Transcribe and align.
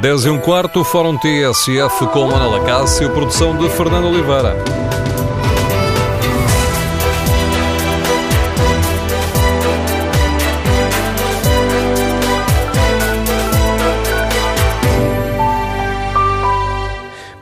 10 0.00 0.24
e 0.24 0.30
um 0.30 0.38
quarto, 0.38 0.82
Fórum 0.82 1.18
TSF 1.18 2.06
com 2.06 2.30
Ana 2.30 2.46
Lacácio, 2.46 3.10
produção 3.10 3.58
de 3.58 3.68
Fernando 3.68 4.06
Oliveira. 4.06 4.56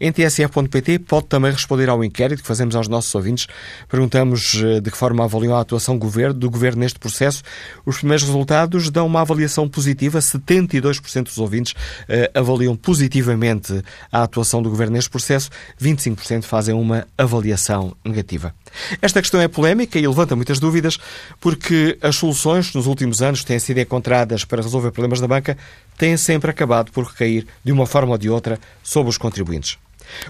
Em 0.00 0.12
tsf.pt 0.12 0.98
pode 1.00 1.26
também 1.26 1.52
responder 1.52 1.88
ao 1.88 2.02
inquérito 2.04 2.42
que 2.42 2.48
fazemos 2.48 2.74
aos 2.76 2.88
nossos 2.88 3.14
ouvintes. 3.14 3.46
Perguntamos 3.88 4.60
eh, 4.62 4.80
de 4.80 4.90
que 4.90 4.96
forma 4.96 5.24
avaliam 5.24 5.56
a 5.56 5.60
atuação 5.60 5.96
do 5.96 6.00
governo, 6.00 6.34
do 6.34 6.50
governo 6.50 6.80
neste 6.80 6.98
processo. 6.98 7.42
Os 7.86 7.98
primeiros 7.98 8.24
resultados 8.24 8.90
dão 8.90 9.06
uma 9.06 9.20
avaliação 9.20 9.68
positiva. 9.68 10.18
72% 10.18 11.24
dos 11.24 11.38
ouvintes 11.38 11.74
eh, 12.08 12.30
avaliam 12.34 12.76
positivamente 12.76 13.82
a 14.10 14.22
atuação 14.22 14.62
do 14.62 14.70
governo 14.70 14.94
neste 14.94 15.10
processo. 15.10 15.50
25% 15.80 16.44
fazem 16.44 16.74
uma 16.74 17.06
avaliação 17.16 17.96
negativa. 18.04 18.54
Esta 19.00 19.20
questão 19.20 19.40
é 19.40 19.48
polémica 19.48 19.98
e 19.98 20.06
levanta 20.06 20.34
muitas 20.34 20.58
dúvidas 20.58 20.98
porque 21.40 21.98
as 22.02 22.16
soluções 22.16 22.74
nos 22.74 22.86
últimos 22.86 23.22
anos 23.22 23.40
que 23.40 23.46
têm 23.46 23.58
sido 23.58 23.78
encontradas 23.78 24.44
para 24.44 24.62
resolver 24.62 24.90
problemas 24.90 25.20
da 25.20 25.28
banca 25.28 25.56
têm 25.96 26.16
sempre 26.16 26.50
acabado 26.50 26.90
por 26.90 27.04
recair, 27.04 27.46
de 27.62 27.72
uma 27.72 27.86
forma 27.86 28.12
ou 28.12 28.18
de 28.18 28.28
outra, 28.28 28.58
sobre 28.82 29.10
os 29.10 29.18
contribuintes. 29.18 29.78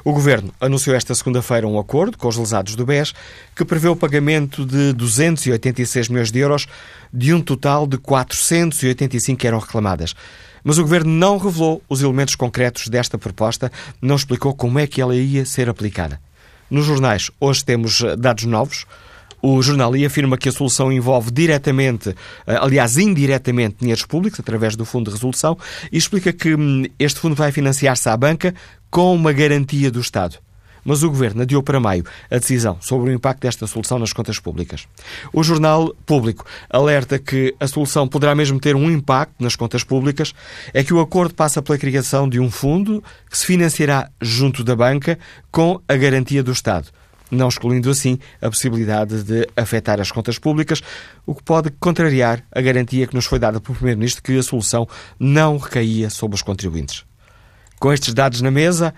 O 0.05 0.13
Governo 0.13 0.53
anunciou 0.61 0.97
esta 0.97 1.15
segunda-feira 1.15 1.67
um 1.67 1.79
acordo 1.79 2.17
com 2.19 2.29
os 2.29 2.37
lesados 2.37 2.77
do 2.77 2.85
BES 2.85 3.13
que 3.55 3.65
prevê 3.65 3.89
o 3.89 3.97
pagamento 3.97 4.65
de 4.65 4.93
286 4.93 6.09
milhões 6.09 6.31
de 6.31 6.39
euros 6.39 6.67
de 7.13 7.33
um 7.33 7.41
total 7.41 7.87
de 7.87 7.99
485 7.99 9.39
que 9.39 9.47
eram 9.47 9.59
reclamadas. 9.59 10.15
Mas 10.65 10.79
o 10.79 10.83
Governo 10.83 11.13
não 11.13 11.37
revelou 11.37 11.83
os 11.89 12.01
elementos 12.01 12.35
concretos 12.35 12.89
desta 12.89 13.19
proposta, 13.19 13.71
não 14.01 14.17
explicou 14.17 14.55
como 14.55 14.79
é 14.79 14.87
que 14.87 15.01
ela 15.01 15.15
ia 15.15 15.45
ser 15.45 15.69
aplicada. 15.69 16.19
Nos 16.71 16.87
jornais, 16.87 17.31
hoje 17.39 17.65
temos 17.65 18.03
dados 18.19 18.45
novos. 18.45 18.87
O 19.43 19.61
jornal 19.61 19.95
I 19.95 20.07
afirma 20.07 20.39
que 20.39 20.49
a 20.49 20.53
solução 20.53 20.91
envolve 20.91 21.31
diretamente, 21.31 22.09
eh, 22.47 22.59
aliás, 22.59 22.97
indiretamente, 22.97 23.77
dinheiros 23.81 24.07
públicos, 24.07 24.41
através 24.41 24.75
do 24.75 24.87
Fundo 24.87 25.11
de 25.11 25.17
Resolução, 25.17 25.59
e 25.93 25.99
explica 25.99 26.33
que 26.33 26.55
hum, 26.55 26.85
este 26.99 27.21
fundo 27.21 27.35
vai 27.35 27.53
financiar-se 27.53 28.09
à 28.09 28.17
banca 28.17 28.55
com 28.95 29.13
uma 29.13 29.33
garantia 29.33 29.91
do 29.91 29.99
Estado. 29.99 30.37
Mas 30.85 31.03
o 31.03 31.09
Governo 31.09 31.43
adiou 31.43 31.65
para 31.65 31.81
maio 31.81 32.05
a 32.31 32.39
decisão 32.39 32.77
sobre 32.81 33.11
o 33.11 33.13
impacto 33.13 33.41
desta 33.41 33.67
solução 33.67 33.99
nas 33.99 34.13
contas 34.13 34.39
públicas. 34.39 34.87
O 35.33 35.43
Jornal 35.43 35.93
Público 36.07 36.47
alerta 36.71 37.19
que 37.19 37.53
a 37.59 37.67
solução 37.67 38.07
poderá 38.07 38.37
mesmo 38.37 38.61
ter 38.61 38.77
um 38.77 38.89
impacto 38.89 39.35
nas 39.43 39.57
contas 39.57 39.83
públicas, 39.83 40.33
é 40.73 40.85
que 40.85 40.95
o 40.95 41.01
acordo 41.01 41.35
passa 41.35 41.61
pela 41.61 41.77
criação 41.77 42.29
de 42.29 42.39
um 42.39 42.49
fundo 42.49 43.03
que 43.29 43.37
se 43.37 43.47
financiará 43.47 44.09
junto 44.23 44.63
da 44.63 44.77
banca 44.77 45.19
com 45.51 45.81
a 45.89 45.97
garantia 45.97 46.45
do 46.45 46.53
Estado 46.53 46.87
não 47.31 47.49
excluindo 47.49 47.91
assim 47.91 48.17
a 48.41 48.49
possibilidade 48.49 49.25
de 49.25 49.49
afetar 49.57 50.01
as 50.01 50.13
contas 50.13 50.39
públicas, 50.39 50.81
o 51.27 51.35
que 51.35 51.43
pode 51.43 51.69
contrariar 51.81 52.45
a 52.53 52.61
garantia 52.61 53.09
que 53.09 53.15
nos 53.15 53.25
foi 53.25 53.41
dada 53.41 53.61
pelo 53.61 53.75
Primeiro-Ministro 53.75 54.23
que 54.23 54.39
a 54.39 54.43
solução 54.43 54.87
não 55.19 55.57
recaía 55.57 56.11
sobre 56.11 56.37
os 56.37 56.43
contribuintes. 56.43 57.05
Com 57.85 57.93
estes 57.93 58.15
dados 58.15 58.41
na 58.41 58.51
mesa, 58.51 58.95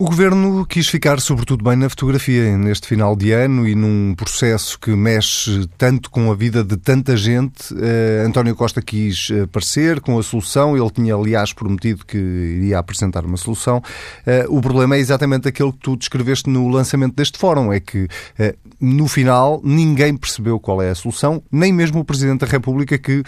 O 0.00 0.06
Governo 0.06 0.64
quis 0.64 0.88
ficar, 0.88 1.20
sobretudo, 1.20 1.62
bem 1.62 1.76
na 1.76 1.90
fotografia 1.90 2.56
neste 2.56 2.88
final 2.88 3.14
de 3.14 3.32
ano 3.32 3.68
e 3.68 3.74
num 3.74 4.14
processo 4.14 4.80
que 4.80 4.92
mexe 4.92 5.68
tanto 5.76 6.10
com 6.10 6.32
a 6.32 6.34
vida 6.34 6.64
de 6.64 6.78
tanta 6.78 7.14
gente. 7.18 7.74
Uh, 7.74 8.26
António 8.26 8.56
Costa 8.56 8.80
quis 8.80 9.28
aparecer 9.42 10.00
com 10.00 10.18
a 10.18 10.22
solução, 10.22 10.74
ele 10.74 10.90
tinha, 10.90 11.14
aliás, 11.14 11.52
prometido 11.52 12.06
que 12.06 12.16
iria 12.16 12.78
apresentar 12.78 13.26
uma 13.26 13.36
solução. 13.36 13.82
Uh, 14.26 14.56
o 14.56 14.62
problema 14.62 14.96
é 14.96 15.00
exatamente 15.00 15.46
aquele 15.46 15.70
que 15.70 15.80
tu 15.80 15.94
descreveste 15.98 16.48
no 16.48 16.66
lançamento 16.68 17.14
deste 17.14 17.36
fórum: 17.36 17.70
é 17.70 17.78
que, 17.78 18.04
uh, 18.04 18.56
no 18.80 19.06
final, 19.06 19.60
ninguém 19.62 20.16
percebeu 20.16 20.58
qual 20.58 20.80
é 20.80 20.88
a 20.88 20.94
solução, 20.94 21.42
nem 21.52 21.74
mesmo 21.74 22.00
o 22.00 22.04
Presidente 22.06 22.40
da 22.40 22.46
República, 22.46 22.96
que 22.96 23.22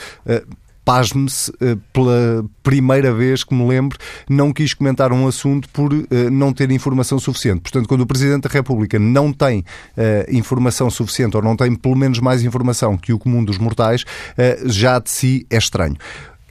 pasme-se, 0.85 1.53
eh, 1.61 1.77
pela 1.93 2.45
primeira 2.63 3.13
vez 3.13 3.45
que 3.45 3.55
me 3.55 3.67
lembro, 3.67 3.99
não 4.29 4.53
quis 4.53 4.75
comentar 4.75 5.13
um 5.13 5.27
assunto 5.27 5.69
por 5.69 5.93
eh, 5.93 6.31
não 6.31 6.53
ter 6.53 6.71
informação 6.71 7.19
suficiente. 7.19 7.61
Portanto, 7.61 7.89
quando 7.89 8.03
o 8.03 8.07
Presidente 8.07 8.43
da 8.43 8.51
República 8.51 8.99
não 8.99 9.33
tem 9.33 9.65
eh, 9.97 10.27
informação 10.31 10.91
suficiente 10.91 11.37
ou 11.37 11.43
não 11.43 11.57
tem 11.57 11.75
pelo 11.75 11.97
menos 11.97 12.19
mais 12.19 12.43
informação 12.43 12.97
que 12.97 13.13
o 13.13 13.19
comum 13.19 13.45
dos 13.45 13.59
mortais, 13.59 14.05
já 14.67 14.99
de 14.99 15.11
si 15.11 15.47
é 15.51 15.57
estranho. 15.57 15.97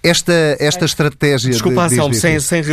Esta, 0.04 0.34
esta 0.60 0.86
estratégia. 0.86 1.52
Desculpa, 1.52 1.88
de, 1.88 1.94
Anselmo, 1.94 2.14
sem, 2.14 2.40
sem, 2.40 2.64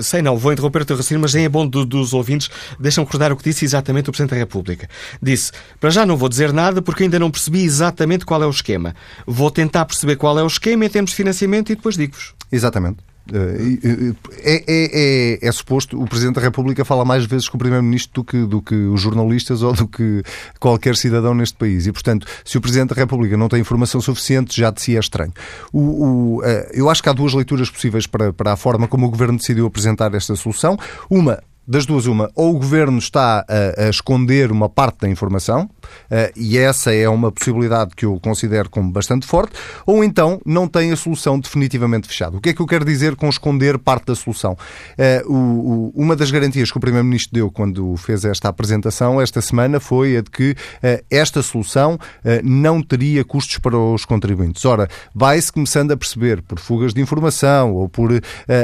sem 0.00 0.22
não, 0.22 0.36
vou 0.36 0.52
interromper 0.52 0.82
o 0.82 0.84
teu 0.84 0.96
raciocínio, 0.96 1.20
mas 1.20 1.34
é 1.34 1.48
bom 1.48 1.66
do, 1.66 1.86
dos 1.86 2.12
ouvintes, 2.12 2.50
deixam-me 2.78 3.06
recordar 3.06 3.32
o 3.32 3.36
que 3.36 3.44
disse 3.44 3.64
exatamente 3.64 4.10
o 4.10 4.12
Presidente 4.12 4.30
da 4.30 4.36
República. 4.36 4.88
Disse: 5.22 5.52
para 5.78 5.90
já 5.90 6.04
não 6.04 6.16
vou 6.16 6.28
dizer 6.28 6.52
nada 6.52 6.82
porque 6.82 7.04
ainda 7.04 7.18
não 7.18 7.30
percebi 7.30 7.64
exatamente 7.64 8.26
qual 8.26 8.42
é 8.42 8.46
o 8.46 8.50
esquema. 8.50 8.94
Vou 9.26 9.50
tentar 9.50 9.84
perceber 9.86 10.16
qual 10.16 10.38
é 10.38 10.42
o 10.42 10.46
esquema 10.46 10.84
em 10.84 10.88
termos 10.88 11.10
de 11.12 11.16
financiamento 11.16 11.72
e 11.72 11.76
depois 11.76 11.96
digo-vos. 11.96 12.34
Exatamente. 12.52 13.09
É, 13.32 14.12
é, 14.42 15.38
é, 15.42 15.48
é, 15.48 15.52
suposto, 15.52 16.00
o 16.00 16.06
Presidente 16.06 16.36
da 16.36 16.40
República 16.40 16.84
fala 16.84 17.04
mais 17.04 17.24
vezes 17.24 17.48
com 17.48 17.56
o 17.56 17.58
Primeiro-Ministro 17.58 18.12
do 18.14 18.24
que, 18.24 18.46
do 18.46 18.62
que 18.62 18.74
os 18.74 19.00
jornalistas 19.00 19.62
ou 19.62 19.72
do 19.72 19.86
que 19.86 20.22
qualquer 20.58 20.96
cidadão 20.96 21.34
neste 21.34 21.56
país. 21.56 21.86
E, 21.86 21.92
portanto, 21.92 22.26
se 22.44 22.58
o 22.58 22.60
Presidente 22.60 22.90
da 22.90 22.96
República 22.96 23.36
não 23.36 23.48
tem 23.48 23.60
informação 23.60 24.00
suficiente, 24.00 24.58
já 24.58 24.70
de 24.70 24.80
si 24.82 24.96
é 24.96 25.00
estranho. 25.00 25.32
O, 25.72 26.38
o, 26.38 26.44
eh, 26.44 26.70
eu 26.74 26.90
acho 26.90 27.02
que 27.02 27.08
há 27.08 27.12
duas 27.12 27.32
leituras 27.32 27.70
possíveis 27.70 28.06
para, 28.06 28.32
para 28.32 28.52
a 28.52 28.56
forma 28.56 28.88
como 28.88 29.06
o 29.06 29.10
Governo 29.10 29.38
decidiu 29.38 29.66
apresentar 29.66 30.14
esta 30.14 30.34
solução. 30.34 30.76
Uma, 31.08 31.40
das 31.70 31.86
duas, 31.86 32.06
uma, 32.06 32.28
ou 32.34 32.56
o 32.56 32.58
governo 32.58 32.98
está 32.98 33.44
a, 33.48 33.84
a 33.84 33.88
esconder 33.90 34.50
uma 34.50 34.68
parte 34.68 35.02
da 35.02 35.08
informação, 35.08 35.70
uh, 35.86 36.32
e 36.34 36.58
essa 36.58 36.92
é 36.92 37.08
uma 37.08 37.30
possibilidade 37.30 37.94
que 37.94 38.04
eu 38.04 38.18
considero 38.18 38.68
como 38.68 38.90
bastante 38.90 39.24
forte, 39.24 39.52
ou 39.86 40.02
então 40.02 40.40
não 40.44 40.66
tem 40.66 40.90
a 40.90 40.96
solução 40.96 41.38
definitivamente 41.38 42.08
fechada. 42.08 42.36
O 42.36 42.40
que 42.40 42.48
é 42.48 42.52
que 42.52 42.60
eu 42.60 42.66
quero 42.66 42.84
dizer 42.84 43.14
com 43.14 43.28
esconder 43.28 43.78
parte 43.78 44.06
da 44.06 44.16
solução? 44.16 44.56
Uh, 44.98 45.32
o, 45.32 45.36
o, 45.36 45.92
uma 45.94 46.16
das 46.16 46.32
garantias 46.32 46.72
que 46.72 46.76
o 46.76 46.80
Primeiro-Ministro 46.80 47.32
deu 47.32 47.52
quando 47.52 47.96
fez 47.98 48.24
esta 48.24 48.48
apresentação 48.48 49.20
esta 49.20 49.40
semana 49.40 49.78
foi 49.78 50.16
a 50.16 50.22
de 50.22 50.30
que 50.30 50.50
uh, 50.50 51.04
esta 51.08 51.40
solução 51.40 51.96
não 52.42 52.82
teria 52.82 53.24
custos 53.24 53.58
para 53.58 53.78
os 53.78 54.04
contribuintes. 54.04 54.64
Ora, 54.64 54.88
vai-se 55.14 55.52
começando 55.52 55.92
a 55.92 55.96
perceber 55.96 56.42
por 56.42 56.58
fugas 56.58 56.92
de 56.92 57.00
informação 57.00 57.74
ou 57.74 57.88
por 57.88 58.10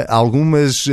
algumas 0.07 0.85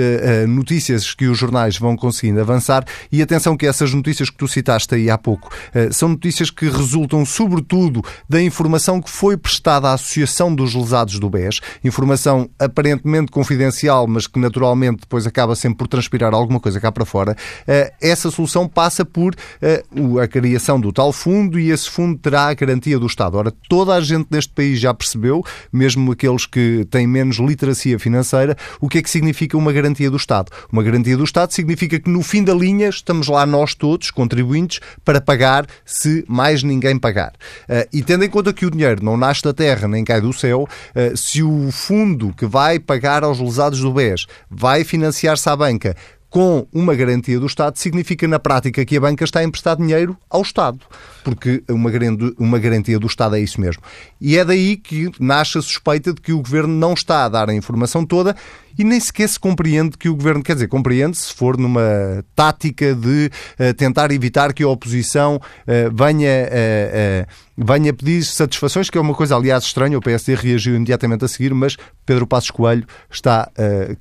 notícias 0.47 1.15
que 1.15 1.27
os 1.27 1.39
jornais 1.39 1.77
vão 1.77 1.97
conseguindo 2.05 2.41
avançar, 2.41 2.85
e 3.11 3.23
atenção 3.23 3.57
que 3.57 3.67
essas 3.67 3.95
notícias 3.95 4.29
que 4.29 4.37
tu 4.37 4.47
citaste 4.47 4.95
aí 4.95 5.09
há 5.09 5.17
pouco 5.17 5.51
são 5.91 6.11
notícias 6.11 6.51
que 6.51 6.69
resultam 6.69 7.25
sobretudo 7.25 8.03
da 8.29 8.41
informação 8.41 9.01
que 9.01 9.11
foi 9.11 9.37
prestada 9.37 9.89
à 9.89 9.95
Associação 9.95 10.55
dos 10.55 10.75
Lesados 10.75 11.19
do 11.19 11.31
BES, 11.31 11.61
informação 11.83 12.49
aparentemente 12.59 13.31
confidencial, 13.31 14.07
mas 14.07 14.27
que 14.27 14.39
naturalmente 14.39 15.01
depois 15.01 15.27
acaba 15.27 15.55
sempre 15.55 15.79
por 15.79 15.89
transpirar 15.89 16.35
alguma 16.35 16.61
coisa 16.61 16.81
cá 16.81 16.91
para 16.91 17.05
fora, 17.05 17.37
eh, 17.67 17.93
essa 18.01 18.31
solução 18.31 18.69
passa 18.69 19.05
por 19.05 19.35
eh, 19.61 19.85
a 20.23 20.27
criação 20.27 20.81
do 20.81 20.93
tal 20.93 21.13
fundo 21.13 21.59
e 21.59 21.71
esse 21.71 21.89
fundo 21.91 22.19
terá 22.19 22.49
a 22.49 22.55
garantia 22.55 22.99
do 22.99 23.07
Estado. 23.07 23.37
Ora, 23.37 23.53
toda 23.69 23.95
a 23.95 24.01
gente 24.01 24.29
neste 24.31 24.53
país 24.53 24.79
já 24.79 24.93
percebeu, 24.93 25.43
mesmo 25.73 26.13
aqueles 26.13 26.47
que 26.47 26.87
têm 26.91 27.07
menos 27.07 27.37
literacia 27.39 27.99
financeira, 27.99 28.57
o 28.81 28.89
que 28.89 28.99
é 28.99 29.03
que 29.03 29.11
significa 29.11 29.57
uma 29.57 29.73
garantia 29.73 30.11
do 30.11 30.17
Estado. 30.17 30.51
Uma 30.71 30.83
garantia 30.83 31.17
do 31.17 31.25
Estado 31.25 31.53
significa 31.53 31.84
que 31.89 32.03
no 32.09 32.23
fim 32.23 32.43
da 32.43 32.55
linha 32.55 32.89
estamos 32.89 33.29
lá 33.29 33.45
nós 33.47 33.75
todos, 33.75 34.11
contribuintes, 34.11 34.81
para 35.05 35.21
pagar 35.21 35.67
se 35.85 36.25
mais 36.29 36.63
ninguém 36.63 36.99
pagar. 36.99 37.33
Uh, 37.69 37.89
e 37.93 38.03
tendo 38.03 38.25
em 38.25 38.31
conta 38.31 38.53
que 38.53 38.67
o 38.67 38.71
dinheiro 38.71 39.05
não 39.05 39.17
nasce 39.17 39.43
da 39.43 39.53
terra 39.53 39.89
nem 39.89 40.05
cai 40.05 40.21
do 40.21 40.33
céu, 40.33 40.69
uh, 40.69 41.17
se 41.17 41.43
o 41.43 41.71
fundo 41.71 42.35
que 42.37 42.47
vai 42.47 42.79
pagar 42.79 43.25
aos 43.25 43.39
lesados 43.39 43.81
do 43.81 43.93
BES 43.93 44.27
vai 44.51 44.85
financiar-se 44.85 45.49
à 45.49 45.57
banca 45.57 45.97
com 46.35 46.67
uma 46.73 46.97
garantia 46.97 47.39
do 47.39 47.47
Estado, 47.47 47.79
significa 47.79 48.27
na 48.27 48.41
prática 48.41 48.85
que 48.85 48.97
a 48.97 49.01
banca 49.01 49.23
está 49.23 49.39
a 49.39 49.45
emprestar 49.45 49.77
dinheiro 49.77 50.17
ao 50.29 50.43
Estado, 50.43 50.81
porque 51.23 51.63
uma 51.69 51.89
uma 52.37 52.59
garantia 52.59 52.99
do 52.99 53.07
Estado 53.07 53.37
é 53.37 53.41
isso 53.41 53.61
mesmo. 53.61 53.81
E 54.21 54.37
é 54.37 54.45
daí 54.45 54.77
que 54.77 55.13
nasce 55.21 55.59
a 55.59 55.63
suspeita 55.63 56.13
de 56.13 56.21
que 56.21 56.33
o 56.33 56.43
Governo 56.43 56.75
não 56.75 56.93
está 56.93 57.25
a 57.25 57.29
dar 57.29 57.49
a 57.49 57.55
informação 57.55 58.05
toda 58.05 58.35
e 58.79 58.85
nem 58.85 58.99
sequer 58.99 59.29
se 59.29 59.39
compreende 59.39 59.97
que 59.97 60.09
o 60.09 60.17
Governo, 60.17 60.43
quer 60.43 60.55
dizer, 60.55 60.69
compreende 60.69 61.17
se 61.17 61.33
for 61.33 61.57
numa 61.57 62.25
tática 62.35 62.95
de 62.95 63.31
uh, 63.59 63.75
tentar 63.75 64.11
evitar 64.11 64.53
que 64.53 64.63
a 64.63 64.69
oposição 64.69 65.37
uh, 65.37 65.95
venha, 65.95 66.49
uh, 66.49 67.27
venha 67.57 67.93
pedir 67.93 68.25
satisfações, 68.25 68.91
que 68.91 68.99
é 68.99 69.01
uma 69.01 69.15
coisa, 69.15 69.37
aliás, 69.37 69.65
estranha, 69.65 69.97
o 69.97 70.01
PSD 70.01 70.35
reagiu 70.35 70.75
imediatamente 70.75 71.25
a 71.25 71.29
seguir, 71.29 71.55
mas 71.55 71.77
Pedro 72.05 72.27
Passos 72.27 72.51
Coelho 72.51 72.85
está 73.11 73.49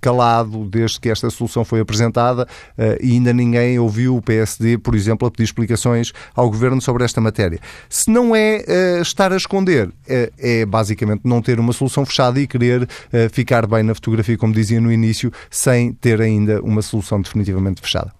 calado 0.01 0.65
desde 0.65 0.99
que 0.99 1.09
esta 1.09 1.29
solução 1.29 1.63
foi 1.63 1.79
apresentada 1.79 2.45
e 2.99 3.13
ainda 3.13 3.31
ninguém 3.31 3.79
ouviu 3.79 4.17
o 4.17 4.21
PSD, 4.21 4.77
por 4.77 4.93
exemplo, 4.93 5.25
a 5.25 5.31
pedir 5.31 5.43
explicações 5.43 6.11
ao 6.35 6.49
Governo 6.49 6.81
sobre 6.81 7.05
esta 7.05 7.21
matéria. 7.21 7.59
Se 7.87 8.11
não 8.11 8.35
é 8.35 8.99
estar 9.01 9.31
a 9.31 9.37
esconder, 9.37 9.89
é, 10.05 10.65
basicamente 10.65 11.21
não 11.23 11.41
ter 11.41 11.61
uma 11.61 11.71
solução 11.71 12.05
fechada 12.05 12.41
e 12.41 12.47
querer 12.47 12.89
ficar 13.31 13.65
bem 13.65 13.83
na 13.83 13.95
fotografia, 13.95 14.37
como 14.37 14.53
diz 14.53 14.62
dizia 14.63 14.81
no 14.81 14.92
início, 14.92 15.31
sem 15.50 15.94
ter 15.94 16.21
ainda 16.21 16.62
uma 16.62 16.81
solução 16.81 17.21
definitivamente 17.21 17.81
fechada. 17.81 18.12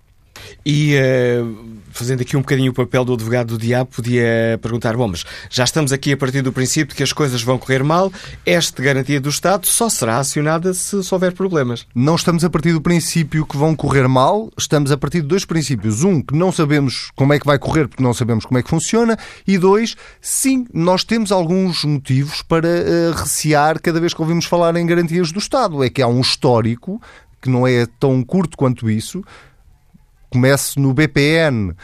E 0.66 0.96
uh, 0.96 1.83
fazendo 1.94 2.22
aqui 2.22 2.36
um 2.36 2.42
bocadinho 2.42 2.72
o 2.72 2.74
papel 2.74 3.06
do 3.06 3.14
advogado 3.14 3.50
do 3.50 3.58
diabo, 3.58 3.92
podia 3.96 4.60
perguntar: 4.62 4.98
bom, 4.98 5.08
mas 5.08 5.24
já 5.50 5.64
estamos 5.64 5.94
aqui 5.94 6.12
a 6.12 6.18
partir 6.18 6.42
do 6.42 6.52
princípio 6.52 6.96
que 6.96 7.04
as 7.04 7.14
coisas 7.14 7.42
vão 7.42 7.58
correr 7.58 7.84
mal, 7.84 8.12
esta 8.46 8.82
garantia 8.82 9.22
do 9.22 9.30
Estado 9.30 9.68
só 9.68 9.90
será 9.90 10.18
acionada 10.18 10.74
se, 10.74 11.04
se 11.04 11.14
houver 11.14 11.34
problemas. 11.34 11.86
Não 11.94 12.16
estamos 12.16 12.44
a 12.44 12.50
partir 12.50 12.74
do 12.74 12.82
princípio 12.82 13.46
que 13.46 13.56
vão 13.56 13.76
correr 13.76 14.08
mal, 14.08 14.52
estamos 14.58 14.92
a 14.92 14.98
partir 14.98 15.22
de 15.22 15.28
dois 15.28 15.46
princípios. 15.46 16.04
Um, 16.04 16.22
que 16.22 16.36
não 16.36 16.52
sabemos 16.52 17.12
como 17.16 17.34
é 17.34 17.40
que 17.40 17.46
vai 17.46 17.60
correr 17.60 17.88
porque 17.88 18.04
não 18.04 18.14
sabemos 18.14 18.46
como 18.46 18.58
é 18.58 18.64
que 18.64 18.70
funciona, 18.70 19.18
e 19.48 19.58
dois, 19.58 19.96
sim, 20.20 20.66
nós 20.74 21.04
temos 21.04 21.32
alguns 21.32 21.84
motivos 21.84 22.42
para 22.42 22.68
uh, 22.68 23.12
recear 23.16 23.80
cada 23.80 24.00
vez 24.00 24.14
que 24.14 24.22
ouvimos 24.22 24.46
falar 24.46 24.76
em 24.76 24.86
garantias 24.86 25.32
do 25.32 25.40
Estado. 25.40 25.84
É 25.84 25.90
que 25.90 26.02
há 26.02 26.08
um 26.08 26.22
histórico 26.22 27.02
que 27.42 27.50
não 27.50 27.68
é 27.68 27.86
tão 28.00 28.24
curto 28.24 28.58
quanto 28.58 28.90
isso, 28.90 29.22
comece 30.34 30.80
no 30.80 30.96
BPN 30.96 31.70
uh, 31.70 31.76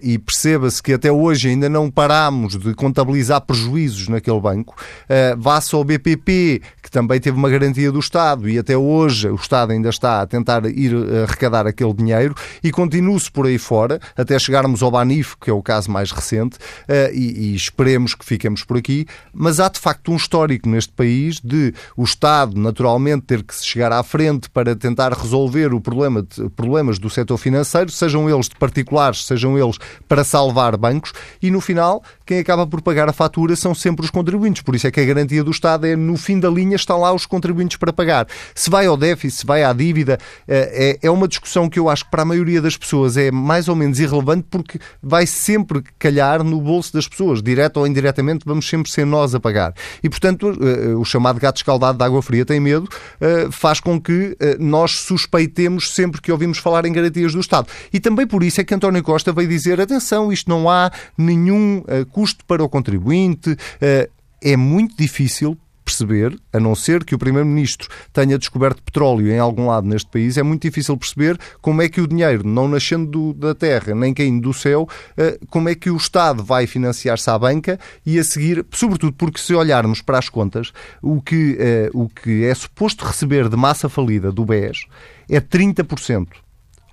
e 0.00 0.18
perceba-se 0.18 0.80
que 0.80 0.92
até 0.92 1.10
hoje 1.10 1.48
ainda 1.48 1.68
não 1.68 1.90
parámos 1.90 2.56
de 2.56 2.72
contabilizar 2.74 3.40
prejuízos 3.40 4.06
naquele 4.06 4.40
banco, 4.40 4.76
uh, 4.78 5.36
vá-se 5.36 5.74
ao 5.74 5.82
BPP, 5.82 6.62
que 6.80 6.90
também 6.92 7.18
teve 7.18 7.36
uma 7.36 7.50
garantia 7.50 7.90
do 7.90 7.98
Estado 7.98 8.48
e 8.48 8.56
até 8.56 8.76
hoje 8.76 9.28
o 9.28 9.34
Estado 9.34 9.72
ainda 9.72 9.88
está 9.88 10.20
a 10.22 10.26
tentar 10.26 10.64
ir 10.66 10.94
arrecadar 11.24 11.66
aquele 11.66 11.92
dinheiro 11.92 12.36
e 12.62 12.70
continue-se 12.70 13.30
por 13.32 13.46
aí 13.46 13.58
fora 13.58 13.98
até 14.16 14.38
chegarmos 14.38 14.80
ao 14.80 14.92
Banif, 14.92 15.34
que 15.40 15.50
é 15.50 15.52
o 15.52 15.60
caso 15.60 15.90
mais 15.90 16.12
recente, 16.12 16.56
uh, 16.56 17.12
e, 17.12 17.50
e 17.50 17.54
esperemos 17.56 18.14
que 18.14 18.24
fiquemos 18.24 18.62
por 18.62 18.76
aqui, 18.76 19.06
mas 19.34 19.58
há 19.58 19.68
de 19.68 19.80
facto 19.80 20.12
um 20.12 20.16
histórico 20.16 20.68
neste 20.68 20.92
país 20.92 21.40
de 21.40 21.74
o 21.96 22.04
Estado 22.04 22.58
naturalmente 22.60 23.22
ter 23.22 23.42
que 23.42 23.54
chegar 23.56 23.90
à 23.90 24.04
frente 24.04 24.48
para 24.50 24.76
tentar 24.76 25.12
resolver 25.12 25.74
o 25.74 25.80
problema 25.80 26.22
de, 26.22 26.48
problemas 26.50 27.00
do 27.00 27.10
setor 27.10 27.38
financeiro 27.38 27.87
sejam 27.90 28.28
eles 28.28 28.48
de 28.48 28.56
particulares, 28.56 29.24
sejam 29.24 29.58
eles 29.58 29.78
para 30.08 30.24
salvar 30.24 30.76
bancos, 30.76 31.12
e 31.42 31.50
no 31.50 31.60
final, 31.60 32.02
quem 32.28 32.40
acaba 32.40 32.66
por 32.66 32.82
pagar 32.82 33.08
a 33.08 33.12
fatura 33.14 33.56
são 33.56 33.74
sempre 33.74 34.04
os 34.04 34.10
contribuintes. 34.10 34.60
Por 34.60 34.74
isso 34.74 34.86
é 34.86 34.90
que 34.90 35.00
a 35.00 35.04
garantia 35.04 35.42
do 35.42 35.50
Estado 35.50 35.86
é 35.86 35.96
no 35.96 36.14
fim 36.14 36.38
da 36.38 36.50
linha 36.50 36.76
estão 36.76 37.00
lá 37.00 37.10
os 37.10 37.24
contribuintes 37.24 37.78
para 37.78 37.90
pagar. 37.90 38.26
Se 38.54 38.68
vai 38.68 38.84
ao 38.84 38.98
déficit, 38.98 39.40
se 39.40 39.46
vai 39.46 39.64
à 39.64 39.72
dívida, 39.72 40.18
eh, 40.46 40.98
é, 41.02 41.06
é 41.06 41.10
uma 41.10 41.26
discussão 41.26 41.70
que 41.70 41.78
eu 41.78 41.88
acho 41.88 42.04
que 42.04 42.10
para 42.10 42.20
a 42.20 42.24
maioria 42.26 42.60
das 42.60 42.76
pessoas 42.76 43.16
é 43.16 43.30
mais 43.30 43.66
ou 43.66 43.74
menos 43.74 43.98
irrelevante 43.98 44.46
porque 44.50 44.78
vai 45.02 45.26
sempre 45.26 45.82
calhar 45.98 46.44
no 46.44 46.60
bolso 46.60 46.92
das 46.92 47.08
pessoas, 47.08 47.42
direto 47.42 47.78
ou 47.78 47.86
indiretamente, 47.86 48.44
vamos 48.44 48.68
sempre 48.68 48.92
ser 48.92 49.06
nós 49.06 49.34
a 49.34 49.40
pagar. 49.40 49.72
E 50.02 50.10
portanto, 50.10 50.52
eh, 50.60 50.94
o 50.96 51.06
chamado 51.06 51.40
gato 51.40 51.56
escaldado 51.56 51.96
de 51.96 52.04
água 52.04 52.20
fria 52.20 52.44
tem 52.44 52.60
medo, 52.60 52.86
eh, 53.22 53.48
faz 53.50 53.80
com 53.80 53.98
que 53.98 54.36
nós 54.58 55.00
suspeitemos 55.00 55.94
sempre 55.94 56.20
que 56.20 56.30
ouvimos 56.30 56.58
falar 56.58 56.84
em 56.84 56.92
garantias 56.92 57.32
do 57.32 57.40
Estado. 57.40 57.68
E 57.90 57.98
também 57.98 58.26
por 58.26 58.42
isso 58.42 58.60
é 58.60 58.64
que 58.64 58.74
António 58.74 59.02
Costa 59.02 59.32
veio 59.32 59.48
dizer: 59.48 59.80
atenção, 59.80 60.30
isto 60.30 60.50
não 60.50 60.68
há 60.68 60.90
nenhum 61.16 61.82
custo 62.18 62.44
para 62.44 62.64
o 62.64 62.68
contribuinte. 62.68 63.52
Uh, 63.52 64.10
é 64.42 64.56
muito 64.56 64.96
difícil 64.96 65.56
perceber, 65.84 66.36
a 66.52 66.58
não 66.58 66.74
ser 66.74 67.04
que 67.04 67.14
o 67.14 67.18
Primeiro-Ministro 67.18 67.88
tenha 68.12 68.36
descoberto 68.36 68.82
petróleo 68.82 69.30
em 69.30 69.38
algum 69.38 69.68
lado 69.68 69.86
neste 69.86 70.10
país, 70.10 70.36
é 70.36 70.42
muito 70.42 70.62
difícil 70.62 70.96
perceber 70.96 71.38
como 71.62 71.80
é 71.80 71.88
que 71.88 72.00
o 72.00 72.08
dinheiro, 72.08 72.46
não 72.46 72.66
nascendo 72.66 73.06
do, 73.06 73.32
da 73.32 73.54
terra 73.54 73.94
nem 73.94 74.12
caindo 74.12 74.42
do 74.42 74.52
céu, 74.52 74.82
uh, 74.82 75.46
como 75.46 75.68
é 75.68 75.76
que 75.76 75.90
o 75.90 75.96
Estado 75.96 76.42
vai 76.42 76.66
financiar-se 76.66 77.30
à 77.30 77.38
banca 77.38 77.78
e 78.04 78.18
a 78.18 78.24
seguir, 78.24 78.66
sobretudo 78.72 79.12
porque 79.12 79.40
se 79.40 79.54
olharmos 79.54 80.02
para 80.02 80.18
as 80.18 80.28
contas, 80.28 80.72
o 81.00 81.22
que, 81.22 81.56
uh, 81.94 82.02
o 82.02 82.08
que 82.08 82.44
é 82.44 82.52
suposto 82.52 83.04
receber 83.04 83.48
de 83.48 83.56
massa 83.56 83.88
falida 83.88 84.32
do 84.32 84.44
BES 84.44 84.86
é 85.30 85.40
30%. 85.40 86.26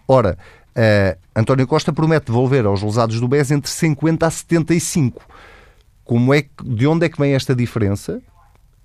Ora, 0.07 0.37
Uh, 0.75 1.17
António 1.33 1.65
Costa 1.65 1.93
promete 1.93 2.27
devolver 2.27 2.65
aos 2.65 2.81
lesados 2.81 3.19
do 3.19 3.27
BES 3.27 3.51
entre 3.51 3.71
50 3.71 4.27
a 4.27 4.29
75. 4.29 5.21
Como 6.03 6.33
é 6.33 6.41
que, 6.41 6.49
de 6.63 6.85
onde 6.85 7.05
é 7.05 7.09
que 7.09 7.17
vem 7.17 7.33
esta 7.33 7.55
diferença? 7.55 8.21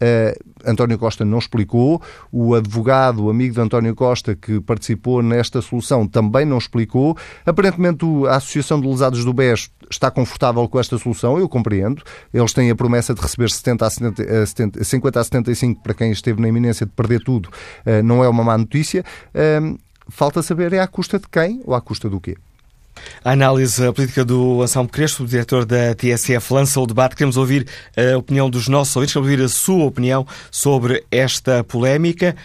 Uh, 0.03 0.33
António 0.65 0.99
Costa 0.99 1.27
não 1.27 1.39
explicou, 1.39 2.01
o 2.33 2.55
advogado, 2.55 3.25
o 3.25 3.31
amigo 3.31 3.55
de 3.55 3.61
António 3.61 3.95
Costa, 3.95 4.35
que 4.35 4.59
participou 4.61 5.23
nesta 5.23 5.61
solução, 5.61 6.07
também 6.07 6.47
não 6.47 6.57
explicou. 6.57 7.17
Aparentemente, 7.45 8.07
a 8.27 8.37
Associação 8.37 8.81
de 8.81 8.89
Lesados 8.89 9.25
do 9.25 9.33
BES 9.35 9.71
está 9.91 10.11
confortável 10.11 10.67
com 10.69 10.81
esta 10.81 10.97
solução, 10.97 11.39
eu 11.39 11.49
compreendo. 11.49 12.03
Eles 12.33 12.53
têm 12.55 12.71
a 12.71 12.75
promessa 12.75 13.13
de 13.13 13.21
receber 13.21 13.51
70 13.51 13.87
a 13.87 13.91
70, 13.91 14.47
70, 14.47 14.85
50 14.85 15.21
a 15.21 15.25
75 15.25 15.83
para 15.83 15.93
quem 15.93 16.13
esteve 16.13 16.41
na 16.41 16.49
iminência 16.49 16.87
de 16.87 16.93
perder 16.93 17.23
tudo, 17.23 17.51
uh, 17.51 18.03
não 18.03 18.25
é 18.25 18.29
uma 18.29 18.45
má 18.45 18.57
notícia. 18.57 19.05
Uh, 19.35 19.79
falta 20.11 20.43
saber 20.43 20.73
é 20.73 20.81
à 20.81 20.87
custa 20.87 21.19
de 21.19 21.29
quem 21.29 21.63
ou 21.65 21.75
à 21.75 21.81
custa 21.81 22.09
do 22.09 22.21
quê. 22.21 22.37
A 23.25 23.33
análise 23.33 23.93
política 23.93 24.25
do 24.25 24.63
Anselmo 24.63 24.89
Crespo, 24.89 25.25
diretor 25.27 25.65
da 25.65 25.95
TSF, 25.95 26.53
lança 26.53 26.81
o 26.81 26.87
debate. 26.87 27.17
Queremos 27.17 27.37
ouvir 27.37 27.67
a 27.97 28.17
opinião 28.17 28.51
dos 28.51 28.69
nossos 28.69 28.95
ouvintes, 28.97 29.15
queremos 29.15 29.31
ouvir 29.31 29.45
a 29.45 29.49
sua 29.49 29.85
opinião 29.85 30.27
sobre 30.51 31.05
esta 31.11 31.63
polémica. 31.65 32.37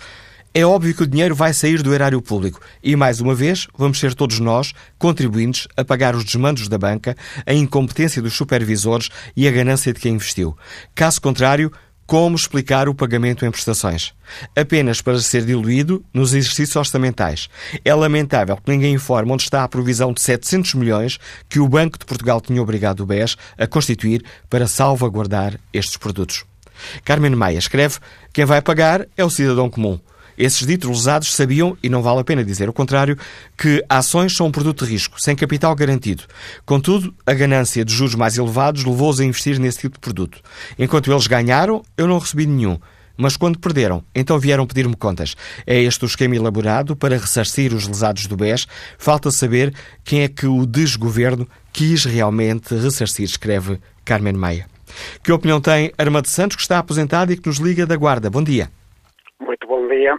É 0.51 0.65
óbvio 0.65 0.95
que 0.95 1.03
o 1.03 1.07
dinheiro 1.07 1.35
vai 1.35 1.53
sair 1.53 1.83
do 1.83 1.93
erário 1.93 2.19
público 2.21 2.59
e, 2.83 2.95
mais 2.95 3.21
uma 3.21 3.35
vez, 3.35 3.67
vamos 3.77 3.99
ser 3.99 4.15
todos 4.15 4.39
nós, 4.39 4.73
contribuintes, 4.97 5.67
a 5.77 5.85
pagar 5.85 6.15
os 6.15 6.25
desmandos 6.25 6.67
da 6.67 6.77
banca, 6.77 7.15
a 7.45 7.53
incompetência 7.53 8.19
dos 8.19 8.33
supervisores 8.33 9.09
e 9.35 9.47
a 9.47 9.51
ganância 9.51 9.93
de 9.93 9.99
quem 9.99 10.15
investiu. 10.15 10.57
Caso 10.95 11.21
contrário, 11.21 11.71
como 12.09 12.35
explicar 12.35 12.89
o 12.89 12.95
pagamento 12.95 13.45
em 13.45 13.51
prestações? 13.51 14.15
Apenas 14.55 14.99
para 14.99 15.19
ser 15.19 15.45
diluído 15.45 16.03
nos 16.11 16.33
exercícios 16.33 16.75
orçamentais. 16.75 17.47
É 17.85 17.93
lamentável 17.93 18.57
que 18.57 18.71
ninguém 18.71 18.95
informe 18.95 19.31
onde 19.31 19.43
está 19.43 19.63
a 19.63 19.67
provisão 19.67 20.11
de 20.11 20.19
700 20.19 20.73
milhões 20.73 21.19
que 21.47 21.59
o 21.59 21.67
Banco 21.67 21.99
de 21.99 22.05
Portugal 22.05 22.41
tinha 22.41 22.63
obrigado 22.63 23.01
o 23.01 23.05
BES 23.05 23.37
a 23.55 23.67
constituir 23.67 24.25
para 24.49 24.65
salvaguardar 24.65 25.59
estes 25.71 25.97
produtos. 25.97 26.43
Carmen 27.05 27.35
Maia 27.35 27.59
escreve: 27.59 27.99
quem 28.33 28.45
vai 28.45 28.63
pagar 28.63 29.05
é 29.15 29.23
o 29.23 29.29
cidadão 29.29 29.69
comum. 29.69 29.99
Esses 30.39 30.65
ditos 30.65 30.89
lesados 30.89 31.35
sabiam, 31.35 31.77
e 31.83 31.89
não 31.89 32.01
vale 32.01 32.21
a 32.21 32.23
pena 32.23 32.45
dizer 32.45 32.69
o 32.69 32.73
contrário, 32.73 33.17
que 33.57 33.83
ações 33.89 34.33
são 34.33 34.47
um 34.47 34.51
produto 34.51 34.85
de 34.85 34.91
risco, 34.91 35.19
sem 35.19 35.35
capital 35.35 35.75
garantido. 35.75 36.23
Contudo, 36.65 37.13
a 37.27 37.33
ganância 37.33 37.83
de 37.83 37.93
juros 37.93 38.15
mais 38.15 38.37
elevados 38.37 38.85
levou-os 38.85 39.19
a 39.19 39.25
investir 39.25 39.59
nesse 39.59 39.79
tipo 39.79 39.95
de 39.95 39.99
produto. 39.99 40.41
Enquanto 40.79 41.11
eles 41.11 41.27
ganharam, 41.27 41.83
eu 41.97 42.07
não 42.07 42.17
recebi 42.17 42.47
nenhum. 42.47 42.79
Mas 43.17 43.35
quando 43.35 43.59
perderam, 43.59 44.01
então 44.15 44.39
vieram 44.39 44.65
pedir-me 44.65 44.95
contas. 44.95 45.35
É 45.67 45.77
este 45.77 46.05
o 46.05 46.07
esquema 46.07 46.37
elaborado 46.37 46.95
para 46.95 47.17
ressarcir 47.17 47.73
os 47.73 47.85
lesados 47.85 48.25
do 48.27 48.37
BES. 48.37 48.65
Falta 48.97 49.29
saber 49.31 49.73
quem 50.05 50.21
é 50.21 50.29
que 50.29 50.47
o 50.47 50.65
desgoverno 50.65 51.45
quis 51.73 52.05
realmente 52.05 52.73
ressarcir, 52.75 53.25
escreve 53.25 53.77
Carmen 54.05 54.35
Maia. 54.35 54.67
Que 55.21 55.33
opinião 55.33 55.59
tem 55.59 55.91
Armando 55.97 56.27
Santos, 56.27 56.55
que 56.55 56.61
está 56.61 56.79
aposentado 56.79 57.33
e 57.33 57.37
que 57.37 57.45
nos 57.45 57.57
liga 57.57 57.85
da 57.85 57.97
Guarda? 57.97 58.29
Bom 58.29 58.41
dia. 58.41 58.71
Muito 59.41 59.67
bom 59.67 59.85
dia. 59.89 60.17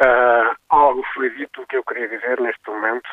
Uh, 0.00 0.56
algo 0.70 1.04
foi 1.12 1.28
dito 1.30 1.66
que 1.66 1.76
eu 1.76 1.84
queria 1.84 2.08
dizer 2.08 2.40
neste 2.40 2.70
momento. 2.70 3.06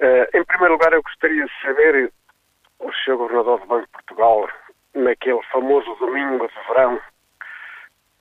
Uh, 0.00 0.26
em 0.32 0.42
primeiro 0.44 0.72
lugar, 0.72 0.92
eu 0.94 1.02
gostaria 1.02 1.44
de 1.44 1.52
saber 1.60 2.10
o 2.78 2.90
Sr. 2.92 3.16
Governador 3.16 3.60
do 3.60 3.66
Banco 3.66 3.86
de 3.86 3.92
Portugal, 3.92 4.48
naquele 4.94 5.42
famoso 5.52 5.94
domingo 5.96 6.48
de 6.48 6.54
verão, 6.66 6.98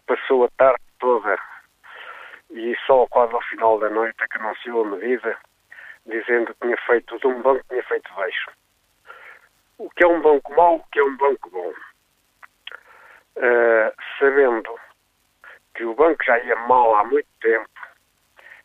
passou 0.06 0.44
a 0.44 0.50
tarde 0.58 0.84
toda 1.00 1.39
e 2.51 2.75
só 2.86 3.08
quase 3.08 3.34
ao 3.34 3.42
final 3.44 3.80
da 3.80 3.89
noite 3.89 4.22
é 4.22 4.27
que 4.27 4.38
anunciou 4.38 4.84
a 4.84 4.89
medida, 4.89 5.38
dizendo 6.06 6.53
que 6.53 6.60
tinha 6.62 6.77
feito 6.86 7.18
de 7.18 7.27
um 7.27 7.42
banco, 7.42 7.63
tinha 7.70 7.84
feito 7.84 8.13
baixo. 8.15 8.51
O 9.77 9.89
que 9.89 10.03
é 10.03 10.08
um 10.08 10.22
banco 10.22 10.53
mau, 10.56 10.75
o 10.75 10.84
que 10.92 11.00
é 11.00 11.03
um 11.03 11.15
banco 11.15 11.50
bom? 11.50 11.74
Uh, 13.38 13.94
sabendo 14.20 14.77
que 15.75 15.84
o 15.84 15.96
banco 15.96 16.24
já 16.24 16.39
ia 16.39 16.56
mal 16.68 16.96
há 16.96 17.03
muito 17.03 17.27
tempo 17.42 17.70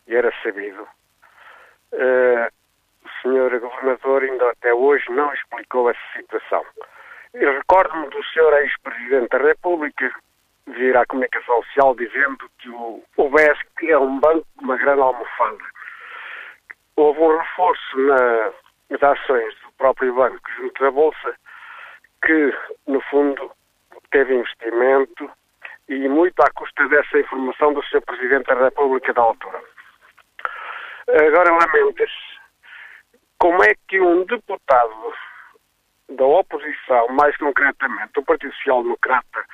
e 0.07 0.15
era 0.15 0.33
sabido. 0.43 0.87
Uh, 1.93 2.49
o 3.05 3.23
senhor 3.23 3.59
governador 3.59 4.23
ainda 4.23 4.51
até 4.51 4.75
hoje 4.75 5.11
não 5.11 5.33
explicou 5.33 5.91
essa 5.91 6.01
situação. 6.15 6.65
Eu 7.35 7.53
recordo-me 7.53 8.09
do 8.09 8.25
senhor 8.27 8.53
ex-presidente 8.63 9.29
da 9.29 9.39
República 9.39 10.13
vir 10.67 10.97
à 10.97 11.07
comunicação 11.07 11.63
social 11.65 11.95
dizendo 11.95 12.51
que 12.59 12.69
o, 12.69 13.03
o 13.17 13.31
BESC 13.31 13.91
é 13.91 13.99
um 13.99 14.19
banco 14.19 14.47
de 14.59 14.65
uma 14.65 14.77
grande 14.77 15.01
almofada. 15.01 15.65
Houve 16.97 17.21
um 17.21 17.39
reforço 17.39 17.99
na, 17.99 18.53
nas 18.91 19.03
ações 19.03 19.55
do 19.61 19.73
próprio 19.79 20.15
banco 20.15 20.51
junto 20.57 20.83
da 20.83 20.91
Bolsa 20.91 21.35
que, 22.25 22.55
no 22.87 23.01
fundo, 23.03 23.51
teve 24.11 24.35
investimento, 24.35 25.31
e 25.89 26.09
muito 26.09 26.41
à 26.41 26.51
custa 26.51 26.87
dessa 26.89 27.19
informação 27.19 27.73
do 27.73 27.83
Sr. 27.85 28.03
Presidente 28.03 28.47
da 28.47 28.65
República 28.65 29.13
da 29.13 29.23
altura. 29.23 29.61
Agora 31.09 31.51
lamenta-se 31.51 32.39
como 33.39 33.63
é 33.65 33.75
que 33.89 34.01
um 34.01 34.25
deputado 34.27 35.15
da 36.11 36.25
oposição, 36.25 37.09
mais 37.09 37.37
concretamente 37.37 38.13
do 38.15 38.23
Partido 38.23 38.53
Social 38.55 38.83
Democrata, 38.83 39.45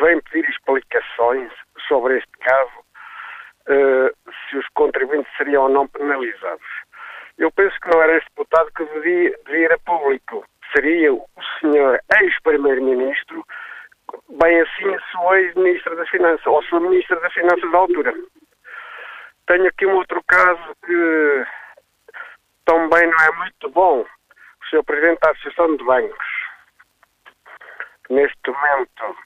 vem 0.00 0.20
pedir 0.22 0.48
explicações 0.48 1.52
sobre 1.86 2.18
este 2.18 2.32
caso, 2.38 2.78
uh, 3.68 4.32
se 4.48 4.56
os 4.56 4.66
contribuintes 4.74 5.32
seriam 5.36 5.64
ou 5.64 5.68
não 5.68 5.86
penalizados. 5.86 6.66
Eu 7.36 7.52
penso 7.52 7.78
que 7.80 7.88
não 7.94 8.02
era 8.02 8.16
este 8.16 8.28
deputado 8.30 8.70
que 8.76 8.84
devia, 8.84 9.38
devia 9.46 9.66
ir 9.66 9.72
a 9.72 9.78
público. 9.78 10.44
Seria 10.72 11.12
o 11.12 11.28
senhor 11.60 12.00
ex-primeiro-ministro 12.20 13.44
bem 14.28 14.60
assim 14.60 14.94
a 14.94 15.40
ex-ministra 15.40 15.96
das 15.96 16.08
Finanças, 16.08 16.46
ou 16.46 16.62
a 16.72 16.80
ministra 16.80 17.18
das 17.20 17.32
Finanças 17.32 17.70
da 17.70 17.78
altura. 17.78 18.14
Tenho 19.46 19.66
aqui 19.66 19.86
um 19.86 19.96
outro 19.96 20.22
caso 20.26 20.76
que 20.84 21.46
também 22.64 23.06
não 23.06 23.18
é 23.18 23.32
muito 23.38 23.70
bom. 23.70 24.00
O 24.00 24.66
Sr. 24.70 24.84
Presidente 24.84 25.20
da 25.20 25.30
Associação 25.30 25.76
de 25.76 25.84
Bancos, 25.84 26.26
neste 28.10 28.50
momento, 28.50 29.16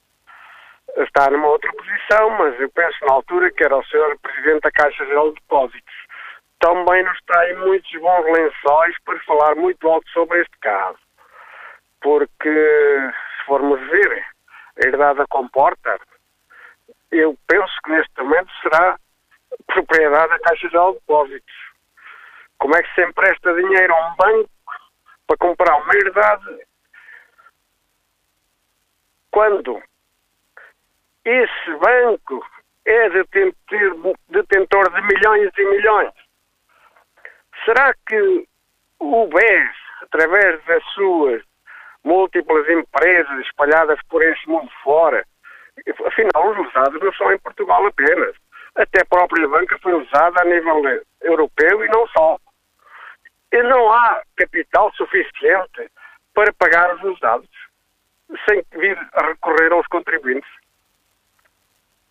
está 0.99 1.31
numa 1.31 1.49
outra 1.49 1.73
posição, 1.73 2.31
mas 2.31 2.61
eu 2.61 2.71
penso 2.71 3.05
na 3.05 3.15
altura 3.15 3.51
que 3.51 3.65
era 3.65 3.77
o 3.77 3.85
Sr. 3.85 4.17
Presidente 4.23 4.61
da 4.61 4.71
Caixa 4.71 5.05
Geral 5.07 5.29
de 5.31 5.41
Depósitos. 5.41 5.95
Também 6.61 7.05
está 7.05 7.51
em 7.51 7.57
muitos 7.57 7.91
bons 8.01 8.25
lençóis 8.25 8.97
para 9.05 9.19
falar 9.21 9.57
muito 9.57 9.89
alto 9.89 10.09
sobre 10.11 10.41
este 10.41 10.57
caso. 10.61 10.99
Porque, 12.01 12.49
se 12.49 13.45
formos 13.47 13.81
ver, 13.89 14.25
a 14.77 14.87
herdade 14.87 15.25
comporta, 15.29 15.99
eu 17.11 17.37
penso 17.47 17.73
que 17.85 17.91
neste 17.91 18.23
momento 18.23 18.51
será 18.63 18.99
propriedade 19.67 20.31
da 20.31 20.39
Caixa 20.41 20.69
Geral 20.69 20.93
de 20.93 20.99
Depósitos. 21.01 21.55
Como 22.59 22.77
é 22.77 22.83
que 22.83 22.95
se 22.95 23.03
empresta 23.05 23.55
dinheiro 23.55 23.95
a 23.95 24.09
um 24.09 24.17
banco 24.17 24.51
para 25.27 25.37
comprar 25.37 25.77
uma 25.77 25.95
herdade 25.95 26.67
quando 29.31 29.83
esse 31.25 31.77
banco 31.79 32.47
é 32.85 33.09
detentor 34.29 34.93
de 34.93 35.03
milhões 35.03 35.51
e 35.57 35.65
milhões? 35.65 36.13
Será 37.65 37.95
que 38.07 38.49
o 38.99 39.27
BES, 39.27 39.77
através 40.03 40.65
das 40.65 40.85
suas 40.95 41.43
múltiplas 42.05 42.69
empresas 42.69 43.47
espalhadas 43.47 43.99
por 44.09 44.23
este 44.23 44.49
mundo 44.49 44.71
fora. 44.83 45.25
Afinal, 46.07 46.51
os 46.51 46.69
usados 46.69 47.01
não 47.01 47.13
são 47.15 47.33
em 47.33 47.39
Portugal 47.39 47.87
apenas. 47.87 48.35
Até 48.75 49.03
a 49.03 49.07
própria 49.07 49.49
banca 49.49 49.79
foi 49.83 49.95
usada 49.95 50.41
a 50.41 50.45
nível 50.45 50.83
europeu 51.23 51.85
e 51.85 51.89
não 51.89 52.07
só. 52.09 52.39
E 53.53 53.63
não 53.63 53.93
há 53.93 54.23
capital 54.37 54.93
suficiente 54.95 55.91
para 56.35 56.53
pagar 56.55 56.95
os 56.97 57.03
usados 57.03 57.49
sem 58.49 58.63
vir 58.81 58.99
a 59.13 59.27
recorrer 59.27 59.73
aos 59.73 59.87
contribuintes. 59.89 60.49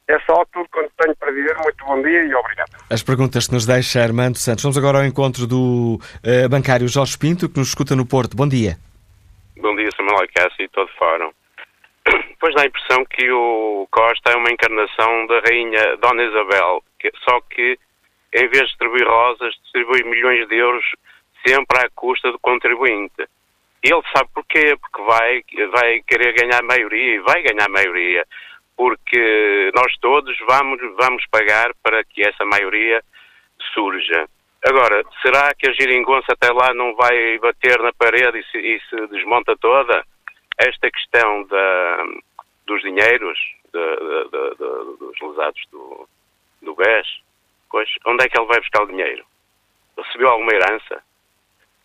É 0.07 0.19
só 0.19 0.45
tudo 0.51 0.67
quanto 0.69 0.91
tenho 0.98 1.15
para 1.15 1.31
dizer. 1.31 1.55
Muito 1.57 1.86
bom 1.86 2.01
dia 2.01 2.24
e 2.25 2.36
obrigado. 2.36 2.71
As 2.89 3.01
perguntas 3.01 3.48
que 3.48 3.53
nos 3.53 3.65
deixa 3.65 4.03
Armando 4.03 4.38
Santos. 4.38 4.63
Vamos 4.63 4.77
agora 4.77 5.00
ao 5.00 5.05
encontro 5.05 5.48
do 5.48 6.00
uh, 6.00 6.50
bancário 6.50 6.88
Jorge 6.88 7.17
Pinto, 7.17 7.50
que 7.50 7.57
nos 7.57 7.69
escuta 7.69 7.95
no 7.95 8.05
Porto. 8.05 8.36
Bom 8.36 8.48
dia. 8.48 8.77
Cássio 10.34 10.65
e 10.65 10.70
todo 10.70 10.89
fórum. 10.98 11.32
Pois 12.39 12.56
dá 12.56 12.63
a 12.63 12.65
impressão 12.65 13.06
que 13.06 13.32
o 13.32 13.88
Costa 13.91 14.32
é 14.32 14.36
uma 14.36 14.51
encarnação 14.51 15.27
da 15.27 15.41
rainha 15.41 15.96
Dona 15.98 16.24
Isabel, 16.24 16.84
que, 17.00 17.12
só 17.24 17.39
que 17.41 17.77
em 18.34 18.48
vez 18.48 18.63
de 18.63 18.68
distribuir 18.68 19.08
rosas, 19.08 19.53
distribui 19.63 20.03
milhões 20.03 20.48
de 20.48 20.56
euros 20.56 20.84
sempre 21.46 21.77
à 21.80 21.89
custa 21.96 22.32
do 22.32 22.39
contribuinte. 22.39 23.27
Ele 23.84 24.01
sabe 24.15 24.30
porquê, 24.34 24.75
porque 24.77 25.01
vai, 25.01 25.44
vai 25.72 26.01
querer 26.08 26.34
ganhar 26.34 26.62
maioria 26.63 27.15
e 27.15 27.20
vai 27.20 27.41
ganhar 27.41 27.68
maioria, 27.70 28.25
porque 28.77 29.72
nós 29.75 29.94
todos 30.00 30.38
vamos, 30.48 30.80
vamos 30.98 31.25
pagar 31.32 31.72
para 31.84 32.03
que 32.06 32.22
essa 32.24 32.46
maioria 32.46 33.03
surja. 33.74 34.27
Agora, 34.63 35.03
será 35.22 35.53
que 35.56 35.68
a 35.68 35.74
geringonça 35.74 36.34
até 36.34 36.51
lá 36.51 36.74
não 36.74 36.96
vai 36.96 37.38
bater 37.39 37.80
na 37.80 37.91
parede 37.94 38.39
e 38.39 38.44
se, 38.46 38.58
e 38.58 38.80
se 38.89 39.08
desmonta 39.08 39.56
toda? 39.60 40.03
Esta 40.58 40.91
questão 40.91 41.44
da, 41.46 42.06
dos 42.68 42.82
dinheiros, 42.82 43.39
de, 43.74 43.80
de, 43.80 44.50
de, 44.51 44.98
dos 45.00 45.20
lesados 45.22 45.62
do, 45.72 46.08
do 46.62 46.75
BES, 46.75 47.08
pois, 47.72 47.89
onde 48.06 48.24
é 48.24 48.30
que 48.30 48.39
ele 48.39 48.48
vai 48.48 48.60
buscar 48.60 48.84
o 48.84 48.88
dinheiro? 48.88 49.25
Recebeu 49.98 50.30
alguma 50.30 50.53
herança? 50.53 51.01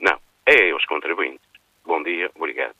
Não. 0.00 0.18
É 0.47 0.75
os 0.75 0.85
contribuintes. 0.85 1.47
Bom 1.85 2.02
dia, 2.02 2.30
obrigado. 2.35 2.75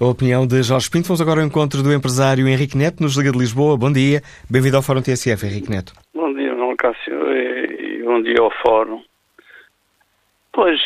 A 0.00 0.04
opinião 0.04 0.46
de 0.46 0.62
Jorge 0.62 0.90
Pinto. 0.90 1.08
Vamos 1.08 1.20
agora 1.20 1.40
ao 1.40 1.46
encontro 1.46 1.82
do 1.82 1.92
empresário 1.92 2.48
Henrique 2.48 2.76
Neto, 2.76 3.02
nos 3.02 3.16
Liga 3.16 3.32
de 3.32 3.38
Lisboa. 3.38 3.76
Bom 3.76 3.92
dia. 3.92 4.22
Bem-vindo 4.50 4.76
ao 4.76 4.82
Fórum 4.82 5.02
TSF, 5.02 5.46
Henrique 5.46 5.70
Neto. 5.70 5.92
Bom 6.14 6.32
dia, 6.32 6.54
João 6.54 6.74
Cássio, 6.76 7.32
e, 7.32 7.98
e 7.98 8.02
bom 8.02 8.22
dia 8.22 8.40
ao 8.40 8.50
Fórum. 8.62 9.02
Pois, 10.54 10.80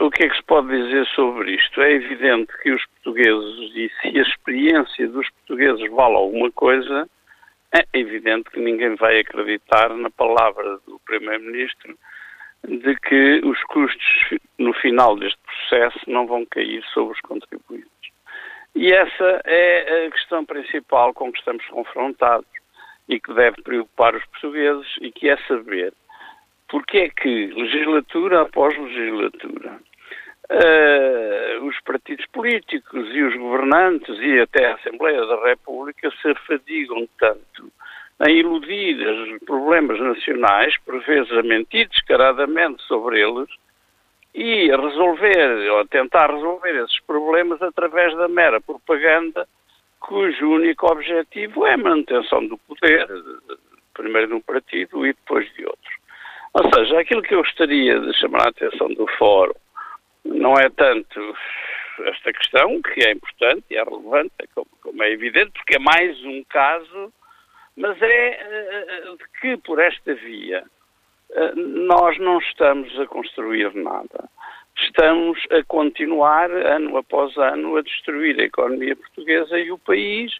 o 0.00 0.10
que 0.10 0.24
é 0.24 0.28
que 0.30 0.36
se 0.36 0.42
pode 0.44 0.68
dizer 0.68 1.06
sobre 1.08 1.54
isto? 1.54 1.82
É 1.82 1.92
evidente 1.92 2.50
que 2.62 2.72
os 2.72 2.82
portugueses, 2.86 3.70
e 3.76 3.90
se 4.00 4.18
a 4.18 4.22
experiência 4.22 5.06
dos 5.08 5.28
portugueses 5.30 5.90
vale 5.90 6.16
alguma 6.16 6.50
coisa, 6.52 7.06
é 7.78 7.84
evidente 7.92 8.48
que 8.48 8.58
ninguém 8.58 8.94
vai 8.94 9.20
acreditar 9.20 9.90
na 9.90 10.08
palavra 10.08 10.78
do 10.86 10.98
Primeiro-Ministro 11.04 11.98
de 12.66 12.96
que 12.96 13.42
os 13.44 13.62
custos 13.64 14.38
no 14.58 14.72
final 14.72 15.14
deste 15.16 15.38
processo 15.42 15.98
não 16.06 16.26
vão 16.26 16.46
cair 16.46 16.82
sobre 16.94 17.12
os 17.12 17.20
contribuintes. 17.20 17.90
E 18.74 18.90
essa 18.90 19.42
é 19.44 20.06
a 20.06 20.10
questão 20.12 20.46
principal 20.46 21.12
com 21.12 21.30
que 21.30 21.38
estamos 21.38 21.66
confrontados 21.66 22.48
e 23.06 23.20
que 23.20 23.34
deve 23.34 23.60
preocupar 23.60 24.14
os 24.14 24.24
portugueses 24.26 24.86
e 25.02 25.12
que 25.12 25.28
é 25.28 25.36
saber 25.46 25.92
porque 26.70 26.98
é 26.98 27.08
que 27.10 27.46
legislatura 27.46 28.42
após 28.42 28.76
legislatura 28.78 29.80
uh, 30.50 31.64
os 31.64 31.80
partidos 31.80 32.26
políticos 32.26 33.08
e 33.12 33.22
os 33.22 33.36
governantes 33.36 34.18
e 34.18 34.40
até 34.40 34.66
a 34.66 34.74
Assembleia 34.74 35.24
da 35.26 35.44
República 35.46 36.10
se 36.20 36.28
afadigam 36.28 37.08
tanto 37.18 37.72
em 38.26 38.36
iludir 38.36 38.96
os 39.06 39.38
problemas 39.44 39.98
nacionais, 39.98 40.76
por 40.84 41.00
vezes 41.04 41.32
a 41.32 41.42
mentir 41.42 41.88
descaradamente 41.88 42.82
sobre 42.82 43.20
eles, 43.20 43.48
e 44.34 44.70
a 44.70 44.76
resolver, 44.76 45.70
ou 45.70 45.80
a 45.80 45.86
tentar 45.86 46.30
resolver 46.30 46.84
esses 46.84 47.00
problemas 47.00 47.60
através 47.62 48.14
da 48.16 48.28
mera 48.28 48.60
propaganda, 48.60 49.48
cujo 49.98 50.50
único 50.50 50.86
objetivo 50.86 51.66
é 51.66 51.74
a 51.74 51.78
manutenção 51.78 52.46
do 52.46 52.58
poder, 52.58 53.08
primeiro 53.94 54.28
de 54.28 54.34
um 54.34 54.40
partido 54.40 55.06
e 55.06 55.14
depois 55.14 55.50
de 55.54 55.64
outro. 55.64 55.99
Ou 56.54 56.74
seja, 56.74 56.98
aquilo 56.98 57.22
que 57.22 57.34
eu 57.34 57.42
gostaria 57.42 58.00
de 58.00 58.12
chamar 58.18 58.46
a 58.46 58.50
atenção 58.50 58.88
do 58.88 59.06
Fórum 59.18 59.54
não 60.24 60.54
é 60.54 60.68
tanto 60.70 61.36
esta 62.04 62.32
questão, 62.32 62.80
que 62.82 63.04
é 63.04 63.12
importante 63.12 63.64
e 63.70 63.76
é 63.76 63.82
relevante, 63.82 64.32
como, 64.54 64.68
como 64.82 65.02
é 65.02 65.10
evidente, 65.10 65.52
porque 65.52 65.76
é 65.76 65.78
mais 65.78 66.22
um 66.24 66.42
caso 66.44 67.12
mas 67.80 68.00
é 68.02 69.08
uh, 69.08 69.16
que 69.40 69.56
por 69.58 69.78
esta 69.80 70.14
via 70.14 70.62
uh, 71.30 71.56
nós 71.56 72.18
não 72.18 72.38
estamos 72.38 72.98
a 73.00 73.06
construir 73.06 73.74
nada. 73.74 74.28
Estamos 74.76 75.38
a 75.50 75.64
continuar, 75.64 76.50
ano 76.50 76.96
após 76.96 77.36
ano, 77.36 77.76
a 77.76 77.82
destruir 77.82 78.38
a 78.38 78.44
economia 78.44 78.96
portuguesa 78.96 79.58
e 79.58 79.70
o 79.70 79.78
país 79.78 80.32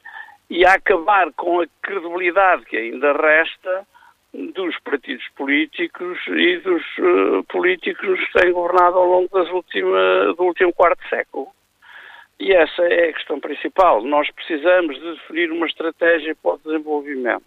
e 0.49 0.67
a 0.67 0.75
acabar 0.75 1.33
com 1.33 1.61
a 1.61 1.67
credibilidade 1.83 2.65
que 2.67 2.77
ainda 2.77 3.13
resta 3.13 3.87
dos 4.33 4.79
partidos 4.81 5.27
políticos 5.37 6.19
e 6.29 6.59
dos 6.59 6.83
uh, 6.99 7.45
políticos 7.49 8.21
que 8.27 8.41
têm 8.41 8.53
governado 8.53 8.99
ao 8.99 9.07
longo 9.07 9.29
das 9.33 9.51
última, 9.51 10.35
do 10.37 10.45
último 10.45 10.73
quarto 10.73 11.07
século. 11.09 11.49
E 12.39 12.53
essa 12.53 12.83
é 12.83 13.09
a 13.09 13.13
questão 13.13 13.39
principal. 13.41 14.03
Nós 14.03 14.31
precisamos 14.31 14.99
de 14.99 15.13
definir 15.13 15.51
uma 15.53 15.67
estratégia 15.67 16.35
para 16.37 16.55
o 16.55 16.59
desenvolvimento. 16.59 17.45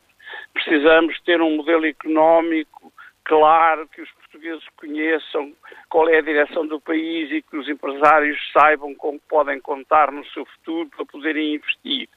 Precisamos 0.54 1.20
ter 1.22 1.42
um 1.42 1.58
modelo 1.58 1.86
económico 1.86 2.94
claro, 3.24 3.88
que 3.88 4.02
os 4.02 4.12
portugueses 4.12 4.64
conheçam 4.78 5.54
qual 5.90 6.10
é 6.10 6.18
a 6.18 6.22
direção 6.22 6.68
do 6.68 6.80
país 6.80 7.32
e 7.32 7.42
que 7.42 7.56
os 7.56 7.68
empresários 7.70 8.38
saibam 8.52 8.94
como 8.96 9.20
podem 9.30 9.60
contar 9.60 10.12
no 10.12 10.26
seu 10.28 10.46
futuro 10.46 10.90
para 10.90 11.06
poderem 11.06 11.56
investir. 11.56 12.10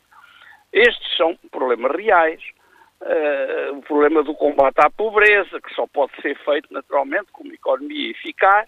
Estes 0.72 1.16
são 1.16 1.36
problemas 1.50 1.94
reais. 1.94 2.42
Uh, 3.00 3.76
o 3.76 3.82
problema 3.82 4.22
do 4.22 4.34
combate 4.34 4.78
à 4.78 4.90
pobreza, 4.90 5.60
que 5.60 5.74
só 5.74 5.86
pode 5.86 6.12
ser 6.22 6.36
feito 6.38 6.72
naturalmente 6.72 7.30
com 7.32 7.44
uma 7.44 7.54
economia 7.54 8.10
eficaz, 8.10 8.66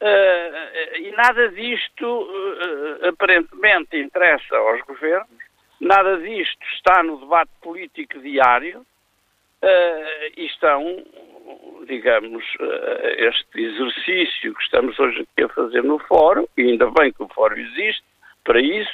Uh, 0.00 0.98
e 0.98 1.12
nada 1.12 1.48
disto 1.50 2.04
uh, 2.04 3.08
aparentemente 3.08 3.96
interessa 3.96 4.54
aos 4.54 4.82
governos, 4.82 5.38
nada 5.80 6.18
disto 6.18 6.62
está 6.74 7.02
no 7.02 7.18
debate 7.18 7.50
político 7.62 8.18
diário. 8.20 8.84
E 10.36 10.44
estão, 10.44 11.02
digamos, 11.86 12.44
este 13.16 13.62
exercício 13.62 14.54
que 14.54 14.62
estamos 14.62 14.98
hoje 14.98 15.22
aqui 15.22 15.44
a 15.44 15.48
fazer 15.48 15.82
no 15.82 15.98
Fórum, 16.00 16.46
e 16.54 16.64
ainda 16.64 16.90
bem 16.90 17.10
que 17.10 17.22
o 17.22 17.28
Fórum 17.28 17.56
existe 17.56 18.04
para 18.44 18.60
isso, 18.60 18.92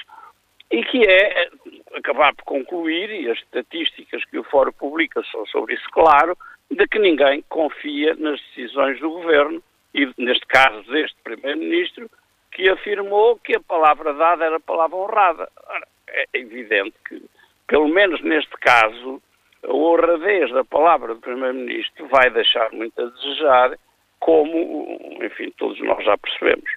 e 0.71 0.85
que 0.85 1.03
é 1.05 1.49
acabar 1.95 2.35
por 2.35 2.45
concluir, 2.45 3.11
e 3.11 3.31
as 3.31 3.39
estatísticas 3.39 4.25
que 4.27 4.39
o 4.39 4.45
Fórum 4.45 4.73
publica 4.73 5.23
são 5.31 5.45
sobre 5.47 5.75
isso 5.75 5.89
claro, 5.91 6.37
de 6.71 6.87
que 6.87 6.99
ninguém 6.99 7.43
confia 7.49 8.15
nas 8.15 8.41
decisões 8.41 9.01
do 9.01 9.11
Governo 9.11 9.63
e 9.93 10.09
neste 10.17 10.47
caso 10.47 10.83
deste 10.91 11.17
Primeiro-Ministro, 11.25 12.09
que 12.53 12.69
afirmou 12.69 13.37
que 13.39 13.57
a 13.57 13.61
palavra 13.61 14.15
dada 14.15 14.45
era 14.45 14.57
a 14.57 14.61
palavra 14.61 14.97
honrada. 14.97 15.49
Ora, 15.67 15.87
é 16.09 16.27
evidente 16.35 16.95
que, 17.09 17.21
pelo 17.67 17.89
menos 17.89 18.21
neste 18.23 18.57
caso, 18.59 19.21
a 19.65 19.73
honradez 19.73 20.53
da 20.53 20.65
palavra 20.65 21.15
do 21.15 21.21
Primeiro-Ministro 21.21 22.07
vai 22.09 22.31
deixar 22.31 22.71
muito 22.71 23.01
a 23.01 23.07
desejar, 23.07 23.77
como, 24.21 25.19
enfim, 25.23 25.53
todos 25.59 25.81
nós 25.81 26.05
já 26.05 26.17
percebemos. 26.17 26.71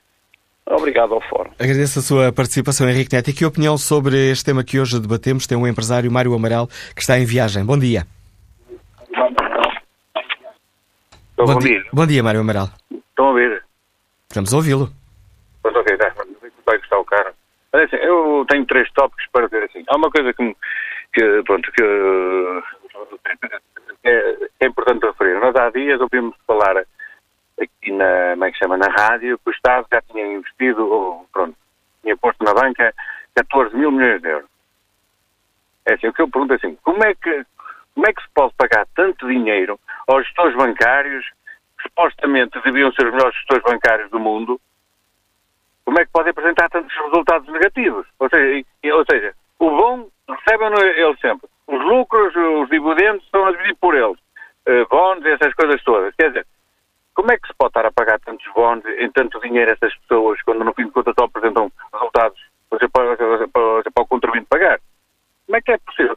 Obrigado 0.66 1.14
ao 1.14 1.22
Fórum. 1.22 1.52
Agradeço 1.60 2.00
a 2.00 2.02
sua 2.02 2.32
participação, 2.32 2.90
Henrique 2.90 3.14
Neto. 3.14 3.30
E 3.30 3.34
que 3.34 3.46
opinião 3.46 3.78
sobre 3.78 4.32
este 4.32 4.46
tema 4.46 4.64
que 4.64 4.80
hoje 4.80 5.00
debatemos 5.00 5.46
tem 5.46 5.58
o 5.58 5.62
um 5.62 5.68
empresário 5.68 6.12
Mário 6.12 6.34
Amaral, 6.34 6.68
que 6.96 7.02
está 7.02 7.20
em 7.20 7.26
viagem. 7.26 7.66
Bom 7.66 7.78
dia. 7.78 8.08
Bom, 11.36 11.46
bom 11.46 11.60
dia. 11.60 11.84
Bom 11.92 12.08
dia, 12.08 12.24
Mário 12.24 12.40
Amaral. 12.40 12.70
Estão 12.92 13.26
a 13.26 13.30
ouvir? 13.30 13.64
Estamos 14.30 14.54
a 14.54 14.58
ouvi-lo. 14.58 14.90
Pronto, 15.62 15.80
ok, 15.80 15.98
tá. 15.98 16.14
vai 16.66 16.78
gostar 16.78 17.00
o 17.00 17.06
carro. 17.06 17.34
Mas, 17.74 17.84
assim, 17.84 17.98
eu 17.98 18.46
tenho 18.50 18.66
três 18.66 18.90
tópicos 18.94 19.26
para 19.32 19.48
dizer 19.48 19.64
assim. 19.64 19.84
Há 19.88 19.98
uma 19.98 20.10
coisa 20.10 20.34
que, 20.34 20.56
que 21.14 21.44
pronto, 21.44 21.72
que 21.72 21.84
é, 24.04 24.38
é, 24.60 24.66
importante 24.68 25.06
referir. 25.06 25.40
Nós 25.40 25.56
há 25.56 25.70
dias 25.72 26.00
ouvimos 26.00 26.36
falar 26.48 26.86
aqui 27.60 27.92
na, 27.92 28.32
como 28.32 28.46
é 28.46 28.52
que 28.52 28.58
chama, 28.58 28.78
na 28.78 28.88
rádio, 28.88 29.40
que 29.40 29.50
o 29.50 29.54
Estado 29.54 29.88
já 29.92 30.02
tinha 30.02 30.26
investido, 30.26 30.86
ou, 30.86 31.28
pronto, 31.32 31.56
tinha 32.02 32.18
posto 32.18 32.44
na 32.44 32.54
banca 32.54 32.94
14 33.36 33.76
mil 33.76 33.92
milhões 33.92 34.22
de 34.22 34.30
euros. 34.30 34.50
É 35.86 35.94
assim, 35.94 36.08
o 36.08 36.14
que 36.14 36.22
eu 36.22 36.30
pergunto 36.30 36.54
é 36.54 36.56
assim, 36.58 36.78
como 36.84 37.04
é 37.04 37.14
que, 37.14 37.46
como 37.94 38.08
é 38.08 38.14
que 38.14 38.22
se 38.22 38.30
pode 38.34 38.54
pagar 38.56 38.88
tanto 38.96 39.28
dinheiro 39.28 39.80
aos 40.08 40.26
gestores 40.26 40.56
bancários 40.56 41.26
supostamente 41.82 42.62
deviam 42.64 42.92
ser 42.94 43.08
os 43.08 43.14
melhores 43.14 43.36
gestores 43.36 43.64
bancários 43.64 44.10
do 44.10 44.20
mundo, 44.20 44.60
como 45.84 46.00
é 46.00 46.06
que 46.06 46.12
podem 46.12 46.32
apresentar 46.32 46.70
tantos 46.70 46.96
resultados 46.96 47.48
negativos? 47.52 48.08
Ou 48.20 48.30
seja, 48.30 48.66
ou 48.94 49.06
seja 49.10 49.36
o 49.60 49.70
bom 49.70 50.10
recebem 50.28 50.72
eles 50.98 51.20
sempre. 51.20 51.48
Os 51.68 51.82
lucros, 51.82 52.36
os 52.36 52.70
dividendos 52.70 53.28
são 53.30 53.46
a 53.46 53.52
dividir 53.52 53.76
por 53.76 53.96
eles. 53.96 54.18
Uh, 54.68 54.88
bons 54.90 55.26
essas 55.26 55.54
coisas 55.54 55.82
todas. 55.84 56.14
Quer 56.16 56.30
dizer, 56.30 56.48
como 57.14 57.32
é 57.32 57.38
que 57.38 57.48
se 57.48 57.54
pode 57.58 57.70
estar 57.70 57.86
a 57.86 57.92
pagar 57.92 58.20
tantos 58.20 58.46
bons 58.54 58.84
em 59.00 59.10
tanto 59.12 59.40
dinheiro 59.40 59.72
a 59.72 59.74
essas 59.74 59.96
pessoas 60.00 60.42
quando 60.42 60.64
no 60.64 60.74
fim 60.74 60.86
de 60.86 60.92
contas 60.92 61.14
só 61.18 61.26
apresentam 61.26 61.72
resultados 61.94 62.40
para, 62.70 62.90
para, 62.90 63.48
para, 63.48 63.48
para 63.94 64.04
o 64.04 64.08
contribuinte 64.08 64.48
pagar? 64.50 64.80
Como 65.46 65.58
é 65.58 65.62
que 65.62 65.72
é 65.72 65.78
possível? 65.78 66.16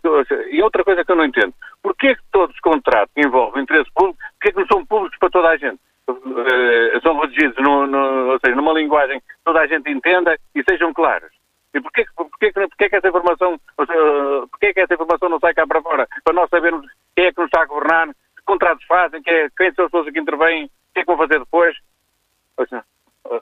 E 0.50 0.62
outra 0.62 0.84
coisa 0.84 1.04
que 1.04 1.12
eu 1.12 1.16
não 1.16 1.24
entendo. 1.24 1.52
Porquê 1.82 2.14
que 2.14 2.22
todos 2.32 2.54
os 2.54 2.60
contratos 2.60 3.12
que 3.14 3.26
envolvem 3.26 3.62
interesse 3.62 3.90
público, 3.94 4.18
porquê 4.32 4.52
que 4.52 4.60
não 4.60 4.66
são 4.66 4.86
públicos 4.86 5.18
para 5.18 5.30
toda 5.30 5.48
a 5.48 5.56
gente? 5.56 5.80
Uh, 6.08 7.00
são 7.02 7.18
redigidos 7.18 7.56
no, 7.58 7.86
no, 7.86 8.32
ou 8.32 8.38
seja, 8.38 8.54
numa 8.54 8.72
linguagem 8.72 9.18
que 9.18 9.26
toda 9.44 9.60
a 9.60 9.66
gente 9.66 9.90
entenda 9.90 10.38
e 10.54 10.62
sejam 10.68 10.94
claros. 10.94 11.30
E 11.74 11.80
porquê, 11.80 12.06
porquê, 12.16 12.52
porquê 12.52 12.88
que 12.88 12.96
essa 12.96 13.08
informação, 13.08 13.60
porquê 13.76 14.72
que 14.72 14.80
essa 14.80 14.94
informação 14.94 15.28
não 15.28 15.40
sai 15.40 15.52
cá 15.52 15.66
para 15.66 15.82
fora? 15.82 16.08
Para 16.24 16.32
nós 16.32 16.48
sabermos 16.48 16.86
quem 17.14 17.26
é 17.26 17.32
que 17.32 17.40
nos 17.40 17.48
está 17.48 17.62
a 17.62 17.66
governar, 17.66 18.08
contratos 18.46 18.84
fazem, 18.86 19.22
quem, 19.22 19.34
é, 19.34 19.48
quem 19.56 19.72
são 19.74 19.84
as 19.84 19.90
pessoas 19.90 20.12
que 20.12 20.20
intervêm, 20.20 20.64
o 20.64 20.68
que 20.94 21.00
é 21.00 21.02
que 21.02 21.06
vão 21.06 21.18
fazer 21.18 21.38
depois? 21.38 21.76
Seja, 22.58 22.84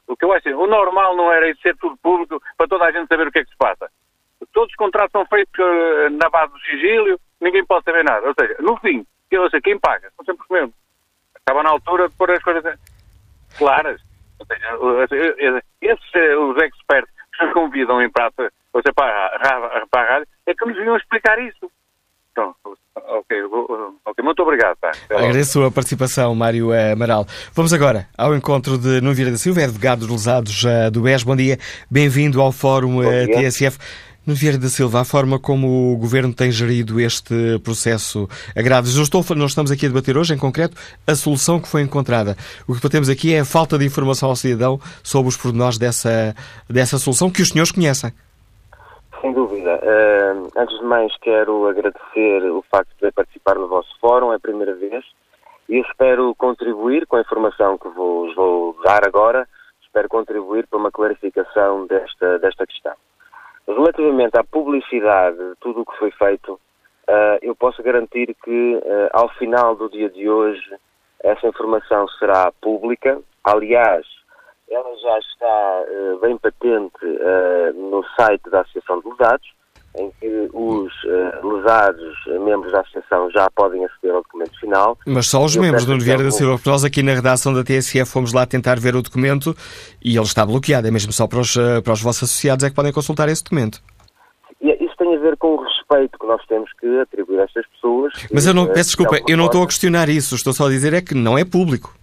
o 0.09 0.17
que 0.17 0.25
eu 0.25 0.33
acho, 0.33 0.49
o 0.49 0.67
normal 0.67 1.14
não 1.17 1.31
era 1.31 1.49
isso 1.49 1.61
ser 1.61 1.77
tudo 1.77 1.97
público 1.99 2.43
para 2.57 2.67
toda 2.67 2.87
a 2.87 2.90
gente 2.90 3.07
saber 3.07 3.29
o 3.29 3.33
que 3.33 3.38
é 3.38 3.45
que 3.45 3.51
se 3.51 3.57
passa 3.57 3.88
todos 4.55 4.71
os 4.71 4.77
contratos 4.77 5.12
são 5.12 5.27
feitos 5.27 5.53
uh, 5.59 6.11
na 6.11 6.31
base 6.31 6.53
do 6.53 6.61
sigílio, 6.61 7.21
ninguém 7.40 7.64
pode 7.67 7.85
saber 7.85 8.05
nada. 8.05 8.27
Ou 8.27 8.35
seja, 8.38 8.57
no 8.61 8.77
fim, 8.79 9.05
ou 9.33 9.51
seja, 9.51 9.61
quem 9.61 9.79
paga? 9.79 10.11
São 10.17 10.25
sempre 10.25 10.45
os 10.45 10.49
mesmos. 10.49 10.75
Estava 11.37 11.62
na 11.62 11.71
altura 11.71 12.09
de 12.09 12.14
pôr 12.17 12.31
as 12.31 12.43
coisas 12.43 12.79
claras. 13.59 14.01
Ou 14.38 14.47
seja, 14.47 15.35
esses, 15.83 16.14
eh, 16.14 16.37
os 16.37 16.57
experts 16.62 17.12
que 17.37 17.45
nos 17.45 17.53
convidam 17.53 18.01
em 18.01 18.11
praça, 18.11 18.51
ou 18.73 18.81
seja, 18.81 18.95
para, 18.95 19.87
para 19.90 20.03
a 20.03 20.11
rádio, 20.14 20.29
é 20.47 20.55
que 20.55 20.64
nos 20.64 20.77
vinham 20.77 20.97
explicar 20.97 21.38
isso. 21.40 21.71
Ok, 23.14 23.37
ok, 24.05 24.24
muito 24.24 24.42
obrigado. 24.42 24.77
Pá. 24.81 24.90
Agradeço 25.09 25.62
a 25.62 25.70
participação, 25.70 26.35
Mário 26.35 26.70
Amaral. 26.72 27.24
Vamos 27.53 27.72
agora 27.72 28.09
ao 28.18 28.35
encontro 28.35 28.77
de 28.77 29.00
Nuno 29.00 29.14
Vieira 29.14 29.31
da 29.31 29.38
Silva, 29.38 29.62
advogado 29.62 30.00
dos 30.00 30.11
lesados 30.11 30.64
do 30.92 31.03
BES. 31.03 31.22
Bom 31.22 31.37
dia, 31.37 31.57
bem-vindo 31.88 32.40
ao 32.40 32.50
Fórum 32.50 33.03
TSF. 33.27 33.79
Nuno 34.27 34.37
Vieira 34.37 34.59
da 34.59 34.68
Silva, 34.68 35.03
a 35.03 35.05
forma 35.05 35.38
como 35.38 35.92
o 35.92 35.96
Governo 35.96 36.35
tem 36.35 36.50
gerido 36.50 36.98
este 36.98 37.59
processo 37.62 38.29
agrado. 38.57 38.90
Não, 38.92 39.03
estou, 39.03 39.24
não 39.37 39.46
estamos 39.46 39.70
aqui 39.70 39.87
a 39.87 39.88
debater 39.88 40.16
hoje, 40.16 40.35
em 40.35 40.38
concreto, 40.38 40.77
a 41.07 41.14
solução 41.14 41.61
que 41.61 41.68
foi 41.68 41.83
encontrada. 41.83 42.37
O 42.66 42.72
que 42.72 42.81
debatemos 42.81 43.09
aqui 43.09 43.33
é 43.33 43.40
a 43.40 43.44
falta 43.44 43.79
de 43.79 43.85
informação 43.85 44.29
ao 44.29 44.35
cidadão 44.35 44.81
sobre 45.05 45.29
os 45.29 45.37
pormenores 45.37 45.79
dessa, 45.79 46.35
dessa 46.68 46.98
solução 46.98 47.31
que 47.31 47.42
os 47.42 47.50
senhores 47.50 47.70
conhecem. 47.70 48.12
Sem 49.24 49.32
dúvida. 49.32 49.80
Uh, 49.82 50.50
antes 50.54 50.78
de 50.78 50.84
mais, 50.84 51.16
quero 51.16 51.66
agradecer 51.66 52.44
o 52.44 52.62
facto 52.70 52.94
de 53.00 53.10
participar 53.10 53.54
no 53.54 53.66
vosso 53.66 53.88
fórum, 53.98 54.30
é 54.30 54.37
a 54.37 54.38
primeira 54.38 54.74
vez, 54.74 55.02
e 55.66 55.78
espero 55.78 56.34
contribuir 56.34 57.06
com 57.06 57.16
a 57.16 57.22
informação 57.22 57.78
que 57.78 57.88
vos 57.88 58.34
vou 58.34 58.76
dar 58.84 59.02
agora, 59.02 59.48
espero 59.82 60.10
contribuir 60.10 60.66
para 60.66 60.78
uma 60.78 60.92
clarificação 60.92 61.87
desta, 61.87 62.38
desta 62.38 62.66
questão. 62.66 62.92
Relativamente 63.66 64.37
à 64.37 64.44
publicidade 64.44 65.38
de 65.38 65.54
tudo 65.58 65.80
o 65.80 65.87
que 65.87 65.96
foi 65.96 66.10
feito, 66.10 66.52
uh, 66.52 67.38
eu 67.40 67.56
posso 67.56 67.82
garantir 67.82 68.37
que 68.44 68.74
uh, 68.76 69.08
ao 69.14 69.30
final 69.30 69.74
do 69.74 69.88
dia 69.88 70.10
de 70.10 70.28
hoje 70.28 70.76
essa 71.20 71.46
informação 71.46 72.06
será 72.18 72.52
pública. 72.60 73.18
Aliás, 73.42 74.06
ela 74.70 74.96
já 74.96 75.18
está 75.18 75.85
uh, 75.88 76.20
bem 76.20 76.38
patente 76.38 76.92
no 77.74 78.05
site 78.16 78.50
da 78.50 78.61
Associação 78.62 79.00
de 79.00 79.09
Lesados, 79.11 79.55
em 79.96 80.11
que 80.20 80.50
os 80.53 80.92
lesados, 81.44 82.14
membros 82.44 82.72
da 82.72 82.81
Associação, 82.81 83.31
já 83.31 83.48
podem 83.50 83.85
aceder 83.85 84.12
ao 84.12 84.22
documento 84.22 84.59
final. 84.59 84.98
Mas 85.07 85.29
só 85.29 85.44
os 85.44 85.55
membros 85.55 85.85
do 85.85 85.98
Vieira 85.98 86.24
da 86.24 86.33
Silva, 86.33 86.55
porque 86.55 86.68
nós 86.68 86.85
aqui 86.85 87.03
na 87.03 87.12
redação 87.12 87.55
da 87.55 87.62
TSF 87.62 88.05
fomos 88.07 88.33
lá 88.33 88.44
tentar 88.44 88.81
ver 88.81 88.96
o 88.96 89.03
documento 89.03 89.55
e 90.05 90.16
ele 90.16 90.24
está 90.24 90.44
bloqueado, 90.44 90.88
é 90.88 90.90
mesmo 90.90 91.12
só 91.12 91.29
para 91.29 91.38
os, 91.38 91.55
para 91.85 91.92
os 91.92 92.03
vossos 92.03 92.24
associados 92.24 92.64
é 92.64 92.70
que 92.70 92.74
podem 92.74 92.92
consultar 92.92 93.29
esse 93.29 93.44
documento. 93.44 93.81
Isso 94.61 94.96
tem 94.96 95.14
a 95.14 95.18
ver 95.18 95.37
com 95.37 95.55
o 95.55 95.62
respeito 95.62 96.18
que 96.18 96.27
nós 96.27 96.44
temos 96.46 96.70
que 96.81 97.00
atribuir 97.00 97.40
a 97.40 97.44
estas 97.44 97.66
pessoas. 97.66 98.12
Mas 98.33 98.46
eu 98.46 98.55
não, 98.55 98.66
peço 98.66 98.90
desculpa, 98.90 99.18
eu 99.29 99.37
não 99.37 99.46
estou 99.46 99.62
a 99.62 99.66
questionar 99.66 100.09
isso, 100.09 100.35
estou 100.35 100.53
só 100.53 100.66
a 100.66 100.70
dizer 100.70 100.92
é 100.92 101.03
que 101.03 101.14
não 101.14 101.37
é 101.37 101.44
público. 101.44 101.94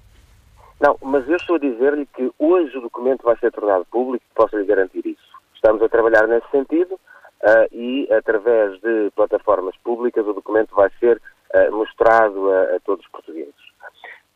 Não, 0.81 0.97
mas 1.03 1.29
eu 1.29 1.35
estou 1.35 1.57
a 1.57 1.59
dizer-lhe 1.59 2.07
que 2.07 2.31
hoje 2.39 2.75
o 2.75 2.81
documento 2.81 3.21
vai 3.21 3.37
ser 3.37 3.51
tornado 3.51 3.85
público, 3.85 4.25
posso 4.33 4.57
lhe 4.57 4.65
garantir 4.65 5.05
isso. 5.05 5.31
Estamos 5.53 5.79
a 5.83 5.87
trabalhar 5.87 6.25
nesse 6.27 6.49
sentido 6.49 6.95
uh, 6.95 7.67
e, 7.71 8.11
através 8.11 8.81
de 8.81 9.11
plataformas 9.15 9.75
públicas, 9.83 10.25
o 10.25 10.33
documento 10.33 10.73
vai 10.73 10.89
ser 10.99 11.21
uh, 11.53 11.71
mostrado 11.71 12.51
a, 12.51 12.75
a, 12.75 12.79
todos 12.79 13.05
os 13.05 13.11
portugueses. 13.11 13.53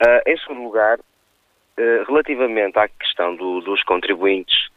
Uh, 0.03 0.21
em 0.27 0.37
segundo 0.37 0.61
lugar, 0.61 0.99
relativamente 2.07 2.77
à 2.79 2.87
questão 2.87 3.35
do, 3.35 3.59
dos 3.59 3.83
contribuintes, 3.83 4.69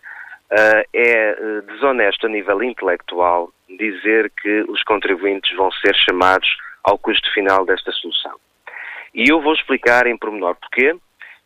é 0.93 1.61
desonesto 1.69 2.27
a 2.27 2.29
nível 2.29 2.61
intelectual 2.61 3.53
dizer 3.69 4.33
que 4.33 4.63
os 4.63 4.83
contribuintes 4.83 5.57
vão 5.57 5.71
ser 5.71 5.95
chamados 5.95 6.49
ao 6.83 6.99
custo 6.99 7.33
final 7.33 7.65
desta 7.65 7.93
solução. 7.93 8.35
E 9.15 9.31
eu 9.31 9.41
vou 9.41 9.55
explicar 9.55 10.09
em 10.09 10.19
pormenor 10.19 10.57
porquê 10.57 10.97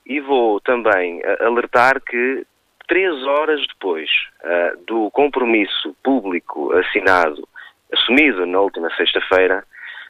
e 0.07 0.21
vou 0.21 0.61
também 0.61 1.23
alertar 1.41 2.01
que 2.01 2.45
três 2.93 3.23
horas 3.27 3.67
depois 3.69 4.11
uh, 4.45 4.85
do 4.85 5.11
compromisso 5.13 5.97
público 6.05 6.73
assinado, 6.75 7.49
assumido 7.93 8.45
na 8.45 8.61
última 8.61 8.95
sexta-feira, 8.95 9.65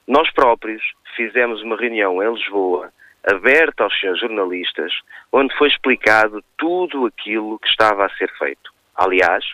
nós 0.06 0.28
próprios 0.32 0.82
fizemos 1.14 1.62
uma 1.62 1.76
reunião 1.76 2.20
em 2.20 2.34
Lisboa, 2.34 2.92
aberta 3.24 3.84
aos 3.84 4.00
senhores 4.00 4.20
jornalistas, 4.20 4.92
onde 5.30 5.56
foi 5.56 5.68
explicado 5.68 6.42
tudo 6.58 7.06
aquilo 7.06 7.56
que 7.60 7.68
estava 7.68 8.06
a 8.06 8.10
ser 8.16 8.32
feito. 8.36 8.72
Aliás, 8.96 9.44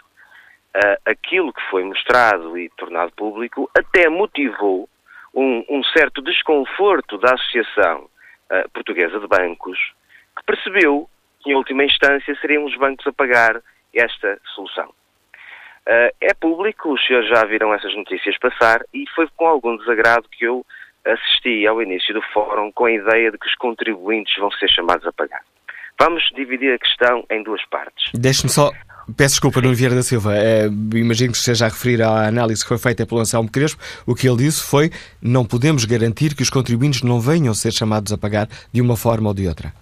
uh, 0.75 0.97
aquilo 1.05 1.53
que 1.53 1.63
foi 1.71 1.85
mostrado 1.85 2.57
e 2.57 2.71
tornado 2.79 3.13
público 3.13 3.71
até 3.77 4.09
motivou 4.09 4.89
um, 5.35 5.65
um 5.69 5.85
certo 5.85 6.23
desconforto 6.23 7.19
da 7.19 7.35
Associação 7.35 8.09
uh, 8.51 8.71
Portuguesa 8.73 9.21
de 9.21 9.27
Bancos, 9.27 9.79
que 10.69 10.73
percebeu 10.73 11.09
em 11.47 11.55
última 11.55 11.85
instância, 11.85 12.37
seriam 12.41 12.65
os 12.65 12.77
bancos 12.77 13.07
a 13.07 13.13
pagar 13.13 13.61
esta 13.95 14.39
solução. 14.55 14.89
Uh, 15.87 16.13
é 16.21 16.35
público, 16.35 16.93
os 16.93 17.07
senhores 17.07 17.29
já 17.29 17.45
viram 17.47 17.73
essas 17.73 17.95
notícias 17.97 18.37
passar 18.39 18.83
e 18.93 19.05
foi 19.15 19.27
com 19.35 19.47
algum 19.47 19.77
desagrado 19.79 20.29
que 20.31 20.45
eu 20.45 20.65
assisti 21.07 21.67
ao 21.67 21.81
início 21.81 22.13
do 22.13 22.21
fórum 22.35 22.71
com 22.73 22.85
a 22.85 22.93
ideia 22.93 23.31
de 23.31 23.39
que 23.39 23.47
os 23.47 23.55
contribuintes 23.55 24.37
vão 24.37 24.51
ser 24.53 24.69
chamados 24.69 25.07
a 25.07 25.13
pagar. 25.13 25.41
Vamos 25.99 26.23
dividir 26.35 26.75
a 26.75 26.79
questão 26.79 27.25
em 27.31 27.43
duas 27.43 27.65
partes. 27.67 28.13
Deixe-me 28.13 28.51
só. 28.51 28.71
Peço 29.17 29.37
desculpa, 29.37 29.63
Nuno 29.63 29.75
Vieira 29.75 29.95
da 29.95 30.03
Silva. 30.03 30.37
É, 30.37 30.67
imagino 30.95 31.33
que 31.33 31.39
esteja 31.39 31.65
a 31.65 31.69
referir 31.69 32.03
à 32.03 32.27
análise 32.27 32.63
que 32.63 32.69
foi 32.69 32.79
feita 32.79 33.07
pelo 33.07 33.21
Anselmo 33.21 33.51
Crespo. 33.51 33.83
O 34.07 34.15
que 34.15 34.29
ele 34.29 34.37
disse 34.37 34.63
foi 34.69 34.91
não 35.23 35.47
podemos 35.47 35.87
garantir 35.87 36.35
que 36.35 36.43
os 36.43 36.51
contribuintes 36.51 37.03
não 37.03 37.19
venham 37.19 37.53
a 37.53 37.55
ser 37.55 37.73
chamados 37.73 38.13
a 38.13 38.19
pagar 38.19 38.47
de 38.71 38.83
uma 38.83 38.97
forma 38.97 39.29
ou 39.29 39.35
de 39.35 39.49
outra. 39.49 39.73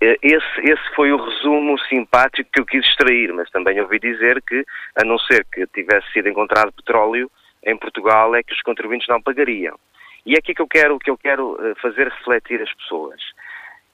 Esse, 0.00 0.60
esse 0.60 0.94
foi 0.94 1.12
o 1.12 1.24
resumo 1.24 1.78
simpático 1.80 2.50
que 2.52 2.60
eu 2.60 2.66
quis 2.66 2.84
extrair, 2.84 3.32
mas 3.32 3.50
também 3.50 3.80
ouvi 3.80 3.98
dizer 3.98 4.42
que, 4.42 4.64
a 5.00 5.04
não 5.04 5.18
ser 5.18 5.46
que 5.52 5.66
tivesse 5.68 6.10
sido 6.12 6.28
encontrado 6.28 6.72
petróleo 6.72 7.30
em 7.64 7.76
Portugal, 7.76 8.34
é 8.34 8.42
que 8.42 8.52
os 8.52 8.62
contribuintes 8.62 9.08
não 9.08 9.22
pagariam. 9.22 9.78
E 10.26 10.34
é 10.34 10.38
aqui 10.38 10.54
que 10.54 10.62
eu 10.62 10.68
quero, 10.68 10.98
que 10.98 11.10
eu 11.10 11.18
quero 11.18 11.58
eh, 11.60 11.74
fazer 11.80 12.08
refletir 12.08 12.60
as 12.62 12.72
pessoas. 12.74 13.20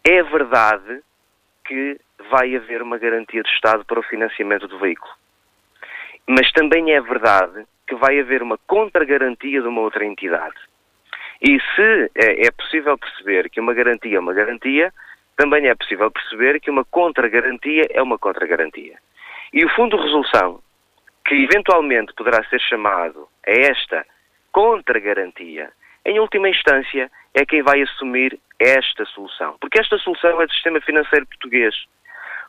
É 0.04 0.22
verdade 0.22 1.00
que 1.64 1.98
vai 2.30 2.54
haver 2.56 2.82
uma 2.82 2.98
garantia 2.98 3.42
do 3.42 3.48
Estado 3.48 3.84
para 3.84 4.00
o 4.00 4.02
financiamento 4.02 4.66
do 4.66 4.78
veículo. 4.78 5.12
Mas 6.26 6.50
também 6.52 6.92
é 6.92 7.00
verdade 7.00 7.66
que 7.86 7.94
vai 7.94 8.18
haver 8.20 8.42
uma 8.42 8.58
contragarantia 8.66 9.62
de 9.62 9.68
uma 9.68 9.80
outra 9.80 10.04
entidade. 10.04 10.56
E 11.40 11.58
se 11.74 12.10
é, 12.14 12.46
é 12.46 12.50
possível 12.50 12.98
perceber 12.98 13.48
que 13.48 13.60
uma 13.60 13.72
garantia 13.72 14.16
é 14.16 14.20
uma 14.20 14.34
garantia, 14.34 14.92
também 15.38 15.68
é 15.68 15.74
possível 15.74 16.10
perceber 16.10 16.60
que 16.60 16.68
uma 16.68 16.84
contra-garantia 16.84 17.86
é 17.90 18.02
uma 18.02 18.18
contra-garantia. 18.18 18.98
E 19.52 19.64
o 19.64 19.68
Fundo 19.70 19.96
de 19.96 20.02
Resolução, 20.02 20.60
que 21.24 21.36
eventualmente 21.36 22.12
poderá 22.14 22.42
ser 22.48 22.60
chamado 22.60 23.28
a 23.46 23.50
esta 23.52 24.04
contra-garantia, 24.50 25.70
em 26.04 26.18
última 26.18 26.48
instância, 26.48 27.08
é 27.32 27.46
quem 27.46 27.62
vai 27.62 27.80
assumir 27.80 28.36
esta 28.58 29.04
solução. 29.04 29.56
Porque 29.60 29.78
esta 29.78 29.96
solução 29.98 30.42
é 30.42 30.46
do 30.46 30.52
sistema 30.52 30.80
financeiro 30.80 31.24
português. 31.26 31.72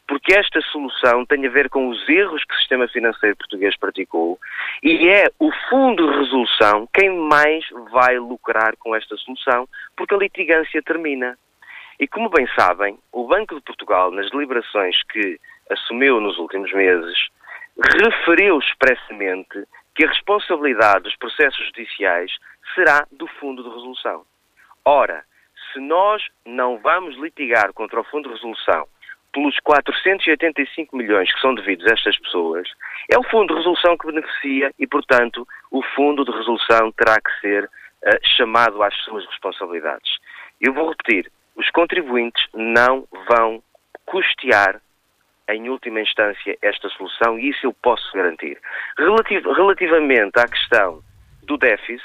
Porque 0.07 0.33
esta 0.33 0.59
solução 0.61 1.23
tem 1.27 1.45
a 1.45 1.49
ver 1.51 1.69
com 1.69 1.89
os 1.89 2.09
erros 2.09 2.43
que 2.43 2.55
o 2.55 2.57
sistema 2.57 2.87
financeiro 2.87 3.35
português 3.35 3.77
praticou 3.77 4.39
e 4.81 5.07
é 5.07 5.25
o 5.37 5.51
Fundo 5.69 6.11
de 6.11 6.17
Resolução 6.17 6.89
quem 6.91 7.11
mais 7.11 7.63
vai 7.91 8.17
lucrar 8.17 8.75
com 8.77 8.95
esta 8.95 9.15
solução, 9.17 9.69
porque 9.95 10.15
a 10.15 10.17
litigância 10.17 10.81
termina. 10.81 11.37
E 11.99 12.07
como 12.07 12.29
bem 12.29 12.47
sabem, 12.57 12.97
o 13.11 13.27
Banco 13.27 13.55
de 13.55 13.61
Portugal, 13.61 14.09
nas 14.09 14.31
deliberações 14.31 15.03
que 15.03 15.37
assumiu 15.69 16.21
nos 16.21 16.37
últimos 16.37 16.71
meses, 16.71 17.27
referiu 18.01 18.57
expressamente 18.57 19.65
que 19.93 20.05
a 20.05 20.07
responsabilidade 20.07 21.03
dos 21.03 21.15
processos 21.17 21.65
judiciais 21.67 22.31
será 22.73 23.05
do 23.11 23.27
Fundo 23.27 23.63
de 23.63 23.69
Resolução. 23.69 24.23
Ora, 24.85 25.25
se 25.73 25.79
nós 25.81 26.23
não 26.45 26.77
vamos 26.77 27.17
litigar 27.17 27.73
contra 27.73 27.99
o 27.99 28.03
Fundo 28.05 28.29
de 28.29 28.35
Resolução 28.35 28.87
pelos 29.33 29.59
485 29.59 30.95
milhões 30.95 31.31
que 31.33 31.41
são 31.41 31.53
devidos 31.53 31.85
a 31.85 31.93
estas 31.93 32.17
pessoas, 32.17 32.67
é 33.11 33.19
o 33.19 33.23
Fundo 33.23 33.53
de 33.53 33.59
Resolução 33.59 33.97
que 33.97 34.07
beneficia 34.07 34.73
e, 34.79 34.87
portanto, 34.87 35.45
o 35.69 35.83
Fundo 35.95 36.23
de 36.23 36.31
Resolução 36.31 36.93
terá 36.93 37.19
que 37.19 37.41
ser 37.41 37.65
uh, 37.65 38.19
chamado 38.37 38.81
às 38.81 38.95
suas 39.03 39.25
responsabilidades. 39.25 40.17
Eu 40.61 40.73
vou 40.73 40.89
repetir, 40.89 41.29
os 41.59 41.69
contribuintes 41.71 42.41
não 42.53 43.05
vão 43.29 43.61
custear, 44.05 44.81
em 45.49 45.69
última 45.69 45.99
instância, 45.99 46.57
esta 46.61 46.87
solução 46.89 47.37
e 47.37 47.49
isso 47.49 47.65
eu 47.65 47.73
posso 47.73 48.03
garantir. 48.13 48.57
Relativ 48.97 49.43
relativamente 49.45 50.39
à 50.39 50.47
questão 50.47 51.01
do 51.43 51.57
déficit, 51.57 52.01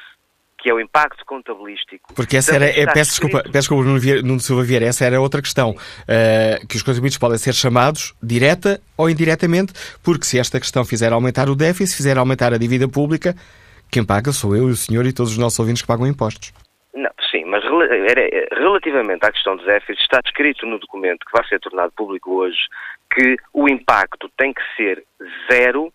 que 0.59 0.71
é 0.71 0.75
o 0.75 0.81
impacto 0.81 1.25
contabilístico. 1.27 2.12
Porque 2.14 2.38
essa 2.38 2.55
era, 2.55 2.64
é, 2.64 2.87
peço 2.87 3.11
desculpa, 3.11 3.43
peço 3.43 3.69
desculpa 3.69 3.85
Nuno 3.85 4.40
Silva 4.40 4.62
Vieira, 4.62 4.87
essa 4.87 5.05
era 5.05 5.21
outra 5.21 5.43
questão, 5.43 5.71
uh, 5.71 6.67
que 6.67 6.77
os 6.77 6.83
contribuintes 6.83 7.19
podem 7.19 7.38
ser 7.38 7.53
chamados 7.53 8.14
direta 8.23 8.81
ou 8.97 9.09
indiretamente, 9.09 9.73
porque 10.03 10.25
se 10.25 10.38
esta 10.38 10.59
questão 10.59 10.85
fizer 10.85 11.12
aumentar 11.12 11.49
o 11.49 11.55
déficit, 11.55 11.97
fizer 11.97 12.17
aumentar 12.17 12.53
a 12.55 12.59
dívida 12.59 12.88
pública, 12.88 13.37
quem 13.90 14.05
paga 14.05 14.33
sou 14.33 14.57
eu 14.57 14.69
e 14.69 14.73
o 14.73 14.77
senhor 14.77 15.07
e 15.07 15.12
todos 15.12 15.33
os 15.33 15.38
nossos 15.38 15.59
ouvintes 15.61 15.83
que 15.83 15.88
pagam 15.88 16.07
impostos. 16.07 16.53
Não, 16.94 17.11
sim, 17.30 17.44
mas 17.44 17.64
relativamente 17.64 19.26
à 19.26 19.33
questão 19.33 19.57
dos 19.57 19.66
déficits, 19.66 20.04
está 20.04 20.20
descrito 20.20 20.64
no 20.64 20.78
documento 20.78 21.26
que 21.26 21.33
vai 21.33 21.44
ser 21.48 21.59
tornado 21.59 21.92
público 21.92 22.33
hoje 22.37 22.68
que 23.12 23.37
o 23.52 23.68
impacto 23.68 24.30
tem 24.37 24.52
que 24.52 24.62
ser 24.76 25.04
zero 25.50 25.92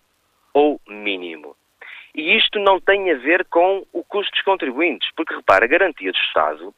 ou 0.52 0.78
mínimo. 0.86 1.56
E 2.14 2.36
isto 2.36 2.58
não 2.58 2.78
tem 2.80 3.10
a 3.10 3.16
ver 3.16 3.46
com 3.46 3.86
o 3.92 4.04
custo 4.04 4.30
dos 4.32 4.42
contribuintes, 4.42 5.08
porque 5.16 5.34
repara, 5.34 5.64
a 5.64 5.68
garantia 5.68 6.12
do 6.12 6.18
Estado, 6.18 6.74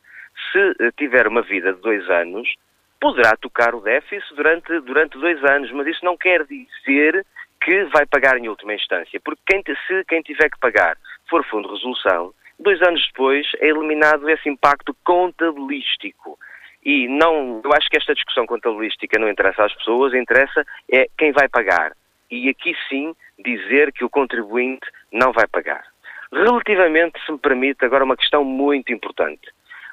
se 0.53 0.77
eh, 0.85 0.93
tiver 0.97 1.27
uma 1.27 1.43
vida 1.43 1.73
de 1.73 1.81
dois 1.81 2.09
anos, 2.09 2.55
poderá 3.01 3.37
tocar 3.37 3.75
o 3.75 3.81
déficit 3.81 4.35
durante, 4.37 4.81
durante 4.81 5.19
dois 5.19 5.43
anos, 5.45 5.73
mas 5.73 5.87
isso 5.89 6.05
não 6.05 6.17
quer 6.17 6.47
dizer 6.47 7.27
que 7.61 7.85
vai 7.85 8.07
pagar 8.07 8.39
em 8.39 8.49
última 8.49 8.75
instância, 8.75 9.21
porque 9.25 9.41
quem, 9.47 9.63
se 9.89 10.05
quem 10.05 10.23
tiver 10.23 10.49
que 10.51 10.61
pagar 10.61 10.97
for 11.29 11.45
fundo 11.47 11.69
de 11.69 11.75
resolução, 11.75 12.33
dois 12.63 12.81
anos 12.83 13.07
depois 13.09 13.47
é 13.61 13.69
eliminado 13.69 14.29
esse 14.29 14.49
impacto 14.49 14.97
contabilístico. 15.05 16.39
E 16.85 17.07
não, 17.09 17.61
eu 17.65 17.73
acho 17.75 17.89
que 17.89 17.97
esta 17.97 18.15
discussão 18.15 18.47
contabilística 18.47 19.19
não 19.19 19.29
interessa 19.29 19.65
às 19.65 19.75
pessoas, 19.75 20.15
interessa 20.15 20.65
é 20.91 21.07
quem 21.17 21.33
vai 21.33 21.49
pagar. 21.49 21.93
E 22.31 22.49
aqui 22.49 22.75
sim 22.89 23.15
dizer 23.39 23.93
que 23.93 24.05
o 24.05 24.11
contribuinte 24.11 24.87
não 25.13 25.33
vai 25.33 25.47
pagar. 25.47 25.85
Relativamente, 26.33 27.21
se 27.25 27.31
me 27.31 27.39
permite, 27.39 27.85
agora 27.85 28.05
uma 28.05 28.17
questão 28.17 28.43
muito 28.43 28.93
importante. 28.93 29.49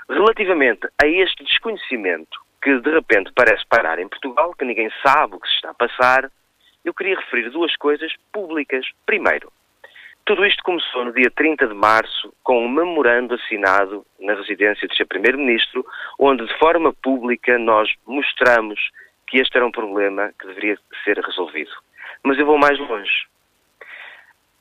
Relativamente 0.09 0.87
a 1.03 1.05
este 1.05 1.43
desconhecimento 1.43 2.39
que 2.61 2.79
de 2.79 2.91
repente 2.91 3.31
parece 3.35 3.65
parar 3.67 3.99
em 3.99 4.07
Portugal, 4.07 4.53
que 4.57 4.65
ninguém 4.65 4.89
sabe 5.05 5.35
o 5.35 5.39
que 5.39 5.47
se 5.47 5.55
está 5.55 5.69
a 5.71 5.73
passar, 5.73 6.31
eu 6.83 6.93
queria 6.93 7.17
referir 7.17 7.49
duas 7.49 7.75
coisas 7.75 8.11
públicas. 8.31 8.85
Primeiro, 9.05 9.51
tudo 10.29 10.45
isto 10.45 10.61
começou 10.61 11.05
no 11.05 11.11
dia 11.11 11.31
30 11.31 11.65
de 11.65 11.73
março 11.73 12.31
com 12.43 12.63
um 12.63 12.69
memorando 12.69 13.33
assinado 13.33 14.05
na 14.19 14.35
residência 14.35 14.87
do 14.87 14.93
Sr. 14.93 15.07
Primeiro-Ministro, 15.07 15.83
onde 16.19 16.45
de 16.45 16.55
forma 16.59 16.93
pública 16.93 17.57
nós 17.57 17.91
mostramos 18.05 18.79
que 19.25 19.39
este 19.39 19.57
era 19.57 19.65
um 19.65 19.71
problema 19.71 20.31
que 20.39 20.45
deveria 20.45 20.77
ser 21.03 21.17
resolvido. 21.17 21.71
Mas 22.21 22.37
eu 22.37 22.45
vou 22.45 22.59
mais 22.59 22.77
longe. 22.77 23.25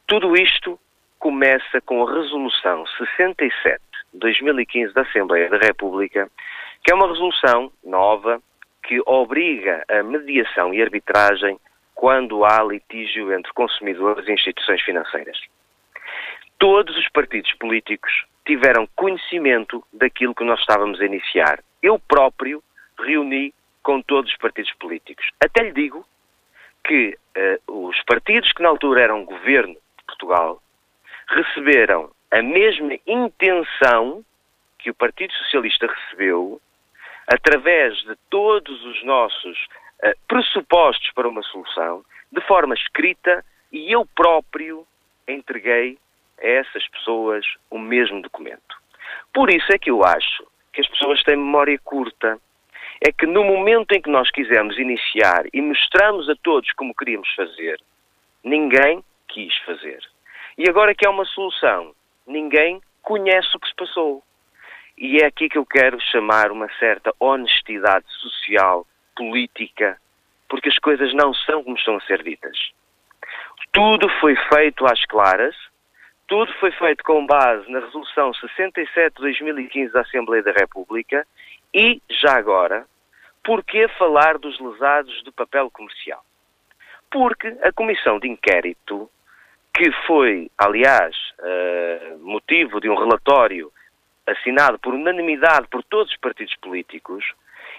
Tudo 0.07 0.35
isto 0.38 0.81
começa 1.18 1.83
com 1.83 2.02
a 2.02 2.14
Resolução 2.14 2.87
67 2.87 3.78
de 4.14 4.20
2015 4.20 4.94
da 4.94 5.02
Assembleia 5.02 5.50
da 5.50 5.59
República, 5.59 6.31
que 6.83 6.90
é 6.90 6.94
uma 6.94 7.09
resolução 7.09 7.70
nova 7.85 8.40
que 8.85 9.02
obriga 9.04 9.85
a 9.87 10.02
mediação 10.02 10.72
e 10.72 10.81
arbitragem 10.81 11.61
quando 11.94 12.42
há 12.42 12.62
litígio 12.62 13.35
entre 13.35 13.52
consumidores 13.52 14.26
e 14.26 14.33
instituições 14.33 14.81
financeiras. 14.81 15.38
Todos 16.59 16.97
os 16.97 17.09
partidos 17.11 17.53
políticos 17.55 18.12
tiveram 18.44 18.88
conhecimento 18.97 19.85
daquilo 19.92 20.35
que 20.35 20.42
nós 20.42 20.59
estávamos 20.61 21.01
a 21.01 21.05
iniciar. 21.05 21.62
Eu 21.83 21.99
próprio 21.99 22.62
reuni 22.99 23.55
com 23.83 24.03
todos 24.03 24.31
os 24.31 24.37
partidos 24.38 24.73
políticos. 24.75 25.25
Até 25.40 25.62
lhe 25.62 25.73
digo 25.73 26.05
que 26.85 27.16
uh, 27.66 27.88
os 27.88 28.03
partidos 28.05 28.53
que 28.53 28.62
na 28.62 28.71
altura 28.71 29.03
eram 29.03 29.25
governo 29.25 29.75
de 29.75 30.05
Portugal 30.07 30.61
receberam 31.29 32.11
a 32.31 32.42
mesma 32.42 32.94
intenção 33.07 34.25
que 34.79 34.90
o 34.90 34.94
Partido 34.94 35.33
Socialista 35.35 35.87
recebeu 35.87 36.61
através 37.27 37.99
de 37.99 38.16
todos 38.31 38.85
os 38.85 39.05
nossos 39.05 39.59
uh, 40.03 40.12
pressupostos 40.27 41.11
para 41.12 41.29
uma 41.29 41.42
solução, 41.42 42.05
de 42.33 42.40
forma 42.42 42.75
escrita, 42.75 43.44
e 43.71 43.92
eu 43.92 44.07
próprio 44.16 44.87
entreguei 45.29 45.99
a 46.42 46.46
essas 46.46 46.87
pessoas 46.88 47.44
o 47.70 47.79
mesmo 47.79 48.22
documento. 48.22 48.77
Por 49.33 49.51
isso 49.51 49.72
é 49.72 49.79
que 49.79 49.90
eu 49.90 50.05
acho 50.05 50.46
que 50.72 50.81
as 50.81 50.88
pessoas 50.88 51.22
têm 51.22 51.37
memória 51.37 51.79
curta. 51.83 52.38
É 53.01 53.12
que 53.12 53.27
no 53.27 53.44
momento 53.44 53.92
em 53.92 54.01
que 54.01 54.11
nós 54.11 54.31
quisemos 54.31 54.77
iniciar 54.77 55.44
e 55.53 55.62
mostramos 55.62 56.29
a 56.29 56.35
todos 56.42 56.72
como 56.72 56.94
queríamos 56.94 57.33
fazer, 57.35 57.81
ninguém 58.42 59.05
quis 59.29 59.57
fazer. 59.59 60.01
E 60.57 60.68
agora 60.68 60.94
que 60.94 61.07
há 61.07 61.11
uma 61.11 61.24
solução, 61.24 61.94
ninguém 62.27 62.81
conhece 63.03 63.57
o 63.57 63.61
que 63.61 63.68
se 63.68 63.74
passou. 63.74 64.22
E 64.96 65.18
é 65.18 65.27
aqui 65.27 65.48
que 65.48 65.59
eu 65.59 65.64
quero 65.64 66.01
chamar 66.01 66.51
uma 66.51 66.68
certa 66.79 67.14
honestidade 67.20 68.07
social, 68.09 68.85
política, 69.16 69.96
porque 70.48 70.68
as 70.68 70.79
coisas 70.79 71.14
não 71.14 71.33
são 71.33 71.62
como 71.62 71.77
estão 71.77 71.96
a 71.96 72.01
ser 72.01 72.22
ditas. 72.22 72.70
Tudo 73.72 74.09
foi 74.20 74.35
feito 74.53 74.85
às 74.87 75.05
claras, 75.07 75.55
tudo 76.29 76.53
foi 76.61 76.71
feito 76.73 77.03
com 77.03 77.27
base 77.27 77.69
na 77.71 77.81
Resolução 77.81 78.33
67 78.35 79.17
de 79.17 79.23
2015 79.23 79.93
da 79.93 80.03
Assembleia 80.03 80.43
da 80.43 80.53
República 80.53 81.27
e, 81.75 82.03
já 82.23 82.37
agora, 82.37 82.85
por 83.43 83.64
que 83.64 83.88
falar 83.99 84.37
dos 84.37 84.61
lesados 84.61 85.23
do 85.25 85.33
papel 85.33 85.71
comercial? 85.71 86.23
Porque 87.11 87.49
a 87.62 87.73
Comissão 87.73 88.19
de 88.19 88.29
Inquérito, 88.29 89.11
que 89.75 89.91
foi, 90.07 90.51
aliás, 90.59 91.17
uh, 91.38 92.19
motivo 92.19 92.79
de 92.79 92.91
um 92.91 92.95
relatório 92.95 93.73
assinado 94.27 94.79
por 94.79 94.93
unanimidade 94.93 95.67
por 95.69 95.83
todos 95.83 96.12
os 96.12 96.19
partidos 96.19 96.55
políticos, 96.57 97.25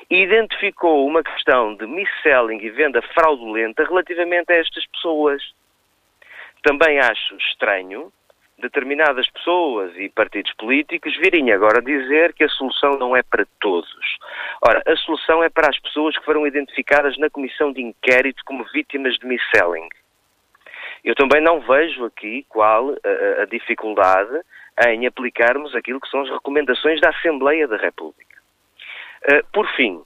identificou 0.10 1.06
uma 1.06 1.22
questão 1.22 1.76
de 1.76 1.86
mis-selling 1.86 2.58
e 2.64 2.70
venda 2.72 3.00
fraudulenta 3.14 3.84
relativamente 3.84 4.52
a 4.52 4.56
estas 4.56 4.88
pessoas. 4.88 5.54
Também 6.64 7.00
acho 7.00 7.36
estranho 7.36 8.12
determinadas 8.60 9.30
pessoas 9.30 9.95
e 9.98 10.10
partidos 10.10 10.54
políticos 10.54 11.15
virem 11.17 11.52
agora 11.52 11.82
dizer 11.82 12.34
que 12.34 12.43
a 12.43 12.50
solução 12.50 12.98
não 12.98 13.15
é 13.15 13.24
para 13.24 13.45
todos. 13.60 14.17
Ora, 14.62 14.82
a 14.86 14.95
solução 14.98 15.43
é 15.43 15.50
para 15.50 15.69
as 15.69 15.80
pessoas 15.80 16.17
que 16.17 16.26
foram 16.26 16.45
identificadas 16.45 17.17
na 17.17 17.30
comissão 17.30 17.72
de 17.72 17.82
inquérito 17.82 18.43
como 18.45 18.63
vítimas 18.74 19.15
de 19.17 19.26
mis-selling. 19.26 19.88
Eu 21.04 21.15
também 21.15 21.41
não 21.41 21.62
vejo 21.62 22.06
aqui 22.06 22.45
qual 22.50 22.91
a, 22.91 23.41
a 23.43 23.45
dificuldade 23.45 24.41
em 24.88 25.06
aplicarmos 25.06 25.76
aquilo 25.76 26.00
que 26.00 26.10
são 26.10 26.22
as 26.22 26.30
recomendações 26.30 27.02
da 27.02 27.10
Assembleia 27.10 27.67
da 27.67 27.78
República. 27.78 28.38
Uh, 29.24 29.45
por 29.52 29.67
fim, 29.76 30.02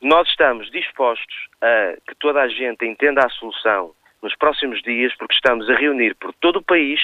nós 0.00 0.28
estamos 0.28 0.70
dispostos 0.70 1.48
a 1.60 1.96
que 2.06 2.14
toda 2.16 2.42
a 2.42 2.48
gente 2.48 2.84
entenda 2.84 3.24
a 3.24 3.30
solução 3.30 3.92
nos 4.22 4.34
próximos 4.36 4.82
dias, 4.82 5.14
porque 5.16 5.34
estamos 5.34 5.68
a 5.68 5.74
reunir 5.74 6.14
por 6.16 6.32
todo 6.34 6.56
o 6.56 6.62
país, 6.62 7.00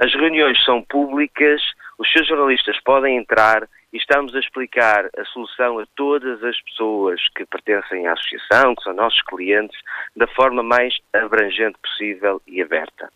as 0.00 0.12
reuniões 0.12 0.62
são 0.64 0.82
públicas, 0.82 1.62
os 1.98 2.10
seus 2.10 2.26
jornalistas 2.26 2.78
podem 2.80 3.16
entrar 3.16 3.68
e 3.92 3.96
estamos 3.96 4.34
a 4.34 4.40
explicar 4.40 5.08
a 5.16 5.24
solução 5.26 5.78
a 5.78 5.86
todas 5.94 6.42
as 6.42 6.60
pessoas 6.62 7.20
que 7.36 7.46
pertencem 7.46 8.06
à 8.08 8.12
associação, 8.12 8.74
que 8.74 8.82
são 8.82 8.92
nossos 8.92 9.22
clientes, 9.22 9.78
da 10.16 10.26
forma 10.26 10.62
mais 10.62 10.96
abrangente 11.12 11.78
possível 11.80 12.42
e 12.46 12.60
aberta. 12.60 13.08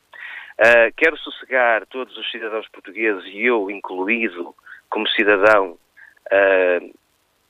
Uh, 0.59 0.93
quero 0.97 1.17
sossegar 1.19 1.85
todos 1.87 2.17
os 2.17 2.31
cidadãos 2.31 2.69
portugueses, 2.69 3.25
e 3.27 3.47
eu 3.47 3.71
incluído 3.71 4.55
como 4.89 5.09
cidadão, 5.09 5.77
uh, 6.33 6.99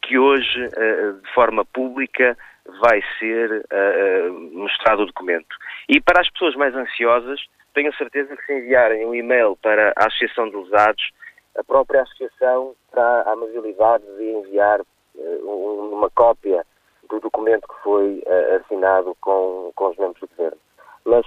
que 0.03 0.19
hoje, 0.19 0.65
uh, 0.65 1.21
de 1.21 1.33
forma 1.35 1.67
pública, 1.67 2.37
vai 2.81 3.03
ser 3.19 3.65
mostrado 4.53 5.03
o 5.03 5.07
documento. 5.07 5.57
E 5.89 6.03
para 6.03 6.21
as 6.21 6.31
pessoas 6.31 6.55
mais 6.55 6.75
ansiosas, 6.75 7.41
tenho 7.75 7.95
certeza 7.95 8.37
que 8.37 8.47
se 8.47 8.53
enviarem 8.53 9.07
um 9.07 9.15
e-mail 9.15 9.57
para 9.63 9.93
a 9.97 10.07
Associação 10.07 10.51
de 10.51 10.57
Lesados, 10.57 11.11
a 11.57 11.65
própria 11.65 12.03
Associação 12.03 12.75
terá 12.91 13.23
a 13.23 13.33
amabilidade 13.33 14.05
de 14.17 14.25
enviar 14.25 14.81
uma 15.43 16.11
cópia 16.11 16.65
do 17.09 17.21
documento 17.21 17.67
que 17.67 17.83
foi 17.83 18.23
assinado 18.61 19.17
com, 19.21 19.73
com 19.75 19.89
os 19.89 19.97
membros 19.97 20.21
do 20.21 20.29
Governo. 20.29 20.59
Mas 21.05 21.27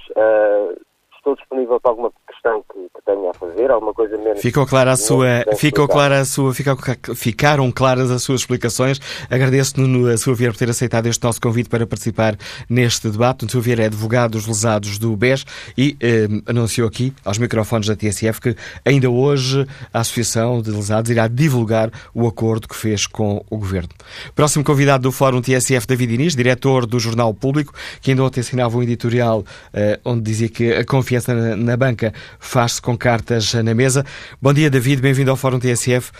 estou 1.21 1.35
disponível 1.35 1.79
para 1.79 1.91
alguma 1.91 2.11
questão 2.27 2.63
que, 2.71 2.79
que 2.79 3.05
tenha 3.05 3.29
a 3.29 3.33
fazer, 3.33 3.71
alguma 3.71 3.93
coisa 3.93 4.17
menos. 4.17 4.41
Ficou 4.41 4.65
clara 4.65 4.91
a 4.91 4.97
sua, 4.97 5.45
ficou 5.55 5.87
clara 5.87 6.19
a 6.19 6.25
sua, 6.25 6.53
ficou, 6.53 6.75
ficaram 7.15 7.71
claras 7.71 8.09
as 8.11 8.23
suas 8.23 8.41
explicações. 8.41 8.99
Agradeço 9.29 9.79
no 9.79 10.07
a 10.07 10.17
sua 10.17 10.33
Vieira 10.33 10.51
por 10.51 10.59
ter 10.59 10.69
aceitado 10.69 11.05
este 11.05 11.23
nosso 11.23 11.39
convite 11.39 11.69
para 11.69 11.85
participar 11.85 12.35
neste 12.67 13.09
debate. 13.09 13.45
O 13.45 13.49
Sr. 13.49 13.61
Vieira 13.61 13.83
é 13.83 13.85
advogado 13.85 14.31
dos 14.31 14.47
lesados 14.47 14.97
do 14.97 15.15
BES 15.15 15.45
e 15.77 15.95
eh, 16.01 16.27
anunciou 16.47 16.87
aqui 16.87 17.13
aos 17.23 17.37
microfones 17.37 17.87
da 17.87 17.95
TSF 17.95 18.41
que 18.41 18.55
ainda 18.83 19.09
hoje 19.09 19.67
a 19.93 19.99
Associação 19.99 20.61
de 20.61 20.71
Lesados 20.71 21.11
irá 21.11 21.27
divulgar 21.27 21.91
o 22.13 22.27
acordo 22.27 22.67
que 22.67 22.75
fez 22.75 23.05
com 23.05 23.43
o 23.49 23.57
Governo. 23.57 23.89
Próximo 24.33 24.63
convidado 24.63 25.03
do 25.03 25.11
Fórum 25.11 25.41
TSF, 25.41 25.85
David 25.85 26.15
Inês, 26.15 26.35
diretor 26.35 26.85
do 26.85 26.99
Jornal 26.99 27.33
Público, 27.33 27.73
que 28.01 28.11
ainda 28.11 28.23
ontem 28.23 28.39
assinava 28.39 28.77
um 28.77 28.83
editorial 28.83 29.43
eh, 29.73 29.99
onde 30.03 30.21
dizia 30.21 30.49
que 30.49 30.73
a 30.73 30.83
confiança 30.85 31.10
confiança 31.11 31.33
na, 31.33 31.55
na 31.55 31.77
banca 31.77 32.13
faz-se 32.39 32.81
com 32.81 32.97
cartas 32.97 33.53
na 33.53 33.73
mesa. 33.73 34.03
Bom 34.41 34.53
dia, 34.53 34.69
David, 34.69 35.01
bem-vindo 35.01 35.29
ao 35.29 35.35
Fórum 35.35 35.59
TSF. 35.59 36.11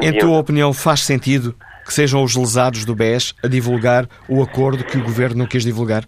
Em 0.00 0.16
tua 0.16 0.38
opinião, 0.38 0.72
faz 0.72 1.00
sentido 1.00 1.54
que 1.84 1.92
sejam 1.92 2.22
os 2.22 2.34
lesados 2.36 2.84
do 2.84 2.94
BES 2.94 3.34
a 3.44 3.48
divulgar 3.48 4.06
o 4.28 4.42
acordo 4.42 4.84
que 4.84 4.96
o 4.96 5.02
Governo 5.02 5.38
não 5.38 5.46
quis 5.46 5.64
divulgar? 5.64 6.04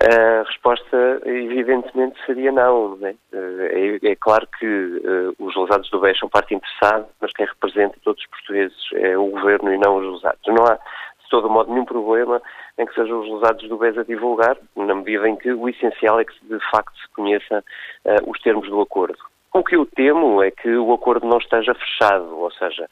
A 0.00 0.44
resposta, 0.46 1.20
evidentemente, 1.26 2.16
seria 2.24 2.52
não. 2.52 2.96
não 2.96 3.08
é? 3.08 3.14
É, 3.32 4.10
é? 4.10 4.16
claro 4.16 4.46
que 4.58 4.66
uh, 4.66 5.34
os 5.38 5.56
lesados 5.56 5.90
do 5.90 6.00
BES 6.00 6.18
são 6.20 6.28
parte 6.28 6.54
interessada, 6.54 7.08
mas 7.20 7.32
quem 7.32 7.46
representa 7.46 7.96
todos 8.04 8.22
os 8.22 8.30
portugueses 8.30 8.78
é 8.94 9.18
o 9.18 9.26
Governo 9.26 9.74
e 9.74 9.78
não 9.78 9.96
os 9.96 10.14
lesados. 10.14 10.40
Não 10.46 10.64
há, 10.64 10.74
de 10.76 11.28
todo 11.30 11.50
modo, 11.50 11.70
nenhum 11.70 11.84
problema 11.84 12.40
em 12.78 12.86
que 12.86 12.94
sejam 12.94 13.20
os 13.20 13.28
lesados 13.28 13.68
do 13.68 13.76
BES 13.76 13.98
a 13.98 14.04
divulgar, 14.04 14.56
na 14.76 14.94
medida 14.94 15.28
em 15.28 15.36
que 15.36 15.52
o 15.52 15.68
essencial 15.68 16.20
é 16.20 16.24
que 16.24 16.32
de 16.42 16.58
facto 16.70 16.96
se 16.96 17.08
conheça 17.14 17.64
uh, 18.04 18.30
os 18.30 18.40
termos 18.40 18.68
do 18.68 18.80
acordo. 18.80 19.18
O 19.52 19.64
que 19.64 19.76
eu 19.76 19.86
temo 19.86 20.42
é 20.42 20.50
que 20.50 20.76
o 20.76 20.92
acordo 20.92 21.26
não 21.26 21.38
esteja 21.38 21.74
fechado, 21.74 22.38
ou 22.38 22.50
seja, 22.52 22.86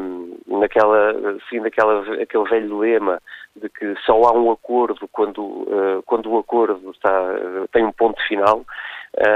um, 0.00 0.36
naquela, 0.46 1.14
sim, 1.48 1.60
daquela, 1.60 2.00
aquele 2.22 2.44
velho 2.44 2.78
lema 2.78 3.20
de 3.56 3.68
que 3.70 3.94
só 4.04 4.12
há 4.24 4.32
um 4.32 4.52
acordo 4.52 5.08
quando, 5.08 5.42
uh, 5.42 6.02
quando 6.04 6.30
o 6.30 6.38
acordo 6.38 6.90
está, 6.90 7.10
uh, 7.10 7.66
tem 7.72 7.84
um 7.84 7.92
ponto 7.92 8.22
final. 8.28 8.64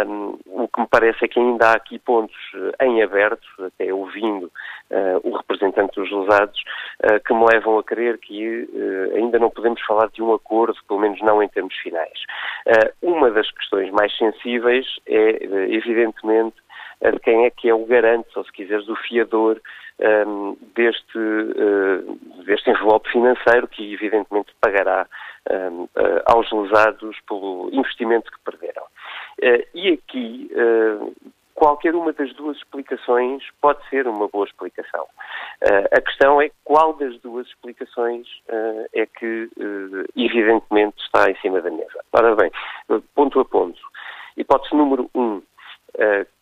Um, 0.06 0.38
o 0.46 0.68
que 0.68 0.80
me 0.80 0.86
parece 0.88 1.24
é 1.24 1.28
que 1.28 1.40
ainda 1.40 1.68
há 1.68 1.72
aqui 1.72 1.98
pontos 1.98 2.36
em 2.82 3.02
aberto, 3.02 3.46
até 3.58 3.92
ouvindo 3.92 4.44
uh, 4.90 5.20
o 5.22 5.36
representante 5.36 5.98
dos 5.98 6.10
lesados, 6.10 6.62
que 7.26 7.32
me 7.32 7.46
levam 7.46 7.78
a 7.78 7.82
crer 7.82 8.18
que 8.18 8.68
ainda 9.14 9.38
não 9.38 9.48
podemos 9.48 9.80
falar 9.86 10.08
de 10.10 10.22
um 10.22 10.34
acordo, 10.34 10.76
pelo 10.86 11.00
menos 11.00 11.18
não 11.22 11.42
em 11.42 11.48
termos 11.48 11.74
finais. 11.76 12.24
uma 13.00 13.30
das 13.30 13.50
questões 13.50 13.90
mais 13.90 14.14
sensíveis 14.18 14.86
é, 15.06 15.42
evidentemente, 15.74 16.56
de 17.00 17.18
quem 17.20 17.46
é 17.46 17.50
que 17.50 17.70
é 17.70 17.74
o 17.74 17.86
garante, 17.86 18.28
ou 18.36 18.44
se 18.44 18.52
quiseres, 18.52 18.86
o 18.86 18.96
fiador 18.96 19.58
um, 20.00 20.56
deste, 20.74 21.18
uh, 21.18 22.44
deste 22.44 22.70
envelope 22.70 23.10
financeiro 23.10 23.68
que 23.68 23.92
evidentemente 23.92 24.52
pagará 24.60 25.06
um, 25.50 25.82
uh, 25.82 25.88
aos 26.26 26.50
lesados 26.50 27.16
pelo 27.28 27.70
investimento 27.72 28.30
que 28.30 28.38
perderam. 28.44 28.84
Uh, 29.42 29.64
e 29.74 29.92
aqui 29.92 30.50
qualquer 31.54 31.94
uma 31.94 32.12
das 32.12 32.32
duas 32.34 32.56
explicações 32.56 33.42
pode 33.60 33.86
ser 33.90 34.06
uma 34.06 34.28
boa 34.28 34.46
explicação. 34.46 35.04
Uh, 35.62 35.88
a 35.92 36.00
questão 36.00 36.40
é 36.40 36.50
qual 36.64 36.94
das 36.94 37.18
duas 37.20 37.46
explicações 37.46 38.26
é 38.94 39.04
que, 39.06 39.50
evidentemente, 40.16 40.96
está 41.02 41.30
em 41.30 41.36
cima 41.36 41.60
da 41.60 41.70
mesa. 41.70 42.02
Ora 42.12 42.34
bem, 42.34 42.50
ponto 43.14 43.40
a 43.40 43.44
ponto. 43.44 43.80
Hipótese 44.36 44.74
número 44.74 45.10
um. 45.14 45.42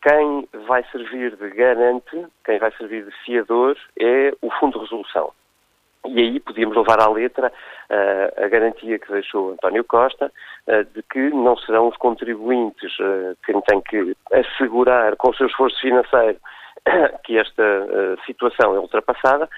quem 0.03 0.49
vai 0.69 0.85
servir 0.93 1.35
de 1.35 1.51
garante, 1.51 2.27
quem 2.45 2.59
vai 2.61 2.71
servir 2.77 3.05
de 3.05 3.11
fiador, 3.25 3.77
é 3.99 4.33
o 4.41 4.51
Fundo 4.53 4.79
de 4.79 4.85
Resolução. 4.85 5.33
E 6.07 6.21
aí 6.21 6.41
podíamos 6.41 6.77
levar 6.77 7.01
à 7.03 7.09
letra 7.09 7.53
uh, 7.91 8.45
a 8.45 8.49
garantia 8.49 8.99
que 8.99 9.11
deixou 9.11 9.53
António 9.53 9.85
Costa 9.85 10.33
uh, 10.67 10.85
de 10.95 11.03
que 11.03 11.31
não 11.31 11.57
serão 11.57 11.89
os 11.89 11.97
contribuintes 11.97 12.99
uh, 13.01 13.37
quem 13.45 13.61
tem 13.63 13.81
que 13.83 14.17
assegurar 14.33 15.17
com 15.17 15.31
o 15.31 15.35
seu 15.35 15.47
esforço 15.47 15.81
financeiro 15.81 16.39
que 17.25 17.39
esta 17.39 17.63
situação 18.25 18.75
é 18.75 18.79
ultrapassada, 18.79 19.49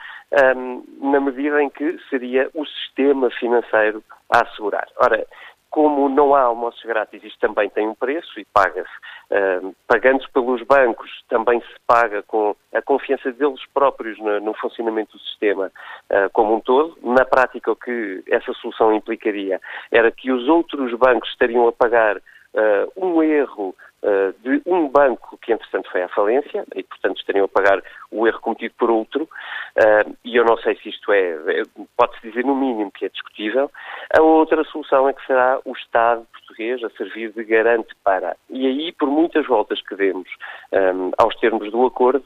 um, 0.56 0.84
na 1.00 1.20
medida 1.20 1.62
em 1.62 1.68
que 1.68 1.98
seria 2.08 2.48
o 2.54 2.64
sistema 2.64 3.30
financeiro 3.30 4.02
a 4.32 4.42
assegurar. 4.42 4.86
Ora, 4.96 5.26
como 5.70 6.08
não 6.08 6.34
há 6.34 6.42
almoços 6.42 6.82
grátis, 6.82 7.22
isto 7.22 7.38
também 7.38 7.70
tem 7.70 7.88
um 7.88 7.94
preço 7.94 8.38
e 8.38 8.44
paga-se. 8.52 8.90
Uh, 9.30 9.74
Pagando-se 9.86 10.30
pelos 10.32 10.62
bancos, 10.62 11.08
também 11.28 11.60
se 11.60 11.74
paga 11.86 12.22
com 12.24 12.56
a 12.74 12.82
confiança 12.82 13.30
deles 13.32 13.60
próprios 13.72 14.18
no, 14.18 14.40
no 14.40 14.54
funcionamento 14.54 15.16
do 15.16 15.22
sistema 15.22 15.70
uh, 16.10 16.30
como 16.32 16.56
um 16.56 16.60
todo. 16.60 16.98
Na 17.02 17.24
prática, 17.24 17.70
o 17.70 17.76
que 17.76 18.22
essa 18.28 18.52
solução 18.54 18.92
implicaria 18.92 19.60
era 19.92 20.10
que 20.10 20.32
os 20.32 20.48
outros 20.48 20.92
bancos 20.98 21.30
estariam 21.30 21.68
a 21.68 21.72
pagar 21.72 22.20
uh, 22.54 22.92
um 22.96 23.22
erro 23.22 23.74
uh, 24.02 24.32
de 24.42 24.62
um 24.66 24.88
banco 24.88 25.38
que, 25.42 25.52
entretanto, 25.52 25.90
foi 25.90 26.02
à 26.02 26.08
falência 26.08 26.64
e, 26.74 26.82
portanto, 26.82 27.18
estariam 27.18 27.44
a 27.44 27.48
pagar 27.48 27.82
o 28.10 28.26
erro 28.26 28.40
cometido 28.40 28.74
por 28.78 28.90
outro. 28.90 29.24
Uh, 29.24 30.16
e 30.24 30.36
eu 30.36 30.44
não 30.44 30.56
sei 30.58 30.76
se 30.76 30.88
isto 30.88 31.12
é, 31.12 31.30
é 31.30 31.62
pode-se 31.96 32.28
dizer 32.28 32.44
no 32.44 32.54
mínimo 32.54 32.90
que 32.90 33.06
é 33.06 33.08
discutível. 33.08 33.70
A 34.16 34.22
outra 34.22 34.64
solução 34.64 35.08
é 35.08 35.12
que 35.12 35.26
será 35.26 35.60
o 35.64 35.72
Estado 35.72 36.26
português 36.32 36.82
a 36.82 36.90
servir 36.90 37.32
de 37.32 37.44
garante 37.44 37.94
para. 38.02 38.36
E 38.48 38.66
aí, 38.66 38.92
por 38.92 39.08
muitas 39.08 39.46
voltas 39.46 39.80
que 39.82 39.94
demos 39.94 40.28
um, 40.72 41.12
aos 41.16 41.36
termos 41.36 41.70
do 41.70 41.86
acordo, 41.86 42.24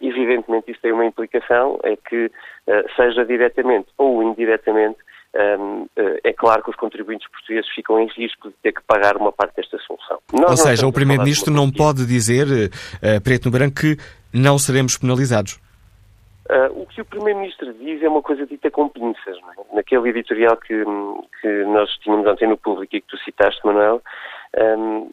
evidentemente 0.00 0.70
isso 0.70 0.80
tem 0.80 0.92
uma 0.92 1.04
implicação, 1.04 1.78
é 1.84 1.94
que, 1.94 2.30
seja 2.96 3.24
diretamente 3.24 3.88
ou 3.98 4.22
indiretamente, 4.22 4.98
é 6.24 6.32
claro 6.32 6.62
que 6.62 6.70
os 6.70 6.76
contribuintes 6.76 7.28
portugueses 7.30 7.70
ficam 7.72 8.00
em 8.00 8.08
risco 8.08 8.48
de 8.48 8.54
ter 8.62 8.72
que 8.72 8.82
pagar 8.82 9.16
uma 9.16 9.30
parte 9.30 9.56
desta 9.56 9.78
solução. 9.78 10.18
Nós 10.32 10.50
Ou 10.50 10.56
seja, 10.56 10.86
o 10.86 10.92
Primeiro-Ministro 10.92 11.52
não 11.52 11.70
pode 11.70 12.04
dizer, 12.06 12.46
uh, 12.46 13.20
preto 13.22 13.46
no 13.46 13.52
branco, 13.52 13.80
que 13.80 13.96
não 14.32 14.58
seremos 14.58 14.96
penalizados. 14.96 15.60
Uh, 16.50 16.82
o 16.82 16.86
que 16.86 17.00
o 17.00 17.04
Primeiro-Ministro 17.04 17.72
diz 17.74 18.02
é 18.02 18.08
uma 18.08 18.22
coisa 18.22 18.44
dita 18.44 18.70
com 18.72 18.88
pinças. 18.88 19.36
É? 19.36 19.76
Naquele 19.76 20.08
editorial 20.08 20.56
que, 20.56 20.84
que, 21.40 21.64
nós 21.64 21.88
tínhamos 21.98 22.26
ontem 22.26 22.48
no 22.48 22.56
público 22.56 22.96
e 22.96 23.00
que 23.00 23.06
tu 23.06 23.16
citaste, 23.18 23.64
Manuel, 23.64 24.02
um, 24.58 25.02
uh, 25.02 25.10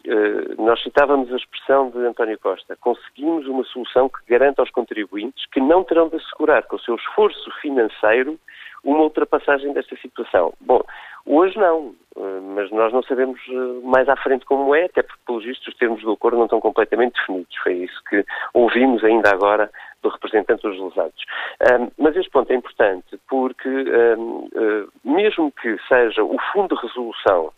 nós 0.57 0.81
citávamos 0.81 1.31
a 1.31 1.35
expressão 1.35 1.91
de 1.91 1.99
António 1.99 2.39
Costa. 2.39 2.75
Conseguimos 2.81 3.45
uma 3.45 3.63
solução 3.65 4.09
que 4.09 4.17
garanta 4.27 4.63
aos 4.63 4.71
contribuintes 4.71 5.45
que 5.51 5.59
não 5.59 5.83
terão 5.83 6.09
de 6.09 6.15
assegurar 6.15 6.63
com 6.63 6.75
o 6.75 6.79
seu 6.79 6.95
esforço 6.95 7.51
financeiro 7.61 8.39
uma 8.87 9.03
ultrapassagem 9.03 9.73
desta 9.73 9.95
situação. 9.97 10.53
Bom, 10.61 10.81
hoje 11.25 11.57
não, 11.57 11.93
eh, 12.15 12.39
mas 12.55 12.71
nós 12.71 12.93
não 12.93 13.03
sabemos 13.03 13.39
eh, 13.49 13.81
mais 13.83 14.07
à 14.07 14.15
frente 14.15 14.45
como 14.45 14.73
é, 14.73 14.85
até 14.85 15.03
porque, 15.03 15.21
pelos 15.25 15.43
vistos, 15.43 15.67
os 15.67 15.75
termos 15.75 16.01
do 16.01 16.13
acordo 16.13 16.37
não 16.37 16.45
estão 16.45 16.61
completamente 16.61 17.15
definidos. 17.15 17.53
Foi 17.61 17.73
isso 17.73 18.01
que 18.09 18.25
ouvimos 18.53 19.03
ainda 19.03 19.29
agora 19.29 19.69
do 20.01 20.09
representante 20.09 20.61
dos 20.61 20.79
lesados. 20.79 21.25
Um, 21.69 21.91
mas 21.97 22.15
este 22.15 22.31
ponto 22.31 22.49
é 22.49 22.55
importante 22.55 23.19
porque, 23.27 23.67
um, 23.67 24.45
uh, 24.45 24.49
eh, 24.55 24.85
mesmo 25.03 25.51
que 25.51 25.77
seja 25.89 26.23
o 26.23 26.37
Fundo 26.53 26.75
de 26.75 26.81
Resolução 26.81 27.51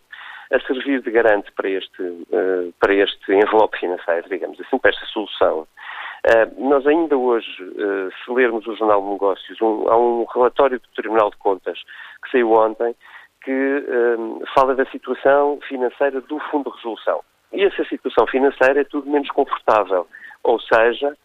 a 0.52 0.58
servir 0.66 1.00
de 1.00 1.12
garante 1.12 1.52
para 1.52 1.68
este, 1.68 2.02
uh, 2.02 2.74
para 2.80 2.92
este 2.92 3.32
envelope 3.32 3.78
financeiro, 3.78 4.28
digamos 4.28 4.60
assim, 4.60 4.78
para 4.78 4.90
esta 4.90 5.06
solução, 5.06 5.66
Uh, 6.26 6.68
nós 6.68 6.86
ainda 6.86 7.16
hoje, 7.16 7.48
uh, 7.62 8.10
se 8.12 8.30
lermos 8.30 8.66
o 8.66 8.76
Jornal 8.76 9.00
de 9.00 9.08
Negócios, 9.08 9.60
um, 9.62 9.88
há 9.88 9.96
um 9.96 10.24
relatório 10.24 10.78
do 10.78 10.88
Tribunal 10.94 11.30
de 11.30 11.36
Contas 11.38 11.78
que 12.22 12.30
saiu 12.30 12.52
ontem 12.52 12.94
que 13.42 13.50
um, 14.18 14.42
fala 14.54 14.74
da 14.74 14.84
situação 14.86 15.58
financeira 15.66 16.20
do 16.20 16.38
Fundo 16.50 16.70
de 16.70 16.76
Resolução. 16.76 17.22
E 17.52 17.64
essa 17.64 17.84
situação 17.84 18.26
financeira 18.26 18.82
é 18.82 18.84
tudo 18.84 19.10
menos 19.10 19.30
confortável. 19.30 20.06
Ou 20.44 20.60
seja, 20.60 21.16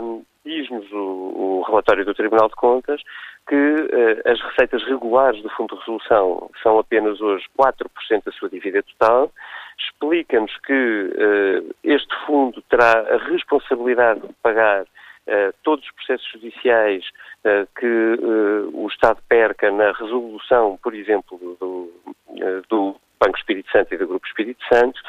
um, 0.00 0.22
diz-nos 0.44 0.90
o, 0.92 0.96
o, 0.96 1.64
relatório 1.66 2.04
do 2.04 2.14
Tribunal 2.14 2.48
de 2.48 2.54
Contas 2.54 3.02
que 3.48 3.54
uh, 3.56 4.30
as 4.30 4.40
receitas 4.40 4.84
regulares 4.84 5.42
do 5.42 5.50
Fundo 5.50 5.74
de 5.74 5.80
Resolução 5.80 6.50
são 6.62 6.78
apenas 6.78 7.20
hoje 7.20 7.44
4% 7.58 8.24
da 8.24 8.32
sua 8.32 8.48
dívida 8.48 8.82
total 8.82 9.30
explica-nos 9.78 10.56
que 10.58 10.72
uh, 10.72 11.74
este 11.84 12.14
fundo 12.26 12.62
terá 12.62 13.00
a 13.00 13.16
responsabilidade 13.28 14.20
de 14.20 14.32
pagar 14.42 14.82
uh, 14.82 15.54
todos 15.62 15.84
os 15.84 15.90
processos 15.92 16.30
judiciais 16.32 17.04
uh, 17.44 17.66
que 17.78 18.16
o 18.72 18.86
Estado 18.88 19.20
perca 19.28 19.70
na 19.70 19.92
resolução, 19.92 20.78
por 20.82 20.94
exemplo, 20.94 21.38
do, 21.60 21.92
do 22.68 22.96
Banco 23.20 23.38
Espírito 23.38 23.70
Santo 23.70 23.94
e 23.94 23.98
do 23.98 24.06
Grupo 24.06 24.26
Espírito 24.26 24.62
Santo, 24.72 25.00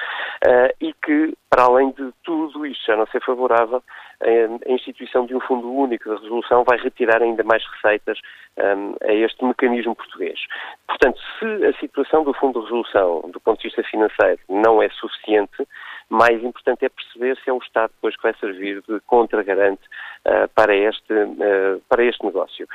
e 0.82 0.94
que, 0.94 1.34
para 1.50 1.64
além 1.64 1.92
de 1.92 2.12
tudo 2.24 2.66
isto 2.66 2.86
já 2.86 2.96
não 2.96 3.08
ser 3.08 3.22
favorável, 3.24 3.84
a 4.22 4.72
instituição 4.72 5.26
de 5.26 5.36
um 5.36 5.40
fundo 5.42 5.72
único 5.72 6.10
de 6.10 6.22
resolução 6.22 6.64
vai 6.64 6.78
retirar 6.80 7.22
ainda 7.22 7.44
mais 7.44 7.64
receitas 7.66 8.20
um, 8.58 8.96
a 9.08 9.14
este 9.14 9.44
mecanismo 9.46 9.96
português. 9.96 10.40
Portanto, 10.88 11.20
se 11.38 11.66
a 11.66 11.74
situação 11.80 12.24
do 12.24 12.34
fundo 12.34 12.60
de 12.60 12.66
resolução, 12.66 13.30
do 13.32 13.40
ponto 13.40 13.60
de 13.60 13.68
vista 13.68 13.84
financeiro, 13.84 14.40
não 14.50 14.82
é 14.82 14.90
suficiente, 14.90 15.68
mais 16.10 16.42
importante 16.44 16.86
é 16.86 16.90
perceber 16.90 17.38
se 17.38 17.50
é 17.50 17.54
o 17.54 17.58
Estado 17.58 17.92
depois 17.94 18.16
que 18.16 18.24
vai 18.24 18.34
servir 18.40 18.82
de 18.88 19.00
contragarante 19.02 19.82
uh, 20.26 20.48
para, 20.56 20.76
este, 20.76 21.14
uh, 21.14 21.82
para 21.90 22.04
este 22.04 22.24
negócio. 22.26 22.68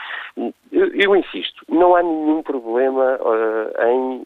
Eu, 0.70 0.88
eu, 0.94 1.16
insisto, 1.16 1.64
não 1.68 1.94
há 1.94 2.02
nenhum 2.02 2.42
problema 2.42 3.18
uh, 3.20 3.88
em 3.88 4.22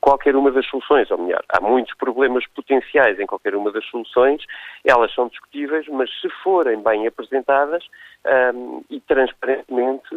qualquer 0.00 0.34
uma 0.36 0.50
das 0.50 0.66
soluções, 0.66 1.10
ou 1.10 1.18
melhor, 1.18 1.42
há 1.48 1.60
muitos 1.60 1.94
problemas 1.96 2.46
potenciais 2.48 3.18
em 3.18 3.26
qualquer 3.26 3.54
uma 3.54 3.70
das 3.70 3.84
soluções, 3.86 4.42
elas 4.84 5.12
são 5.14 5.28
discutíveis, 5.28 5.86
mas 5.88 6.10
se 6.20 6.28
forem 6.42 6.82
bem 6.82 7.06
apresentadas 7.06 7.84
um, 8.54 8.82
e 8.90 9.00
transparentemente, 9.00 10.08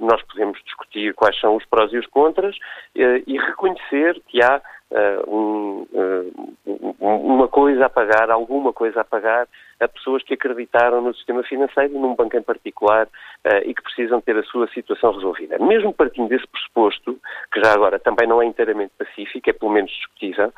nós 0.00 0.22
podemos 0.22 0.62
discutir 0.64 1.14
quais 1.14 1.38
são 1.40 1.56
os 1.56 1.64
prós 1.66 1.92
e 1.92 1.98
os 1.98 2.06
contras 2.06 2.56
e 2.94 3.38
reconhecer 3.38 4.20
que 4.28 4.42
há 4.42 4.60
uh, 4.90 5.30
um, 5.30 5.86
uh, 5.92 6.96
uma 7.00 7.48
coisa 7.48 7.86
a 7.86 7.90
pagar, 7.90 8.30
alguma 8.30 8.72
coisa 8.72 9.00
a 9.00 9.04
pagar 9.04 9.48
a 9.80 9.88
pessoas 9.88 10.22
que 10.22 10.34
acreditaram 10.34 11.00
no 11.00 11.14
sistema 11.14 11.42
financeiro 11.42 11.94
e 11.94 11.98
num 11.98 12.14
banco 12.14 12.36
em 12.36 12.42
particular 12.42 13.06
uh, 13.06 13.62
e 13.64 13.74
que 13.74 13.82
precisam 13.82 14.20
ter 14.20 14.36
a 14.36 14.42
sua 14.44 14.68
situação 14.68 15.12
resolvida. 15.12 15.58
Mesmo 15.58 15.92
partindo 15.92 16.28
desse 16.28 16.46
pressuposto, 16.46 17.18
que 17.52 17.62
já 17.62 17.72
agora 17.72 17.98
também 17.98 18.26
não 18.26 18.42
é 18.42 18.46
inteiramente 18.46 18.92
pacífico, 18.98 19.50
é 19.50 19.52
pelo 19.52 19.72
menos 19.72 19.90
discutível, 19.90 20.52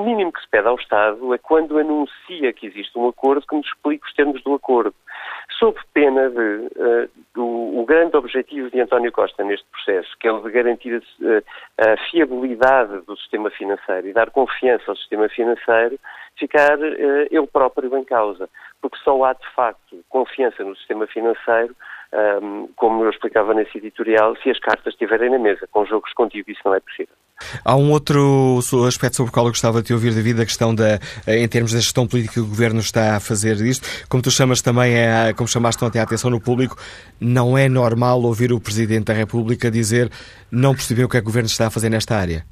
o 0.00 0.02
mínimo 0.02 0.32
que 0.32 0.40
se 0.40 0.48
pede 0.48 0.66
ao 0.66 0.76
Estado 0.76 1.34
é 1.34 1.38
quando 1.38 1.78
anuncia 1.78 2.52
que 2.52 2.66
existe 2.66 2.96
um 2.98 3.08
acordo 3.08 3.46
que 3.46 3.54
nos 3.54 3.66
explique 3.66 4.06
os 4.06 4.14
termos 4.14 4.42
do 4.42 4.54
acordo. 4.54 4.94
sob 5.58 5.78
pena 5.92 6.30
de 6.30 6.38
uh, 6.38 7.10
o, 7.36 7.80
o, 7.80 7.84
grande 7.84 8.16
objetivo 8.16 8.70
de 8.70 8.80
António 8.80 9.12
Costa 9.12 9.44
neste 9.44 9.66
processo, 9.66 10.08
que 10.18 10.26
é 10.26 10.32
o 10.32 10.40
de 10.40 10.50
garantir 10.50 11.02
a, 11.22 11.92
a, 11.92 11.96
fiabilidade 12.10 13.00
do 13.02 13.16
sistema 13.18 13.50
financeiro 13.50 14.08
e 14.08 14.12
dar 14.12 14.30
confiança 14.30 14.84
ao 14.88 14.96
sistema 14.96 15.28
financeiro, 15.28 15.98
ficar 16.38 16.78
uh, 16.78 17.28
ele 17.30 17.46
próprio 17.46 17.96
em 17.96 18.04
causa. 18.04 18.48
Porque 18.80 18.98
só 19.04 19.24
há, 19.24 19.32
de 19.34 19.54
facto, 19.54 20.02
confiança 20.08 20.64
no 20.64 20.74
sistema 20.76 21.06
financeiro 21.06 21.74
um, 22.12 22.68
como 22.76 23.04
eu 23.04 23.10
explicava 23.10 23.54
nesse 23.54 23.78
editorial, 23.78 24.34
se 24.42 24.50
as 24.50 24.58
cartas 24.58 24.92
estiverem 24.94 25.30
na 25.30 25.38
mesa. 25.38 25.66
Com 25.70 25.84
jogos 25.86 26.12
contigo 26.12 26.50
isso 26.50 26.60
não 26.64 26.74
é 26.74 26.80
possível. 26.80 27.14
Há 27.64 27.74
um 27.74 27.90
outro 27.92 28.58
aspecto 28.86 29.16
sobre 29.16 29.30
o 29.30 29.32
qual 29.32 29.46
eu 29.46 29.52
gostava 29.52 29.80
de 29.80 29.86
te 29.86 29.94
ouvir, 29.94 30.12
David, 30.12 30.42
a 30.42 30.44
questão 30.44 30.74
da, 30.74 30.98
em 31.26 31.48
termos 31.48 31.72
da 31.72 31.78
gestão 31.78 32.06
política 32.06 32.34
que 32.34 32.40
o 32.40 32.46
Governo 32.46 32.80
está 32.80 33.16
a 33.16 33.20
fazer 33.20 33.56
disto. 33.56 33.86
Como 34.08 34.22
tu 34.22 34.30
chamas 34.30 34.60
também, 34.60 34.94
é, 34.94 35.32
como 35.32 35.48
chamaste 35.48 35.82
ontem 35.82 36.00
a 36.00 36.02
atenção 36.02 36.30
no 36.30 36.40
público, 36.40 36.76
não 37.18 37.56
é 37.56 37.68
normal 37.68 38.20
ouvir 38.22 38.52
o 38.52 38.60
Presidente 38.60 39.04
da 39.04 39.14
República 39.14 39.70
dizer 39.70 40.10
não 40.50 40.74
percebeu 40.74 41.06
o 41.06 41.08
que 41.08 41.16
é 41.16 41.20
que 41.20 41.24
o 41.24 41.30
Governo 41.30 41.46
está 41.46 41.68
a 41.68 41.70
fazer 41.70 41.88
nesta 41.88 42.16
área. 42.16 42.44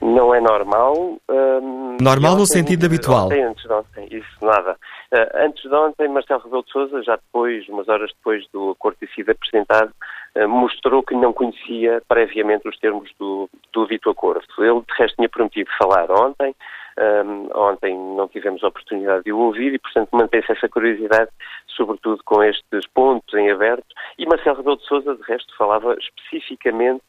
Não 0.00 0.34
é 0.34 0.40
normal. 0.40 1.18
Hum, 1.28 1.96
normal 2.00 2.36
no 2.36 2.46
sentido 2.46 2.86
habitual. 2.86 3.26
Ontem, 3.26 3.42
antes 3.42 3.64
de 3.64 3.72
ontem, 3.72 4.08
isso 4.10 4.44
nada. 4.46 4.76
Uh, 5.12 5.44
antes 5.44 5.62
de 5.62 5.74
ontem, 5.74 6.08
Marcelo 6.08 6.42
Rebelo 6.42 6.62
de 6.62 6.70
Sousa, 6.70 7.02
já 7.02 7.16
depois, 7.16 7.68
umas 7.68 7.88
horas 7.88 8.10
depois 8.16 8.46
do 8.52 8.70
acordo 8.70 8.98
ter 8.98 9.08
sido 9.08 9.30
apresentado, 9.30 9.92
uh, 10.36 10.48
mostrou 10.48 11.02
que 11.02 11.14
não 11.14 11.32
conhecia 11.32 12.00
previamente 12.08 12.68
os 12.68 12.78
termos 12.78 13.10
do, 13.18 13.48
do 13.72 13.86
dito 13.86 14.10
acordo. 14.10 14.44
Ele, 14.58 14.80
de 14.80 14.94
resto, 14.96 15.16
tinha 15.16 15.28
prometido 15.28 15.70
falar 15.78 16.10
ontem. 16.10 16.54
Um, 17.00 17.48
ontem 17.54 17.96
não 17.96 18.26
tivemos 18.26 18.62
a 18.64 18.68
oportunidade 18.68 19.22
de 19.22 19.32
o 19.32 19.38
ouvir 19.38 19.72
e, 19.72 19.78
portanto, 19.78 20.08
mantém-se 20.10 20.50
essa 20.50 20.68
curiosidade, 20.68 21.30
sobretudo 21.68 22.20
com 22.24 22.42
estes 22.42 22.86
pontos 22.92 23.32
em 23.34 23.50
aberto. 23.52 23.86
E 24.18 24.26
Marcelo 24.26 24.56
Rebelo 24.56 24.78
de 24.78 24.84
Sousa, 24.84 25.14
de 25.14 25.22
resto, 25.22 25.56
falava 25.56 25.94
especificamente 25.94 27.04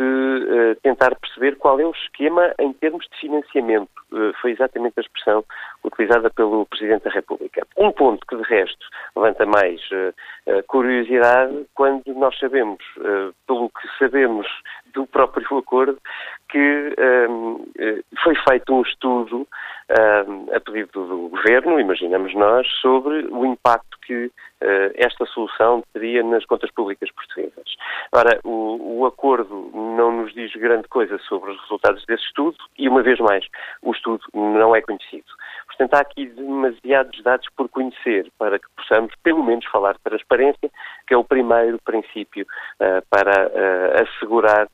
de 0.00 0.72
uh, 0.72 0.74
tentar 0.82 1.14
perceber 1.16 1.56
qual 1.56 1.78
é 1.78 1.84
o 1.84 1.90
esquema 1.90 2.54
em 2.58 2.72
termos 2.72 3.06
de 3.06 3.18
financiamento. 3.18 3.90
Uh, 4.10 4.32
foi 4.40 4.52
exatamente 4.52 4.94
a 4.96 5.02
expressão 5.02 5.44
utilizada 5.84 6.30
pelo 6.30 6.64
Presidente 6.66 7.04
da 7.04 7.10
República. 7.10 7.66
Um 7.76 7.92
ponto 7.92 8.26
que, 8.26 8.36
de 8.36 8.42
resto, 8.42 8.86
levanta 9.14 9.44
mais 9.44 9.80
uh, 9.90 10.62
curiosidade 10.66 11.66
quando 11.74 12.02
nós 12.14 12.38
sabemos, 12.38 12.82
pelo 13.46 13.68
que 13.68 13.88
sabemos 13.98 14.46
do 14.94 15.06
próprio 15.06 15.46
acordo, 15.58 15.98
que 16.48 16.94
foi 18.22 18.34
feito 18.48 18.74
um 18.74 18.82
estudo 18.82 19.46
um, 19.90 20.54
a 20.54 20.60
pedido 20.60 21.06
do 21.06 21.28
Governo, 21.28 21.80
imaginamos 21.80 22.34
nós, 22.34 22.66
sobre 22.80 23.26
o 23.26 23.44
impacto 23.44 23.98
que 24.06 24.26
uh, 24.26 24.30
esta 24.94 25.26
solução 25.26 25.82
teria 25.92 26.22
nas 26.22 26.44
contas 26.44 26.70
públicas 26.70 27.10
portuguesas. 27.10 27.76
Ora, 28.12 28.40
o, 28.44 29.00
o, 29.00 29.06
acordo 29.06 29.70
não 29.74 30.12
nos 30.12 30.32
diz 30.32 30.52
grande 30.52 30.86
coisa 30.88 31.18
sobre 31.18 31.50
os 31.50 31.60
resultados 31.62 32.04
desse 32.06 32.24
estudo 32.24 32.56
e, 32.78 32.88
uma 32.88 33.02
vez 33.02 33.18
mais, 33.18 33.44
o 33.82 33.92
estudo 33.92 34.22
não 34.32 34.74
é 34.74 34.80
conhecido. 34.80 35.26
Portanto, 35.66 35.94
há 35.94 36.00
aqui 36.00 36.26
demasiados 36.26 37.22
dados 37.22 37.48
por 37.56 37.68
conhecer 37.68 38.30
para 38.38 38.58
que 38.58 38.66
possamos, 38.76 39.12
pelo 39.22 39.42
menos, 39.42 39.64
falar 39.66 39.94
de 39.94 40.00
transparência, 40.00 40.70
que 41.06 41.14
é 41.14 41.16
o 41.16 41.24
primeiro 41.24 41.78
princípio 41.84 42.46
uh, 42.80 43.02
para 43.08 43.50
assegurar 44.02 44.68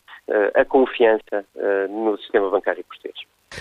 a 0.57 0.65
confiança 0.65 1.47
no 1.89 2.19
sistema 2.19 2.51
bancário 2.51 2.83
português. 2.83 3.15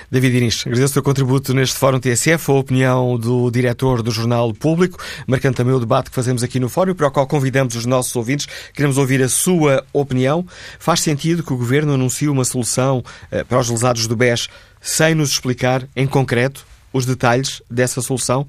David 0.09 0.37
Inês, 0.37 0.63
agradeço 0.65 0.91
o 0.91 0.93
seu 0.93 1.03
contributo 1.03 1.53
neste 1.53 1.77
Fórum 1.77 1.99
TSF, 1.99 2.51
a 2.51 2.53
opinião 2.53 3.17
do 3.17 3.49
diretor 3.51 4.01
do 4.01 4.11
Jornal 4.11 4.53
Público, 4.53 4.99
marcando 5.27 5.55
também 5.55 5.73
o 5.73 5.79
debate 5.79 6.09
que 6.09 6.15
fazemos 6.15 6.43
aqui 6.43 6.59
no 6.59 6.69
Fórum, 6.69 6.93
para 6.93 7.07
o 7.07 7.11
qual 7.11 7.27
convidamos 7.27 7.75
os 7.75 7.85
nossos 7.85 8.15
ouvintes. 8.15 8.47
Queremos 8.73 8.97
ouvir 8.97 9.21
a 9.21 9.29
sua 9.29 9.85
opinião. 9.91 10.45
Faz 10.79 11.01
sentido 11.01 11.43
que 11.43 11.53
o 11.53 11.57
Governo 11.57 11.93
anuncie 11.93 12.27
uma 12.27 12.45
solução 12.45 13.03
eh, 13.31 13.43
para 13.43 13.59
os 13.59 13.69
lesados 13.69 14.07
do 14.07 14.15
BES 14.15 14.47
sem 14.81 15.15
nos 15.15 15.31
explicar, 15.31 15.87
em 15.95 16.05
concreto, 16.05 16.65
os 16.93 17.05
detalhes 17.05 17.61
dessa 17.69 18.01
solução? 18.01 18.47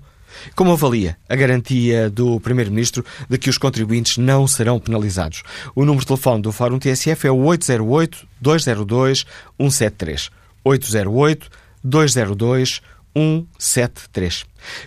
Como 0.54 0.70
avalia 0.72 1.16
a 1.28 1.34
garantia 1.34 2.08
do 2.10 2.38
Primeiro-Ministro 2.40 3.04
de 3.28 3.36
que 3.38 3.50
os 3.50 3.58
contribuintes 3.58 4.18
não 4.18 4.46
serão 4.46 4.78
penalizados? 4.78 5.42
O 5.74 5.84
número 5.84 5.98
de 6.00 6.06
telefone 6.06 6.42
do 6.42 6.52
Fórum 6.52 6.78
TSF 6.78 7.26
é 7.26 7.30
o 7.30 7.38
808-202-173. 7.38 10.30
808 10.66 11.48
202 11.84 12.82
173. 13.14 14.44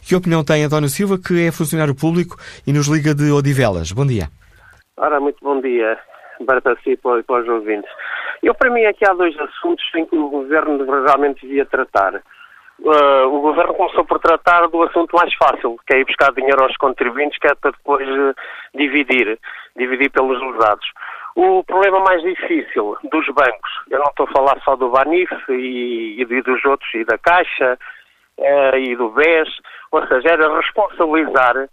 Que 0.08 0.16
opinião 0.16 0.44
tem 0.44 0.64
António 0.64 0.90
Silva, 0.90 1.18
que 1.18 1.48
é 1.48 1.52
funcionário 1.52 1.96
público 1.96 2.36
e 2.68 2.74
nos 2.74 2.88
liga 2.88 3.16
de 3.16 3.32
Odivelas? 3.32 3.92
Bom 3.92 4.06
dia. 4.06 4.28
Ora, 4.98 5.20
muito 5.20 5.40
bom 5.42 5.60
dia 5.62 5.98
para 6.46 6.62
si 6.84 6.92
e 6.92 6.98
para 6.98 7.42
os 7.42 7.48
ouvintes. 7.48 7.90
Eu, 8.44 8.54
para 8.54 8.70
mim, 8.70 8.86
aqui 8.86 9.06
há 9.06 9.14
dois 9.14 9.38
assuntos 9.40 9.84
em 9.96 10.06
que 10.06 10.16
o 10.16 10.30
Governo 10.30 10.86
realmente 10.86 11.46
devia 11.46 11.66
tratar. 11.66 12.22
Uh, 12.80 13.28
o 13.28 13.42
Governo 13.42 13.74
começou 13.74 14.06
por 14.06 14.20
tratar 14.20 14.68
do 14.68 14.84
assunto 14.84 15.14
mais 15.16 15.34
fácil, 15.36 15.78
que 15.86 15.96
é 15.96 16.00
ir 16.00 16.06
buscar 16.06 16.32
dinheiro 16.32 16.64
aos 16.64 16.76
contribuintes, 16.78 17.38
que 17.40 17.48
é 17.48 17.56
para 17.56 17.72
depois 17.72 18.08
uh, 18.08 18.34
dividir, 18.74 19.38
dividir 19.76 20.10
pelos 20.12 20.40
lesados. 20.42 20.86
O 21.36 21.64
problema 21.64 22.00
mais 22.02 22.22
difícil 22.22 22.98
dos 23.04 23.26
bancos, 23.28 23.72
eu 23.90 24.00
não 24.00 24.08
estou 24.08 24.28
a 24.28 24.32
falar 24.32 24.62
só 24.64 24.76
do 24.76 24.90
Banif 24.90 25.32
e, 25.50 26.22
e 26.22 26.42
dos 26.42 26.66
outros, 26.66 26.94
e 26.94 27.06
da 27.06 27.18
Caixa 27.18 27.78
uh, 28.38 28.78
e 28.78 28.96
do 28.96 29.10
BES, 29.10 29.50
ou 29.92 30.06
seja, 30.08 30.30
era 30.30 30.56
responsabilizar 30.56 31.70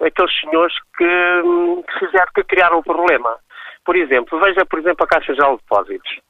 aqueles 0.00 0.40
senhores 0.40 0.74
que, 0.96 1.42
que 1.86 1.98
fizeram, 1.98 2.32
que 2.34 2.44
criaram 2.44 2.78
o 2.78 2.82
problema. 2.82 3.36
Por 3.84 3.96
exemplo, 3.96 4.38
veja, 4.40 4.64
por 4.64 4.78
exemplo, 4.78 5.04
a 5.04 5.08
Caixa 5.08 5.34
de 5.34 5.40
Depósitos. 5.40 6.20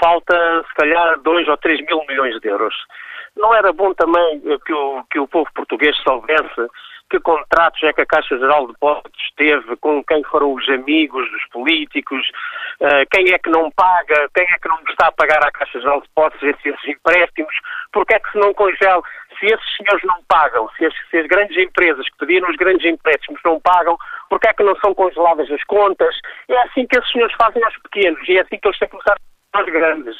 Falta, 0.00 0.64
se 0.68 0.74
calhar, 0.74 1.18
2 1.20 1.48
ou 1.48 1.56
3 1.56 1.80
mil 1.86 2.04
milhões 2.08 2.38
de 2.40 2.48
euros. 2.48 2.74
Não 3.36 3.54
era 3.54 3.72
bom 3.72 3.94
também 3.94 4.40
que 4.64 4.72
o, 4.72 5.04
que 5.10 5.18
o 5.18 5.28
povo 5.28 5.48
português 5.54 5.96
soubesse 6.02 6.68
que 7.10 7.20
contratos 7.20 7.82
é 7.82 7.92
que 7.92 8.02
a 8.02 8.06
Caixa 8.06 8.38
Geral 8.38 8.66
de 8.66 8.72
Depósitos 8.72 9.32
teve 9.36 9.76
com 9.76 10.02
quem 10.04 10.22
foram 10.24 10.52
os 10.52 10.68
amigos 10.68 11.30
dos 11.30 11.44
políticos, 11.50 12.28
uh, 12.80 13.06
quem 13.10 13.32
é 13.32 13.38
que 13.38 13.50
não 13.50 13.70
paga, 13.70 14.28
quem 14.34 14.44
é 14.44 14.58
que 14.58 14.68
não 14.68 14.78
está 14.88 15.08
a 15.08 15.12
pagar 15.12 15.44
à 15.44 15.50
Caixa 15.50 15.80
Geral 15.80 16.00
de 16.00 16.08
Depósitos 16.08 16.42
esses 16.42 16.88
empréstimos, 16.88 17.54
porque 17.92 18.14
é 18.14 18.20
que 18.20 18.30
se 18.32 18.38
não 18.38 18.52
congela, 18.54 19.02
se 19.38 19.46
esses 19.46 19.76
senhores 19.76 20.04
não 20.04 20.22
pagam, 20.28 20.68
se 20.76 20.84
as, 20.84 20.94
se 21.10 21.18
as 21.18 21.26
grandes 21.26 21.56
empresas 21.56 22.08
que 22.08 22.18
pediram 22.18 22.50
os 22.50 22.56
grandes 22.56 22.84
empréstimos 22.84 23.40
não 23.44 23.60
pagam, 23.60 23.96
porque 24.28 24.48
é 24.48 24.52
que 24.52 24.62
não 24.62 24.76
são 24.76 24.94
congeladas 24.94 25.50
as 25.50 25.64
contas? 25.64 26.14
É 26.48 26.58
assim 26.62 26.86
que 26.86 26.98
esses 26.98 27.10
senhores 27.10 27.34
fazem 27.40 27.62
aos 27.64 27.76
pequenos 27.78 28.20
e 28.28 28.36
é 28.36 28.40
assim 28.40 28.58
que 28.58 28.68
eles 28.68 28.78
têm 28.78 28.88
que 28.88 28.96
começar 28.96 29.16
aos 29.52 29.66
grandes. 29.66 30.16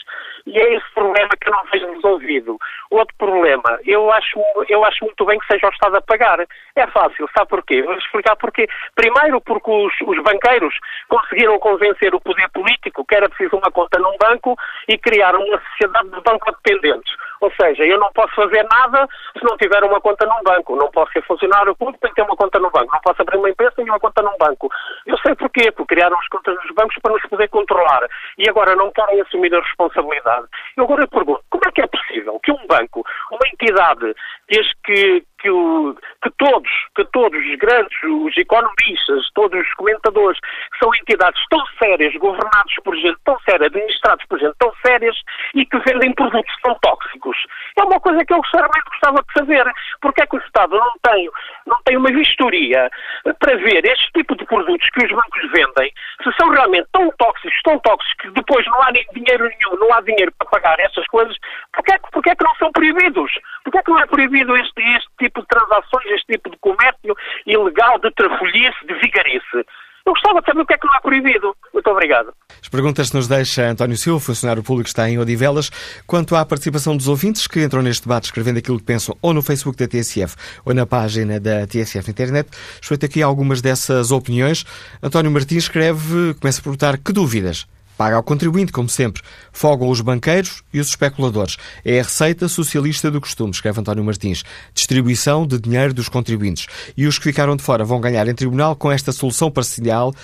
E 0.47 0.59
é 0.59 0.75
esse 0.75 0.95
problema 0.95 1.31
que 1.41 1.49
eu 1.49 1.53
não 1.53 1.65
vejo 1.71 1.93
resolvido. 1.93 2.59
Outro 2.91 3.15
problema, 3.19 3.79
eu 3.85 4.11
acho, 4.13 4.41
eu 4.69 4.85
acho 4.85 5.05
muito 5.05 5.25
bem 5.27 5.39
que 5.39 5.47
seja 5.47 5.67
o 5.67 5.71
Estado 5.71 5.97
a 5.97 6.01
pagar. 6.01 6.41
É 6.77 6.87
fácil, 6.87 7.29
sabe 7.37 7.49
porquê? 7.51 7.83
Vou 7.83 7.95
explicar 7.95 8.37
porquê. 8.37 8.69
Primeiro, 8.95 9.41
porque 9.41 9.71
os, 9.71 9.93
os 10.07 10.23
banqueiros 10.23 10.75
conseguiram 11.09 11.59
convencer 11.59 12.15
o 12.15 12.21
poder 12.21 12.49
político 12.51 13.05
que 13.05 13.15
era 13.15 13.29
preciso 13.29 13.57
uma 13.57 13.71
conta 13.71 13.99
num 13.99 14.17
banco 14.19 14.57
e 14.89 14.97
criar 14.97 15.35
uma 15.37 15.61
sociedade 15.71 16.11
de 16.11 16.21
banco 16.23 16.51
dependentes. 16.53 17.13
Ou 17.41 17.53
seja, 17.61 17.85
eu 17.85 17.99
não 17.99 18.11
posso 18.13 18.35
fazer 18.35 18.67
nada 18.71 19.07
se 19.37 19.45
não 19.45 19.57
tiver 19.57 19.83
uma 19.85 20.01
conta 20.01 20.27
num 20.27 20.43
banco. 20.43 20.77
Não 20.77 20.91
posso 20.91 21.13
ser 21.13 21.23
funcionário 21.25 21.77
público, 21.77 22.07
que 22.07 22.15
ter 22.15 22.23
uma 22.23 22.37
conta 22.37 22.59
no 22.59 22.71
banco. 22.71 22.93
Não 22.93 23.01
posso 23.01 23.23
abrir 23.23 23.39
uma 23.39 23.51
empresa, 23.51 23.73
tenho 23.77 23.89
uma 23.89 24.01
conta 24.01 24.23
num 24.23 24.37
banco. 24.39 24.71
Eu 25.07 25.17
sei 25.19 25.35
porquê, 25.35 25.71
porque 25.73 25.95
criaram 25.95 26.19
as 26.19 26.29
contas 26.29 26.55
nos 26.57 26.75
bancos 26.75 26.97
para 27.03 27.13
nos 27.13 27.23
poder 27.23 27.49
controlar. 27.49 28.07
E 28.37 28.49
agora 28.49 28.75
não 28.75 28.91
querem 28.93 29.21
assumir 29.21 29.55
a 29.55 29.61
responsabilidade. 29.61 30.47
Eu 30.77 30.85
agora 30.85 31.07
pergunto, 31.07 31.43
como 31.51 31.63
é 31.67 31.73
que 31.73 31.83
é 31.83 31.87
possível 31.87 32.39
que 32.43 32.53
um 32.53 32.67
banco, 32.67 33.05
uma 33.31 33.49
entidade, 33.53 34.15
desde 34.49 34.73
que, 34.85 35.25
que, 35.39 35.51
o, 35.51 35.97
que 36.23 36.31
todos, 36.39 36.71
que 36.95 37.05
todos 37.13 37.39
os 37.39 37.57
grandes, 37.57 37.97
os 38.03 38.37
economistas, 38.37 39.31
todos 39.35 39.61
os 39.61 39.75
comentadores, 39.75 40.39
são 40.83 40.91
entidades 40.95 41.41
tão 41.51 41.65
sérias, 41.79 42.15
governados 42.17 42.75
por 42.85 42.97
gente 42.97 43.19
tão 43.25 43.39
séria, 43.41 43.67
administrados 43.67 44.25
por 44.27 44.39
gente 44.39 44.55
tão 44.59 44.73
sérias 44.85 45.17
e 45.55 45.65
que 45.65 45.79
vendem 45.81 46.13
produtos 46.15 46.55
tão 46.63 46.75
tóxicos. 46.83 47.37
É 47.79 47.85
uma 47.85 48.01
coisa 48.01 48.25
que 48.25 48.33
eu 48.33 48.43
sinceramente 48.45 48.91
gostava 48.91 49.23
de 49.23 49.33
saber. 49.33 49.73
Porque 50.01 50.23
é 50.23 50.27
que 50.27 50.37
o 50.37 50.41
Estado 50.41 50.77
não 50.77 50.93
tem, 51.03 51.31
não 51.67 51.77
tem 51.85 51.97
uma 51.97 52.11
vistoria 52.11 52.91
para 53.39 53.57
ver 53.57 53.85
este 53.85 54.11
tipo 54.13 54.37
de 54.37 54.45
produtos 54.45 54.89
que 54.91 55.05
os 55.05 55.11
bancos 55.11 55.51
vendem, 55.53 55.93
se 56.23 56.33
são 56.39 56.51
realmente 56.51 56.89
tão 56.93 57.11
tóxicos, 57.19 57.61
tão 57.65 57.79
tóxicos, 57.81 58.15
que 58.21 58.31
depois 58.31 58.65
não 58.67 58.83
há 58.83 58.93
nem 58.93 59.07
dinheiro 59.15 59.49
nenhum, 59.49 59.79
não 59.79 59.93
há 59.95 60.01
dinheiro 60.01 60.33
para 60.39 60.49
pagar 60.49 60.81
essas 60.81 61.07
coisas, 61.07 61.37
porque 61.73 61.93
é 61.93 61.99
que, 61.99 62.11
porque 62.13 62.31
é 62.31 62.37
que 62.37 62.45
não 62.45 62.55
são 62.57 62.73
proibidos? 62.73 63.33
Porque 63.65 63.79
é 63.79 63.83
que 63.83 63.91
não 63.91 64.01
é 64.01 64.07
proibido 64.07 64.57
este, 64.57 64.83
este 64.97 65.09
tipo 65.19 65.28
de 65.35 65.47
transações, 65.47 66.07
este 66.13 66.33
tipo 66.33 66.51
de 66.51 66.57
comércio 66.59 67.15
ilegal 67.47 67.99
de 67.99 68.11
trafolhice, 68.13 68.87
de 68.87 68.95
vigarice? 68.95 69.67
Eu 70.09 70.15
gostava 70.15 70.41
de 70.41 70.47
saber 70.47 70.63
o 70.63 70.67
que 70.67 70.73
é 70.73 70.79
que 70.79 70.87
não 70.87 70.95
é 70.95 71.01
proibido. 71.01 71.55
Muito 71.73 71.91
obrigado. 71.91 72.33
As 72.63 72.69
perguntas 72.69 73.11
que 73.11 73.17
nos 73.17 73.29
deixa 73.29 73.69
António 73.69 73.97
Silva, 73.97 74.19
funcionário 74.19 74.63
público 74.63 74.89
está 74.89 75.09
em 75.09 75.19
Odivelas, 75.19 75.69
quanto 76.07 76.35
à 76.35 76.47
participação 76.47 76.97
dos 76.97 77.09
ouvintes 77.09 77.47
que 77.47 77.63
entram 77.63 77.83
neste 77.83 78.09
debate 78.09 78.25
escrevendo 78.25 78.57
aquilo 78.57 78.79
que 78.79 78.87
pensam 78.87 79.15
ou 79.21 79.35
no 79.35 79.43
Facebook 79.43 79.77
da 79.77 79.87
TSF 79.87 80.35
ou 80.65 80.73
na 80.73 80.87
página 80.87 81.39
da 81.39 81.67
TSF 81.67 82.11
internet. 82.11 82.49
Escuto 82.81 83.05
aqui 83.05 83.23
algumas 83.23 83.61
dessas 83.61 84.11
opiniões. 84.11 84.65
António 85.03 85.31
Martins 85.31 85.65
escreve, 85.65 86.35
começa 86.41 86.61
a 86.61 86.65
perguntar 86.65 86.97
que 86.97 87.13
dúvidas 87.13 87.67
Paga 87.99 88.15
ao 88.15 88.23
contribuinte, 88.23 88.71
como 88.71 88.89
sempre. 88.89 89.23
Fogam 89.53 89.89
os 89.89 90.01
banqueiros 90.01 90.63
e 90.73 90.79
os 90.79 90.87
especuladores. 90.87 91.57
É 91.85 91.99
a 91.99 92.05
receita 92.05 92.47
socialista 92.47 93.11
do 93.11 93.21
costume, 93.21 93.51
escreve 93.51 93.81
António 93.81 94.05
Martins. 94.05 94.45
Distribuição 94.73 95.45
de 95.45 95.59
dinheiro 95.59 95.93
dos 95.93 96.09
contribuintes. 96.09 96.69
E 96.97 97.09
os 97.09 97.19
que 97.19 97.25
ficaram 97.25 97.57
de 97.57 97.63
fora 97.65 97.85
vão 97.85 98.01
ganhar 98.01 98.29
em 98.29 98.35
tribunal 98.35 98.77
com 98.77 98.93
esta 98.93 99.11
solução 99.11 99.51
parcial 99.51 100.15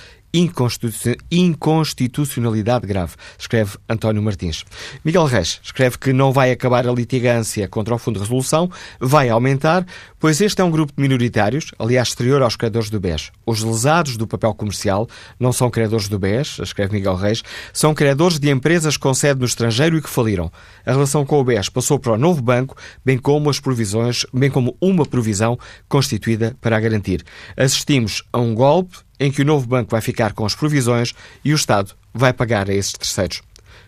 inconstitucionalidade 1.31 2.87
grave, 2.87 3.15
escreve 3.39 3.79
António 3.89 4.21
Martins. 4.23 4.65
Miguel 5.05 5.27
Reis 5.27 5.61
escreve 5.63 5.97
que 5.99 6.13
não 6.13 6.33
vai 6.33 6.51
acabar 6.51 6.87
a 6.89 6.93
litigância 6.93 7.69
contra 7.69 7.95
o 7.95 7.99
Fundo 7.99 8.17
de 8.17 8.25
Resolução, 8.25 8.69
vai 8.99 9.29
aumentar, 9.29 9.87
pois 10.19 10.41
este 10.41 10.61
é 10.61 10.65
um 10.65 10.71
grupo 10.71 10.93
de 10.97 11.01
minoritários, 11.01 11.71
aliás, 11.79 12.09
exterior 12.09 12.43
aos 12.43 12.57
credores 12.57 12.91
do 12.91 12.99
BES. 12.99 13.31
Os 13.47 13.63
lesados 13.63 14.17
do 14.17 14.27
papel 14.27 14.53
comercial 14.55 15.09
não 15.39 15.53
são 15.53 15.71
credores 15.71 16.09
do 16.09 16.19
BES, 16.19 16.59
escreve 16.59 16.95
Miguel 16.95 17.15
Reis, 17.15 17.43
são 17.73 17.95
credores 17.95 18.41
de 18.41 18.51
empresas 18.51 18.97
com 18.97 19.15
sede 19.15 19.39
no 19.39 19.47
estrangeiro 19.47 19.97
e 19.97 20.03
que 20.03 20.11
faliram. 20.11 20.51
A 20.85 20.93
relação 20.93 21.25
com 21.25 21.41
o 21.41 21.45
BES 21.45 21.69
passou 21.69 21.99
para 21.99 22.13
o 22.13 22.19
novo 22.19 22.43
banco, 22.43 22.77
bem 23.05 23.19
como 23.19 23.49
as 23.49 23.61
provisões, 23.61 24.27
bem 24.33 24.51
como 24.51 24.77
uma 24.81 25.07
provisão 25.07 25.59
constituída 25.89 26.57
para 26.61 26.77
a 26.77 26.81
garantir. 26.81 27.23
Assistimos 27.57 28.23
a 28.33 28.41
um 28.41 28.55
golpe 28.55 28.99
em 29.19 29.31
que 29.31 29.43
o 29.43 29.45
novo 29.45 29.67
banco 29.67 29.91
vai 29.91 30.01
ficar 30.01 30.33
com 30.33 30.45
as 30.45 30.55
provisões 30.55 31.15
e 31.45 31.53
o 31.53 31.57
Estado 31.57 31.93
vai 32.13 32.33
pagar 32.33 32.69
a 32.69 32.75
esses 32.75 32.93
terceiros. 32.93 33.43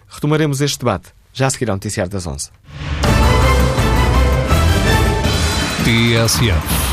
Retomaremos 0.09 0.61
este 0.61 0.79
debate 0.79 1.11
já 1.33 1.47
a 1.47 1.51
seguir 1.51 1.71
ao 1.71 1.77
Noticiário 1.77 2.11
das 2.11 2.27
11. 2.27 2.51
TSF. 5.85 6.87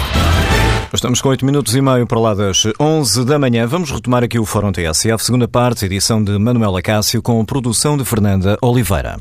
Estamos 0.94 1.22
com 1.22 1.30
8 1.30 1.44
minutos 1.44 1.76
e 1.76 1.82
meio 1.82 2.06
para 2.06 2.20
lá 2.20 2.36
das 2.36 2.64
11 2.80 3.26
da 3.26 3.40
manhã. 3.40 3.66
Vamos 3.66 3.90
retomar 3.90 4.24
aqui 4.24 4.38
o 4.38 4.46
Fórum 4.46 4.72
TSF, 4.72 5.24
segunda 5.24 5.48
parte, 5.48 5.86
edição 5.86 6.24
de 6.24 6.38
Manuela 6.38 6.82
Cássio, 6.84 7.22
com 7.22 7.44
produção 7.44 7.98
de 7.98 8.06
Fernanda 8.06 8.58
Oliveira. 8.62 9.18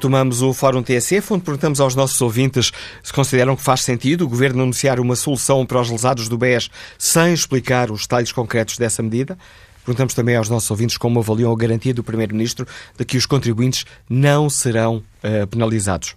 Retomamos 0.00 0.40
o 0.40 0.54
Fórum 0.54 0.82
TSF, 0.82 1.34
onde 1.34 1.44
perguntamos 1.44 1.78
aos 1.78 1.94
nossos 1.94 2.18
ouvintes 2.22 2.72
se 3.02 3.12
consideram 3.12 3.54
que 3.54 3.62
faz 3.62 3.82
sentido 3.82 4.24
o 4.24 4.28
Governo 4.28 4.62
anunciar 4.62 4.98
uma 4.98 5.14
solução 5.14 5.66
para 5.66 5.78
os 5.78 5.90
lesados 5.90 6.26
do 6.26 6.38
BES 6.38 6.70
sem 6.96 7.34
explicar 7.34 7.90
os 7.90 8.00
detalhes 8.00 8.32
concretos 8.32 8.78
dessa 8.78 9.02
medida. 9.02 9.36
Perguntamos 9.84 10.14
também 10.14 10.36
aos 10.36 10.48
nossos 10.48 10.70
ouvintes 10.70 10.96
como 10.96 11.20
avaliam 11.20 11.52
a 11.52 11.54
garantia 11.54 11.92
do 11.92 12.02
Primeiro-Ministro 12.02 12.66
de 12.96 13.04
que 13.04 13.18
os 13.18 13.26
contribuintes 13.26 13.84
não 14.08 14.48
serão 14.48 15.04
uh, 15.22 15.46
penalizados. 15.48 16.16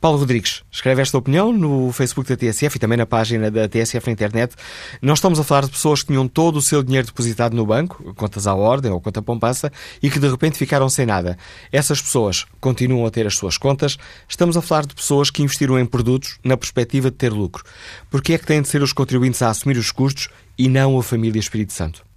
Paulo 0.00 0.18
Rodrigues 0.18 0.62
escreve 0.72 1.02
esta 1.02 1.18
opinião 1.18 1.52
no 1.52 1.92
Facebook 1.92 2.26
da 2.26 2.34
TSF 2.34 2.76
e 2.76 2.78
também 2.78 2.96
na 2.96 3.04
página 3.04 3.50
da 3.50 3.68
TSF 3.68 4.06
na 4.06 4.12
internet. 4.14 4.54
Nós 5.02 5.18
estamos 5.18 5.38
a 5.38 5.44
falar 5.44 5.66
de 5.66 5.72
pessoas 5.72 6.00
que 6.00 6.06
tinham 6.06 6.26
todo 6.26 6.56
o 6.56 6.62
seu 6.62 6.82
dinheiro 6.82 7.06
depositado 7.06 7.54
no 7.54 7.66
banco, 7.66 8.14
contas 8.14 8.46
à 8.46 8.54
ordem 8.54 8.90
ou 8.90 8.98
conta 8.98 9.20
poupança, 9.20 9.70
e 10.02 10.08
que 10.08 10.18
de 10.18 10.26
repente 10.26 10.56
ficaram 10.56 10.88
sem 10.88 11.04
nada. 11.04 11.36
Essas 11.70 12.00
pessoas 12.00 12.46
continuam 12.58 13.04
a 13.04 13.10
ter 13.10 13.26
as 13.26 13.36
suas 13.36 13.58
contas. 13.58 13.98
Estamos 14.26 14.56
a 14.56 14.62
falar 14.62 14.86
de 14.86 14.94
pessoas 14.94 15.28
que 15.28 15.42
investiram 15.42 15.78
em 15.78 15.84
produtos 15.84 16.38
na 16.42 16.56
perspectiva 16.56 17.10
de 17.10 17.18
ter 17.18 17.30
lucro. 17.30 17.62
Por 18.08 18.22
que 18.22 18.32
é 18.32 18.38
que 18.38 18.46
têm 18.46 18.62
de 18.62 18.68
ser 18.68 18.80
os 18.80 18.94
contribuintes 18.94 19.42
a 19.42 19.50
assumir 19.50 19.76
os 19.76 19.92
custos 19.92 20.30
e 20.56 20.66
não 20.66 20.98
a 20.98 21.02
família 21.02 21.38
Espírito 21.38 21.74
Santo? 21.74 22.09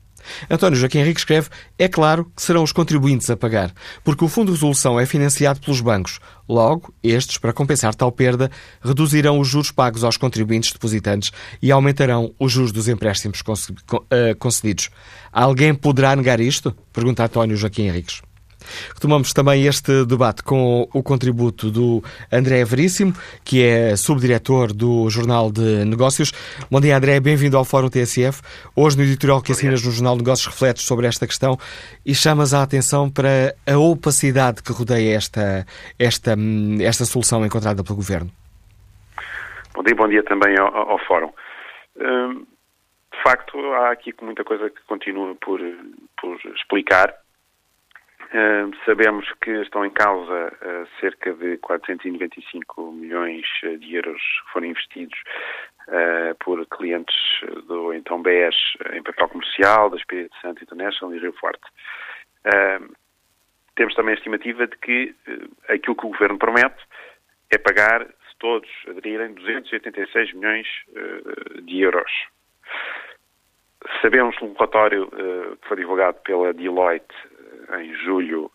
António 0.49 0.77
Joaquim 0.77 0.99
Henrique 0.99 1.19
escreve: 1.19 1.49
é 1.77 1.87
claro 1.87 2.25
que 2.35 2.41
serão 2.41 2.63
os 2.63 2.71
contribuintes 2.71 3.29
a 3.29 3.37
pagar, 3.37 3.73
porque 4.03 4.23
o 4.23 4.27
Fundo 4.27 4.47
de 4.47 4.53
Resolução 4.53 4.99
é 4.99 5.05
financiado 5.05 5.59
pelos 5.59 5.81
bancos. 5.81 6.19
Logo, 6.47 6.93
estes, 7.01 7.37
para 7.37 7.53
compensar 7.53 7.95
tal 7.95 8.11
perda, 8.11 8.51
reduzirão 8.81 9.39
os 9.39 9.47
juros 9.47 9.71
pagos 9.71 10.03
aos 10.03 10.17
contribuintes 10.17 10.73
depositantes 10.73 11.31
e 11.61 11.71
aumentarão 11.71 12.33
os 12.39 12.51
juros 12.51 12.71
dos 12.71 12.87
empréstimos 12.87 13.41
eh, 14.09 14.33
concedidos. 14.35 14.89
Alguém 15.31 15.73
poderá 15.73 16.15
negar 16.15 16.39
isto? 16.39 16.75
Pergunta 16.91 17.23
António 17.23 17.55
Joaquim 17.55 17.83
Henriques. 17.83 18.21
Retomamos 18.93 19.33
também 19.33 19.65
este 19.65 20.05
debate 20.05 20.43
com 20.43 20.87
o 20.93 21.03
contributo 21.03 21.69
do 21.69 22.03
André 22.31 22.63
Veríssimo, 22.65 23.13
que 23.43 23.63
é 23.63 23.95
subdiretor 23.95 24.73
do 24.73 25.09
Jornal 25.09 25.51
de 25.51 25.85
Negócios. 25.85 26.31
Bom 26.69 26.79
dia, 26.81 26.97
André, 26.97 27.19
bem-vindo 27.19 27.57
ao 27.57 27.65
Fórum 27.65 27.89
TSF. 27.89 28.41
Hoje, 28.75 28.97
no 28.97 29.03
editorial 29.03 29.41
que 29.41 29.51
assinas 29.51 29.83
no 29.83 29.91
Jornal 29.91 30.15
de 30.15 30.23
Negócios, 30.23 30.47
refletes 30.47 30.83
sobre 30.83 31.07
esta 31.07 31.27
questão 31.27 31.57
e 32.05 32.13
chamas 32.13 32.53
a 32.53 32.63
atenção 32.63 33.09
para 33.09 33.55
a 33.65 33.77
opacidade 33.77 34.61
que 34.61 34.71
rodeia 34.71 35.15
esta, 35.15 35.65
esta, 35.97 36.35
esta 36.81 37.05
solução 37.05 37.45
encontrada 37.45 37.83
pelo 37.83 37.95
Governo. 37.95 38.29
Bom 39.73 39.83
dia, 39.83 39.95
bom 39.95 40.07
dia 40.07 40.23
também 40.23 40.57
ao, 40.57 40.91
ao 40.91 40.99
Fórum. 40.99 41.31
Hum, 41.97 42.45
de 43.13 43.21
facto, 43.23 43.57
há 43.73 43.91
aqui 43.91 44.13
muita 44.21 44.43
coisa 44.43 44.69
que 44.69 44.81
continua 44.87 45.35
por, 45.35 45.59
por 46.19 46.37
explicar 46.55 47.13
sabemos 48.85 49.31
que 49.41 49.51
estão 49.61 49.85
em 49.85 49.91
causa 49.91 50.51
uh, 50.53 50.99
cerca 50.99 51.33
de 51.33 51.57
495 51.57 52.91
milhões 52.91 53.45
de 53.61 53.95
euros 53.95 54.19
que 54.21 54.51
foram 54.51 54.67
investidos 54.67 55.19
uh, 55.87 56.35
por 56.43 56.65
clientes 56.65 57.15
do 57.67 57.93
então 57.93 58.23
BES 58.23 58.55
em 58.93 59.03
papel 59.03 59.29
comercial, 59.29 59.89
da 59.91 59.97
Espírito 59.97 60.35
Santo 60.41 60.63
International 60.63 61.15
e 61.15 61.19
Rio 61.19 61.33
Forte. 61.33 61.61
temos 63.75 63.93
também 63.93 64.15
a 64.15 64.17
estimativa 64.17 64.65
de 64.65 64.77
que 64.77 65.15
aquilo 65.69 65.95
que 65.95 66.05
o 66.05 66.09
Governo 66.09 66.39
promete 66.39 66.83
é 67.51 67.57
pagar, 67.59 68.03
se 68.05 68.37
todos 68.39 68.69
aderirem, 68.87 69.33
286 69.33 70.33
milhões 70.33 70.67
de 71.61 71.81
euros. 71.81 72.11
Sabemos 74.01 74.35
um 74.41 74.53
relatório 74.53 75.07
que 75.07 75.67
foi 75.67 75.77
divulgado 75.77 76.19
pela 76.21 76.53
Deloitte 76.53 77.13
em 77.81 77.93
julho 77.95 78.51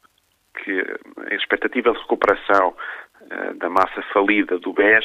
que 0.62 0.84
a 1.30 1.34
expectativa 1.34 1.92
de 1.92 1.98
recuperação 1.98 2.74
uh, 3.20 3.54
da 3.54 3.68
massa 3.68 4.02
falida 4.12 4.58
do 4.58 4.72
BES 4.72 5.04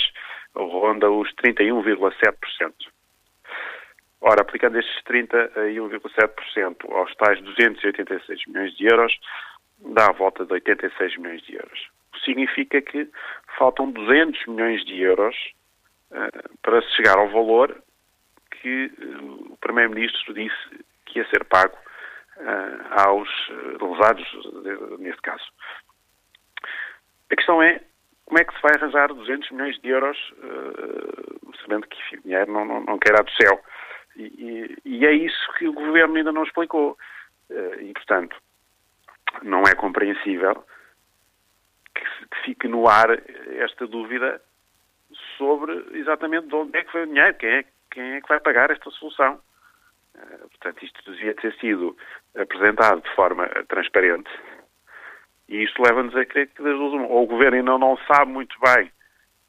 ronda 0.56 1.10
os 1.10 1.30
31,7%. 1.36 2.74
Ora, 4.22 4.42
aplicando 4.42 4.80
estes 4.80 5.04
31,7% 5.04 6.92
aos 6.92 7.14
tais 7.16 7.42
286 7.42 8.48
milhões 8.48 8.76
de 8.78 8.86
euros, 8.86 9.14
dá 9.80 10.08
a 10.08 10.14
volta 10.14 10.46
de 10.46 10.54
86 10.54 11.18
milhões 11.18 11.42
de 11.44 11.56
euros. 11.56 11.88
Significa 12.24 12.82
que 12.82 13.10
faltam 13.58 13.92
200 13.92 14.46
milhões 14.48 14.86
de 14.86 15.02
euros 15.02 15.36
uh, 16.12 16.58
para 16.62 16.82
se 16.82 16.90
chegar 16.96 17.18
ao 17.18 17.30
valor 17.30 17.76
que 18.62 18.86
uh, 18.86 19.54
o 19.54 19.58
Primeiro-Ministro 19.58 20.34
disse 20.34 20.86
que 21.06 21.20
ia 21.20 21.28
ser 21.28 21.44
pago 21.44 21.76
aos 22.92 23.30
lesados, 23.82 24.26
neste 25.00 25.22
caso. 25.22 25.44
A 27.32 27.36
questão 27.36 27.62
é 27.62 27.82
como 28.26 28.40
é 28.40 28.44
que 28.44 28.56
se 28.56 28.62
vai 28.62 28.72
arranjar 28.76 29.14
200 29.14 29.52
milhões 29.52 29.80
de 29.82 29.90
euros, 29.90 30.18
uh, 30.38 31.52
sabendo 31.62 31.88
que 31.88 32.18
o 32.18 32.22
dinheiro 32.22 32.52
não, 32.52 32.66
não, 32.66 32.82
não 32.82 33.00
cairá 33.00 33.22
do 33.22 33.32
céu. 33.32 33.62
E, 34.16 34.24
e, 34.24 34.78
e, 34.86 35.06
é 35.06 35.12
isso 35.12 35.54
que 35.58 35.68
o 35.68 35.74
governo 35.74 36.16
ainda 36.16 36.32
não 36.32 36.44
explicou. 36.44 36.98
E, 37.80 37.92
portanto, 37.94 38.36
não 39.42 39.64
é 39.64 39.76
compreensível 39.76 40.64
que, 41.94 42.04
que, 42.04 42.42
fique 42.46 42.68
no 42.68 42.88
ar 42.88 43.10
esta 43.60 43.88
dúvida 43.88 44.42
sobre 45.38 45.74
exatamente 45.98 46.48
de 46.48 46.56
onde 46.56 46.78
é 46.78 46.84
que 46.84 46.92
foi 46.92 47.04
o 47.04 47.08
dinheiro, 47.08 47.36
quem 47.36 47.50
é, 47.50 47.66
quem 47.92 48.04
é 48.14 48.22
que 48.22 48.28
vai 48.28 48.40
pagar 48.40 48.72
esta 48.72 48.90
solução. 48.92 49.40
Eh, 50.16 50.38
portanto, 50.38 50.84
isto 50.84 51.12
devia 51.12 51.34
ter 51.36 51.54
sido 51.56 51.98
apresentado 52.36 53.02
de 53.02 53.16
forma 53.16 53.48
transparente 53.68 54.30
e 55.48 55.64
isto 55.64 55.82
leva-nos 55.82 56.16
a 56.16 56.26
crer 56.26 56.48
que 56.48 56.62
duas 56.62 56.80
ou 56.80 57.24
o 57.24 57.28
Governo 57.28 57.58
ainda 57.58 57.78
não 57.78 57.98
sabe 58.08 58.32
muito 58.32 58.56
bem 58.60 58.92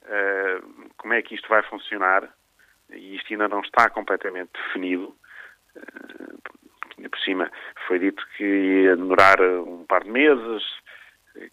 uh, 0.03 0.91
como 0.99 1.15
é 1.15 1.23
que 1.23 1.35
isto 1.35 1.49
vai 1.49 1.63
funcionar 1.63 2.29
e 2.91 3.17
isto 3.17 3.33
ainda 3.33 3.49
não 3.49 3.61
está 3.61 3.89
completamente 3.89 4.51
definido. 4.53 5.17
Uh, 5.77 7.09
por 7.09 7.19
cima 7.21 7.51
foi 7.87 7.99
dito 7.99 8.25
que 8.37 8.45
ia 8.45 8.97
demorar 8.97 9.41
um 9.41 9.85
par 9.87 10.03
de 10.05 10.11
meses, 10.11 10.63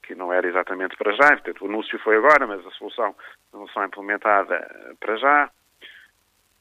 que 0.04 0.16
não 0.16 0.32
era 0.32 0.48
exatamente 0.48 0.96
para 0.98 1.14
já, 1.14 1.30
portanto 1.30 1.62
o 1.62 1.68
anúncio 1.68 2.00
foi 2.00 2.18
agora, 2.18 2.48
mas 2.48 2.66
a 2.66 2.72
solução 2.72 3.16
não 3.54 3.66
está 3.66 3.86
implementada 3.86 4.96
para 5.00 5.18
já. 5.18 5.52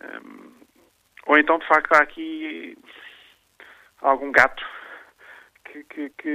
Um, 0.03 0.60
ou 1.31 1.39
então, 1.39 1.61
de 1.61 1.68
facto, 1.68 1.93
há 1.93 2.03
aqui 2.03 2.76
algum 4.01 4.33
gato 4.33 4.66
que, 5.64 5.85
que, 5.85 6.11
que, 6.18 6.28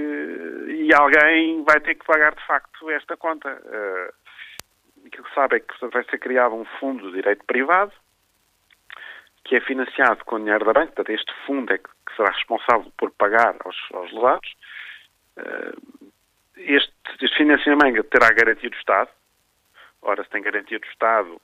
e 0.70 0.94
alguém 0.94 1.66
vai 1.66 1.82
ter 1.82 1.96
que 1.96 2.06
pagar 2.06 2.34
de 2.34 2.46
facto 2.48 2.90
esta 2.90 3.18
conta. 3.18 3.62
Uh, 3.66 5.06
aquilo 5.06 5.26
que 5.26 5.36
sabe 5.36 5.58
é 5.58 5.60
que 5.60 5.68
portanto, 5.68 5.92
vai 5.92 6.06
ser 6.06 6.18
criado 6.18 6.56
um 6.56 6.64
fundo 6.80 7.08
de 7.08 7.16
direito 7.18 7.44
privado 7.44 7.92
que 9.44 9.58
é 9.58 9.60
financiado 9.60 10.24
com 10.24 10.40
dinheiro 10.40 10.64
da 10.64 10.72
banca, 10.72 10.94
portanto 10.94 11.10
este 11.10 11.34
fundo 11.46 11.74
é 11.74 11.78
que, 11.78 11.90
será 12.16 12.32
responsável 12.32 12.90
por 12.98 13.12
pagar 13.12 13.54
aos, 13.66 13.78
aos 13.92 14.14
lesados. 14.14 14.56
Uh, 15.36 16.12
este, 16.56 16.94
este 17.20 17.36
financiamento 17.36 18.02
terá 18.06 18.32
garantia 18.32 18.70
do 18.70 18.78
Estado. 18.78 19.10
Ora, 20.02 20.24
se 20.24 20.30
tem 20.30 20.42
garantia 20.42 20.80
do 20.80 20.88
Estado, 20.88 21.42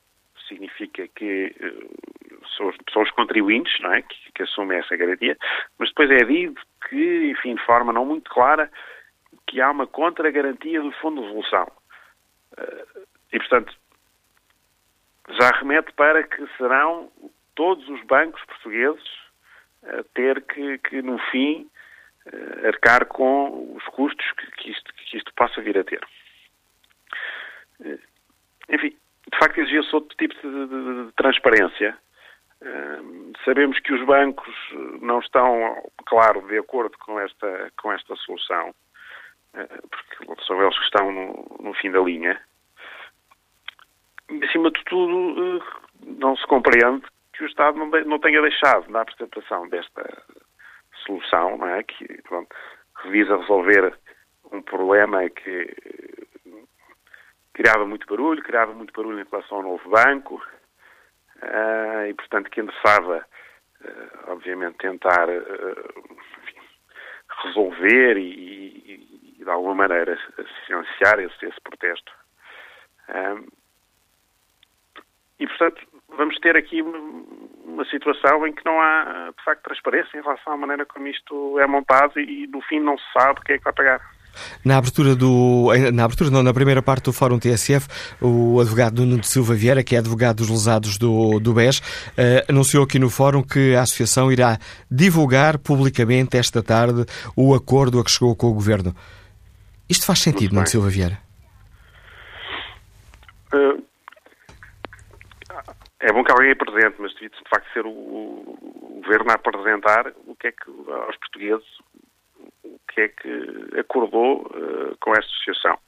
significa 0.48 1.06
que 1.10 1.54
uh, 1.60 2.22
são, 2.56 2.74
são, 2.92 3.02
os, 3.02 3.12
contribuintes 3.12 3.80
não 3.82 3.94
é? 3.94 4.02
que, 4.02 4.32
que 4.34 4.44
assumem 4.44 4.80
essa 4.80 4.96
garantia, 4.96 5.38
mas 5.78 5.90
depois 5.90 6.10
é 6.12 6.24
dito 6.26 6.62
que, 6.88 7.32
enfim, 7.32 7.56
de 7.56 7.66
forma 7.66 7.94
não 7.94 8.06
muito 8.06 8.30
clara, 8.30 8.72
que 9.48 9.62
há 9.62 9.70
uma 9.72 9.88
contra-garantia 9.88 10.82
do 10.82 10.92
Fundo 10.94 11.22
de 11.22 11.28
Resolução. 11.28 11.72
Uh, 12.58 13.08
e, 13.32 13.40
portanto, 13.40 13.74
já 15.40 15.50
remete 15.60 15.92
para 15.94 16.24
que 16.24 16.46
serão 16.58 17.12
todos 17.56 17.88
os 17.90 18.04
bancos 18.04 18.44
portugueses 18.46 19.04
a 19.84 20.04
ter 20.14 20.42
que, 20.44 20.78
que 20.80 21.02
no 21.02 21.18
fim, 21.32 21.70
uh, 22.28 22.68
arcar 22.68 23.06
com 23.06 23.76
os 23.76 23.84
custos 23.86 24.26
que, 24.34 24.52
que, 24.52 24.72
isto, 24.72 24.94
que 24.94 25.18
isto 25.18 25.34
possa 25.34 25.62
vir 25.62 25.78
a 25.78 25.84
ter. 25.84 26.06
Enfim, 28.70 28.96
de 29.32 29.38
facto 29.40 29.60
exigia-se 29.60 29.96
outro 29.96 30.16
tipo 30.18 30.36
de, 30.36 30.68
de, 30.68 31.06
de 31.06 31.12
transparência. 31.14 31.98
Sabemos 33.44 33.80
que 33.80 33.94
os 33.94 34.06
bancos 34.06 34.56
não 35.02 35.20
estão, 35.20 35.82
claro, 36.06 36.48
de 36.48 36.60
acordo 36.60 36.96
com 37.00 37.20
esta, 37.20 37.72
com 37.82 37.92
esta 37.92 38.16
solução, 38.18 38.70
uh, 39.56 39.88
porque 40.26 40.46
são 40.46 40.62
eles 40.62 40.78
que 40.78 40.86
estão 40.86 41.12
no, 41.12 41.58
no, 41.60 41.74
fim 41.74 41.92
da 41.92 42.00
linha. 42.00 42.40
Acima 44.44 44.70
de 44.70 44.84
tudo, 44.84 45.58
uh, 45.58 45.64
não 46.06 46.38
se 46.38 46.46
compreende 46.46 47.04
que 47.34 47.44
o 47.44 47.48
Estado 47.48 47.80
não, 47.80 48.20
tenha 48.20 48.42
deixado 48.42 48.92
na 48.92 49.02
apresentação 49.02 49.68
desta 49.70 50.24
solução, 51.06 51.58
não 51.58 51.68
é? 51.68 51.82
que, 51.82 52.22
pronto, 52.24 52.56
visa 53.06 53.38
resolver 53.38 53.98
um 54.52 54.62
problema 54.62 55.28
que 55.32 55.76
criava 57.54 57.86
muito 57.88 58.06
barulho, 58.06 58.44
criava 58.44 58.72
muito 58.74 58.94
barulho 58.94 59.20
em 59.20 59.28
relação 59.32 59.58
ao 59.58 59.64
novo 59.64 59.90
banco 59.90 60.40
uh, 61.42 62.08
e, 62.08 62.14
portanto, 62.14 62.50
que 62.50 62.62
interessava, 62.62 63.26
uh, 63.84 64.32
obviamente, 64.32 64.78
tentar 64.78 65.30
uh, 65.30 66.18
resolver 67.44 68.18
e, 68.18 69.38
e, 69.40 69.44
de 69.44 69.50
alguma 69.50 69.76
maneira, 69.76 70.18
silenciar 70.66 71.20
esse, 71.20 71.46
esse 71.46 71.62
protesto. 71.62 72.12
e, 75.40 75.48
portanto, 75.48 75.82
vamos 76.10 76.38
ter 76.40 76.56
aqui 76.56 76.82
uma 76.82 77.84
situação 77.86 78.46
em 78.46 78.54
que 78.54 78.64
não 78.64 78.80
há, 78.80 79.34
de 79.36 79.44
facto, 79.44 79.64
transparência 79.64 80.18
em 80.18 80.22
relação 80.22 80.54
à 80.54 80.58
maneira 80.58 80.86
como 80.86 81.08
isto 81.08 81.60
é 81.60 81.66
montado 81.66 82.20
e, 82.20 82.46
no 82.48 82.62
fim, 82.62 82.80
não 82.80 82.98
se 82.98 83.06
sabe 83.14 83.42
quem 83.42 83.56
é 83.56 83.58
que 83.58 83.64
vai 83.64 83.74
pagar. 83.74 84.21
Na 84.64 84.78
abertura 84.78 85.16
do. 85.16 85.68
Na 85.94 86.06
abertura, 86.06 86.30
não, 86.30 86.44
na 86.44 86.54
primeira 86.54 86.82
parte 86.82 87.06
do 87.06 87.14
Fórum 87.14 87.40
TSF, 87.40 87.88
o 88.22 88.60
advogado 88.60 89.06
Nuno 89.06 89.20
de 89.20 89.28
Silva 89.28 89.54
Vieira, 89.54 89.84
que 89.84 89.96
é 89.96 90.00
advogado 90.00 90.38
dos 90.38 90.50
lesados 90.50 90.98
do, 90.98 91.40
do 91.40 91.54
BES, 91.54 91.80
uh, 91.80 92.50
anunciou 92.50 92.84
aqui 92.84 93.00
no 93.00 93.10
Fórum 93.10 93.44
que 93.44 93.76
a 93.76 93.82
Associação 93.82 94.32
irá 94.32 94.58
divulgar 94.90 95.58
publicamente 95.58 96.38
esta 96.38 96.64
tarde 96.64 97.06
o 97.36 97.54
acordo 97.54 98.00
a 98.00 98.04
que 98.04 98.12
chegou 98.12 98.36
com 98.36 98.48
o 98.48 98.54
Governo. 98.54 98.96
Isto 99.90 100.06
faz 100.06 100.20
sentido, 100.20 100.54
Nuno 100.54 100.64
de 100.64 100.72
Silva 100.72 100.90
Vieira? 100.90 101.20
Uh, 103.54 103.84
é 106.00 106.12
bom 106.12 106.24
que 106.24 106.32
alguém 106.32 106.52
apresente, 106.52 106.96
mas 107.00 107.14
devia 107.14 107.30
de 107.30 107.50
facto 107.50 107.72
ser 107.74 107.86
o, 107.86 107.90
o, 107.90 109.02
Governo 109.04 109.32
a 109.32 109.34
apresentar 109.34 110.14
o 110.26 110.36
que 110.36 110.48
é 110.48 110.52
que 110.52 110.70
aos 110.70 111.18
portugueses 111.18 111.68
que 112.92 113.02
é 113.02 113.08
que 113.08 113.80
acordou 113.80 114.42
uh, 114.44 114.98
com 115.00 115.12
esta 115.12 115.26
associação. 115.26 115.80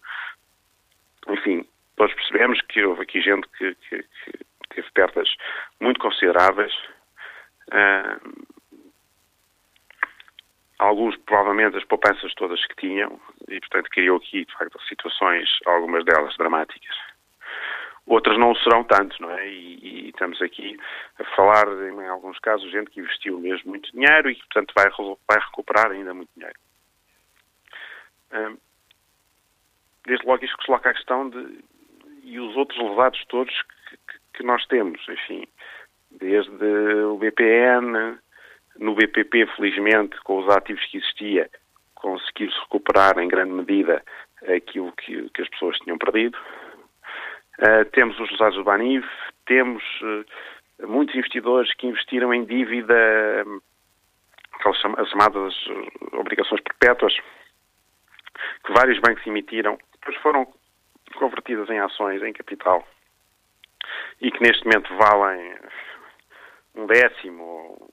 Enfim, 1.28 1.68
nós 1.97 2.14
percebemos 2.14 2.62
que 2.62 2.84
houve 2.84 3.04
aqui 3.04 3.22
gente 3.22 3.47
que, 3.58 3.76
que, 3.76 4.04
que 4.04 4.45
teve 4.70 4.91
perdas 4.91 5.30
muito 5.80 5.99
consideráveis. 5.99 6.74
Uh, 7.68 8.45
alguns, 10.80 11.16
provavelmente, 11.18 11.78
as 11.78 11.86
poupanças 11.86 12.34
todas 12.36 12.66
que 12.66 12.76
tinham, 12.76 13.20
e, 13.47 13.60
portanto, 13.60 13.89
criou 13.89 14.18
aqui, 14.18 14.45
de 14.45 14.54
facto, 14.54 14.82
situações, 14.84 15.49
algumas 15.66 16.04
delas 16.06 16.36
dramáticas. 16.38 16.95
Outras 18.06 18.38
não 18.38 18.54
serão 18.56 18.84
tanto, 18.84 19.22
não 19.22 19.32
é? 19.32 19.47
E, 19.47 19.80
e, 19.82 20.10
estamos 20.10 20.41
aqui 20.41 20.78
a 21.20 21.24
falar, 21.36 21.68
em 21.68 22.08
alguns 22.08 22.38
casos, 22.39 22.70
gente 22.70 22.91
que 22.91 22.99
investiu 22.99 23.39
mesmo 23.39 23.70
muito 23.70 23.89
dinheiro 23.93 24.30
e 24.30 24.36
que, 24.36 24.41
portanto, 24.41 24.74
vai, 24.76 24.89
vai 25.30 25.39
recuperar 25.39 25.91
ainda 25.91 26.14
muito 26.14 26.30
dinheiro 26.36 26.60
desde 30.05 30.25
logo 30.25 30.43
isto 30.43 30.57
que 30.57 30.63
se 30.63 30.67
coloca 30.67 30.89
a 30.89 30.93
questão 30.93 31.29
de 31.29 31.63
e 32.23 32.39
os 32.39 32.55
outros 32.55 32.79
levados 32.79 33.23
todos 33.27 33.53
que, 33.61 33.97
que, 34.36 34.43
nós 34.43 34.65
temos, 34.67 34.99
enfim, 35.09 35.45
desde 36.11 36.65
o 37.05 37.17
BPN, 37.17 38.17
no 38.79 38.95
BPP, 38.95 39.45
felizmente, 39.55 40.17
com 40.23 40.39
os 40.39 40.49
ativos 40.49 40.84
que 40.86 40.97
existia, 40.97 41.49
conseguiu-se 41.95 42.57
recuperar 42.61 43.19
em 43.19 43.27
grande 43.27 43.51
medida 43.51 44.03
aquilo 44.47 44.91
que, 44.93 45.29
que 45.29 45.41
as 45.41 45.49
pessoas 45.49 45.77
tinham 45.79 45.97
perdido. 45.97 46.38
Uh, 47.59 47.86
temos 47.91 48.19
os 48.19 48.31
lesados 48.31 48.55
do 48.55 48.63
Banif, 48.63 49.07
temos 49.45 49.84
uh, 50.01 50.88
muitos 50.88 51.15
investidores 51.15 51.73
que 51.75 51.88
investiram 51.88 52.34
em 52.34 52.45
dívida, 52.45 52.95
as 54.65 55.09
chamadas 55.09 55.53
obrigações 56.13 56.61
perpétuas, 56.61 57.13
que 58.63 58.73
vários 58.73 58.99
bancos 58.99 59.25
emitiram, 59.25 59.77
depois 59.93 60.17
foram 60.17 60.47
convertidas 61.15 61.69
em 61.69 61.79
ações, 61.79 62.21
em 62.23 62.34
capital, 62.34 62.88
e 64.21 64.31
que 64.31 64.41
neste 64.41 64.65
momento 64.65 64.95
valem 64.95 65.55
um 66.75 66.86
décimo 66.88 67.91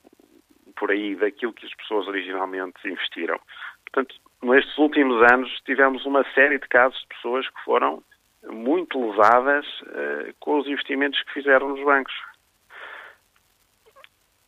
por 0.75 0.91
aí 0.91 1.15
daquilo 1.15 1.53
que 1.53 1.65
as 1.65 1.75
pessoas 1.75 2.07
originalmente 2.07 2.87
investiram. 2.87 3.39
Portanto, 3.85 4.15
nestes 4.41 4.77
últimos 4.77 5.21
anos 5.31 5.51
tivemos 5.65 6.05
uma 6.05 6.23
série 6.33 6.57
de 6.57 6.67
casos 6.67 6.99
de 7.01 7.07
pessoas 7.07 7.47
que 7.47 7.63
foram 7.63 8.03
muito 8.49 8.99
lesadas 9.11 9.65
uh, 9.81 10.33
com 10.39 10.57
os 10.57 10.67
investimentos 10.67 11.21
que 11.23 11.33
fizeram 11.33 11.69
nos 11.69 11.83
bancos. 11.83 12.13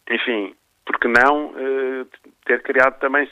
Enfim, 0.10 0.56
porque 0.86 1.08
não 1.08 1.48
uh, 1.52 2.06
ter 2.46 2.62
criado 2.64 3.00
também 3.00 3.30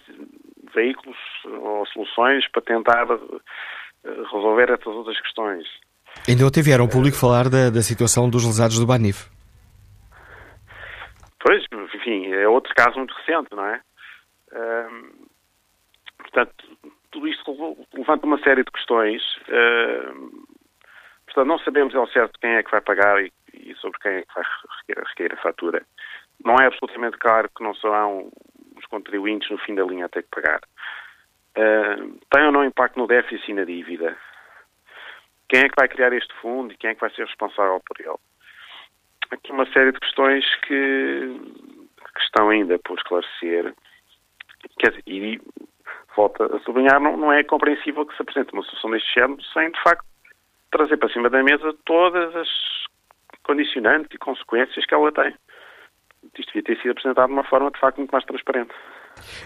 veículos 0.73 1.17
ou 1.45 1.85
soluções 1.87 2.47
para 2.51 2.61
tentar 2.61 3.07
eh, 3.09 4.09
resolver 4.31 4.69
essas 4.69 4.87
outras 4.87 5.19
questões. 5.21 5.67
Ainda 6.27 6.45
ontem 6.45 6.61
vieram 6.61 6.85
ao 6.85 6.89
público 6.89 7.17
falar 7.17 7.49
da, 7.49 7.69
da 7.69 7.81
situação 7.81 8.29
dos 8.29 8.45
lesados 8.45 8.79
do 8.79 8.85
Banif. 8.85 9.29
Pois, 11.39 11.63
enfim, 11.95 12.27
é 12.31 12.47
outro 12.47 12.73
caso 12.75 12.97
muito 12.97 13.13
recente, 13.15 13.49
não 13.55 13.65
é? 13.65 13.81
portanto, 16.17 16.53
tudo 17.09 17.27
isto 17.27 17.77
levanta 17.93 18.25
uma 18.25 18.37
série 18.39 18.63
de 18.63 18.71
questões. 18.71 19.21
portanto, 21.25 21.47
não 21.47 21.57
sabemos 21.59 21.95
ao 21.95 22.07
certo 22.07 22.37
quem 22.39 22.51
é 22.51 22.63
que 22.63 22.71
vai 22.71 22.81
pagar 22.81 23.23
e, 23.23 23.31
e 23.53 23.73
sobre 23.75 23.97
quem 23.99 24.11
é 24.11 24.21
que 24.21 24.33
vai 24.35 24.43
requerer 25.07 25.33
a 25.33 25.41
fatura. 25.41 25.85
Não 26.43 26.55
é 26.55 26.65
absolutamente 26.65 27.17
claro 27.17 27.49
que 27.55 27.63
não 27.63 27.73
serão 27.75 28.31
contribuintes 28.91 29.49
no 29.49 29.57
fim 29.57 29.73
da 29.73 29.83
linha 29.83 30.05
a 30.05 30.09
ter 30.09 30.23
que 30.23 30.29
pagar. 30.29 30.61
Uh, 31.57 32.19
tem 32.29 32.45
ou 32.45 32.51
não 32.51 32.63
impacto 32.63 32.99
no 32.99 33.07
déficit 33.07 33.49
e 33.49 33.53
na 33.55 33.63
dívida? 33.63 34.15
Quem 35.49 35.61
é 35.61 35.69
que 35.69 35.75
vai 35.75 35.87
criar 35.87 36.13
este 36.13 36.33
fundo 36.35 36.71
e 36.71 36.77
quem 36.77 36.91
é 36.91 36.95
que 36.95 37.01
vai 37.01 37.09
ser 37.11 37.25
responsável 37.25 37.81
por 37.85 37.99
ele? 37.99 38.19
Aqui 39.31 39.51
uma 39.51 39.65
série 39.71 39.91
de 39.91 39.99
questões 39.99 40.45
que, 40.61 41.39
que 42.15 42.21
estão 42.21 42.49
ainda 42.49 42.77
por 42.79 42.97
esclarecer. 42.97 43.73
Quer 44.77 44.91
dizer, 44.91 45.03
e 45.07 45.41
volta 46.15 46.45
a 46.55 46.59
sublinhar, 46.59 46.99
não, 46.99 47.17
não 47.17 47.33
é 47.33 47.43
compreensível 47.43 48.05
que 48.05 48.15
se 48.15 48.21
apresente 48.21 48.53
uma 48.53 48.63
solução 48.63 48.91
deste 48.91 49.13
género 49.13 49.41
sem, 49.53 49.71
de 49.71 49.81
facto, 49.81 50.05
trazer 50.71 50.97
para 50.97 51.09
cima 51.09 51.29
da 51.29 51.41
mesa 51.43 51.73
todas 51.85 52.35
as 52.35 52.49
condicionantes 53.43 54.13
e 54.13 54.17
consequências 54.17 54.85
que 54.85 54.93
ela 54.93 55.11
tem 55.11 55.35
isto 56.37 56.53
devia 56.53 56.63
ter 56.63 56.81
sido 56.81 56.91
apresentado 56.91 57.27
de 57.27 57.33
uma 57.33 57.43
forma, 57.43 57.71
de 57.71 57.79
facto, 57.79 57.97
muito 57.97 58.11
mais 58.11 58.25
transparente. 58.25 58.71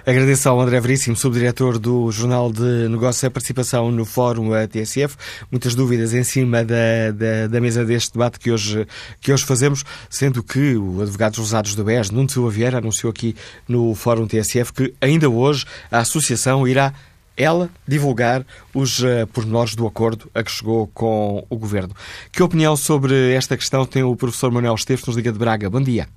Agradeço 0.06 0.48
ao 0.48 0.60
André 0.60 0.80
Veríssimo, 0.80 1.16
subdiretor 1.16 1.80
do 1.80 2.12
Jornal 2.12 2.52
de 2.52 2.88
Negócios, 2.88 3.24
a 3.24 3.32
participação 3.32 3.92
no 3.92 4.06
Fórum 4.06 4.52
TSF. 4.68 5.18
Muitas 5.52 5.74
dúvidas 5.74 6.14
em 6.14 6.24
cima 6.24 6.64
da, 6.64 7.12
da, 7.12 7.48
da, 7.48 7.62
mesa 7.62 7.84
deste 7.84 8.14
debate 8.14 8.40
que 8.40 8.52
hoje, 8.52 8.86
que 9.20 9.34
hoje 9.34 9.46
fazemos, 9.46 9.84
sendo 10.10 10.44
que 10.44 10.76
o 10.76 11.02
advogado 11.02 11.32
dos 11.32 11.46
usados 11.46 11.76
do 11.76 11.84
BES, 11.84 12.12
Nuno 12.12 12.30
Silva 12.30 12.50
Vieira, 12.50 12.78
anunciou 12.78 13.10
aqui 13.10 13.36
no 13.68 13.96
Fórum 13.96 14.28
TSF 14.28 14.72
que 14.72 14.94
ainda 15.02 15.30
hoje 15.30 15.66
a 15.92 16.00
Associação 16.00 16.68
irá 16.68 16.94
ela 17.36 17.70
divulgar 17.86 18.46
os 18.74 19.00
uh, 19.00 19.28
pormenores 19.34 19.76
do 19.76 19.86
acordo 19.86 20.30
a 20.34 20.42
que 20.42 20.52
chegou 20.52 20.88
com 20.94 21.46
o 21.50 21.58
Governo. 21.58 21.94
Que 22.32 22.42
opinião 22.42 22.78
sobre 22.78 23.34
esta 23.34 23.58
questão 23.58 23.86
tem 23.86 24.04
o 24.04 24.16
professor 24.16 24.52
Manuel 24.52 24.76
Esteves, 24.76 25.06
nos 25.06 25.18
Liga 25.18 25.34
de 25.34 25.40
Braga? 25.40 25.70
Bom 25.70 25.82
dia. 25.82 26.08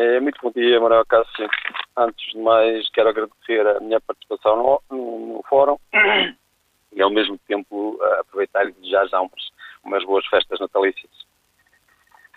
É, 0.00 0.20
muito 0.20 0.38
bom 0.40 0.52
dia, 0.52 0.78
Manuel 0.78 1.04
Cássio. 1.04 1.50
Antes 1.96 2.30
de 2.30 2.38
mais, 2.38 2.88
quero 2.90 3.08
agradecer 3.08 3.66
a 3.66 3.80
minha 3.80 4.00
participação 4.00 4.56
no, 4.56 4.96
no, 4.96 5.34
no 5.34 5.42
fórum 5.48 5.76
e, 6.92 7.02
ao 7.02 7.10
mesmo 7.10 7.36
tempo, 7.48 7.98
aproveitar 8.20 8.68
e 8.68 8.72
desejar 8.74 9.08
já 9.08 9.20
umas, 9.20 9.50
umas 9.82 10.04
boas 10.04 10.24
festas 10.26 10.60
natalícias. 10.60 11.10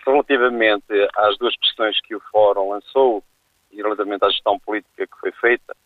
Relativamente 0.04 0.92
às 1.14 1.38
duas 1.38 1.54
questões 1.54 2.00
que 2.00 2.16
o 2.16 2.20
fórum 2.32 2.70
lançou 2.70 3.22
e 3.70 3.76
relativamente 3.76 4.24
à 4.24 4.30
gestão 4.30 4.58
política 4.58 5.06
que 5.06 5.20
foi 5.20 5.30
feita, 5.30 5.76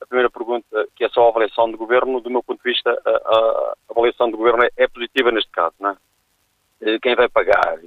a 0.00 0.06
primeira 0.06 0.30
pergunta, 0.30 0.88
que 0.96 1.04
é 1.04 1.10
só 1.10 1.26
a 1.26 1.28
avaliação 1.28 1.70
do 1.70 1.76
governo, 1.76 2.22
do 2.22 2.30
meu 2.30 2.42
ponto 2.42 2.62
de 2.62 2.70
vista, 2.72 2.90
a, 3.04 3.10
a 3.10 3.74
avaliação 3.90 4.30
do 4.30 4.38
governo 4.38 4.64
é, 4.64 4.70
é 4.78 4.88
positiva 4.88 5.30
neste 5.30 5.50
caso, 5.50 5.74
não 5.78 5.90
é? 5.90 6.98
Quem 7.02 7.14
vai 7.14 7.28
pagar, 7.28 7.78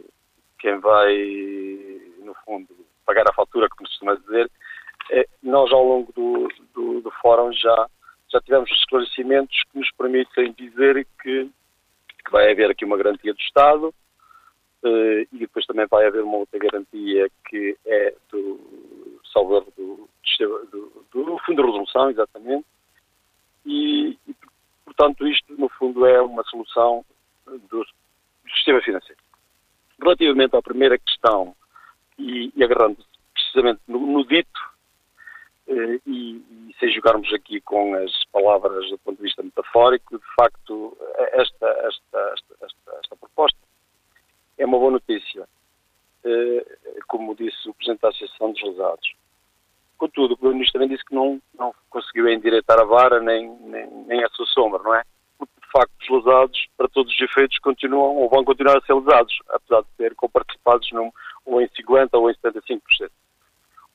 quem 0.60 0.78
vai, 0.78 1.18
no 2.20 2.36
fundo, 2.46 2.81
pagar 3.12 3.30
a 3.30 3.34
fatura, 3.34 3.68
como 3.68 3.86
se 3.88 4.00
costuma 4.00 4.16
dizer, 4.16 4.50
é, 5.12 5.28
nós 5.44 5.70
ao 5.74 5.84
longo 5.84 6.14
do, 6.14 6.48
do, 6.74 7.02
do, 7.02 7.12
fórum 7.22 7.52
já, 7.52 7.90
já 8.32 8.40
tivemos 8.40 8.72
esclarecimentos 8.72 9.64
que 9.70 9.80
nos 9.80 9.92
permitem 9.92 10.54
dizer 10.54 11.06
que, 11.22 11.50
que 12.24 12.32
vai 12.32 12.50
haver 12.50 12.72
aqui 12.72 12.86
uma 12.86 12.96
garantia 12.96 13.34
do 13.34 13.40
Estado 13.40 13.94
eh, 14.86 15.28
e 15.34 15.40
depois 15.40 15.66
também 15.66 15.86
vai 15.88 16.06
haver 16.06 16.24
uma 16.24 16.38
outra 16.38 16.58
garantia 16.58 17.30
que 17.50 17.78
é 17.86 18.16
do 18.32 19.20
salvador 19.34 19.68
do, 19.76 20.10
do, 20.72 21.06
do, 21.12 21.38
Fundo 21.40 21.62
de 21.62 21.68
Resolução, 21.68 22.10
exatamente, 22.10 22.66
e, 23.66 24.18
e, 24.26 24.36
portanto 24.86 25.28
isto 25.28 25.54
no 25.58 25.68
fundo 25.68 26.06
é 26.06 26.22
uma 26.22 26.44
solução 26.46 27.04
do 27.46 27.86
sistema 28.56 28.82
financeiro. 28.82 29.22
Relativamente 30.02 30.56
à 30.56 30.62
primeira 30.62 30.98
questão 30.98 31.54
e, 32.22 32.52
e 32.56 32.64
agarrando 32.64 32.98
precisamente 33.34 33.82
no, 33.88 34.00
no 34.00 34.26
dito, 34.26 34.60
eh, 35.68 36.00
e, 36.06 36.36
e, 36.38 36.76
sem 36.80 36.92
jogarmos 36.92 37.32
aqui 37.34 37.62
com 37.62 37.96
as 37.96 38.12
palavras 38.32 38.90
do 38.90 38.98
ponto 39.00 39.18
de 39.18 39.24
vista 39.24 39.44
metafórico, 39.44 40.18
de 40.18 40.36
facto, 40.36 40.98
esta, 41.34 41.68
esta, 41.68 42.36
esta, 42.62 43.00
esta 43.00 43.16
proposta 43.16 43.60
é 44.58 44.66
uma 44.66 44.78
boa 44.78 44.92
notícia, 44.92 45.48
eh, 46.24 46.78
como 47.08 47.36
disse 47.36 47.70
o 47.70 47.74
Presidente 47.74 48.02
da 48.02 48.10
Associação 48.10 48.52
dos 48.52 48.64
Lesados. 48.64 49.14
Contudo, 49.98 50.34
o 50.34 50.38
Primeiro-Ministro 50.38 50.80
também 50.80 50.90
disse 50.90 51.06
que 51.06 51.16
não, 51.16 51.42
não 51.58 51.74
conseguiu 51.90 52.28
endireitar 52.28 52.80
a 52.80 52.84
vara 52.84 53.20
nem, 53.20 53.50
nem, 53.60 53.88
nem 54.06 54.24
a 54.24 54.30
sua 54.30 54.46
sombra, 54.48 54.82
não 54.84 54.96
é? 54.96 55.04
Facto, 55.72 55.92
os 56.02 56.10
lesados, 56.10 56.68
para 56.78 56.88
todos 56.90 57.14
os 57.14 57.22
efeitos, 57.22 57.58
continuam 57.60 58.18
ou 58.18 58.30
vão 58.30 58.44
continuar 58.44 58.78
a 58.78 58.82
ser 58.82 58.94
lesados, 58.94 59.38
apesar 59.50 59.82
de 59.82 59.88
ter 59.98 60.16
comparticipados 60.16 60.92
num, 60.92 61.12
ou 61.46 61.62
em 61.62 61.68
50% 61.70 62.10
ou 62.14 62.30
em 62.30 62.34
75%. 62.36 62.82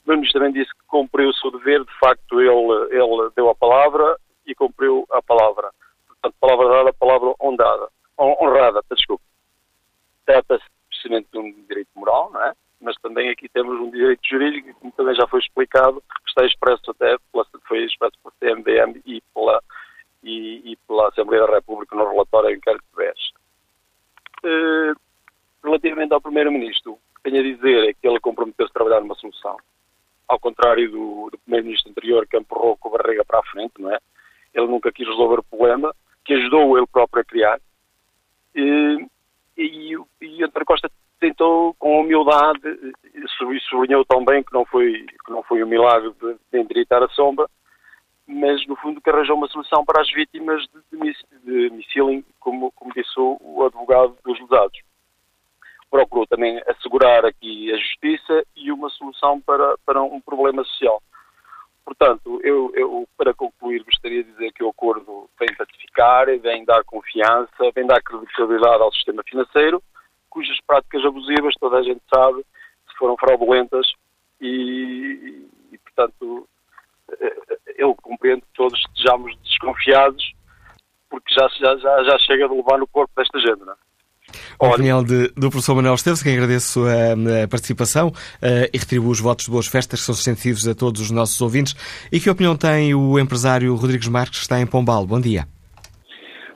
O 0.07 0.11
Ministro 0.11 0.41
também 0.41 0.53
disse 0.53 0.73
que 0.73 0.87
cumpriu 0.87 1.29
o 1.29 1.35
seu 1.35 1.51
dever, 1.51 1.85
de 1.85 1.99
facto, 1.99 2.41
ele, 2.41 2.95
ele 2.95 3.31
deu 3.35 3.51
a 3.51 3.55
palavra 3.55 4.17
e 4.47 4.55
cumpriu 4.55 5.05
a 5.11 5.21
palavra. 5.21 5.71
Portanto, 6.07 6.35
palavra 6.41 6.69
dada, 6.69 6.93
palavra 6.93 7.35
honrada. 7.41 7.89
honrada 8.19 8.83
desculpe. 8.95 9.25
Trata-se 10.25 10.65
precisamente 10.89 11.29
de 11.33 11.39
um 11.39 11.53
direito 11.69 11.89
moral, 11.95 12.31
não 12.33 12.43
é? 12.43 12.53
Mas 12.81 12.95
também 12.97 13.31
aqui 13.31 13.49
temos 13.49 13.81
um 13.81 13.91
direito 13.91 14.21
jurídico, 14.29 14.79
como 14.81 14.93
também 14.93 15.15
já 15.15 15.27
foi 15.27 15.41
explicado, 15.41 16.01
que 16.01 16.29
está 16.29 16.45
expresso 16.45 16.91
até, 16.91 17.17
pela, 17.33 17.47
foi 17.67 17.85
expresso 17.85 18.15
pela 18.23 18.55
CMBM 18.55 19.03
e 19.05 19.21
pela 19.35 19.61
e, 20.27 20.73
e 20.73 20.77
pela 20.89 21.09
Assembleia 21.09 21.47
da 21.47 21.55
República 21.55 21.95
no 21.95 22.11
relatório 22.11 22.51
em 22.51 22.57
inquérito 22.57 22.85
de 22.91 22.97
BES. 22.97 23.33
Uh, 24.45 25.01
relativamente 25.63 26.13
ao 26.13 26.21
Primeiro-Ministro, 26.21 26.93
o 26.93 26.99
que 27.15 27.31
tenho 27.31 27.41
a 27.41 27.55
dizer 27.55 27.89
é 27.89 27.95
que 27.95 28.07
ele 28.07 28.19
comprometeu-se 28.19 28.71
a 28.71 28.75
trabalhar 28.75 29.01
numa 29.01 29.15
solução. 29.15 29.57
Ao 30.27 30.41
contrário 30.41 30.91
do, 30.91 31.31
do 31.31 31.39
Primeiro-Ministro 31.39 31.93
anterior, 31.93 32.27
que 32.27 32.37
empurrou 32.37 32.77
com 32.77 32.89
a 32.89 32.99
barriga 32.99 33.25
para 33.25 33.39
a 33.39 33.45
frente, 33.45 33.75
não 33.79 33.95
é? 33.95 33.99
Ele 34.53 34.67
nunca 34.67 34.91
quis 34.91 35.07
resolver 35.07 35.39
o 35.39 35.45
problema, 35.45 35.95
que 36.25 36.35
ajudou 36.35 36.77
ele 36.77 36.87
próprio 36.89 37.23
a 37.23 37.25
criar. 37.25 37.61
E, 38.55 39.07
e, 39.57 39.97
e 40.21 40.43
António 40.43 40.67
Costa 40.67 40.91
tentou, 41.21 41.73
com 41.75 42.01
humildade, 42.01 42.61
e 43.15 43.61
sublinhou 43.61 44.05
tão 44.05 44.25
bem 44.25 44.43
que 44.43 44.53
não 44.53 44.65
foi, 44.65 45.07
que 45.25 45.31
não 45.31 45.43
foi 45.45 45.63
um 45.63 45.69
milagre 45.69 46.13
de, 46.21 46.37
de 46.53 46.61
endireitar 46.61 47.03
a 47.03 47.09
sombra, 47.11 47.49
mas 48.27 48.67
no 48.67 48.77
fundo 48.77 49.01
que 49.01 49.09
arranjou 49.09 49.37
uma 49.37 49.49
solução 49.49 49.85
para 49.85 50.03
as 50.03 50.13
vítimas 50.13 50.63
de, 50.93 51.15
de, 51.45 51.71
de 51.71 52.25
como, 52.41 52.73
como 52.73 52.93
disse 52.93 53.13
o, 53.19 53.65
advogado 53.65 54.17
dos 54.25 54.41
lesados. 54.41 54.79
Procurou 55.89 56.27
também 56.27 56.61
assegurar 56.67 57.25
aqui 57.25 57.73
a 57.73 57.77
justiça 57.77 58.45
e 58.57 58.73
uma 58.73 58.91
solução 58.91 59.41
para, 59.41 59.77
para 59.87 60.03
um 60.03 60.21
problema 60.21 60.65
social. 60.65 61.01
Portanto, 61.85 62.41
eu, 62.43 62.73
eu, 62.75 63.09
para 63.17 63.33
concluir 63.33 63.85
gostaria 63.85 64.25
de 64.25 64.33
dizer 64.33 64.53
que 64.53 64.65
o 64.65 64.71
acordo 64.71 65.31
vem 65.39 65.55
pacificar, 65.57 66.27
vem 66.41 66.65
dar 66.65 66.83
confiança, 66.83 67.71
vem 67.73 67.87
dar 67.87 68.03
credibilidade 68.03 68.83
ao 68.83 68.93
sistema 68.93 69.23
financeiro, 69.23 69.81
cujas 70.29 70.59
práticas 70.67 71.05
abusivas, 71.05 71.55
toda 71.61 71.79
a 71.79 71.83
gente 71.83 72.03
sabe, 72.13 72.45
foram 72.99 73.17
fraudulentas 73.17 73.87
e, 74.41 75.47
e 75.73 75.79
portanto, 75.79 76.49
eu 77.79 77.95
compreendo 77.95 78.43
que 78.43 78.53
todos 78.55 78.79
estejamos 78.79 79.37
desconfiados, 79.43 80.25
porque 81.11 81.33
já, 81.33 81.49
já, 81.49 82.05
já, 82.05 82.19
chega 82.21 82.49
de 82.49 82.55
levar 82.55 82.79
no 82.79 82.87
corpo 82.87 83.13
desta 83.17 83.39
gente, 83.39 83.65
não 83.65 83.73
é? 83.73 83.77
A 84.61 84.69
opinião 84.69 85.05
de, 85.05 85.29
do 85.37 85.51
professor 85.51 85.75
Manuel 85.77 85.95
Esteves, 85.95 86.23
que 86.23 86.29
agradeço 86.29 86.81
a, 86.85 87.45
a 87.45 87.49
participação 87.49 88.09
uh, 88.09 88.69
e 88.73 88.79
retribuo 88.79 89.11
os 89.11 89.21
votos 89.21 89.45
de 89.45 89.51
boas 89.51 89.67
festas 89.67 90.01
que 90.01 90.07
são 90.07 90.15
sensíveis 90.15 90.67
a 90.67 90.75
todos 90.75 91.01
os 91.01 91.11
nossos 91.11 91.41
ouvintes. 91.41 91.75
E 92.11 92.19
que 92.19 92.29
opinião 92.29 92.57
tem 92.57 92.93
o 92.95 93.19
empresário 93.19 93.75
Rodrigues 93.77 94.09
Marques, 94.09 94.41
que 94.41 94.45
está 94.45 94.59
em 94.59 94.67
Pombal? 94.67 95.07
Bom 95.07 95.21
dia. 95.21 95.45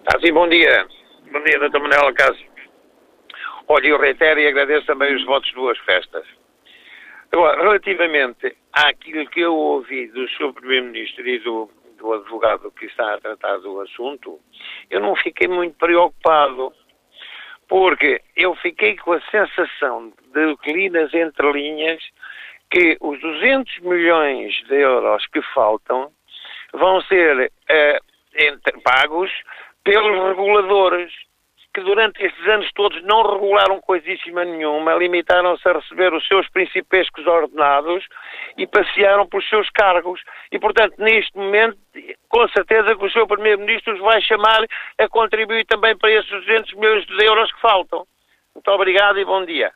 Ah, 0.07 0.19
sim, 0.21 0.33
bom 0.33 0.49
dia. 0.49 0.85
Bom 1.33 1.43
dia, 1.45 1.59
doutor 1.61 1.81
Manuel 1.81 2.09
Acácio. 2.09 2.51
Olha, 3.69 3.87
eu 3.87 4.01
reitero 4.01 4.41
e 4.41 4.49
agradeço 4.49 4.87
também 4.87 5.15
os 5.15 5.25
votos 5.25 5.49
de 5.49 5.55
boas 5.55 5.79
festas. 5.79 6.25
Agora, 7.33 7.63
relativamente 7.63 8.57
àquilo 8.73 9.29
que 9.29 9.41
eu 9.41 9.55
ouvi 9.55 10.09
do 10.09 10.29
Sr. 10.29 10.53
Primeiro-Ministro 10.53 11.29
e 11.29 11.39
do, 11.41 11.71
do 11.99 12.13
advogado 12.13 12.71
que 12.73 12.87
está 12.87 13.15
a 13.15 13.21
tratar 13.21 13.59
do 13.59 13.81
assunto, 13.81 14.41
eu 14.91 15.01
não 15.01 15.17
fiquei 15.17 15.49
muito 15.49 15.77
preocupado, 15.77 16.73
porque 17.69 18.21
eu 18.37 18.55
fiquei 18.57 18.97
com 18.97 19.13
a 19.13 19.21
sensação 19.31 20.13
de 20.33 20.57
que 20.59 20.73
li 20.73 20.91
nas 20.91 21.13
entrelinhas 21.15 22.03
que 22.71 22.97
os 23.01 23.21
200 23.21 23.81
milhões 23.81 24.55
de 24.69 24.81
euros 24.81 25.27
que 25.27 25.43
faltam 25.55 26.11
vão 26.73 27.03
ser 27.03 27.53
eh, 27.69 28.01
entre, 28.39 28.81
pagos 28.83 29.31
pelos 29.83 30.29
reguladores 30.29 31.13
que 31.73 31.81
durante 31.81 32.25
estes 32.25 32.47
anos 32.49 32.69
todos 32.75 33.01
não 33.03 33.23
regularam 33.23 33.81
coisíssima 33.81 34.45
nenhuma, 34.45 34.95
limitaram-se 34.95 35.69
a 35.69 35.73
receber 35.73 36.13
os 36.13 36.27
seus 36.27 36.49
principescos 36.51 37.27
ordenados 37.27 38.05
e 38.57 38.67
passearam 38.67 39.27
pelos 39.27 39.49
seus 39.49 39.71
cargos. 39.71 40.21
E, 40.51 40.59
portanto, 40.59 40.95
neste 40.99 41.37
momento, 41.37 41.79
com 42.29 42.49
certeza 42.49 42.97
que 42.97 43.05
o 43.05 43.11
Sr. 43.11 43.27
Primeiro-Ministro 43.27 43.95
os 43.95 44.01
vai 44.01 44.21
chamar 44.23 44.65
a 44.99 45.09
contribuir 45.09 45.65
também 45.67 45.97
para 45.97 46.11
esses 46.11 46.31
200 46.31 46.75
milhões 46.75 47.07
de 47.07 47.25
euros 47.25 47.53
que 47.53 47.61
faltam. 47.61 48.05
Muito 48.55 48.69
obrigado 48.71 49.19
e 49.19 49.25
bom 49.25 49.45
dia. 49.45 49.71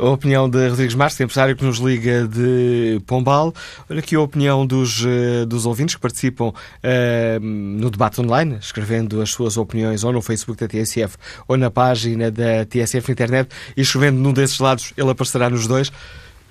A 0.00 0.08
opinião 0.08 0.48
de 0.48 0.68
Rodrigues 0.68 0.94
Marques, 0.94 1.20
empresário 1.20 1.54
que 1.54 1.62
nos 1.62 1.76
liga 1.76 2.26
de 2.26 2.98
Pombal. 3.06 3.52
Olha 3.90 3.98
aqui 3.98 4.16
a 4.16 4.20
opinião 4.20 4.66
dos, 4.66 5.04
eh, 5.04 5.44
dos 5.44 5.66
ouvintes 5.66 5.96
que 5.96 6.00
participam 6.00 6.48
uh, 6.48 7.40
no 7.40 7.90
debate 7.90 8.18
online, 8.18 8.56
escrevendo 8.58 9.20
as 9.20 9.28
suas 9.30 9.58
opiniões 9.58 10.02
ou 10.02 10.10
no 10.10 10.22
Facebook 10.22 10.58
da 10.58 10.66
TSF 10.66 11.18
ou 11.46 11.58
na 11.58 11.70
página 11.70 12.30
da 12.30 12.64
TSF 12.64 13.12
internet 13.12 13.50
e 13.76 13.82
escrevendo 13.82 14.16
num 14.18 14.32
desses 14.32 14.58
lados, 14.58 14.94
ele 14.96 15.10
aparecerá 15.10 15.50
nos 15.50 15.66
dois. 15.66 15.92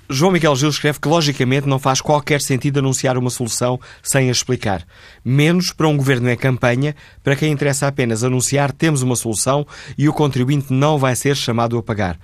João 0.08 0.30
Miguel 0.30 0.54
Gil 0.54 0.68
escreve 0.68 1.00
que, 1.00 1.08
logicamente, 1.08 1.66
não 1.66 1.80
faz 1.80 2.00
qualquer 2.00 2.40
sentido 2.40 2.78
anunciar 2.78 3.18
uma 3.18 3.30
solução 3.30 3.80
sem 4.04 4.28
a 4.28 4.32
explicar. 4.32 4.86
Menos 5.24 5.72
para 5.72 5.88
um 5.88 5.96
governo 5.96 6.30
em 6.30 6.36
campanha, 6.36 6.94
para 7.24 7.34
quem 7.34 7.50
interessa 7.50 7.88
apenas 7.88 8.22
anunciar 8.22 8.70
temos 8.70 9.02
uma 9.02 9.16
solução 9.16 9.66
e 9.98 10.08
o 10.08 10.12
contribuinte 10.12 10.72
não 10.72 10.96
vai 10.96 11.16
ser 11.16 11.34
chamado 11.34 11.76
a 11.76 11.82
pagar. 11.82 12.16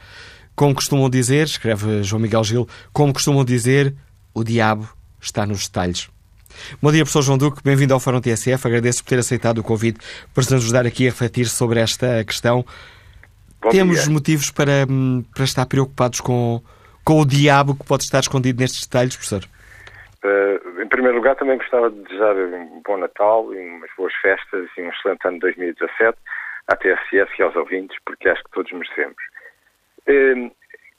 Como 0.58 0.74
costumam 0.74 1.08
dizer, 1.08 1.44
escreve 1.44 2.02
João 2.02 2.20
Miguel 2.20 2.42
Gil, 2.42 2.66
como 2.92 3.12
costumam 3.12 3.44
dizer, 3.44 3.94
o 4.34 4.42
diabo 4.42 4.88
está 5.20 5.46
nos 5.46 5.68
detalhes. 5.68 6.10
Bom 6.82 6.90
dia, 6.90 7.04
professor 7.04 7.22
João 7.22 7.38
Duque, 7.38 7.62
bem-vindo 7.62 7.94
ao 7.94 8.00
Fórum 8.00 8.20
TSF. 8.20 8.66
Agradeço 8.66 9.04
por 9.04 9.10
ter 9.10 9.20
aceitado 9.20 9.58
o 9.58 9.62
convite 9.62 10.00
para 10.34 10.42
nos 10.42 10.52
ajudar 10.52 10.84
aqui 10.84 11.06
a 11.06 11.10
refletir 11.10 11.44
sobre 11.44 11.78
esta 11.78 12.24
questão. 12.24 12.64
Bom 13.62 13.68
Temos 13.68 14.02
dia. 14.02 14.12
motivos 14.12 14.50
para, 14.50 14.84
hum, 14.90 15.22
para 15.32 15.44
estar 15.44 15.64
preocupados 15.64 16.20
com, 16.20 16.60
com 17.04 17.20
o 17.20 17.24
diabo 17.24 17.76
que 17.76 17.86
pode 17.86 18.02
estar 18.02 18.18
escondido 18.18 18.58
nestes 18.58 18.84
detalhes, 18.84 19.14
professor? 19.14 19.44
Uh, 20.24 20.82
em 20.82 20.88
primeiro 20.88 21.18
lugar, 21.18 21.36
também 21.36 21.56
gostava 21.56 21.88
de 21.88 22.02
desejar 22.02 22.34
um 22.34 22.82
bom 22.84 22.96
Natal 22.96 23.54
e 23.54 23.58
umas 23.60 23.90
boas 23.96 24.12
festas 24.20 24.66
e 24.76 24.82
um 24.82 24.90
excelente 24.90 25.24
ano 25.24 25.34
de 25.34 25.54
2017 25.54 26.18
à 26.66 26.74
TSF 26.74 27.30
e 27.38 27.42
aos 27.44 27.54
ouvintes, 27.54 27.96
porque 28.04 28.28
acho 28.28 28.42
que 28.42 28.50
todos 28.50 28.72
merecemos. 28.72 29.22
Uh, 30.08 30.50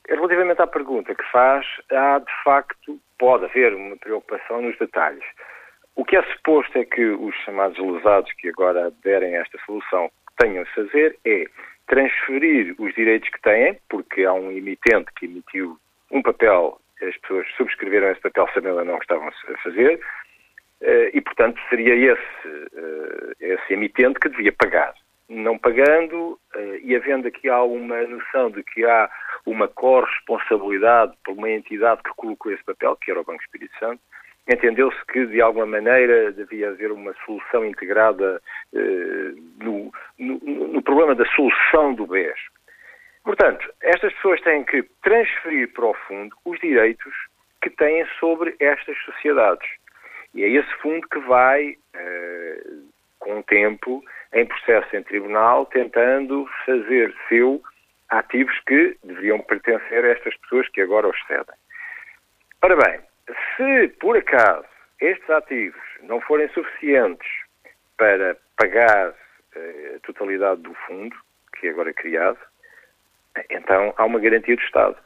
relativamente 0.08 0.62
à 0.62 0.66
pergunta 0.66 1.14
que 1.14 1.24
faz, 1.30 1.66
há 1.90 2.18
de 2.18 2.44
facto, 2.44 2.98
pode 3.18 3.44
haver 3.44 3.74
uma 3.74 3.96
preocupação 3.96 4.62
nos 4.62 4.76
detalhes. 4.78 5.24
O 5.96 6.04
que 6.04 6.16
é 6.16 6.22
suposto 6.22 6.78
é 6.78 6.84
que 6.84 7.04
os 7.04 7.34
chamados 7.44 7.78
lesados 7.78 8.32
que 8.34 8.48
agora 8.48 8.86
aderem 8.86 9.36
a 9.36 9.40
esta 9.40 9.58
solução 9.66 10.10
tenham 10.38 10.62
a 10.62 10.66
fazer 10.66 11.18
é 11.24 11.44
transferir 11.86 12.74
os 12.78 12.94
direitos 12.94 13.28
que 13.28 13.42
têm, 13.42 13.78
porque 13.88 14.24
há 14.24 14.32
um 14.32 14.50
emitente 14.50 15.12
que 15.16 15.26
emitiu 15.26 15.76
um 16.10 16.22
papel, 16.22 16.80
as 17.02 17.16
pessoas 17.18 17.46
subscreveram 17.56 18.10
esse 18.10 18.20
papel 18.20 18.48
sabendo 18.54 18.78
ou 18.78 18.84
não 18.84 18.98
que 18.98 19.04
estavam 19.04 19.28
a 19.28 19.58
fazer, 19.58 20.00
eh, 20.82 21.10
e, 21.12 21.20
portanto, 21.20 21.60
seria 21.68 21.94
esse, 21.94 22.48
eh, 22.48 23.32
esse 23.40 23.72
emitente 23.72 24.20
que 24.20 24.28
devia 24.28 24.52
pagar. 24.52 24.94
Não 25.30 25.56
pagando, 25.56 26.38
eh, 26.56 26.80
e 26.82 26.96
havendo 26.96 27.28
aqui 27.28 27.48
alguma 27.48 28.02
noção 28.02 28.50
de 28.50 28.64
que 28.64 28.84
há 28.84 29.08
uma 29.46 29.68
corresponsabilidade 29.68 31.14
por 31.24 31.32
uma 31.32 31.48
entidade 31.48 32.02
que 32.02 32.10
colocou 32.16 32.52
esse 32.52 32.64
papel, 32.64 32.96
que 32.96 33.12
era 33.12 33.20
o 33.20 33.24
Banco 33.24 33.40
Espírito 33.40 33.72
Santo, 33.78 34.00
entendeu-se 34.48 34.98
que, 35.06 35.26
de 35.26 35.40
alguma 35.40 35.66
maneira, 35.66 36.32
devia 36.32 36.70
haver 36.70 36.90
uma 36.90 37.14
solução 37.24 37.64
integrada 37.64 38.42
eh, 38.74 39.32
no, 39.62 39.92
no, 40.18 40.38
no, 40.40 40.82
problema 40.82 41.14
da 41.14 41.24
solução 41.26 41.94
do 41.94 42.08
BES. 42.08 42.38
Portanto, 43.22 43.72
estas 43.80 44.12
pessoas 44.14 44.40
têm 44.40 44.64
que 44.64 44.82
transferir 45.02 45.72
para 45.72 45.86
o 45.86 45.94
fundo 46.08 46.34
os 46.44 46.58
direitos 46.58 47.14
que 47.62 47.70
têm 47.70 48.04
sobre 48.18 48.56
estas 48.58 48.98
sociedades. 49.04 49.68
E 50.34 50.42
é 50.42 50.48
esse 50.48 50.72
fundo 50.80 51.06
que 51.08 51.20
vai, 51.20 51.76
eh, 51.94 52.62
com 53.18 53.38
o 53.38 53.42
tempo, 53.44 54.02
em 54.32 54.46
processo 54.46 54.96
em 54.96 55.02
tribunal, 55.02 55.66
tentando 55.66 56.48
fazer 56.64 57.14
seu 57.28 57.62
ativos 58.08 58.58
que 58.66 58.96
deveriam 59.04 59.40
pertencer 59.40 60.04
a 60.04 60.08
estas 60.08 60.36
pessoas 60.38 60.68
que 60.68 60.80
agora 60.80 61.08
os 61.08 61.26
cedem. 61.26 61.54
Ora 62.62 62.76
bem, 62.76 63.00
se 63.56 63.88
por 64.00 64.16
acaso 64.16 64.66
estes 65.00 65.30
ativos 65.30 65.80
não 66.02 66.20
forem 66.20 66.48
suficientes 66.50 67.28
para 67.96 68.36
pagar 68.56 69.14
eh, 69.54 69.94
a 69.96 70.00
totalidade 70.00 70.60
do 70.62 70.74
fundo, 70.86 71.16
que 71.58 71.68
agora 71.68 71.90
é 71.90 71.94
criado, 71.94 72.38
então 73.50 73.94
há 73.96 74.04
uma 74.04 74.20
garantia 74.20 74.56
do 74.56 74.62
Estado. 74.62 74.96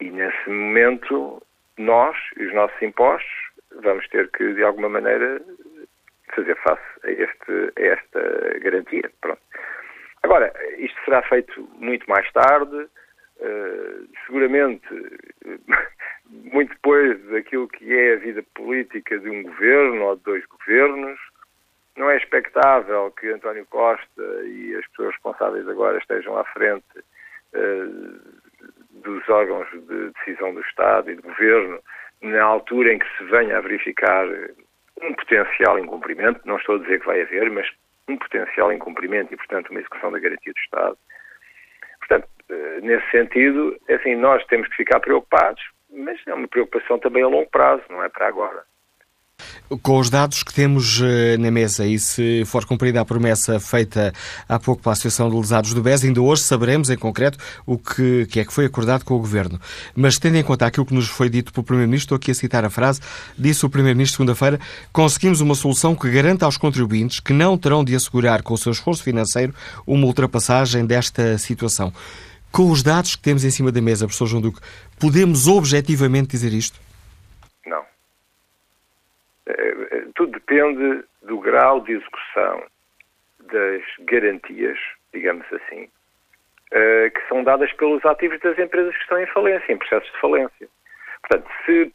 E 0.00 0.10
nesse 0.10 0.48
momento, 0.48 1.42
nós 1.78 2.16
e 2.36 2.44
os 2.44 2.54
nossos 2.54 2.80
impostos 2.82 3.30
vamos 3.82 4.06
ter 4.08 4.30
que, 4.30 4.54
de 4.54 4.62
alguma 4.62 4.88
maneira, 4.88 5.40
fazer 6.34 6.56
face 6.56 6.82
a, 7.04 7.10
este, 7.10 7.72
a 7.76 7.82
esta 7.82 8.58
garantia. 8.60 9.10
Pronto. 9.20 9.40
Agora, 10.22 10.52
isto 10.78 10.98
será 11.04 11.22
feito 11.22 11.68
muito 11.78 12.08
mais 12.08 12.30
tarde, 12.32 12.76
uh, 12.76 14.08
seguramente 14.26 14.86
muito 16.30 16.70
depois 16.70 17.22
daquilo 17.26 17.68
que 17.68 17.92
é 17.92 18.14
a 18.14 18.18
vida 18.18 18.42
política 18.54 19.18
de 19.18 19.28
um 19.28 19.42
governo 19.42 20.04
ou 20.04 20.16
de 20.16 20.22
dois 20.22 20.44
governos. 20.46 21.18
Não 21.96 22.08
é 22.08 22.16
expectável 22.16 23.10
que 23.10 23.28
António 23.28 23.66
Costa 23.66 24.22
e 24.44 24.74
as 24.76 24.86
pessoas 24.88 25.12
responsáveis 25.12 25.68
agora 25.68 25.98
estejam 25.98 26.38
à 26.38 26.44
frente 26.44 26.98
uh, 27.54 28.42
dos 29.02 29.28
órgãos 29.28 29.68
de 29.70 30.10
decisão 30.10 30.54
do 30.54 30.60
Estado 30.60 31.10
e 31.10 31.16
do 31.16 31.22
governo 31.22 31.80
na 32.22 32.42
altura 32.42 32.92
em 32.92 32.98
que 32.98 33.18
se 33.18 33.24
venha 33.24 33.58
a 33.58 33.60
verificar 33.60 34.26
um 35.00 35.14
potencial 35.14 35.78
incumprimento. 35.78 36.40
Não 36.44 36.56
estou 36.56 36.76
a 36.76 36.78
dizer 36.78 37.00
que 37.00 37.06
vai 37.06 37.22
haver, 37.22 37.50
mas 37.50 37.68
um 38.08 38.16
potencial 38.16 38.72
incumprimento 38.72 39.32
e, 39.32 39.36
portanto, 39.36 39.70
uma 39.70 39.80
execução 39.80 40.10
da 40.10 40.18
garantia 40.18 40.52
do 40.52 40.58
Estado. 40.58 40.98
Portanto, 42.00 42.28
eh, 42.48 42.80
nesse 42.82 43.10
sentido, 43.10 43.78
é 43.88 43.94
assim, 43.94 44.14
nós 44.16 44.44
temos 44.46 44.68
que 44.68 44.76
ficar 44.76 45.00
preocupados, 45.00 45.62
mas 45.90 46.18
é 46.26 46.34
uma 46.34 46.48
preocupação 46.48 46.98
também 46.98 47.22
a 47.22 47.28
longo 47.28 47.50
prazo, 47.50 47.82
não 47.88 48.02
é 48.02 48.08
para 48.08 48.26
agora. 48.26 48.64
Com 49.82 49.98
os 49.98 50.10
dados 50.10 50.42
que 50.42 50.52
temos 50.52 51.00
uh, 51.00 51.04
na 51.38 51.50
mesa 51.50 51.86
e 51.86 51.98
se 51.98 52.44
for 52.44 52.66
cumprida 52.66 53.00
a 53.00 53.04
promessa 53.06 53.58
feita 53.58 54.12
há 54.46 54.58
pouco 54.58 54.82
pela 54.82 54.92
Associação 54.92 55.30
de 55.30 55.36
Lesados 55.36 55.72
do 55.72 55.82
BES, 55.82 56.04
ainda 56.04 56.20
hoje 56.20 56.42
saberemos 56.42 56.90
em 56.90 56.96
concreto 56.96 57.38
o 57.64 57.78
que, 57.78 58.26
que, 58.26 58.40
é 58.40 58.44
que 58.44 58.52
foi 58.52 58.66
acordado 58.66 59.02
com 59.04 59.14
o 59.14 59.18
Governo. 59.18 59.58
Mas 59.94 60.18
tendo 60.18 60.36
em 60.36 60.42
conta 60.42 60.66
aquilo 60.66 60.84
que 60.84 60.92
nos 60.92 61.08
foi 61.08 61.30
dito 61.30 61.52
pelo 61.54 61.64
Primeiro-Ministro, 61.64 62.04
estou 62.04 62.16
aqui 62.16 62.30
a 62.30 62.34
citar 62.34 62.64
a 62.66 62.70
frase, 62.70 63.00
disse 63.38 63.64
o 63.64 63.70
Primeiro-Ministro 63.70 64.18
segunda-feira, 64.18 64.60
conseguimos 64.92 65.40
uma 65.40 65.54
solução 65.54 65.94
que 65.94 66.10
garanta 66.10 66.44
aos 66.44 66.58
contribuintes 66.58 67.20
que 67.20 67.32
não 67.32 67.56
terão 67.56 67.82
de 67.82 67.94
assegurar 67.94 68.42
com 68.42 68.52
o 68.52 68.58
seu 68.58 68.72
esforço 68.72 69.02
financeiro 69.02 69.54
uma 69.86 70.06
ultrapassagem 70.06 70.84
desta 70.84 71.38
situação. 71.38 71.92
Com 72.50 72.70
os 72.70 72.82
dados 72.82 73.16
que 73.16 73.22
temos 73.22 73.42
em 73.42 73.50
cima 73.50 73.72
da 73.72 73.80
mesa, 73.80 74.04
professor 74.04 74.26
João 74.26 74.42
Duque, 74.42 74.60
podemos 74.98 75.48
objetivamente 75.48 76.32
dizer 76.32 76.52
isto? 76.52 76.78
Tudo 80.14 80.32
depende 80.32 81.04
do 81.22 81.38
grau 81.38 81.80
de 81.80 81.92
execução 81.92 82.62
das 83.40 83.82
garantias, 84.00 84.78
digamos 85.12 85.46
assim, 85.52 85.84
uh, 85.84 87.10
que 87.10 87.28
são 87.28 87.42
dadas 87.42 87.72
pelos 87.72 88.04
ativos 88.04 88.38
das 88.40 88.58
empresas 88.58 88.94
que 88.94 89.02
estão 89.02 89.18
em 89.18 89.26
falência, 89.26 89.72
em 89.72 89.78
processos 89.78 90.10
de 90.12 90.20
falência. 90.20 90.68
Portanto, 91.22 91.50
se 91.64 91.92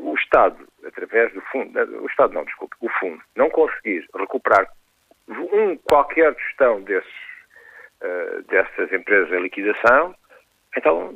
o 0.00 0.14
Estado, 0.14 0.56
através 0.86 1.32
do 1.34 1.40
fundo, 1.42 1.78
o 2.02 2.06
Estado 2.06 2.32
não, 2.32 2.44
desculpe, 2.44 2.74
o 2.80 2.88
fundo, 2.88 3.22
não 3.36 3.50
conseguir 3.50 4.08
recuperar 4.16 4.66
um, 5.28 5.76
qualquer 5.76 6.34
gestão 6.34 6.80
desses, 6.80 7.12
dessas 8.48 8.90
empresas 8.90 9.30
em 9.32 9.42
liquidação, 9.42 10.14
então 10.74 11.14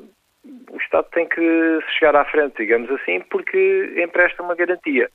o 0.70 0.76
Estado 0.76 1.08
tem 1.12 1.26
que 1.26 1.80
chegar 1.98 2.14
à 2.16 2.24
frente, 2.26 2.56
digamos 2.58 2.90
assim, 2.90 3.20
porque 3.30 3.94
empresta 3.96 4.42
uma 4.42 4.54
garantia. 4.54 5.10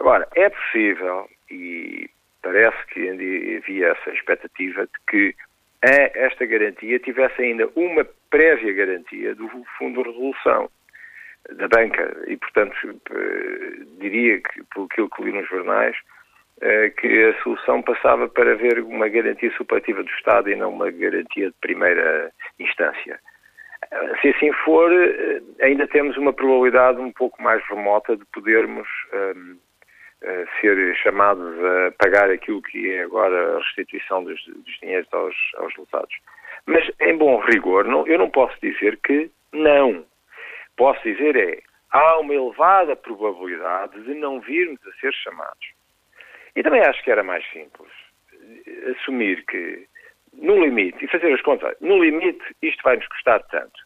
Agora, 0.00 0.26
é 0.34 0.48
possível, 0.48 1.28
e 1.50 2.08
parece 2.42 2.86
que 2.86 3.08
havia 3.08 3.88
essa 3.88 4.10
expectativa 4.10 4.86
de 4.86 4.92
que 5.06 5.34
esta 5.82 6.46
garantia 6.46 6.98
tivesse 6.98 7.42
ainda 7.42 7.68
uma 7.76 8.06
prévia 8.30 8.72
garantia 8.72 9.34
do 9.34 9.48
Fundo 9.78 10.02
de 10.02 10.08
Resolução 10.08 10.70
da 11.52 11.68
banca 11.68 12.16
e, 12.26 12.36
portanto, 12.36 12.74
eh, 13.10 13.84
diria 13.98 14.40
que, 14.40 14.60
aquilo 14.60 15.08
que 15.10 15.22
li 15.22 15.32
nos 15.32 15.48
jornais, 15.48 15.96
eh, 16.60 16.90
que 16.90 17.24
a 17.24 17.42
solução 17.42 17.82
passava 17.82 18.28
para 18.28 18.52
haver 18.52 18.80
uma 18.80 19.08
garantia 19.08 19.50
superativa 19.56 20.02
do 20.02 20.10
Estado 20.10 20.50
e 20.50 20.56
não 20.56 20.70
uma 20.70 20.90
garantia 20.90 21.48
de 21.48 21.56
primeira 21.60 22.30
instância. 22.58 23.18
Se 24.20 24.28
assim 24.28 24.52
for, 24.64 24.92
eh, 24.92 25.40
ainda 25.62 25.86
temos 25.86 26.16
uma 26.18 26.32
probabilidade 26.32 27.00
um 27.00 27.12
pouco 27.12 27.42
mais 27.42 27.62
remota 27.68 28.16
de 28.16 28.24
podermos 28.26 28.88
um, 29.12 29.56
ser 30.60 30.94
chamados 30.96 31.58
a 31.64 31.92
pagar 31.92 32.30
aquilo 32.30 32.62
que 32.62 32.90
é 32.90 33.02
agora 33.02 33.56
a 33.56 33.58
restituição 33.58 34.24
dos, 34.24 34.44
dos 34.44 34.78
dinheiros 34.80 35.08
aos, 35.12 35.36
aos 35.56 35.74
lesados. 35.76 36.14
Mas, 36.66 36.90
em 37.00 37.16
bom 37.16 37.40
rigor, 37.40 37.84
não, 37.84 38.06
eu 38.06 38.18
não 38.18 38.30
posso 38.30 38.54
dizer 38.60 38.98
que 39.02 39.30
não. 39.52 40.04
Posso 40.76 41.02
dizer 41.02 41.36
é, 41.36 41.62
há 41.90 42.18
uma 42.18 42.34
elevada 42.34 42.94
probabilidade 42.96 44.02
de 44.02 44.14
não 44.14 44.40
virmos 44.40 44.80
a 44.86 44.92
ser 45.00 45.12
chamados. 45.14 45.72
E 46.54 46.62
também 46.62 46.82
acho 46.82 47.02
que 47.02 47.10
era 47.10 47.22
mais 47.22 47.44
simples 47.50 47.90
assumir 48.92 49.44
que, 49.46 49.86
no 50.32 50.62
limite, 50.62 51.04
e 51.04 51.08
fazer 51.08 51.32
as 51.32 51.42
contas, 51.42 51.76
no 51.80 52.02
limite 52.02 52.44
isto 52.62 52.82
vai 52.82 52.96
nos 52.96 53.06
custar 53.08 53.42
tanto. 53.44 53.80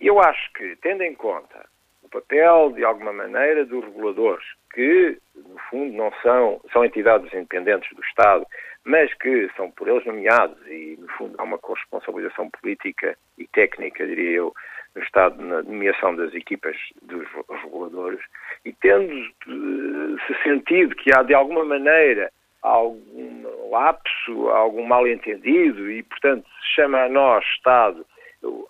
E 0.00 0.06
eu 0.06 0.20
acho 0.20 0.52
que, 0.52 0.76
tendo 0.76 1.02
em 1.02 1.14
conta 1.14 1.66
o 2.06 2.08
papel, 2.08 2.72
de 2.72 2.84
alguma 2.84 3.12
maneira, 3.12 3.64
dos 3.64 3.84
reguladores, 3.84 4.44
que, 4.72 5.18
no 5.34 5.58
fundo, 5.70 5.92
não 5.96 6.12
são, 6.22 6.60
são 6.72 6.84
entidades 6.84 7.32
independentes 7.34 7.94
do 7.94 8.02
Estado, 8.02 8.46
mas 8.84 9.12
que 9.14 9.50
são 9.56 9.70
por 9.72 9.88
eles 9.88 10.04
nomeados 10.06 10.56
e, 10.66 10.96
no 11.00 11.08
fundo, 11.08 11.34
há 11.38 11.42
uma 11.42 11.58
corresponsabilização 11.58 12.48
política 12.50 13.16
e 13.36 13.46
técnica, 13.48 14.06
diria 14.06 14.30
eu, 14.30 14.54
no 14.94 15.02
Estado 15.02 15.42
na 15.42 15.62
nomeação 15.62 16.14
das 16.14 16.32
equipas 16.32 16.76
dos 17.02 17.26
reguladores, 17.64 18.20
e 18.64 18.72
tendo-se 18.72 20.42
sentido 20.42 20.94
que 20.94 21.10
há, 21.14 21.22
de 21.22 21.34
alguma 21.34 21.64
maneira, 21.64 22.30
algum 22.62 23.68
lapso, 23.70 24.48
algum 24.48 24.86
mal-entendido 24.86 25.90
e, 25.90 26.02
portanto, 26.04 26.46
se 26.60 26.74
chama 26.76 27.02
a 27.02 27.08
nós, 27.08 27.44
Estado, 27.56 28.06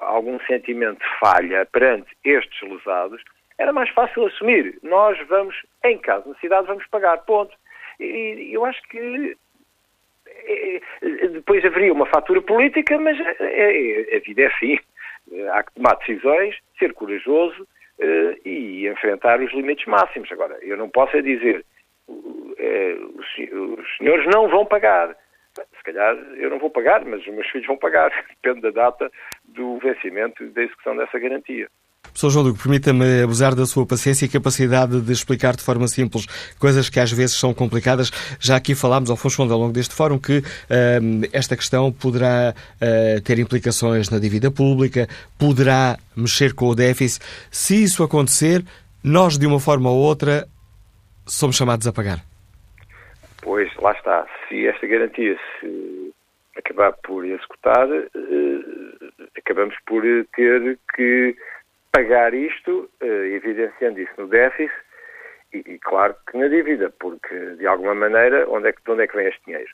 algum 0.00 0.38
sentimento 0.40 0.98
de 0.98 1.18
falha 1.18 1.66
perante 1.66 2.08
estes 2.24 2.60
lesados, 2.68 3.22
era 3.58 3.72
mais 3.72 3.88
fácil 3.90 4.26
assumir. 4.26 4.78
Nós 4.82 5.18
vamos, 5.28 5.56
em 5.84 5.98
caso 5.98 6.24
de 6.24 6.28
necessidade, 6.30 6.66
vamos 6.66 6.86
pagar, 6.88 7.18
ponto. 7.24 7.56
E 7.98 8.50
eu 8.52 8.64
acho 8.64 8.80
que 8.88 9.36
é, 10.26 10.76
é, 10.76 11.28
depois 11.28 11.64
haveria 11.64 11.92
uma 11.92 12.06
fatura 12.06 12.42
política, 12.42 12.98
mas 12.98 13.18
a, 13.20 14.16
a, 14.16 14.20
vida 14.20 14.42
é 14.42 14.46
assim. 14.46 14.78
Há 15.52 15.62
que 15.62 15.72
tomar 15.74 15.96
decisões, 15.96 16.56
ser 16.78 16.92
corajoso 16.92 17.62
uh, 17.62 18.48
e 18.48 18.86
enfrentar 18.86 19.40
os 19.40 19.52
limites 19.52 19.86
máximos. 19.86 20.30
Agora, 20.30 20.56
eu 20.62 20.76
não 20.76 20.88
posso 20.88 21.16
é 21.16 21.22
dizer 21.22 21.64
os 22.58 23.96
senhores 23.96 24.26
não 24.32 24.48
vão 24.48 24.64
pagar. 24.64 25.16
Se 25.76 25.82
calhar 25.84 26.14
eu 26.36 26.50
não 26.50 26.58
vou 26.58 26.70
pagar, 26.70 27.04
mas 27.04 27.20
os 27.20 27.34
meus 27.34 27.48
filhos 27.48 27.66
vão 27.66 27.76
pagar. 27.76 28.10
Depende 28.42 28.60
da 28.62 28.70
data 28.70 29.10
do 29.44 29.78
vencimento 29.78 30.42
e 30.44 30.48
da 30.48 30.62
execução 30.62 30.96
dessa 30.96 31.18
garantia. 31.18 31.68
Professor 32.16 32.30
João 32.30 32.44
Duque, 32.44 32.62
permita-me 32.62 33.22
abusar 33.22 33.54
da 33.54 33.66
sua 33.66 33.84
paciência 33.84 34.24
e 34.24 34.28
capacidade 34.28 35.00
de 35.02 35.12
explicar 35.12 35.54
de 35.54 35.62
forma 35.62 35.86
simples 35.86 36.24
coisas 36.58 36.88
que 36.88 36.98
às 36.98 37.12
vezes 37.12 37.36
são 37.36 37.52
complicadas. 37.52 38.10
Já 38.40 38.56
aqui 38.56 38.74
falámos 38.74 39.10
ao 39.10 39.16
fundo 39.16 39.52
ao 39.52 39.60
longo 39.60 39.72
deste 39.72 39.94
fórum 39.94 40.18
que 40.18 40.38
uh, 40.38 40.42
esta 41.32 41.56
questão 41.56 41.92
poderá 41.92 42.54
uh, 42.54 43.20
ter 43.20 43.38
implicações 43.38 44.08
na 44.08 44.18
dívida 44.18 44.50
pública, 44.50 45.06
poderá 45.38 45.98
mexer 46.16 46.54
com 46.54 46.68
o 46.68 46.74
déficit. 46.74 47.22
Se 47.50 47.82
isso 47.82 48.02
acontecer, 48.02 48.64
nós, 49.04 49.36
de 49.36 49.46
uma 49.46 49.60
forma 49.60 49.90
ou 49.90 49.98
outra, 49.98 50.48
somos 51.26 51.56
chamados 51.56 51.86
a 51.86 51.92
pagar. 51.92 52.35
Pois, 53.42 53.74
lá 53.76 53.92
está. 53.92 54.26
Se 54.48 54.66
esta 54.66 54.86
garantia 54.86 55.38
se 55.60 56.14
acabar 56.56 56.92
por 57.04 57.24
executar, 57.24 57.88
uh, 57.88 59.28
acabamos 59.36 59.76
por 59.86 60.02
ter 60.34 60.78
que 60.94 61.36
pagar 61.92 62.34
isto, 62.34 62.90
eh, 63.00 63.36
evidenciando 63.36 63.98
isso 63.98 64.12
no 64.18 64.26
déficit, 64.28 64.74
e, 65.54 65.58
e, 65.58 65.78
claro 65.78 66.14
que 66.30 66.36
na 66.36 66.46
dívida, 66.46 66.92
porque 67.00 67.34
de 67.56 67.66
alguma 67.66 67.94
maneira, 67.94 68.46
onde 68.50 68.68
é 68.68 68.72
que, 68.72 68.82
de 68.84 68.90
onde 68.90 69.04
é 69.04 69.06
que 69.06 69.16
vem 69.16 69.28
este 69.28 69.42
dinheiro? 69.46 69.70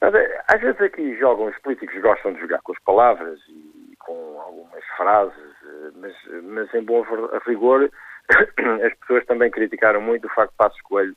Às 0.00 0.60
vezes 0.60 0.80
aqui 0.80 1.14
jogam, 1.18 1.46
os 1.46 1.58
políticos 1.58 2.00
gostam 2.00 2.32
de 2.32 2.40
jogar 2.40 2.62
com 2.62 2.72
as 2.72 2.78
palavras 2.84 3.38
e 3.48 3.94
com 3.98 4.40
algumas 4.40 4.84
frases, 4.96 5.54
eh, 5.62 5.90
mas, 5.96 6.14
mas 6.42 6.74
em 6.74 6.82
bom 6.82 7.04
rigor, 7.46 7.90
as 8.86 8.94
pessoas 9.00 9.26
também 9.26 9.50
criticaram 9.50 10.00
muito 10.00 10.26
o 10.26 10.30
facto 10.30 10.52
de 10.52 10.56
Passos 10.56 10.80
Coelho 10.82 11.14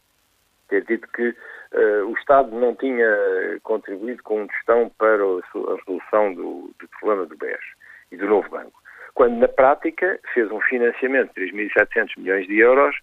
ter 0.68 0.84
dito 0.86 1.08
que 1.10 1.30
uh, 1.30 2.08
o 2.08 2.14
Estado 2.18 2.56
não 2.56 2.76
tinha 2.76 3.08
contribuído 3.64 4.24
com 4.24 4.44
um 4.44 4.48
gestão 4.50 4.92
para 4.98 5.24
a 5.24 5.76
resolução 5.76 6.34
do, 6.34 6.72
do 6.80 6.88
problema 7.00 7.26
do 7.26 7.38
BES 7.38 7.60
e 8.12 8.18
do 8.18 8.28
novo 8.28 8.50
banco 8.50 8.86
quando 9.16 9.38
na 9.38 9.48
prática 9.48 10.20
fez 10.34 10.52
um 10.52 10.60
financiamento 10.62 11.34
de 11.34 11.52
3.700 11.52 12.18
milhões 12.18 12.46
de 12.48 12.60
euros 12.60 12.96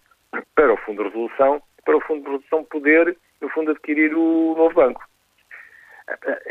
para 0.55 0.71
o 0.71 0.77
Fundo 0.77 1.03
de 1.03 1.09
Resolução, 1.09 1.61
para 1.83 1.97
o 1.97 2.01
Fundo 2.01 2.21
de 2.23 2.29
Resolução 2.29 2.63
poder, 2.63 3.17
no 3.41 3.49
fundo, 3.49 3.71
adquirir 3.71 4.15
o 4.15 4.55
novo 4.55 4.73
banco. 4.75 5.03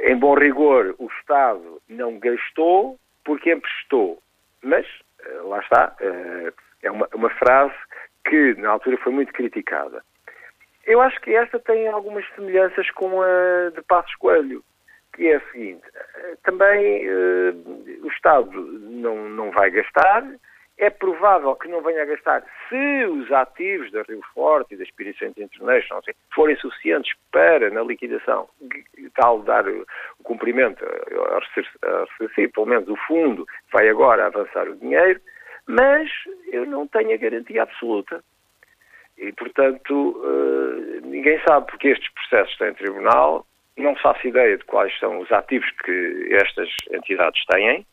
Em 0.02 0.16
bom 0.16 0.34
rigor, 0.34 0.94
o 0.98 1.06
Estado 1.18 1.80
não 1.88 2.18
gastou 2.18 2.98
porque 3.24 3.52
emprestou, 3.52 4.20
mas, 4.62 4.84
eh, 5.24 5.40
lá 5.44 5.60
está, 5.60 5.94
eh, 6.00 6.52
é 6.82 6.90
uma, 6.90 7.08
uma 7.14 7.30
frase 7.30 7.74
que 8.24 8.54
na 8.54 8.70
altura 8.70 8.96
foi 8.98 9.12
muito 9.12 9.32
criticada. 9.32 10.02
Eu 10.84 11.00
acho 11.00 11.20
que 11.20 11.34
esta 11.34 11.58
tem 11.58 11.88
algumas 11.88 12.24
semelhanças 12.34 12.90
com 12.90 13.22
a 13.22 13.70
de 13.74 13.82
Passos 13.82 14.14
Coelho 14.16 14.64
que 15.14 15.28
é 15.28 15.36
a 15.36 15.52
seguinte, 15.52 15.82
também 16.42 17.06
uh, 17.08 18.02
o 18.02 18.08
Estado 18.08 18.50
não, 18.50 19.28
não 19.28 19.50
vai 19.50 19.70
gastar, 19.70 20.24
é 20.78 20.88
provável 20.88 21.54
que 21.54 21.68
não 21.68 21.82
venha 21.82 22.02
a 22.02 22.06
gastar 22.06 22.42
se 22.68 23.04
os 23.04 23.30
ativos 23.30 23.92
da 23.92 24.02
Rio 24.02 24.22
Forte 24.34 24.74
e 24.74 24.76
da 24.76 24.84
Spirit 24.84 25.22
International 25.24 26.00
assim, 26.00 26.16
forem 26.34 26.56
suficientes 26.56 27.12
para, 27.30 27.70
na 27.70 27.82
liquidação, 27.82 28.48
tal 29.14 29.42
dar 29.42 29.68
o 29.68 29.86
cumprimento 30.22 30.84
a 30.84 31.40
receber, 32.18 32.48
pelo 32.48 32.66
menos 32.66 32.88
o 32.88 32.96
fundo 33.06 33.46
vai 33.70 33.88
agora 33.88 34.26
avançar 34.26 34.66
o 34.68 34.76
dinheiro, 34.76 35.20
mas 35.66 36.10
eu 36.50 36.66
não 36.66 36.86
tenho 36.88 37.14
a 37.14 37.18
garantia 37.18 37.62
absoluta. 37.62 38.24
E, 39.22 39.30
portanto, 39.32 39.92
uh, 39.92 41.06
ninguém 41.06 41.40
sabe 41.46 41.66
porque 41.66 41.88
estes 41.88 42.12
processos 42.12 42.58
têm 42.58 42.74
tribunal, 42.74 43.46
não 43.76 43.94
faço 43.94 44.26
ideia 44.26 44.58
de 44.58 44.64
quais 44.64 44.92
são 44.98 45.20
os 45.20 45.30
ativos 45.30 45.70
que 45.84 46.28
estas 46.32 46.68
entidades 46.90 47.44
têm, 47.46 47.86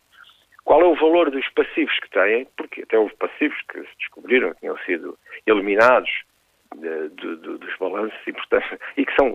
qual 0.66 0.82
é 0.82 0.86
o 0.86 0.96
valor 0.96 1.30
dos 1.30 1.48
passivos 1.50 1.98
que 2.00 2.10
têm, 2.10 2.48
porque 2.58 2.82
até 2.82 2.98
houve 2.98 3.16
passivos 3.18 3.58
que 3.72 3.80
se 3.80 3.98
descobriram 4.00 4.54
que 4.54 4.62
tinham 4.62 4.78
sido 4.80 5.18
eliminados 5.46 6.10
de, 6.76 7.10
de, 7.10 7.36
de, 7.38 7.58
dos 7.60 7.78
balanços 7.78 8.20
e, 8.26 8.34
portanto, 8.34 8.80
e 8.98 9.06
que 9.06 9.16
são 9.16 9.32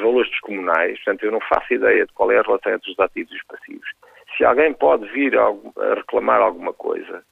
valores 0.00 0.30
descomunais, 0.30 0.96
portanto 0.98 1.24
eu 1.24 1.32
não 1.32 1.40
faço 1.40 1.74
ideia 1.74 2.06
de 2.06 2.12
qual 2.12 2.30
é 2.30 2.38
a 2.38 2.42
relação 2.42 2.72
entre 2.72 2.92
os 2.92 2.98
ativos 3.00 3.32
e 3.32 3.36
os 3.36 3.44
passivos. 3.44 3.88
Se 4.36 4.44
alguém 4.44 4.72
pode 4.74 5.08
vir 5.08 5.36
a, 5.36 5.50
reclamar 5.94 6.40
alguma 6.40 6.72
coisa, 6.72 7.24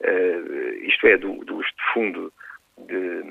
uh, 0.00 0.74
isto 0.84 1.06
é, 1.06 1.18
do, 1.18 1.44
do 1.44 1.62
fundo 1.92 2.32
de, 2.78 3.22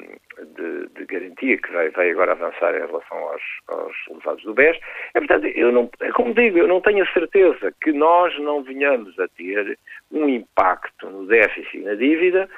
de, 0.55 0.87
de, 0.95 1.05
garantia 1.05 1.57
que 1.57 1.71
vai, 1.71 1.89
vai, 1.89 2.11
agora 2.11 2.33
avançar 2.33 2.75
em 2.75 2.85
relação 2.85 3.17
aos, 3.17 3.41
aos 3.67 3.95
levados 4.09 4.43
do 4.43 4.53
BES. 4.53 4.77
É, 5.13 5.19
portanto, 5.19 5.45
eu 5.47 5.71
não, 5.71 5.89
é 5.99 6.11
como 6.11 6.33
digo, 6.33 6.57
eu 6.57 6.67
não 6.67 6.81
tenho 6.81 7.03
a 7.03 7.13
certeza 7.13 7.73
que 7.81 7.91
nós 7.91 8.37
não 8.39 8.63
venhamos 8.63 9.17
a 9.19 9.27
ter 9.29 9.77
um 10.11 10.29
impacto 10.29 11.09
no 11.09 11.25
déficit 11.25 11.77
e 11.77 11.81
na 11.81 11.95
dívida, 11.95 12.49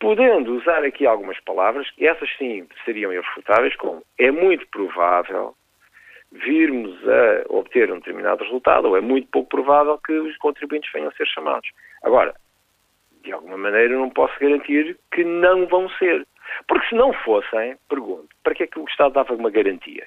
podendo 0.00 0.54
usar 0.54 0.84
aqui 0.84 1.06
algumas 1.06 1.40
palavras, 1.40 1.90
que 1.90 2.06
essas 2.06 2.28
sim 2.36 2.66
seriam 2.84 3.12
irrefutáveis, 3.12 3.74
como 3.76 4.02
é 4.18 4.30
muito 4.30 4.66
provável 4.68 5.54
virmos 6.30 6.96
a 7.08 7.44
obter 7.48 7.90
um 7.90 7.98
determinado 7.98 8.44
resultado, 8.44 8.88
ou 8.88 8.96
é 8.96 9.00
muito 9.00 9.28
pouco 9.30 9.48
provável 9.48 9.98
que 9.98 10.12
os 10.12 10.36
contribuintes 10.36 10.92
venham 10.92 11.08
a 11.08 11.12
ser 11.12 11.26
chamados. 11.26 11.68
Agora, 12.02 12.34
de 13.28 13.34
alguma 13.34 13.58
maneira 13.58 13.94
não 13.94 14.08
posso 14.08 14.38
garantir 14.40 14.98
que 15.12 15.22
não 15.22 15.66
vão 15.66 15.88
ser. 15.90 16.26
Porque 16.66 16.88
se 16.88 16.94
não 16.94 17.12
fossem, 17.12 17.76
pergunto, 17.86 18.28
para 18.42 18.54
que 18.54 18.62
é 18.62 18.66
que 18.66 18.78
o 18.78 18.86
Estado 18.86 19.12
dava 19.12 19.34
uma 19.34 19.50
garantia? 19.50 20.06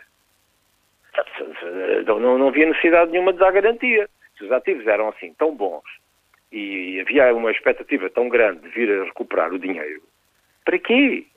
Não, 2.07 2.19
não, 2.19 2.38
não 2.39 2.47
havia 2.47 2.65
necessidade 2.65 3.11
nenhuma 3.11 3.32
de 3.32 3.39
dar 3.39 3.51
garantia. 3.51 4.09
Se 4.38 4.45
os 4.45 4.51
ativos 4.51 4.88
eram 4.88 5.09
assim 5.09 5.34
tão 5.36 5.55
bons 5.55 5.84
e 6.51 6.99
havia 6.99 7.34
uma 7.34 7.51
expectativa 7.51 8.09
tão 8.09 8.28
grande 8.28 8.61
de 8.61 8.69
vir 8.69 8.89
a 8.91 9.03
recuperar 9.05 9.53
o 9.53 9.59
dinheiro, 9.59 10.01
para 10.65 10.80
quê? 10.80 11.28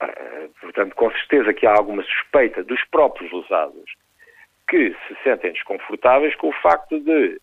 Ah, 0.00 0.48
portanto, 0.60 0.96
com 0.96 1.10
certeza 1.12 1.54
que 1.54 1.66
há 1.66 1.72
alguma 1.72 2.02
suspeita 2.02 2.64
dos 2.64 2.82
próprios 2.90 3.32
usados 3.32 3.94
que 4.68 4.90
se 5.06 5.16
sentem 5.22 5.52
desconfortáveis 5.52 6.34
com 6.34 6.48
o 6.48 6.60
facto 6.60 6.98
de 6.98 7.40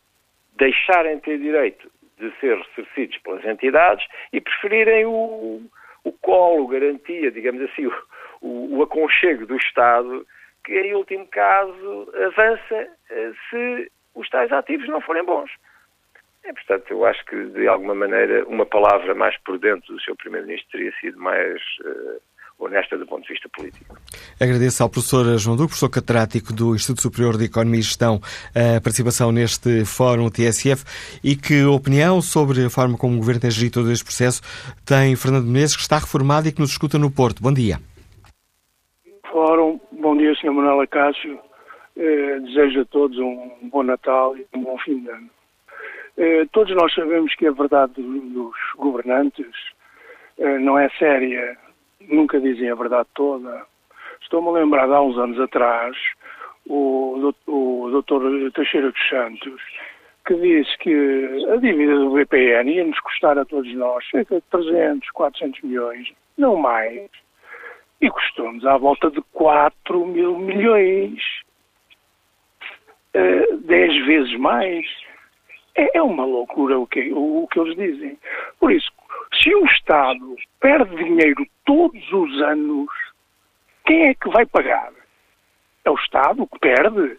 deixarem 0.57 1.19
ter 1.19 1.37
direito 1.37 1.89
de 2.17 2.31
ser 2.39 2.57
ressarcidos 2.57 3.17
pelas 3.19 3.45
entidades 3.45 4.05
e 4.33 4.41
preferirem 4.41 5.05
o, 5.05 5.61
o 6.03 6.11
colo, 6.21 6.67
garantia, 6.67 7.31
digamos 7.31 7.61
assim, 7.61 7.85
o, 7.85 7.93
o, 8.41 8.77
o 8.77 8.83
aconchego 8.83 9.45
do 9.45 9.55
Estado, 9.55 10.25
que 10.63 10.73
em 10.73 10.93
último 10.93 11.27
caso 11.27 12.11
avança 12.13 12.87
eh, 13.09 13.31
se 13.49 13.91
os 14.15 14.29
tais 14.29 14.51
ativos 14.51 14.87
não 14.87 14.99
forem 15.01 15.23
bons. 15.23 15.49
É, 16.43 16.53
portanto, 16.53 16.91
eu 16.91 17.05
acho 17.05 17.23
que, 17.25 17.35
de 17.45 17.67
alguma 17.67 17.93
maneira, 17.93 18.45
uma 18.47 18.65
palavra 18.65 19.13
mais 19.13 19.37
prudente 19.41 19.91
do 19.91 20.01
seu 20.01 20.15
Primeiro-Ministro 20.15 20.71
teria 20.71 20.93
sido 20.99 21.19
mais 21.19 21.61
uh, 21.81 22.21
honesta 22.59 22.97
do 22.97 23.05
ponto 23.05 23.23
de 23.23 23.33
vista 23.33 23.49
político. 23.49 23.95
Agradeço 24.39 24.83
ao 24.83 24.89
professor 24.89 25.37
João 25.37 25.55
Duque, 25.55 25.69
professor 25.69 25.89
catedrático 25.89 26.53
do 26.53 26.75
Instituto 26.75 27.01
Superior 27.01 27.37
de 27.37 27.45
Economia 27.45 27.79
e 27.79 27.83
Gestão, 27.83 28.19
a 28.55 28.81
participação 28.81 29.31
neste 29.31 29.85
fórum 29.85 30.29
TSF 30.29 30.83
e 31.23 31.35
que 31.35 31.63
opinião 31.65 32.21
sobre 32.21 32.65
a 32.65 32.69
forma 32.69 32.97
como 32.97 33.15
o 33.15 33.17
Governo 33.17 33.41
tem 33.41 33.51
gerido 33.51 33.81
todo 33.81 33.91
este 33.91 34.05
processo 34.05 34.41
tem 34.85 35.15
Fernando 35.15 35.45
Menezes, 35.45 35.75
que 35.75 35.81
está 35.81 35.97
reformado 35.97 36.47
e 36.47 36.51
que 36.51 36.59
nos 36.59 36.71
escuta 36.71 36.97
no 36.97 37.11
Porto. 37.11 37.41
Bom 37.41 37.53
dia. 37.53 37.77
Fórum, 39.31 39.79
bom 39.91 40.17
dia, 40.17 40.33
Sr. 40.35 40.51
Manuela 40.51 40.87
Cássio. 40.87 41.39
Eh, 41.95 42.39
desejo 42.41 42.81
a 42.81 42.85
todos 42.85 43.17
um 43.17 43.69
bom 43.71 43.83
Natal 43.83 44.37
e 44.37 44.45
um 44.53 44.63
bom 44.63 44.77
fim 44.79 44.99
de 44.99 45.09
ano. 45.09 45.29
Eh, 46.17 46.45
todos 46.51 46.75
nós 46.75 46.93
sabemos 46.93 47.33
que 47.35 47.47
a 47.47 47.51
verdade 47.51 47.93
dos 47.95 48.55
governantes 48.77 49.51
eh, 50.37 50.59
não 50.59 50.77
é 50.77 50.89
séria 50.97 51.57
nunca 52.01 52.39
dizem 52.39 52.69
a 52.69 52.75
verdade 52.75 53.07
toda. 53.13 53.65
Estou-me 54.21 54.49
a 54.49 54.51
lembrar 54.51 54.87
de 54.87 54.93
há 54.93 55.01
uns 55.01 55.17
anos 55.17 55.39
atrás 55.39 55.95
o, 56.67 57.33
o 57.47 58.01
Dr. 58.01 58.51
Teixeira 58.53 58.91
dos 58.91 59.09
Santos 59.09 59.61
que 60.27 60.35
disse 60.35 60.77
que 60.79 61.45
a 61.53 61.55
dívida 61.55 61.95
do 61.95 62.11
BPN 62.11 62.69
ia 62.69 62.83
nos 62.83 62.99
custar 62.99 63.37
a 63.37 63.45
todos 63.45 63.73
nós 63.75 64.05
cerca 64.09 64.35
de 64.35 64.41
300, 64.51 65.09
400 65.11 65.61
milhões, 65.61 66.11
não 66.37 66.57
mais. 66.57 67.09
E 68.01 68.09
custou-nos 68.09 68.65
à 68.65 68.77
volta 68.77 69.09
de 69.09 69.21
4 69.31 70.05
mil 70.05 70.37
milhões. 70.37 71.23
Uh, 73.15 73.57
dez 73.65 74.05
vezes 74.05 74.37
mais. 74.37 74.85
É, 75.75 75.97
é 75.97 76.03
uma 76.03 76.25
loucura 76.25 76.77
o 76.77 76.85
que, 76.85 77.11
o, 77.13 77.43
o 77.43 77.47
que 77.47 77.59
eles 77.59 77.75
dizem. 77.75 78.19
Por 78.59 78.71
isso, 78.71 78.91
se 79.41 79.53
o 79.53 79.65
Estado 79.65 80.35
perde 80.59 80.95
dinheiro 80.95 81.45
todos 81.65 82.11
os 82.11 82.41
anos, 82.41 82.89
quem 83.85 84.07
é 84.07 84.13
que 84.13 84.29
vai 84.29 84.45
pagar? 84.45 84.91
É 85.85 85.89
o 85.89 85.95
Estado 85.95 86.47
que 86.47 86.59
perde? 86.59 87.17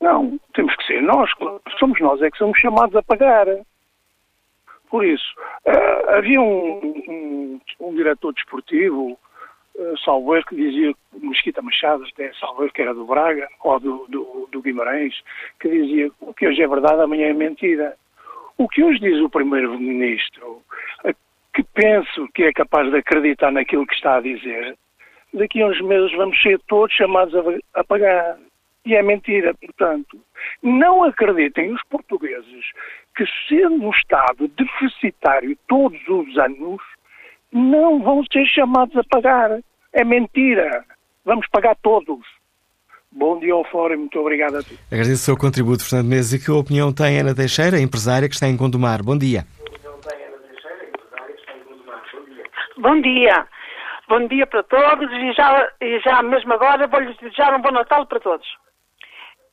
Não, 0.00 0.38
temos 0.54 0.74
que 0.76 0.86
ser 0.86 1.02
nós, 1.02 1.30
somos 1.78 2.00
nós 2.00 2.20
é 2.22 2.30
que 2.30 2.38
somos 2.38 2.58
chamados 2.58 2.94
a 2.96 3.02
pagar. 3.02 3.46
Por 4.88 5.04
isso, 5.04 5.34
uh, 5.66 6.10
havia 6.10 6.40
um, 6.40 6.94
um, 7.08 7.60
um, 7.80 7.94
diretor 7.94 8.32
desportivo, 8.32 9.18
uh, 9.74 9.98
Salveiro, 10.04 10.46
que 10.46 10.54
dizia, 10.54 10.94
Mesquita 11.14 11.60
Machado, 11.60 12.04
até 12.04 12.32
Salveiro, 12.34 12.72
que 12.72 12.82
era 12.82 12.94
do 12.94 13.04
Braga, 13.04 13.48
ou 13.64 13.80
do, 13.80 14.06
do, 14.08 14.48
do 14.52 14.62
Guimarães, 14.62 15.14
que 15.58 15.68
dizia 15.68 16.10
o 16.20 16.32
que 16.32 16.46
hoje 16.46 16.62
é 16.62 16.68
verdade, 16.68 17.02
amanhã 17.02 17.28
é 17.28 17.32
mentira. 17.32 17.96
O 18.58 18.68
que 18.68 18.82
hoje 18.82 19.00
diz 19.00 19.20
o 19.20 19.28
Primeiro-Ministro, 19.28 20.62
que 21.52 21.62
penso 21.62 22.28
que 22.34 22.44
é 22.44 22.52
capaz 22.52 22.90
de 22.90 22.98
acreditar 22.98 23.50
naquilo 23.50 23.86
que 23.86 23.94
está 23.94 24.16
a 24.16 24.20
dizer, 24.20 24.76
daqui 25.32 25.62
a 25.62 25.66
uns 25.66 25.80
meses 25.80 26.10
vamos 26.16 26.40
ser 26.40 26.58
todos 26.66 26.94
chamados 26.94 27.34
a, 27.74 27.84
pagar. 27.84 28.38
E 28.84 28.94
é 28.94 29.02
mentira, 29.02 29.54
portanto. 29.54 30.18
Não 30.62 31.02
acreditem 31.04 31.72
os 31.72 31.82
portugueses 31.84 32.64
que, 33.16 33.24
sendo 33.48 33.84
um 33.84 33.90
Estado 33.90 34.48
deficitário 34.48 35.56
todos 35.66 36.00
os 36.08 36.38
anos, 36.38 36.80
não 37.52 38.02
vão 38.02 38.24
ser 38.32 38.46
chamados 38.46 38.96
a 38.96 39.04
pagar. 39.04 39.58
É 39.92 40.04
mentira. 40.04 40.84
Vamos 41.24 41.46
pagar 41.48 41.76
todos. 41.76 42.24
Bom 43.18 43.40
dia 43.40 43.54
ao 43.54 43.64
Fórum, 43.64 43.96
muito 43.96 44.20
obrigado 44.20 44.58
a 44.58 44.62
ti. 44.62 44.78
Agradeço 44.92 45.22
o 45.22 45.24
seu 45.24 45.36
contributo, 45.38 45.82
Fernando 45.82 46.10
Mendes. 46.10 46.34
E 46.34 46.38
que 46.38 46.50
opinião 46.50 46.92
tem 46.92 47.18
Ana 47.18 47.34
Teixeira, 47.34 47.80
empresária 47.80 48.28
que 48.28 48.34
está 48.34 48.46
em 48.46 48.54
Gondomar? 48.54 49.02
Bom 49.02 49.16
dia. 49.16 49.46
Bom 52.76 53.00
dia. 53.00 53.46
Bom 54.06 54.28
dia 54.28 54.46
para 54.46 54.62
todos 54.64 55.10
e 55.10 55.32
já, 55.32 55.66
e 55.80 55.98
já 56.00 56.22
mesmo 56.22 56.52
agora 56.52 56.86
vou-lhes 56.86 57.16
desejar 57.16 57.54
um 57.54 57.62
bom 57.62 57.70
Natal 57.70 58.06
para 58.06 58.20
todos. 58.20 58.46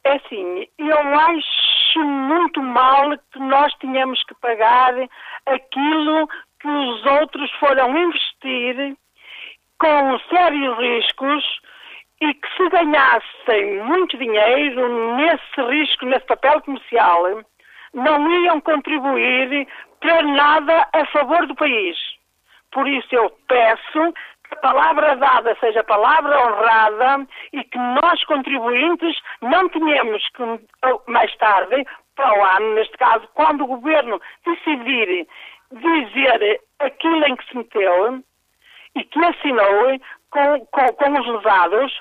É 0.04 0.18
assim, 0.18 0.68
eu 0.78 0.98
acho 0.98 2.00
muito 2.04 2.62
mal 2.62 3.18
que 3.32 3.40
nós 3.40 3.74
tenhamos 3.76 4.22
que 4.26 4.36
pagar 4.42 4.94
aquilo 5.46 6.28
que 6.60 6.68
os 6.68 7.06
outros 7.06 7.50
foram 7.62 7.98
investir 7.98 8.98
com 9.80 10.20
sérios 10.30 10.78
riscos 10.78 11.44
e 12.22 12.34
que 12.34 12.56
se 12.56 12.70
ganhassem 12.70 13.84
muito 13.84 14.18
dinheiro 14.18 15.16
nesse 15.16 15.62
risco, 15.70 16.06
nesse 16.06 16.26
papel 16.26 16.62
comercial, 16.62 17.44
não 17.94 18.32
iam 18.44 18.62
contribuir 18.62 19.68
para 20.00 20.22
nada 20.24 20.88
a 20.94 21.06
favor 21.08 21.46
do 21.48 21.56
país. 21.56 21.98
Por 22.72 22.88
isso 22.88 23.08
eu 23.12 23.30
peço 23.48 24.14
a 24.52 24.56
palavra 24.58 25.16
dada 25.16 25.58
seja 25.60 25.84
palavra 25.84 26.38
honrada 26.46 27.28
e 27.52 27.64
que 27.64 27.78
nós, 27.78 28.24
contribuintes, 28.26 29.16
não 29.42 29.68
tenhamos 29.70 30.24
que, 30.30 31.12
mais 31.12 31.36
tarde, 31.38 31.86
para 32.16 32.38
o 32.38 32.44
ano, 32.44 32.76
neste 32.76 32.96
caso, 32.98 33.28
quando 33.34 33.64
o 33.64 33.68
governo 33.68 34.22
decidir 34.46 35.28
dizer 35.72 36.62
aquilo 36.80 37.26
em 37.26 37.36
que 37.36 37.48
se 37.48 37.58
meteu 37.58 38.24
e 38.96 39.04
que 39.04 39.26
assinou 39.26 40.00
com, 40.34 40.66
com, 40.72 40.94
com 40.94 41.20
os 41.20 41.28
lesados, 41.28 41.94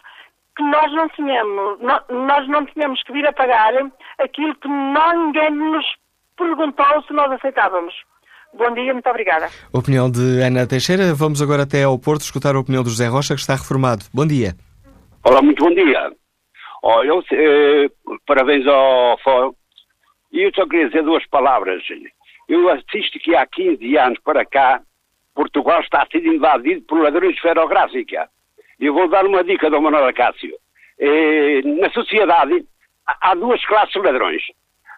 que 0.56 0.62
nós 0.62 0.92
não 0.92 1.08
tínhamos, 1.10 1.78
nós 2.08 2.48
não 2.48 2.64
tínhamos 2.66 3.02
que 3.02 3.12
vir 3.12 3.26
a 3.26 3.32
pagar 3.32 3.72
aquilo 4.18 4.54
que 4.56 4.68
ninguém 4.68 5.50
nos 5.50 5.84
perguntou 6.36 7.02
se 7.06 7.12
nós 7.12 7.30
aceitávamos. 7.32 7.94
Bom 8.54 8.74
dia, 8.74 8.92
muito 8.92 9.08
obrigada. 9.08 9.48
Opinião 9.72 10.10
de 10.10 10.42
Ana 10.42 10.66
Teixeira. 10.66 11.14
Vamos 11.14 11.40
agora 11.40 11.62
até 11.62 11.84
ao 11.84 11.98
Porto 11.98 12.22
escutar 12.22 12.54
a 12.54 12.60
opinião 12.60 12.82
do 12.82 12.90
José 12.90 13.06
Rocha, 13.06 13.34
que 13.34 13.40
está 13.40 13.54
reformado. 13.54 14.04
Bom 14.12 14.26
dia. 14.26 14.54
Olá, 15.24 15.40
muito 15.40 15.64
bom 15.64 15.72
dia. 15.72 16.12
Oh, 16.82 17.02
eu, 17.02 17.22
eh, 17.32 17.88
parabéns 18.26 18.66
ao 18.66 19.18
Fórum. 19.20 19.54
E 20.32 20.42
eu 20.42 20.50
só 20.54 20.66
queria 20.66 20.88
dizer 20.88 21.02
duas 21.02 21.24
palavras. 21.28 21.82
Eu 22.48 22.68
assisto 22.70 23.18
que 23.20 23.34
há 23.34 23.46
15 23.46 23.96
anos 23.96 24.18
para 24.22 24.44
cá, 24.44 24.82
Portugal 25.34 25.80
está 25.80 26.06
ser 26.10 26.24
invadido 26.24 26.82
por 26.82 27.02
ladrões 27.02 27.34
de 27.34 27.40
ferrográfica. 27.40 28.28
E 28.78 28.86
eu 28.86 28.94
vou 28.94 29.08
dar 29.08 29.24
uma 29.24 29.44
dica 29.44 29.70
do 29.70 29.80
Manuel 29.80 30.06
Acácio. 30.06 30.54
Eh, 30.98 31.62
na 31.64 31.90
sociedade 31.90 32.64
há 33.06 33.34
duas 33.34 33.64
classes 33.64 33.92
de 33.92 34.00
ladrões. 34.00 34.42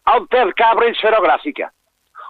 Há 0.04 0.16
o 0.16 0.26
pé 0.26 0.44
de 0.44 0.52
cabra 0.54 0.88
e 0.88 0.92
esferográfica 0.92 1.70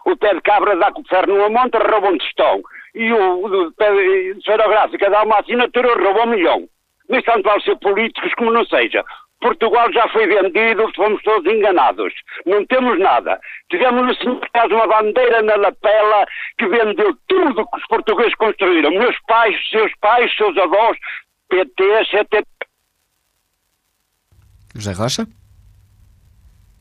o 0.05 0.17
pé 0.17 0.35
de 0.35 0.41
cabra 0.43 0.77
dá 0.77 0.93
com 0.93 1.01
o 1.01 1.09
ferro 1.09 1.27
numa 1.27 1.49
monta, 1.49 1.79
rouba 1.79 2.09
um 2.09 2.19
tostão. 2.19 2.63
E 2.95 3.13
o, 3.13 3.47
o 3.47 3.73
pé 3.73 3.91
de 3.93 4.39
esferográfica 4.39 5.11
dá 5.11 5.23
uma 5.23 5.39
assinatura, 5.39 5.95
rouba 5.95 6.25
um 6.25 6.31
milhão. 6.31 6.69
Mas 7.09 7.25
tanto 7.25 7.43
vale 7.43 7.63
ser 7.63 7.77
políticos 7.79 8.33
como 8.35 8.53
não 8.53 8.65
seja. 8.67 9.05
Portugal 9.45 9.93
já 9.93 10.09
foi 10.09 10.27
vendido, 10.27 10.91
fomos 10.97 11.23
todos 11.23 11.53
enganados. 11.53 12.15
Não 12.47 12.65
temos 12.65 12.99
nada. 12.99 13.39
Tivemos 13.69 14.07
no 14.07 14.15
Senhor 14.15 14.73
uma 14.73 14.87
bandeira 14.87 15.43
na 15.43 15.55
lapela 15.57 16.27
que 16.57 16.67
vendeu 16.67 17.15
tudo 17.29 17.67
que 17.67 17.77
os 17.77 17.87
portugueses 17.87 18.35
construíram. 18.37 18.91
Meus 18.93 19.15
pais, 19.29 19.55
seus 19.69 19.93
pais, 20.01 20.35
seus 20.35 20.57
avós, 20.57 20.97
PT, 21.51 21.85
CT. 22.11 22.43
José 24.75 24.93
Rocha? 24.93 25.27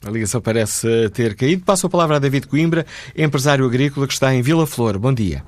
A 0.08 0.10
ligação 0.10 0.42
parece 0.42 1.10
ter 1.10 1.36
caído. 1.36 1.66
Passo 1.66 1.88
a 1.88 1.90
palavra 1.90 2.16
a 2.16 2.20
David 2.20 2.48
Coimbra, 2.48 2.86
empresário 3.14 3.66
agrícola 3.66 4.08
que 4.08 4.14
está 4.14 4.34
em 4.34 4.42
Vila 4.42 4.66
Flor. 4.66 4.98
Bom 4.98 5.14
dia. 5.14 5.44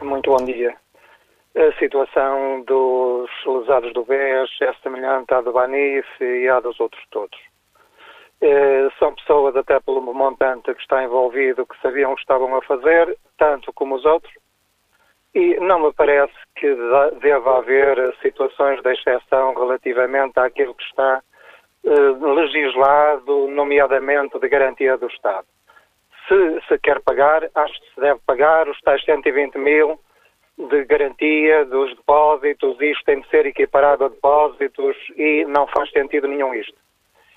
Muito 0.00 0.30
bom 0.30 0.44
dia. 0.44 0.72
A 1.54 1.70
situação 1.78 2.62
dos 2.62 3.30
lesados 3.44 3.92
do 3.92 4.04
BES 4.04 4.50
é 4.62 4.72
semelhante 4.82 5.34
à 5.34 5.42
do 5.42 5.52
Banif 5.52 6.08
e 6.18 6.48
à 6.48 6.60
dos 6.60 6.80
outros 6.80 7.04
todos. 7.10 7.38
Eh, 8.40 8.88
são 8.98 9.14
pessoas, 9.14 9.54
até 9.54 9.78
pelo 9.80 10.00
montante 10.00 10.74
que 10.74 10.80
está 10.80 11.04
envolvido, 11.04 11.66
que 11.66 11.78
sabiam 11.82 12.12
o 12.12 12.14
que 12.14 12.22
estavam 12.22 12.56
a 12.56 12.62
fazer, 12.62 13.16
tanto 13.36 13.70
como 13.74 13.96
os 13.96 14.04
outros, 14.06 14.32
e 15.34 15.60
não 15.60 15.78
me 15.78 15.92
parece 15.92 16.32
que 16.56 16.74
deva 17.20 17.58
haver 17.58 18.16
situações 18.22 18.82
de 18.82 18.90
exceção 18.90 19.54
relativamente 19.54 20.40
àquilo 20.40 20.74
que 20.74 20.84
está 20.84 21.22
eh, 21.84 22.34
legislado, 22.34 23.46
nomeadamente 23.48 24.38
de 24.38 24.48
garantia 24.48 24.96
do 24.96 25.06
Estado. 25.06 25.46
Se 26.28 26.60
se 26.66 26.78
quer 26.78 27.00
pagar, 27.02 27.48
acho 27.54 27.80
que 27.80 27.94
se 27.94 28.00
deve 28.00 28.20
pagar 28.26 28.68
os 28.68 28.80
tais 28.80 29.04
120 29.04 29.58
mil 29.58 30.00
de 30.58 30.84
garantia 30.84 31.64
dos 31.64 31.94
depósitos, 31.96 32.80
isto 32.80 33.04
tem 33.04 33.20
de 33.20 33.28
ser 33.28 33.46
equiparado 33.46 34.04
a 34.04 34.08
depósitos 34.08 34.96
e 35.16 35.44
não 35.46 35.66
faz 35.66 35.90
sentido 35.90 36.28
nenhum 36.28 36.54
isto. 36.54 36.76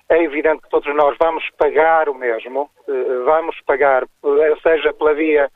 É 0.08 0.22
evidente 0.22 0.62
que 0.62 0.68
todos 0.68 0.94
nós 0.94 1.16
vamos 1.18 1.44
pagar 1.58 2.08
o 2.08 2.14
mesmo, 2.14 2.70
eh, 2.86 3.22
vamos 3.24 3.60
pagar, 3.62 4.04
eh, 4.04 4.56
seja 4.62 4.92
pela 4.92 5.14
via 5.14 5.50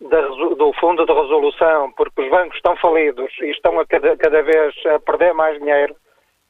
do 0.00 0.72
Fundo 0.80 1.06
de 1.06 1.12
Resolução, 1.12 1.92
porque 1.92 2.22
os 2.22 2.28
bancos 2.28 2.56
estão 2.56 2.74
falidos 2.76 3.32
e 3.40 3.50
estão 3.50 3.78
a 3.78 3.86
cada, 3.86 4.16
cada 4.16 4.42
vez 4.42 4.74
a 4.86 4.98
perder 4.98 5.32
mais 5.32 5.56
dinheiro, 5.60 5.94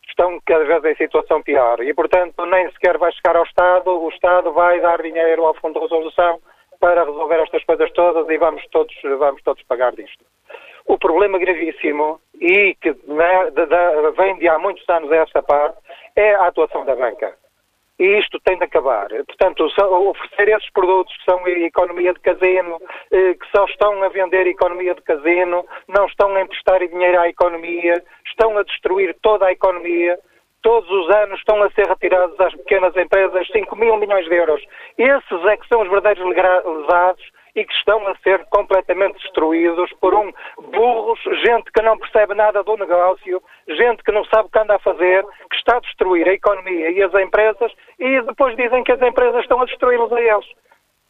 estão 0.09 0.41
cada 0.47 0.65
vez 0.65 0.85
em 0.85 0.97
situação 0.97 1.43
pior 1.43 1.81
e, 1.83 1.93
portanto, 1.93 2.47
nem 2.47 2.71
sequer 2.73 2.97
vai 2.97 3.13
chegar 3.13 3.37
ao 3.37 3.45
Estado, 3.45 3.91
o 3.91 4.09
Estado 4.09 4.53
vai 4.53 4.81
dar 4.81 5.03
dinheiro 5.03 5.45
ao 5.45 5.55
Fundo 5.55 5.75
de 5.75 5.81
Resolução 5.81 6.41
para 6.81 7.05
resolver 7.05 7.41
estas 7.43 7.63
coisas 7.65 7.93
todas 7.93 8.29
e 8.29 8.39
vamos 8.39 8.67
todos, 8.71 8.95
vamos 9.19 9.43
todos 9.43 9.63
pagar 9.65 9.93
disto. 9.93 10.25
O 10.87 10.99
problema 10.99 11.39
gravíssimo 11.39 12.21
e 12.41 12.75
que 12.75 12.91
né, 13.07 13.51
de, 13.51 13.67
de, 13.67 14.11
vem 14.17 14.37
de 14.39 14.49
há 14.49 14.59
muitos 14.59 14.87
anos 14.89 15.11
a 15.13 15.17
esta 15.17 15.43
parte 15.43 15.79
é 16.17 16.35
a 16.35 16.49
atuação 16.49 16.85
da 16.85 16.97
banca. 16.97 17.35
E 17.99 18.19
isto 18.19 18.41
tem 18.41 18.59
de 18.59 18.65
acabar. 18.65 19.09
Portanto, 19.09 19.65
oferecer 19.65 20.49
esses 20.49 20.71
produtos 20.73 21.17
que 21.19 21.25
são 21.25 21.47
economia 21.47 22.13
de 22.13 22.21
casino, 22.21 22.81
eh, 23.13 23.35
que 23.35 23.47
só 23.55 23.65
estão 23.67 24.03
a 24.03 24.09
vender 24.09 24.47
economia 24.47 24.95
de 24.95 25.03
casino, 25.03 25.65
não 25.87 26.07
estão 26.07 26.35
a 26.35 26.41
emprestar 26.41 26.81
dinheiro 26.81 27.21
à 27.21 27.29
economia, 27.29 28.03
estão 28.27 28.59
a 28.59 28.65
destruir 28.65 29.15
toda 29.23 29.47
a 29.47 29.53
economia. 29.53 30.19
Todos 30.63 30.91
os 30.91 31.11
anos 31.11 31.39
estão 31.39 31.63
a 31.63 31.71
ser 31.71 31.87
retirados 31.87 32.39
às 32.41 32.55
pequenas 32.55 32.97
empresas 32.97 33.47
5 33.53 33.77
mil 33.77 33.97
milhões 33.97 34.25
de 34.27 34.35
euros. 34.35 34.65
Esses 34.99 35.45
é 35.45 35.57
que 35.57 35.69
são 35.69 35.83
os 35.83 35.89
verdadeiros 35.89 36.25
lesados 36.25 37.23
e 37.55 37.65
que 37.65 37.75
estão 37.75 38.07
a 38.07 38.17
ser 38.19 38.45
completamente 38.47 39.19
destruídos 39.23 39.93
por 40.01 40.15
um 40.15 40.33
burros, 40.59 41.21
gente 41.45 41.71
que 41.73 41.83
não 41.83 41.99
percebe 41.99 42.35
nada 42.35 42.63
do 42.63 42.77
negócio, 42.77 43.43
gente 43.69 44.03
que 44.03 44.13
não 44.13 44.25
sabe 44.27 44.49
o 44.49 44.51
que 44.51 44.59
anda 44.59 44.77
a 44.77 44.79
fazer, 44.79 45.25
que 45.51 45.57
está 45.57 45.77
a 45.77 45.81
destruir 45.81 46.29
a 46.29 46.33
economia 46.33 46.91
e 46.91 47.03
as 47.03 47.15
empresas 47.15 47.73
e 47.99 48.21
depois 48.23 48.57
dizem 48.57 48.83
que 48.85 48.93
as 48.93 49.03
empresas 49.03 49.43
estão 49.43 49.61
a 49.61 49.67
destruí-los 49.67 50.13
a 50.13 50.21
eles. 50.21 50.47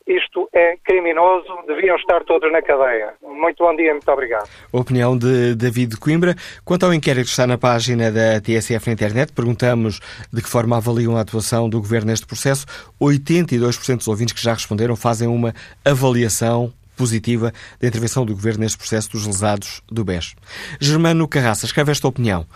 Isto 0.06 0.48
é 0.52 0.76
criminoso, 0.84 1.46
deviam 1.66 1.96
estar 1.96 2.24
todos 2.24 2.50
na 2.50 2.60
cadeia. 2.60 3.14
Muito 3.22 3.62
bom 3.62 3.74
dia, 3.76 3.92
muito 3.92 4.10
obrigado. 4.10 4.48
opinião 4.72 5.16
de 5.16 5.54
David 5.54 5.96
Coimbra. 5.96 6.34
Quanto 6.64 6.86
ao 6.86 6.94
inquérito 6.94 7.26
que 7.26 7.30
está 7.30 7.46
na 7.46 7.56
página 7.56 8.10
da 8.10 8.40
TSF 8.40 8.86
na 8.88 8.92
internet, 8.92 9.32
perguntamos 9.32 10.00
de 10.32 10.42
que 10.42 10.48
forma 10.48 10.76
avaliam 10.76 11.16
a 11.16 11.20
atuação 11.20 11.68
do 11.68 11.78
Governo 11.78 12.10
neste 12.10 12.26
processo. 12.26 12.66
82% 13.00 13.98
dos 13.98 14.08
ouvintes 14.08 14.34
que 14.34 14.42
já 14.42 14.52
responderam 14.52 14.96
fazem 14.96 15.28
uma 15.28 15.54
avaliação 15.84 16.72
positiva 16.96 17.52
da 17.80 17.88
intervenção 17.88 18.24
do 18.26 18.34
Governo 18.34 18.60
neste 18.60 18.78
processo 18.78 19.10
dos 19.10 19.26
lesados 19.26 19.82
do 19.90 20.04
BES. 20.04 20.34
Germano 20.80 21.26
Carraça 21.28 21.66
escreve 21.66 21.92
esta 21.92 22.08
opinião. 22.08 22.46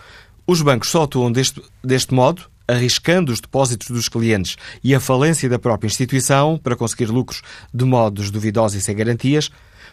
Os 0.45 0.61
bancos 0.61 0.89
só 0.89 1.03
atuam 1.03 1.31
deste, 1.31 1.61
deste 1.83 2.13
modo, 2.13 2.43
arriscando 2.67 3.31
os 3.31 3.39
depósitos 3.39 3.89
dos 3.89 4.09
clientes 4.09 4.57
e 4.83 4.93
a 4.93 4.99
falência 4.99 5.49
da 5.49 5.57
própria 5.57 5.87
instituição 5.87 6.59
para 6.61 6.75
conseguir 6.75 7.05
lucros 7.05 7.41
de 7.73 7.85
modos 7.85 8.29
duvidosos 8.29 8.77
e 8.77 8.81
sem 8.81 8.95
garantias, 8.95 9.49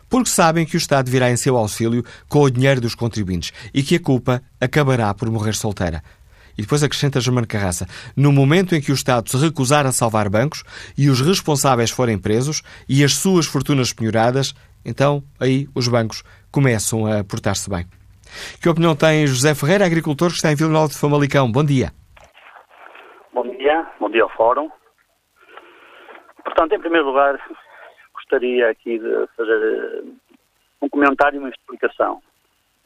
porque 0.08 0.30
sabem 0.30 0.66
que 0.66 0.76
o 0.76 0.78
Estado 0.78 1.10
virá 1.10 1.30
em 1.30 1.36
seu 1.36 1.56
auxílio 1.56 2.04
com 2.28 2.40
o 2.40 2.50
dinheiro 2.50 2.80
dos 2.80 2.94
contribuintes 2.94 3.52
e 3.72 3.82
que 3.82 3.96
a 3.96 4.00
culpa 4.00 4.42
acabará 4.60 5.12
por 5.14 5.30
morrer 5.30 5.54
solteira. 5.54 6.02
E 6.56 6.62
depois 6.62 6.82
acrescenta 6.82 7.20
Germano 7.20 7.46
Carraça: 7.46 7.86
no 8.16 8.30
momento 8.32 8.74
em 8.74 8.80
que 8.80 8.92
o 8.92 8.94
Estado 8.94 9.28
se 9.28 9.36
recusar 9.36 9.86
a 9.86 9.92
salvar 9.92 10.28
bancos 10.28 10.62
e 10.96 11.08
os 11.08 11.20
responsáveis 11.20 11.90
forem 11.90 12.18
presos 12.18 12.62
e 12.88 13.02
as 13.02 13.14
suas 13.14 13.46
fortunas 13.46 13.92
penhoradas, 13.92 14.54
então 14.84 15.22
aí 15.40 15.68
os 15.74 15.88
bancos 15.88 16.22
começam 16.50 17.06
a 17.06 17.24
portar-se 17.24 17.68
bem. 17.68 17.86
Que 18.60 18.68
opinião 18.68 18.94
tem 18.94 19.26
José 19.26 19.54
Ferreira, 19.54 19.86
agricultor 19.86 20.30
que 20.30 20.36
está 20.36 20.52
em 20.52 20.54
Vila 20.54 20.70
Nova 20.70 20.88
de 20.88 20.98
Famalicão? 20.98 21.50
Bom 21.50 21.64
dia. 21.64 21.92
Bom 23.34 23.48
dia, 23.48 23.84
bom 23.98 24.08
dia 24.08 24.22
ao 24.22 24.30
Fórum. 24.30 24.70
Portanto, 26.44 26.72
em 26.72 26.78
primeiro 26.78 27.08
lugar, 27.08 27.36
gostaria 28.14 28.70
aqui 28.70 28.96
de 28.96 29.26
fazer 29.36 29.60
eh, 29.60 30.02
um 30.80 30.88
comentário 30.88 31.36
e 31.36 31.40
uma 31.40 31.48
explicação. 31.48 32.22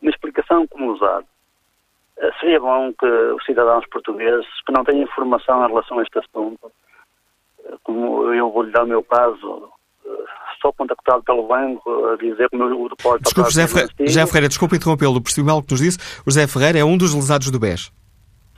Uma 0.00 0.10
explicação 0.10 0.66
como 0.66 0.92
usado. 0.92 1.26
Eh, 2.16 2.30
seria 2.40 2.58
bom 2.58 2.94
que 2.98 3.04
os 3.04 3.44
cidadãos 3.44 3.86
portugueses 3.90 4.46
que 4.64 4.72
não 4.72 4.84
têm 4.84 5.02
informação 5.02 5.62
em 5.62 5.68
relação 5.68 5.98
a 5.98 6.02
este 6.02 6.18
assunto, 6.18 6.72
eh, 7.66 7.74
como 7.82 8.32
eu 8.32 8.50
vou 8.50 8.62
lhe 8.62 8.72
dar 8.72 8.84
o 8.84 8.88
meu 8.88 9.02
caso, 9.02 9.70
sou 10.62 10.72
contactado 10.72 11.22
pelo 11.24 11.46
banco 11.46 12.06
a 12.06 12.16
dizer 12.16 12.48
que 12.48 12.56
o 12.56 12.58
meu 12.58 12.88
depósito... 12.88 13.24
Desculpe, 13.24 13.50
José, 13.50 13.68
Ferreira, 13.68 13.92
José 14.00 14.26
Ferreira, 14.26 14.48
desculpe 14.48 14.76
interrompê-lo, 14.76 15.22
percebi 15.22 15.46
mal 15.46 15.58
o 15.58 15.62
que 15.62 15.72
nos 15.72 15.80
disse. 15.80 15.98
O 16.26 16.30
José 16.30 16.46
Ferreira 16.46 16.78
é 16.78 16.84
um 16.84 16.96
dos 16.96 17.14
lesados 17.14 17.50
do 17.50 17.60
BES. 17.60 17.92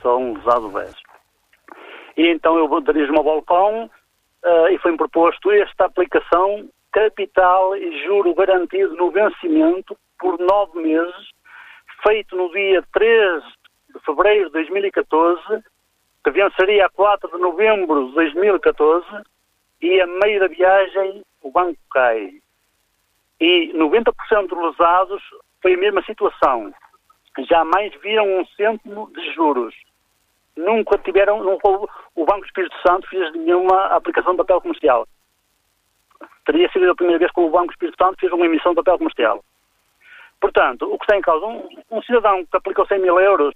Sou 0.01 0.17
um 0.17 0.33
lesado 0.37 0.61
do 0.61 0.69
BES. 0.69 1.10
E 2.17 2.27
então 2.27 2.57
eu 2.57 2.81
dirijo-me 2.81 3.17
ao 3.17 3.23
balcão 3.23 3.89
uh, 4.43 4.67
e 4.69 4.77
foi-me 4.79 4.97
proposto 4.97 5.51
esta 5.51 5.85
aplicação 5.85 6.69
capital 6.91 7.75
e 7.75 8.03
juro 8.05 8.35
garantido 8.35 8.95
no 8.95 9.11
vencimento 9.11 9.97
por 10.19 10.37
nove 10.39 10.79
meses, 10.79 11.29
feito 12.05 12.35
no 12.35 12.51
dia 12.51 12.83
13 12.93 13.45
de 13.93 13.99
fevereiro 14.05 14.47
de 14.47 14.53
2014, 14.53 15.63
que 16.23 16.31
venceria 16.31 16.85
a 16.85 16.89
4 16.89 17.31
de 17.31 17.37
novembro 17.37 18.07
de 18.07 18.13
2014, 18.13 19.05
e 19.81 19.99
a 19.99 20.05
meio 20.05 20.39
da 20.39 20.47
viagem 20.47 21.23
o 21.41 21.51
banco 21.51 21.79
cai. 21.91 22.33
E 23.39 23.73
90% 23.73 24.47
dos 24.47 24.77
lesados 24.77 25.23
foi 25.61 25.73
a 25.73 25.77
mesma 25.77 26.03
situação. 26.03 26.71
Jamais 27.49 27.93
viram 28.01 28.39
um 28.39 28.45
cêntimo 28.57 29.11
de 29.11 29.33
juros. 29.33 29.73
Nunca 30.61 30.97
tiveram, 30.99 31.43
nunca, 31.43 31.67
o 31.67 32.25
Banco 32.25 32.45
Espírito 32.45 32.75
Santo 32.85 33.07
fez 33.09 33.33
nenhuma 33.33 33.85
aplicação 33.87 34.33
de 34.33 34.37
papel 34.37 34.61
comercial. 34.61 35.07
Teria 36.45 36.69
sido 36.71 36.91
a 36.91 36.95
primeira 36.95 37.17
vez 37.17 37.31
que 37.31 37.39
o 37.39 37.49
Banco 37.49 37.71
Espírito 37.71 37.97
Santo 37.97 38.19
fez 38.19 38.31
uma 38.31 38.45
emissão 38.45 38.71
de 38.71 38.75
papel 38.75 38.99
comercial. 38.99 39.43
Portanto, 40.39 40.91
o 40.91 40.97
que 40.99 41.05
está 41.05 41.17
em 41.17 41.21
causa, 41.21 41.45
um, 41.45 41.67
um 41.89 42.01
cidadão 42.03 42.45
que 42.45 42.57
aplicou 42.57 42.85
100 42.85 42.99
mil 42.99 43.19
euros 43.19 43.55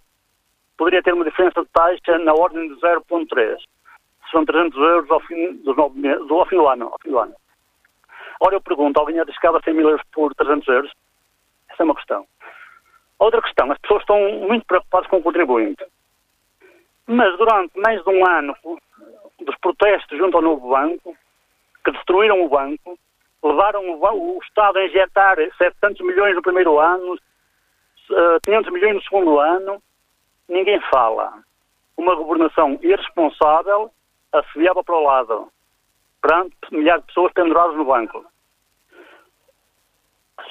poderia 0.78 1.04
ter 1.04 1.14
uma 1.14 1.26
diferença 1.26 1.62
de 1.62 1.70
taxa 1.70 2.18
na 2.20 2.34
ordem 2.34 2.68
de 2.70 2.82
0,3. 2.82 3.58
São 4.32 4.44
300 4.44 4.78
euros 4.78 5.12
ao 5.12 5.20
fim, 5.22 5.54
dos 5.58 5.78
nove 5.78 6.00
meses, 6.00 6.30
ao 6.30 6.46
fim 6.48 6.56
do 6.56 6.68
ano. 6.68 6.90
Ao 6.92 7.00
fim 7.02 7.10
do 7.10 7.20
ano. 7.20 7.36
Ora, 8.42 8.56
eu 8.56 8.62
pergunto, 8.62 9.00
alguém 9.00 9.20
arriscava 9.20 9.62
100 9.64 9.74
mil 9.76 9.90
euros 9.90 10.06
por 10.12 10.34
300 10.36 10.68
euros? 10.68 10.92
Essa 11.70 11.84
é 11.84 11.86
uma 11.86 11.96
questão. 11.96 12.26
Outra 13.20 13.42
questão, 13.42 13.72
as 13.72 13.78
pessoas 13.78 14.02
estão 14.02 14.20
muito 14.48 14.66
preocupadas 14.66 15.08
com 15.08 15.18
o 15.18 15.24
contribuinte. 15.24 15.86
Mas 17.08 17.38
durante 17.38 17.80
mais 17.80 18.04
de 18.04 18.10
um 18.10 18.26
ano 18.26 18.56
dos 19.40 19.56
protestos 19.60 20.18
junto 20.18 20.38
ao 20.38 20.44
novo 20.44 20.70
banco, 20.70 21.16
que 21.84 21.92
destruíram 21.92 22.44
o 22.44 22.50
banco, 22.50 22.98
levaram 23.44 23.82
o, 23.92 24.40
Estado 24.44 24.80
a 24.80 24.86
injetar 24.86 25.38
700 25.58 26.02
milhões 26.02 26.36
no 26.36 26.42
primeiro 26.42 26.80
ano, 26.80 27.18
500 28.44 28.74
milhões 28.74 28.96
no 28.96 29.04
segundo 29.04 29.40
ano, 29.40 29.82
ninguém 30.50 30.80
fala. 30.92 31.44
Uma 31.96 32.16
governação 32.16 32.80
irresponsável 32.82 33.92
assobiava 34.32 34.84
para 34.84 34.96
o 34.96 35.04
lado, 35.04 35.52
perante 36.22 36.56
milhares 36.72 37.04
de 37.04 37.08
pessoas 37.08 37.32
penduradas 37.34 37.76
no 37.76 37.86
banco. 37.86 38.26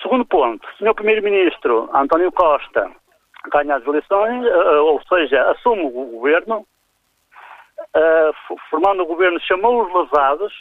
Segundo 0.00 0.24
ponto, 0.24 0.66
Sr. 0.78 0.94
Primeiro-Ministro 0.94 1.90
António 1.94 2.32
Costa 2.32 2.90
ganha 3.50 3.76
as 3.76 3.86
eleições, 3.86 4.44
uh, 4.46 4.84
ou 4.84 5.02
seja, 5.06 5.42
assume 5.50 5.82
o 5.84 5.90
governo, 5.90 6.66
uh, 7.78 8.58
formando 8.70 9.02
o 9.02 9.06
governo, 9.06 9.40
chamou 9.40 9.84
os 9.84 9.92
lesados, 9.92 10.52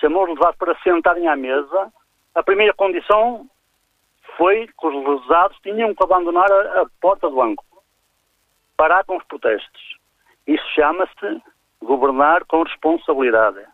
chamou 0.00 0.24
os 0.24 0.30
lesados 0.30 0.56
para 0.56 0.78
sentarem 0.82 1.28
à 1.28 1.36
mesa. 1.36 1.92
A 2.34 2.42
primeira 2.42 2.72
condição 2.74 3.46
foi 4.36 4.66
que 4.66 4.86
os 4.86 5.20
lesados 5.20 5.58
tinham 5.62 5.94
que 5.94 6.02
abandonar 6.02 6.50
a 6.50 6.86
porta 7.00 7.28
do 7.28 7.36
banco, 7.36 7.64
parar 8.76 9.04
com 9.04 9.16
os 9.16 9.24
protestos. 9.24 9.96
Isso 10.46 10.66
chama-se 10.74 11.42
governar 11.82 12.44
com 12.46 12.62
responsabilidade. 12.62 13.64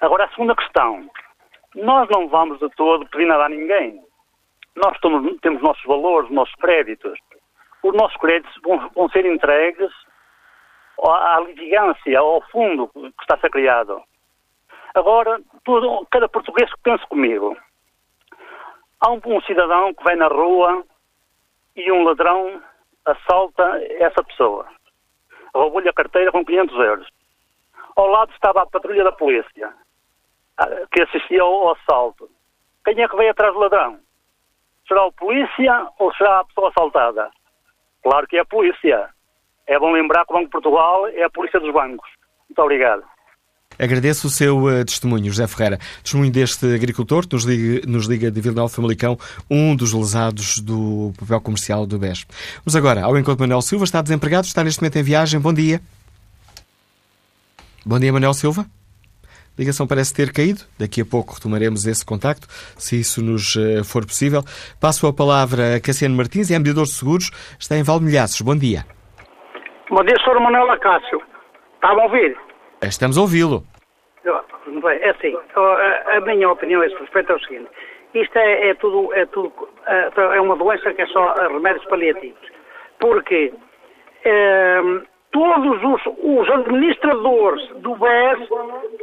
Agora, 0.00 0.24
a 0.24 0.30
segunda 0.30 0.54
questão. 0.54 1.10
Nós 1.74 2.08
não 2.08 2.28
vamos 2.28 2.58
de 2.60 2.68
todo 2.70 3.08
pedir 3.08 3.26
nada 3.26 3.46
a 3.46 3.48
ninguém. 3.48 4.02
Nós 4.82 4.98
temos, 5.00 5.40
temos 5.40 5.62
nossos 5.62 5.84
valores, 5.84 6.30
nossos 6.30 6.54
créditos. 6.56 7.18
Os 7.82 7.94
nossos 7.94 8.16
créditos 8.18 8.54
vão, 8.62 8.88
vão 8.94 9.08
ser 9.10 9.26
entregues 9.26 9.92
à 11.04 11.40
litigância, 11.40 12.18
ao 12.18 12.42
fundo 12.50 12.88
que 12.88 13.22
está 13.22 13.34
a 13.34 13.40
ser 13.40 13.50
criado. 13.50 14.02
Agora, 14.94 15.40
todo, 15.64 16.06
cada 16.10 16.28
português 16.28 16.72
que 16.72 16.80
pense 16.82 17.04
comigo. 17.06 17.56
Há 19.00 19.10
um, 19.10 19.20
um 19.26 19.40
cidadão 19.42 19.94
que 19.94 20.02
vai 20.02 20.16
na 20.16 20.26
rua 20.26 20.84
e 21.76 21.92
um 21.92 22.02
ladrão 22.02 22.62
assalta 23.04 23.80
essa 24.00 24.22
pessoa. 24.24 24.66
Roubou-lhe 25.54 25.88
a 25.88 25.92
carteira 25.92 26.32
com 26.32 26.44
500 26.44 26.76
euros. 26.78 27.08
Ao 27.96 28.06
lado 28.06 28.32
estava 28.32 28.62
a 28.62 28.66
patrulha 28.66 29.04
da 29.04 29.12
polícia, 29.12 29.72
que 30.92 31.02
assistia 31.02 31.42
ao 31.42 31.72
assalto. 31.72 32.28
Quem 32.84 33.00
é 33.02 33.08
que 33.08 33.16
veio 33.16 33.30
atrás 33.30 33.52
do 33.52 33.60
ladrão? 33.60 34.00
Será 34.88 35.06
o 35.06 35.12
polícia 35.12 35.86
ou 35.98 36.12
será 36.14 36.40
a 36.40 36.44
pessoa 36.44 36.70
assaltada? 36.70 37.30
Claro 38.02 38.26
que 38.26 38.38
é 38.38 38.40
a 38.40 38.46
polícia. 38.46 39.10
É 39.66 39.78
bom 39.78 39.92
lembrar 39.92 40.24
que 40.24 40.32
o 40.32 40.34
Banco 40.34 40.46
de 40.46 40.50
Portugal 40.50 41.06
é 41.08 41.22
a 41.22 41.30
polícia 41.30 41.60
dos 41.60 41.72
bancos. 41.72 42.08
Muito 42.48 42.62
obrigado. 42.62 43.04
Agradeço 43.78 44.26
o 44.26 44.30
seu 44.30 44.64
uh, 44.64 44.84
testemunho, 44.84 45.26
José 45.26 45.46
Ferreira. 45.46 45.78
Testemunho 46.02 46.32
deste 46.32 46.74
agricultor 46.74 47.28
que 47.28 47.34
nos 47.34 47.44
liga, 47.44 47.86
nos 47.86 48.06
liga 48.06 48.30
de 48.30 48.40
Vila 48.40 48.68
Famalicão, 48.68 49.16
um 49.48 49.76
dos 49.76 49.92
lesados 49.92 50.56
do 50.56 51.12
papel 51.20 51.40
comercial 51.42 51.86
do 51.86 51.98
BES. 51.98 52.26
Vamos 52.64 52.74
agora 52.74 53.04
ao 53.04 53.16
encontro 53.16 53.36
de 53.36 53.42
Manuel 53.42 53.62
Silva, 53.62 53.84
está 53.84 54.02
desempregado, 54.02 54.46
está 54.46 54.64
neste 54.64 54.80
momento 54.80 54.96
em 54.96 55.02
viagem. 55.02 55.38
Bom 55.38 55.52
dia. 55.52 55.80
Bom 57.84 58.00
dia, 58.00 58.12
Manuel 58.12 58.34
Silva. 58.34 58.66
A 59.58 59.60
ligação 59.60 59.88
parece 59.88 60.14
ter 60.14 60.32
caído. 60.32 60.60
Daqui 60.78 61.00
a 61.00 61.04
pouco 61.04 61.34
retomaremos 61.34 61.84
esse 61.84 62.06
contacto, 62.06 62.46
se 62.78 63.00
isso 63.00 63.20
nos 63.20 63.56
uh, 63.56 63.82
for 63.84 64.06
possível. 64.06 64.42
Passo 64.80 65.08
a 65.08 65.12
palavra 65.12 65.74
a 65.74 65.80
Cassiano 65.80 66.14
Martins, 66.14 66.48
é 66.48 66.56
mediador 66.56 66.84
de 66.84 66.94
seguros, 66.94 67.32
está 67.58 67.74
em 67.74 67.82
Valmilhaços. 67.82 68.40
Bom 68.40 68.54
dia. 68.54 68.86
Bom 69.90 70.04
dia, 70.04 70.14
Sr. 70.22 70.38
Manuel 70.38 70.70
Acácio. 70.70 71.20
Está 71.74 71.88
a 71.88 72.04
ouvir? 72.04 72.38
Estamos 72.82 73.18
a 73.18 73.20
ouvi-lo. 73.20 73.64
É 74.24 75.10
assim, 75.10 75.36
a 76.06 76.20
minha 76.20 76.50
opinião 76.50 76.80
a 76.80 76.86
esse 76.86 76.96
respeito 76.96 77.32
é 77.32 77.34
o 77.34 77.40
seguinte. 77.40 77.68
Isto 78.14 78.38
é, 78.38 78.68
é 78.68 78.74
tudo, 78.74 79.12
é 79.12 79.26
tudo, 79.26 79.52
é 79.88 80.40
uma 80.40 80.54
doença 80.54 80.94
que 80.94 81.02
é 81.02 81.06
só 81.06 81.34
remédios 81.34 81.84
paliativos. 81.86 82.48
Porque 83.00 83.52
é, 84.24 84.80
todos 85.32 85.82
os, 85.82 86.02
os, 86.22 86.50
administradores 86.50 87.68
do 87.76 87.94
BES 87.96 88.48
é, 88.50 88.97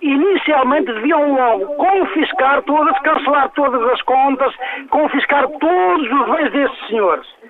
inicialmente 0.00 0.92
deviam 0.92 1.34
logo 1.34 1.74
confiscar 1.76 2.62
todas, 2.62 2.98
cancelar 3.00 3.50
todas 3.50 3.82
as 3.90 4.02
contas, 4.02 4.54
confiscar 4.90 5.48
todos 5.48 6.10
os 6.10 6.36
bens 6.36 6.52
desses 6.52 6.86
senhores 6.88 7.42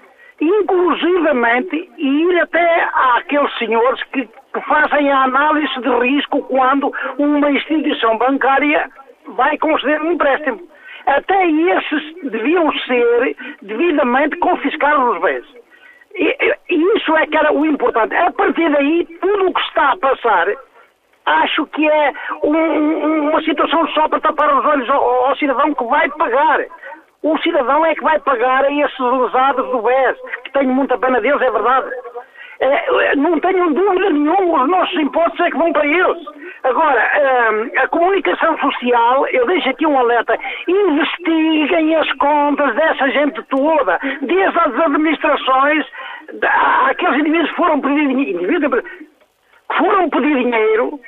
inclusivamente 0.42 1.88
ir 1.96 2.40
até 2.40 2.88
àqueles 3.16 3.56
senhores 3.58 4.02
que, 4.12 4.26
que 4.26 4.60
fazem 4.62 5.10
a 5.10 5.22
análise 5.22 5.80
de 5.80 5.88
risco 5.88 6.42
quando 6.42 6.92
uma 7.18 7.50
instituição 7.50 8.18
bancária 8.18 8.90
vai 9.28 9.56
conceder 9.58 10.02
um 10.02 10.12
empréstimo. 10.12 10.60
Até 11.06 11.46
esses 11.46 12.30
deviam 12.30 12.72
ser 12.80 13.36
devidamente 13.62 14.36
confiscados 14.38 15.16
os 15.16 15.22
bens. 15.22 15.44
E, 16.14 16.36
e, 16.70 16.96
isso 16.96 17.16
é 17.16 17.26
que 17.26 17.36
era 17.36 17.52
o 17.52 17.64
importante. 17.64 18.14
A 18.14 18.30
partir 18.32 18.68
daí, 18.70 19.06
tudo 19.20 19.48
o 19.48 19.54
que 19.54 19.60
está 19.60 19.92
a 19.92 19.96
passar 19.96 20.48
acho 21.26 21.66
que 21.66 21.88
é 21.88 22.12
um, 22.42 23.30
uma 23.30 23.42
situação 23.42 23.86
só 23.88 24.08
para 24.08 24.20
tapar 24.20 24.54
os 24.58 24.64
olhos 24.64 24.88
ao, 24.90 25.26
ao, 25.26 25.36
cidadão 25.36 25.74
que 25.74 25.84
vai 25.84 26.08
pagar. 26.10 26.60
O 27.22 27.38
cidadão 27.38 27.84
é 27.86 27.94
que 27.94 28.02
vai 28.02 28.18
pagar 28.20 28.64
a 28.64 28.72
esses 28.72 28.98
lesados 28.98 29.70
do 29.70 29.82
BES, 29.82 30.16
que 30.44 30.52
tenho 30.52 30.72
muita 30.74 30.98
pena 30.98 31.20
deles, 31.20 31.40
é 31.40 31.50
verdade. 31.50 31.90
É, 32.60 33.16
não 33.16 33.40
tenho 33.40 33.74
dúvida 33.74 34.10
nenhuma, 34.10 34.62
os 34.62 34.70
nossos 34.70 34.96
impostos 34.96 35.40
é 35.40 35.50
que 35.50 35.56
vão 35.56 35.72
para 35.72 35.84
eles. 35.84 36.18
Agora, 36.62 37.10
hum, 37.50 37.70
a 37.76 37.88
comunicação 37.88 38.56
social, 38.58 39.26
eu 39.28 39.46
deixo 39.46 39.68
aqui 39.68 39.84
um 39.84 39.98
alerta, 39.98 40.38
investiguem 40.68 41.96
as 41.96 42.12
contas 42.12 42.72
dessa 42.76 43.10
gente 43.10 43.42
toda, 43.44 43.98
desde 44.20 44.58
as 44.60 44.78
administrações, 44.78 45.84
aqueles 46.88 47.18
indivíduos 47.18 47.50
que 47.50 47.56
foram 47.56 47.80
pedir, 47.80 48.70
foram 49.76 50.10
pedir 50.10 50.36
dinheiro, 50.36 51.00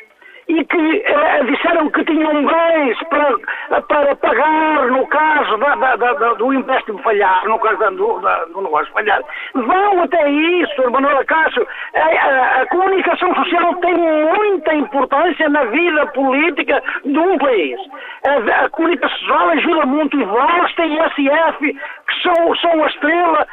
e 0.49 0.65
que 0.65 1.03
eh, 1.07 1.45
disseram 1.45 1.91
que 1.91 2.05
tinham 2.05 2.45
bens 2.45 2.99
para, 3.09 3.81
para 3.83 4.17
pagar 4.17 4.87
no 4.89 5.07
caso 5.07 5.57
da, 5.57 5.75
da, 5.75 5.97
da, 5.97 6.35
do 6.35 6.53
empréstimo 6.53 6.99
falhar, 6.99 7.47
no 7.47 7.59
caso 7.59 7.79
do, 7.97 8.21
do 8.53 8.61
negócio 8.63 8.93
falhar. 8.93 9.23
Vão 9.55 10.03
até 10.03 10.31
isso, 10.31 10.91
Manuela 10.91 11.25
Cássio. 11.25 11.67
A, 11.95 12.61
a, 12.61 12.67
comunicação 12.67 13.35
social 13.35 13.75
tem 13.77 13.95
muita 13.95 14.75
importância 14.75 15.49
na 15.49 15.65
vida 15.65 16.07
política 16.09 16.83
de 17.05 17.19
um 17.19 17.39
país. 17.39 17.81
A, 18.27 18.65
a 18.65 18.69
comunicação 18.71 19.19
social 19.19 19.49
ajuda 19.51 19.87
muito 19.87 20.21
e 20.21 20.25
vós 20.25 20.75
têm 20.75 20.99
SF, 20.99 21.61
que 21.61 22.23
são, 22.23 22.55
são 22.57 22.85
a 22.85 22.87
estrela, 22.87 23.47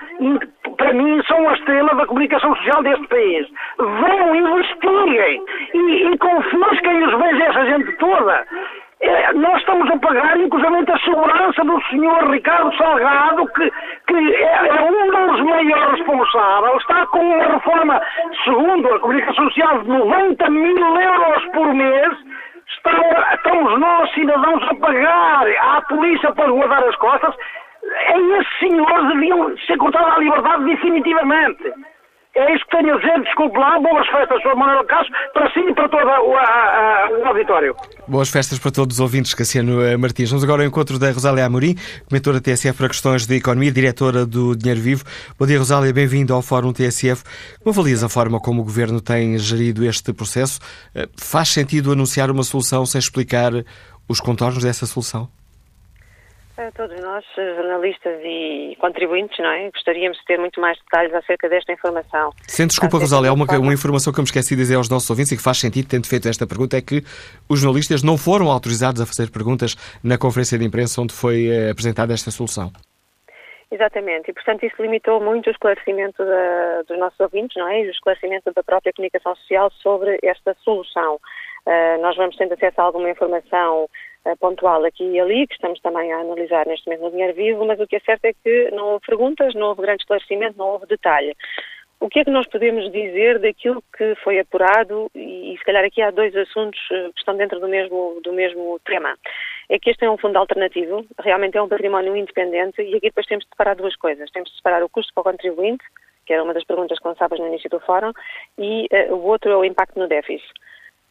para 0.77 0.93
mim, 0.93 1.21
são 1.27 1.49
a 1.49 1.53
estrela 1.53 1.95
da 1.95 2.05
comunicação 2.05 2.55
social 2.55 2.83
deste 2.83 3.07
país. 3.07 3.47
Vão, 3.77 4.35
investiguem 4.35 5.43
e, 5.73 6.13
e 6.13 6.17
confisquem 6.17 7.03
os 7.03 7.19
bens 7.19 7.37
dessa 7.37 7.65
gente 7.65 7.91
toda. 7.97 8.45
É, 9.01 9.33
nós 9.33 9.57
estamos 9.59 9.89
a 9.89 9.97
pagar, 9.97 10.39
inclusive, 10.39 10.91
a 10.91 10.99
segurança 10.99 11.63
do 11.63 11.81
senhor 11.89 12.29
Ricardo 12.29 12.71
Salgado, 12.77 13.47
que, 13.47 13.71
que 14.05 14.35
é, 14.35 14.67
é, 14.67 14.81
um 14.83 15.27
dos 15.27 15.41
maiores 15.41 15.97
responsáveis, 15.97 16.77
está 16.81 17.07
com 17.07 17.19
uma 17.19 17.45
reforma, 17.45 17.99
segundo 18.43 18.93
a 18.93 18.99
comunicação 18.99 19.45
social, 19.45 19.79
de 19.79 19.89
90 19.89 20.49
mil 20.51 21.01
euros 21.01 21.45
por 21.45 21.73
mês, 21.73 22.13
estamos 22.77 23.79
nós, 23.79 24.11
cidadãos, 24.13 24.63
a 24.69 24.75
pagar. 24.75 25.47
À 25.59 25.81
polícia 25.81 26.31
para 26.33 26.51
guardar 26.51 26.83
as 26.83 26.95
costas, 26.97 27.35
é 27.83 28.39
esse 28.39 28.59
senhor 28.59 29.07
deviam 29.07 29.57
ser 29.65 29.77
cortado 29.77 30.05
à 30.05 30.19
liberdade 30.19 30.65
definitivamente. 30.65 31.73
É 32.33 32.55
isso 32.55 32.63
que 32.65 32.77
tenho 32.77 32.95
a 32.95 32.97
dizer, 32.97 33.21
desculpe 33.23 33.57
lá, 33.59 33.77
boas 33.77 34.07
festas, 34.07 34.41
Sr. 34.41 34.55
Manuel 34.55 34.85
Castro, 34.85 35.13
para 35.33 35.51
si 35.51 35.59
e 35.59 35.73
para 35.73 35.89
todo 35.89 36.07
o, 36.07 36.37
a, 36.37 36.41
a, 36.41 37.27
auditório. 37.27 37.75
Boas 38.07 38.29
festas 38.29 38.57
para 38.57 38.71
todos 38.71 38.95
os 38.95 38.99
ouvintes, 39.01 39.33
Cassiano 39.33 39.81
eh, 39.81 39.97
Martins. 39.97 40.29
Vamos 40.29 40.41
agora 40.45 40.61
ao 40.61 40.67
encontro 40.67 40.97
da 40.97 41.11
Rosália 41.11 41.45
Amorim, 41.45 41.75
comentora 42.07 42.39
TSF 42.39 42.77
para 42.77 42.87
questões 42.87 43.27
de 43.27 43.35
economia, 43.35 43.69
diretora 43.69 44.25
do 44.25 44.55
Dinheiro 44.55 44.79
Vivo. 44.79 45.03
Bom 45.37 45.45
dia, 45.45 45.59
Rosália, 45.59 45.91
bem-vindo 45.91 46.33
ao 46.33 46.41
Fórum 46.41 46.71
TSF. 46.71 47.21
Como 47.59 47.73
avalias 47.73 48.01
a 48.01 48.07
forma 48.07 48.39
como 48.39 48.61
o 48.61 48.63
Governo 48.63 49.01
tem 49.01 49.37
gerido 49.37 49.83
este 49.83 50.13
processo? 50.13 50.61
Eh, 50.95 51.09
faz 51.17 51.49
sentido 51.49 51.91
anunciar 51.91 52.31
uma 52.31 52.43
solução 52.43 52.85
sem 52.85 52.99
explicar 52.99 53.51
os 54.07 54.21
contornos 54.21 54.63
dessa 54.63 54.85
solução? 54.85 55.27
Todos 56.75 56.99
nós, 57.01 57.25
jornalistas 57.35 58.19
e 58.23 58.75
contribuintes, 58.79 59.37
não 59.39 59.49
é? 59.49 59.69
Gostaríamos 59.71 60.17
de 60.17 60.25
ter 60.25 60.37
muito 60.37 60.59
mais 60.59 60.77
detalhes 60.79 61.13
acerca 61.13 61.49
desta 61.49 61.71
informação. 61.73 62.31
Sem 62.47 62.67
desculpa, 62.67 62.97
Rosália, 62.97 63.33
uma, 63.33 63.45
uma 63.57 63.73
informação 63.73 64.11
que 64.13 64.19
eu 64.19 64.23
me 64.23 64.27
esqueci 64.27 64.55
de 64.55 64.61
dizer 64.61 64.75
aos 64.75 64.89
nossos 64.89 65.09
ouvintes 65.09 65.31
e 65.31 65.37
que 65.37 65.43
faz 65.43 65.57
sentido, 65.57 65.87
tendo 65.87 66.07
feito 66.07 66.27
esta 66.27 66.45
pergunta, 66.45 66.77
é 66.77 66.81
que 66.81 67.01
os 67.49 67.59
jornalistas 67.59 68.03
não 68.03 68.17
foram 68.17 68.51
autorizados 68.51 69.01
a 69.01 69.05
fazer 69.05 69.31
perguntas 69.31 69.75
na 70.03 70.17
conferência 70.17 70.57
de 70.57 70.65
imprensa 70.65 71.01
onde 71.01 71.13
foi 71.13 71.47
eh, 71.47 71.71
apresentada 71.71 72.13
esta 72.13 72.31
solução. 72.31 72.71
Exatamente, 73.71 74.29
e 74.29 74.33
portanto 74.33 74.65
isso 74.65 74.81
limitou 74.81 75.21
muito 75.21 75.47
o 75.47 75.51
esclarecimento 75.51 76.25
da, 76.25 76.81
dos 76.81 76.99
nossos 76.99 77.17
ouvintes, 77.21 77.55
não 77.55 77.69
é? 77.69 77.81
E 77.81 77.87
o 77.87 77.91
esclarecimento 77.91 78.51
da 78.53 78.61
própria 78.61 78.91
comunicação 78.91 79.33
social 79.35 79.71
sobre 79.81 80.19
esta 80.21 80.53
solução. 80.61 81.15
Uh, 81.65 82.01
nós 82.01 82.17
vamos 82.17 82.35
tendo 82.35 82.53
acesso 82.53 82.81
a 82.81 82.83
alguma 82.83 83.09
informação 83.09 83.87
pontual 84.39 84.85
aqui 84.85 85.03
e 85.03 85.19
ali, 85.19 85.47
que 85.47 85.53
estamos 85.53 85.79
também 85.81 86.11
a 86.13 86.19
analisar 86.19 86.65
neste 86.67 86.85
momento 86.87 87.03
no 87.03 87.11
Dinheiro 87.11 87.33
Vivo, 87.33 87.65
mas 87.65 87.79
o 87.79 87.87
que 87.87 87.95
é 87.95 87.99
certo 87.99 88.25
é 88.25 88.33
que 88.33 88.71
não 88.71 88.93
houve 88.93 89.05
perguntas, 89.05 89.53
não 89.55 89.69
houve 89.69 89.81
grande 89.81 90.03
esclarecimento, 90.03 90.57
não 90.57 90.67
houve 90.67 90.85
detalhe. 90.85 91.35
O 92.01 92.09
que 92.09 92.19
é 92.19 92.23
que 92.23 92.31
nós 92.31 92.47
podemos 92.47 92.91
dizer 92.91 93.37
daquilo 93.37 93.83
que 93.95 94.15
foi 94.23 94.39
apurado 94.39 95.07
e, 95.13 95.53
e 95.53 95.57
se 95.57 95.63
calhar 95.63 95.85
aqui 95.85 96.01
há 96.01 96.09
dois 96.09 96.35
assuntos 96.35 96.79
eh, 96.91 97.09
que 97.13 97.19
estão 97.19 97.37
dentro 97.37 97.59
do 97.59 97.67
mesmo, 97.67 98.19
do 98.23 98.33
mesmo 98.33 98.79
tema. 98.83 99.15
É 99.69 99.77
que 99.77 99.91
este 99.91 100.03
é 100.03 100.09
um 100.09 100.17
fundo 100.17 100.35
alternativo, 100.37 101.05
realmente 101.19 101.57
é 101.57 101.61
um 101.61 101.69
património 101.69 102.15
independente 102.15 102.81
e 102.81 102.95
aqui 102.95 103.09
depois 103.09 103.27
temos 103.27 103.45
de 103.45 103.49
separar 103.51 103.75
duas 103.75 103.95
coisas. 103.95 104.31
Temos 104.31 104.49
de 104.49 104.57
separar 104.57 104.83
o 104.83 104.89
custo 104.89 105.13
para 105.13 105.21
o 105.21 105.23
contribuinte, 105.25 105.85
que 106.25 106.33
era 106.33 106.43
uma 106.43 106.55
das 106.55 106.63
perguntas 106.63 106.97
que 106.97 107.07
lançavas 107.07 107.39
no 107.39 107.47
início 107.47 107.69
do 107.69 107.79
fórum, 107.79 108.11
e 108.57 108.87
uh, 108.91 109.13
o 109.13 109.23
outro 109.27 109.51
é 109.51 109.57
o 109.57 109.63
impacto 109.63 109.99
no 109.99 110.07
déficit. 110.07 110.51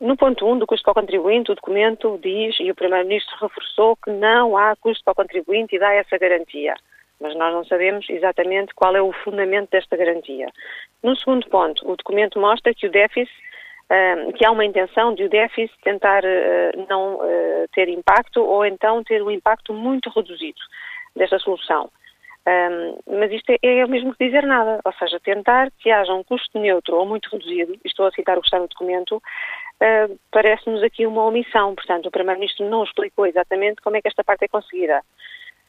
No 0.01 0.17
ponto 0.17 0.47
1 0.47 0.51
um 0.51 0.59
do 0.59 0.67
custo 0.67 0.83
para 0.85 0.93
o 0.93 1.03
contribuinte, 1.03 1.53
o 1.53 1.55
documento 1.55 2.19
diz, 2.23 2.59
e 2.59 2.71
o 2.71 2.75
Primeiro-Ministro 2.75 3.37
reforçou, 3.39 3.97
que 3.97 4.11
não 4.11 4.57
há 4.57 4.75
custo 4.77 5.05
para 5.05 5.13
o 5.13 5.17
contribuinte 5.17 5.77
e 5.77 5.79
dá 5.79 5.93
essa 5.93 6.17
garantia. 6.17 6.75
Mas 7.21 7.37
nós 7.37 7.53
não 7.53 7.63
sabemos 7.67 8.09
exatamente 8.09 8.73
qual 8.75 8.97
é 8.97 9.03
o 9.03 9.13
fundamento 9.13 9.69
desta 9.71 9.99
garantia. 9.99 10.49
No 11.03 11.15
segundo 11.19 11.47
ponto, 11.49 11.87
o 11.87 11.97
documento 11.97 12.41
mostra 12.41 12.73
que 12.73 12.87
o 12.87 12.91
déficit, 12.91 13.31
uh, 13.91 14.33
que 14.33 14.43
há 14.43 14.51
uma 14.51 14.65
intenção 14.65 15.15
de 15.15 15.25
o 15.25 15.29
déficit 15.29 15.77
tentar 15.83 16.25
uh, 16.25 16.87
não 16.89 17.17
uh, 17.17 17.69
ter 17.75 17.91
impacto 17.91 18.43
ou 18.43 18.65
então 18.65 19.05
ter 19.05 19.23
um 19.23 19.31
impacto 19.31 19.75
muito 19.75 20.09
reduzido 20.09 20.61
desta 21.15 21.39
solução. 21.39 21.91
Mas 23.07 23.31
isto 23.31 23.51
é, 23.51 23.59
é 23.63 23.85
o 23.85 23.89
mesmo 23.89 24.13
que 24.13 24.25
dizer 24.25 24.45
nada, 24.45 24.81
ou 24.85 24.93
seja, 24.95 25.21
tentar 25.21 25.71
que 25.79 25.89
haja 25.89 26.13
um 26.13 26.25
custo 26.25 26.59
neutro 26.59 26.97
ou 26.97 27.07
muito 27.07 27.29
reduzido, 27.31 27.79
estou 27.85 28.07
a 28.07 28.11
citar 28.11 28.37
o 28.37 28.41
que 28.41 28.49
está 28.49 28.59
no 28.59 28.67
documento, 28.67 29.23
uh, 29.81 30.19
parece-nos 30.31 30.83
aqui 30.83 31.07
uma 31.07 31.25
omissão. 31.25 31.75
Portanto, 31.75 32.07
o 32.07 32.11
Primeiro-Ministro 32.11 32.69
não 32.69 32.85
explicou 32.85 33.27
exatamente 33.27 33.83
como 33.83 33.97
é 33.97 34.03
que 34.03 34.09
esta 34.09 34.23
parte 34.23 34.45
é 34.45 34.49
conseguida. 34.49 35.03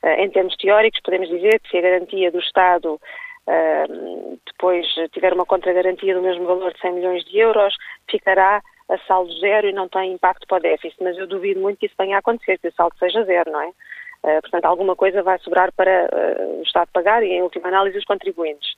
Uh, 0.04 0.22
em 0.22 0.30
termos 0.30 0.56
teóricos, 0.58 1.02
podemos 1.02 1.30
dizer 1.30 1.60
que 1.60 1.70
se 1.70 1.78
a 1.78 1.82
garantia 1.82 2.32
do 2.32 2.40
Estado 2.40 2.96
uh, 2.96 4.40
depois 4.46 4.86
tiver 5.12 5.34
uma 5.34 5.46
contragarantia 5.46 6.14
do 6.14 6.22
mesmo 6.22 6.46
valor 6.46 6.74
de 6.74 6.80
100 6.80 6.94
milhões 6.94 7.24
de 7.26 7.40
euros, 7.40 7.76
ficará 8.10 8.62
a 8.90 8.98
saldo 9.08 9.32
zero 9.40 9.68
e 9.68 9.74
não 9.74 9.88
tem 9.88 10.12
impacto 10.12 10.46
para 10.48 10.58
o 10.58 10.62
déficit. 10.62 11.02
Mas 11.02 11.18
eu 11.18 11.28
duvido 11.28 11.62
muito 11.62 11.80
que 11.80 11.86
isso 11.86 11.96
venha 11.98 12.18
a 12.18 12.20
acontecer, 12.20 12.58
que 12.58 12.68
o 12.68 12.74
saldo 12.74 12.96
seja 13.00 13.24
zero, 13.24 13.52
não 13.52 13.62
é? 13.62 13.72
Portanto, 14.42 14.66
alguma 14.66 14.96
coisa 14.96 15.24
vai 15.24 15.40
sobrar 15.40 15.72
para 15.72 16.08
o 16.60 16.62
Estado 16.62 16.90
pagar 16.94 17.24
e, 17.24 17.32
em 17.32 17.42
última 17.42 17.70
análise, 17.70 17.98
os 17.98 18.06
contribuintes. 18.06 18.70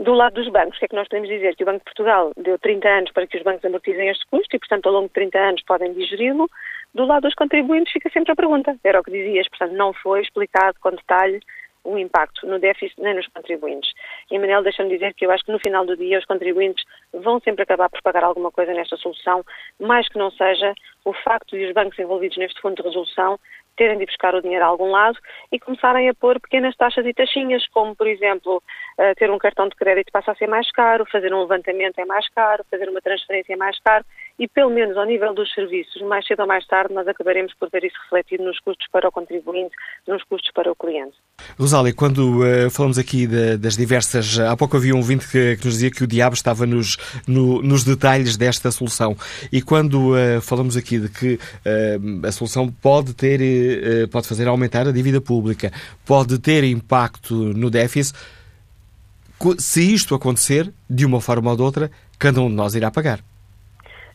Do 0.00 0.14
lado 0.14 0.32
dos 0.32 0.48
bancos, 0.48 0.76
o 0.76 0.78
que 0.78 0.86
é 0.86 0.88
que 0.88 0.96
nós 0.96 1.06
podemos 1.08 1.28
dizer? 1.28 1.54
Que 1.54 1.62
o 1.62 1.66
Banco 1.66 1.80
de 1.80 1.84
Portugal 1.84 2.32
deu 2.34 2.58
30 2.58 2.88
anos 2.88 3.12
para 3.12 3.26
que 3.26 3.36
os 3.36 3.42
bancos 3.42 3.62
amortizem 3.66 4.08
este 4.08 4.24
custo 4.30 4.56
e, 4.56 4.58
portanto, 4.58 4.86
ao 4.86 4.94
longo 4.94 5.08
de 5.08 5.12
30 5.12 5.38
anos 5.38 5.62
podem 5.62 5.92
digeri-lo. 5.92 6.48
Do 6.94 7.04
lado 7.04 7.24
dos 7.24 7.34
contribuintes 7.34 7.92
fica 7.92 8.08
sempre 8.08 8.32
a 8.32 8.36
pergunta. 8.36 8.74
Era 8.82 8.98
o 8.98 9.04
que 9.04 9.10
dizias, 9.10 9.46
portanto, 9.48 9.72
não 9.72 9.92
foi 9.92 10.22
explicado 10.22 10.78
com 10.80 10.90
detalhe 10.92 11.40
o 11.84 11.98
impacto 11.98 12.46
no 12.46 12.58
déficit 12.58 12.98
nem 13.00 13.14
nos 13.14 13.26
contribuintes. 13.28 13.92
E, 14.30 14.38
Manel, 14.38 14.62
deixa-me 14.62 14.88
dizer 14.88 15.12
que 15.12 15.26
eu 15.26 15.30
acho 15.30 15.44
que 15.44 15.52
no 15.52 15.58
final 15.58 15.84
do 15.84 15.96
dia 15.96 16.18
os 16.18 16.24
contribuintes 16.24 16.84
vão 17.12 17.38
sempre 17.40 17.62
acabar 17.62 17.90
por 17.90 18.00
pagar 18.00 18.24
alguma 18.24 18.50
coisa 18.50 18.72
nesta 18.72 18.96
solução, 18.96 19.44
mais 19.78 20.08
que 20.08 20.18
não 20.18 20.30
seja 20.30 20.74
o 21.04 21.12
facto 21.12 21.56
de 21.56 21.66
os 21.66 21.74
bancos 21.74 21.98
envolvidos 21.98 22.38
neste 22.38 22.60
fundo 22.60 22.76
de 22.76 22.88
resolução 22.88 23.38
terem 23.76 23.98
de 23.98 24.06
buscar 24.06 24.34
o 24.34 24.42
dinheiro 24.42 24.64
a 24.64 24.68
algum 24.68 24.90
lado 24.90 25.18
e 25.50 25.58
começarem 25.58 26.08
a 26.08 26.14
pôr 26.14 26.38
pequenas 26.40 26.76
taxas 26.76 27.06
e 27.06 27.14
taxinhas, 27.14 27.66
como, 27.68 27.96
por 27.96 28.06
exemplo, 28.06 28.62
ter 29.16 29.30
um 29.30 29.38
cartão 29.38 29.68
de 29.68 29.76
crédito 29.76 30.12
passa 30.12 30.32
a 30.32 30.34
ser 30.34 30.46
mais 30.46 30.70
caro, 30.70 31.06
fazer 31.10 31.32
um 31.32 31.40
levantamento 31.40 31.98
é 31.98 32.04
mais 32.04 32.28
caro, 32.28 32.64
fazer 32.70 32.88
uma 32.88 33.00
transferência 33.00 33.54
é 33.54 33.56
mais 33.56 33.78
caro 33.80 34.04
e, 34.40 34.48
pelo 34.48 34.70
menos 34.70 34.96
ao 34.96 35.04
nível 35.04 35.34
dos 35.34 35.52
serviços, 35.52 36.00
mais 36.00 36.26
cedo 36.26 36.40
ou 36.40 36.46
mais 36.46 36.66
tarde, 36.66 36.94
nós 36.94 37.06
acabaremos 37.06 37.52
por 37.60 37.68
ver 37.68 37.84
isso 37.84 37.96
refletido 38.04 38.42
nos 38.42 38.58
custos 38.60 38.86
para 38.90 39.06
o 39.06 39.12
contribuinte, 39.12 39.74
nos 40.08 40.24
custos 40.24 40.50
para 40.54 40.72
o 40.72 40.74
cliente. 40.74 41.14
Rosália, 41.58 41.92
quando 41.92 42.40
uh, 42.40 42.70
falamos 42.70 42.96
aqui 42.96 43.26
de, 43.26 43.58
das 43.58 43.76
diversas. 43.76 44.38
Há 44.38 44.56
pouco 44.56 44.78
havia 44.78 44.96
um 44.96 45.02
vinte 45.02 45.28
que, 45.28 45.58
que, 45.58 45.66
nos 45.66 45.74
dizia 45.74 45.90
que 45.90 46.02
o 46.02 46.06
diabo 46.06 46.34
estava 46.34 46.64
nos, 46.64 46.96
no, 47.28 47.60
nos 47.60 47.84
detalhes 47.84 48.38
desta 48.38 48.70
solução. 48.70 49.14
E 49.52 49.60
quando 49.60 50.14
uh, 50.14 50.40
falamos 50.40 50.74
aqui 50.74 50.98
de 50.98 51.10
que 51.10 51.34
uh, 51.34 52.26
a 52.26 52.32
solução 52.32 52.72
pode 52.72 53.12
ter, 53.12 54.08
pode 54.08 54.26
fazer 54.26 54.48
aumentar 54.48 54.88
a 54.88 54.92
dívida 54.92 55.20
pública, 55.20 55.70
pode 56.06 56.38
ter 56.38 56.64
impacto 56.64 57.34
no 57.34 57.68
déficit, 57.68 58.18
se 59.58 59.82
isto 59.92 60.14
acontecer, 60.14 60.72
de 60.88 61.04
uma 61.04 61.20
forma 61.20 61.50
ou 61.50 61.56
de 61.56 61.62
outra, 61.62 61.90
cada 62.18 62.40
um 62.40 62.48
de 62.48 62.54
nós 62.54 62.74
irá 62.74 62.90
pagar. 62.90 63.20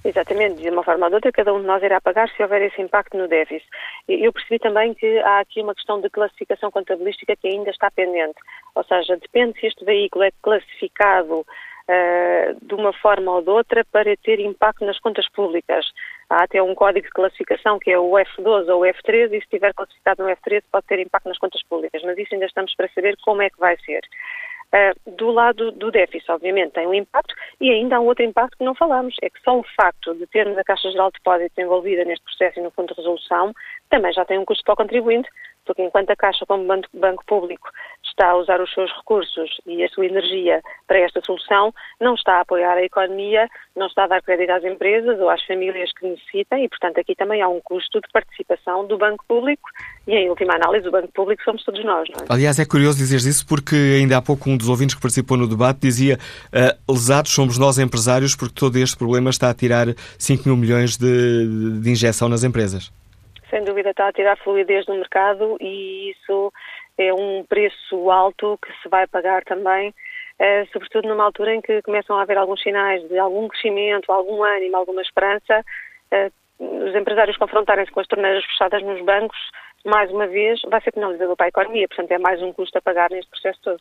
Exatamente, 0.06 0.62
de 0.62 0.70
uma 0.70 0.84
forma 0.84 1.08
ou 1.08 1.10
de 1.10 1.16
outra, 1.16 1.32
cada 1.32 1.52
um 1.52 1.62
de 1.62 1.66
nós 1.66 1.82
irá 1.82 2.00
pagar 2.00 2.30
se 2.30 2.44
houver 2.44 2.62
esse 2.62 2.80
impacto 2.80 3.18
no 3.18 3.28
déficit. 3.28 3.68
Eu 4.08 4.32
percebi 4.32 4.60
também 4.60 4.94
que 4.94 5.18
há 5.20 5.40
aqui 5.40 5.62
uma 5.62 5.74
questão 5.74 6.00
de 6.00 6.12
classificação 6.12 6.70
contabilística 6.70 7.36
que 7.36 7.48
ainda 7.48 7.72
está 7.72 7.90
pendente. 7.90 8.40
Ou 8.76 8.84
seja, 8.84 9.18
depende 9.18 9.60
se 9.60 9.66
este 9.66 9.84
veículo 9.84 10.24
é 10.24 10.32
classificado 10.44 11.40
uh, 11.40 12.58
de 12.62 12.74
uma 12.76 12.94
forma 12.94 13.32
ou 13.32 13.42
de 13.42 13.50
outra 13.50 13.84
para 13.84 14.16
ter 14.18 14.40
impacto 14.40 14.86
nas 14.86 15.00
contas 15.00 15.28
públicas. 15.30 15.88
Há 16.30 16.44
até 16.44 16.62
um 16.62 16.76
código 16.76 17.08
de 17.08 17.12
classificação 17.12 17.80
que 17.80 17.90
é 17.90 17.98
o 17.98 18.12
F12 18.12 18.70
ou 18.70 18.82
o 18.82 18.86
F13 18.86 19.26
e 19.26 19.30
se 19.30 19.38
estiver 19.38 19.74
classificado 19.74 20.24
no 20.24 20.30
F13 20.30 20.64
pode 20.72 20.86
ter 20.86 21.00
impacto 21.00 21.30
nas 21.30 21.40
contas 21.40 21.64
públicas, 21.64 22.04
mas 22.04 22.16
isso 22.20 22.32
ainda 22.34 22.46
estamos 22.46 22.76
para 22.76 22.90
saber 22.90 23.18
como 23.24 23.42
é 23.42 23.50
que 23.50 23.60
vai 23.60 23.76
ser. 23.78 24.02
Uh, 24.76 25.12
do 25.16 25.32
lado 25.32 25.72
do 25.72 25.90
déficit, 25.90 26.30
obviamente, 26.30 26.74
tem 26.74 26.86
um 26.86 26.94
impacto 26.94 27.34
e 27.62 27.72
ainda 27.72 27.96
há 27.96 28.00
um 28.02 28.08
outro 28.08 28.26
impacto 28.26 28.58
que 28.58 28.66
não 28.66 28.76
falamos, 28.76 29.16
é 29.22 29.30
que 29.30 29.42
só 29.42 29.58
o 29.58 29.64
facto 29.64 30.14
de 30.16 30.28
termos 30.28 30.58
a 30.58 30.66
Caixa 30.66 30.92
Geral 30.92 31.12
de 31.12 31.20
Depósitos 31.20 31.58
envolvida 31.58 32.04
neste 32.04 32.26
processo 32.26 32.60
e 32.60 32.64
no 32.64 32.72
Fundo 32.72 32.90
de 32.90 32.96
Resolução 32.96 33.54
também 33.90 34.12
já 34.12 34.26
tem 34.26 34.38
um 34.38 34.44
custo 34.44 34.66
para 34.66 34.74
o 34.74 34.78
contribuinte, 34.78 35.30
porque 35.66 35.82
enquanto 35.82 36.12
a 36.12 36.16
Caixa, 36.16 36.46
como 36.46 36.66
banco, 36.66 37.26
público, 37.26 37.70
está 38.04 38.30
a 38.30 38.38
usar 38.38 38.62
os 38.62 38.72
seus 38.74 38.92
recursos 38.96 39.50
e 39.66 39.84
a 39.84 39.90
sua 39.90 40.06
energia 40.06 40.62
para 40.88 41.00
esta 41.00 41.22
solução, 41.26 41.74
não 42.00 42.14
está 42.16 42.38
a 42.38 42.42
apoiar 42.42 42.76
a 42.76 42.84
economia, 42.84 43.48
não 43.76 43.88
está 43.88 44.04
a 44.04 44.08
dar 44.08 44.22
crédito 44.22 44.52
às 44.52 44.64
empresas 44.64 45.20
ou 45.20 45.30
às 45.30 45.44
famílias 45.44 45.92
que 45.94 46.08
necessitem 46.08 46.66
e, 46.66 46.70
portanto, 46.70 47.00
aqui 47.00 47.16
também 47.16 47.42
há 47.42 47.48
um 47.48 47.60
custo 47.62 48.00
de 48.00 48.08
participação 48.14 48.86
do 48.86 48.98
banco 48.98 49.26
público 49.28 49.70
e, 50.08 50.14
em 50.14 50.30
última 50.30 50.56
análise, 50.56 50.88
o 50.88 50.92
banco 50.92 51.12
público 51.12 51.44
somos 51.44 51.64
todos 51.64 51.84
nós. 51.84 52.08
É? 52.10 52.26
Aliás, 52.30 52.60
é 52.60 52.66
curioso 52.66 52.98
dizer 52.98 53.18
isso 53.18 53.46
porque 53.48 53.76
ainda 54.00 54.18
há 54.18 54.22
pouco 54.22 54.50
um 54.50 54.58
dos 54.58 54.70
ouvintes 54.70 54.96
que 54.96 55.02
participou 55.02 55.38
no 55.38 55.48
debate 55.48 55.80
dizia 55.82 56.18
uh, 56.18 56.94
lesados 56.94 57.32
somos 57.32 57.58
nós 57.58 57.80
empresários 57.80 58.36
porque 58.36 58.54
todo 58.54 58.78
este 58.78 58.98
problema 58.98 59.30
está 59.30 59.50
a 59.50 59.54
tirar 59.54 59.88
5 60.18 60.48
mil 60.48 60.58
milhões 60.58 60.98
de, 60.98 61.80
de 61.82 61.90
injeção 61.90 62.30
nas 62.30 62.44
empresas 62.44 62.92
sem 63.50 63.64
dúvida 63.64 63.92
está 63.92 64.08
a 64.08 64.14
tirar 64.14 64.38
fluidez 64.38 64.86
no 64.88 64.96
mercado 64.96 65.58
e 65.60 66.12
isso 66.12 66.52
é 66.98 67.14
um 67.14 67.44
preço 67.48 68.10
alto 68.10 68.58
que 68.62 68.72
se 68.82 68.90
vai 68.90 69.06
pagar 69.08 69.44
também, 69.44 69.94
eh, 70.40 70.66
sobretudo 70.72 71.08
numa 71.08 71.26
altura 71.26 71.56
em 71.56 71.62
que 71.62 71.82
começam 71.82 72.18
a 72.18 72.22
haver 72.22 72.38
alguns 72.38 72.62
sinais 72.62 73.08
de 73.08 73.18
algum 73.18 73.48
crescimento, 73.48 74.12
algum 74.12 74.44
ânimo, 74.44 74.78
alguma 74.78 75.02
esperança. 75.02 75.64
Eh, 76.12 76.32
os 76.60 76.96
empresários 76.96 77.38
confrontarem-se 77.38 77.92
com 77.92 78.00
as 78.00 78.08
torneiras 78.08 78.46
fechadas 78.46 78.82
nos 78.82 79.04
bancos, 79.04 79.38
mais 79.86 80.10
uma 80.10 80.26
vez, 80.26 80.60
vai 80.70 80.82
ser 80.82 80.92
penalizador 80.92 81.36
para 81.36 81.48
a 81.48 81.50
economia, 81.50 81.88
portanto 81.88 82.12
é 82.12 82.18
mais 82.18 82.42
um 82.42 82.52
custo 82.54 82.78
a 82.78 82.82
pagar 82.82 83.10
neste 83.12 83.30
processo 83.30 83.60
todo. 83.62 83.80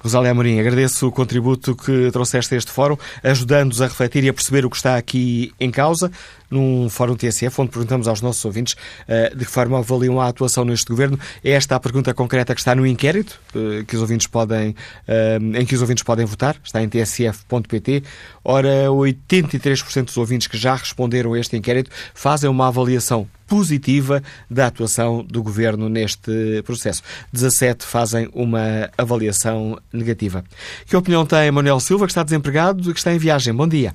Rosália 0.00 0.30
Amorim, 0.30 0.60
agradeço 0.60 1.08
o 1.08 1.12
contributo 1.12 1.76
que 1.76 2.10
trouxeste 2.12 2.54
a 2.54 2.58
este 2.58 2.70
fórum, 2.70 2.96
ajudando-nos 3.22 3.82
a 3.82 3.86
refletir 3.86 4.24
e 4.24 4.28
a 4.28 4.32
perceber 4.32 4.64
o 4.64 4.70
que 4.70 4.76
está 4.76 4.96
aqui 4.96 5.52
em 5.60 5.70
causa, 5.70 6.10
num 6.52 6.88
fórum 6.88 7.16
TSF, 7.16 7.60
onde 7.60 7.70
perguntamos 7.70 8.06
aos 8.06 8.20
nossos 8.20 8.44
ouvintes 8.44 8.74
uh, 8.74 9.36
de 9.36 9.44
que 9.44 9.50
forma 9.50 9.78
avaliam 9.78 10.20
a 10.20 10.28
atuação 10.28 10.64
neste 10.64 10.86
governo. 10.86 11.18
É 11.42 11.52
esta 11.52 11.74
a 11.74 11.80
pergunta 11.80 12.12
concreta 12.12 12.54
que 12.54 12.60
está 12.60 12.74
no 12.74 12.86
inquérito, 12.86 13.40
uh, 13.54 13.84
que 13.86 13.96
os 13.96 14.02
ouvintes 14.02 14.26
podem, 14.26 14.70
uh, 14.70 15.56
em 15.58 15.64
que 15.64 15.74
os 15.74 15.80
ouvintes 15.80 16.04
podem 16.04 16.26
votar, 16.26 16.56
está 16.62 16.82
em 16.82 16.88
tsf.pt. 16.88 18.02
Ora, 18.44 18.86
83% 18.88 20.04
dos 20.04 20.16
ouvintes 20.16 20.46
que 20.46 20.58
já 20.58 20.76
responderam 20.76 21.32
a 21.32 21.40
este 21.40 21.56
inquérito 21.56 21.90
fazem 22.14 22.50
uma 22.50 22.68
avaliação 22.68 23.26
positiva 23.46 24.22
da 24.50 24.66
atuação 24.66 25.22
do 25.22 25.42
governo 25.42 25.88
neste 25.88 26.62
processo. 26.64 27.02
17 27.32 27.84
fazem 27.84 28.28
uma 28.32 28.90
avaliação 28.96 29.78
negativa. 29.92 30.44
Que 30.86 30.96
opinião 30.96 31.26
tem 31.26 31.50
Manuel 31.50 31.80
Silva, 31.80 32.06
que 32.06 32.12
está 32.12 32.22
desempregado 32.22 32.90
e 32.90 32.92
que 32.92 32.98
está 32.98 33.12
em 33.12 33.18
viagem? 33.18 33.54
Bom 33.54 33.68
dia. 33.68 33.94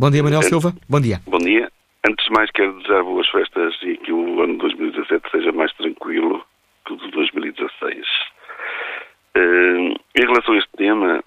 Bom 0.00 0.10
dia, 0.10 0.22
Manuel 0.22 0.40
Silva. 0.40 0.72
Bom 0.88 0.98
dia. 0.98 1.20
Bom 1.26 1.36
dia. 1.36 1.70
Antes 2.08 2.24
de 2.24 2.32
mais, 2.32 2.50
quero 2.52 2.72
desejar 2.78 3.02
boas 3.02 3.28
festas 3.28 3.76
e 3.82 3.98
que 3.98 4.10
o 4.10 4.42
ano 4.42 4.56
2017 4.56 5.30
seja 5.30 5.52
mais 5.52 5.70
tranquilo 5.74 6.42
que 6.86 6.94
o 6.94 6.96
de 6.96 7.10
2016. 7.10 8.06
Uh, 9.36 9.92
em 10.16 10.26
relação 10.26 10.54
a 10.54 10.56
este 10.56 10.70
tema, 10.78 11.22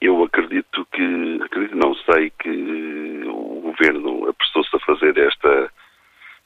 eu 0.00 0.24
acredito 0.24 0.84
que, 0.92 1.38
acredito, 1.40 1.76
não 1.76 1.94
sei 1.94 2.32
que 2.36 2.50
o 3.28 3.60
governo 3.60 4.28
apressou-se 4.28 4.74
a 4.74 4.80
fazer 4.80 5.16
esta, 5.18 5.70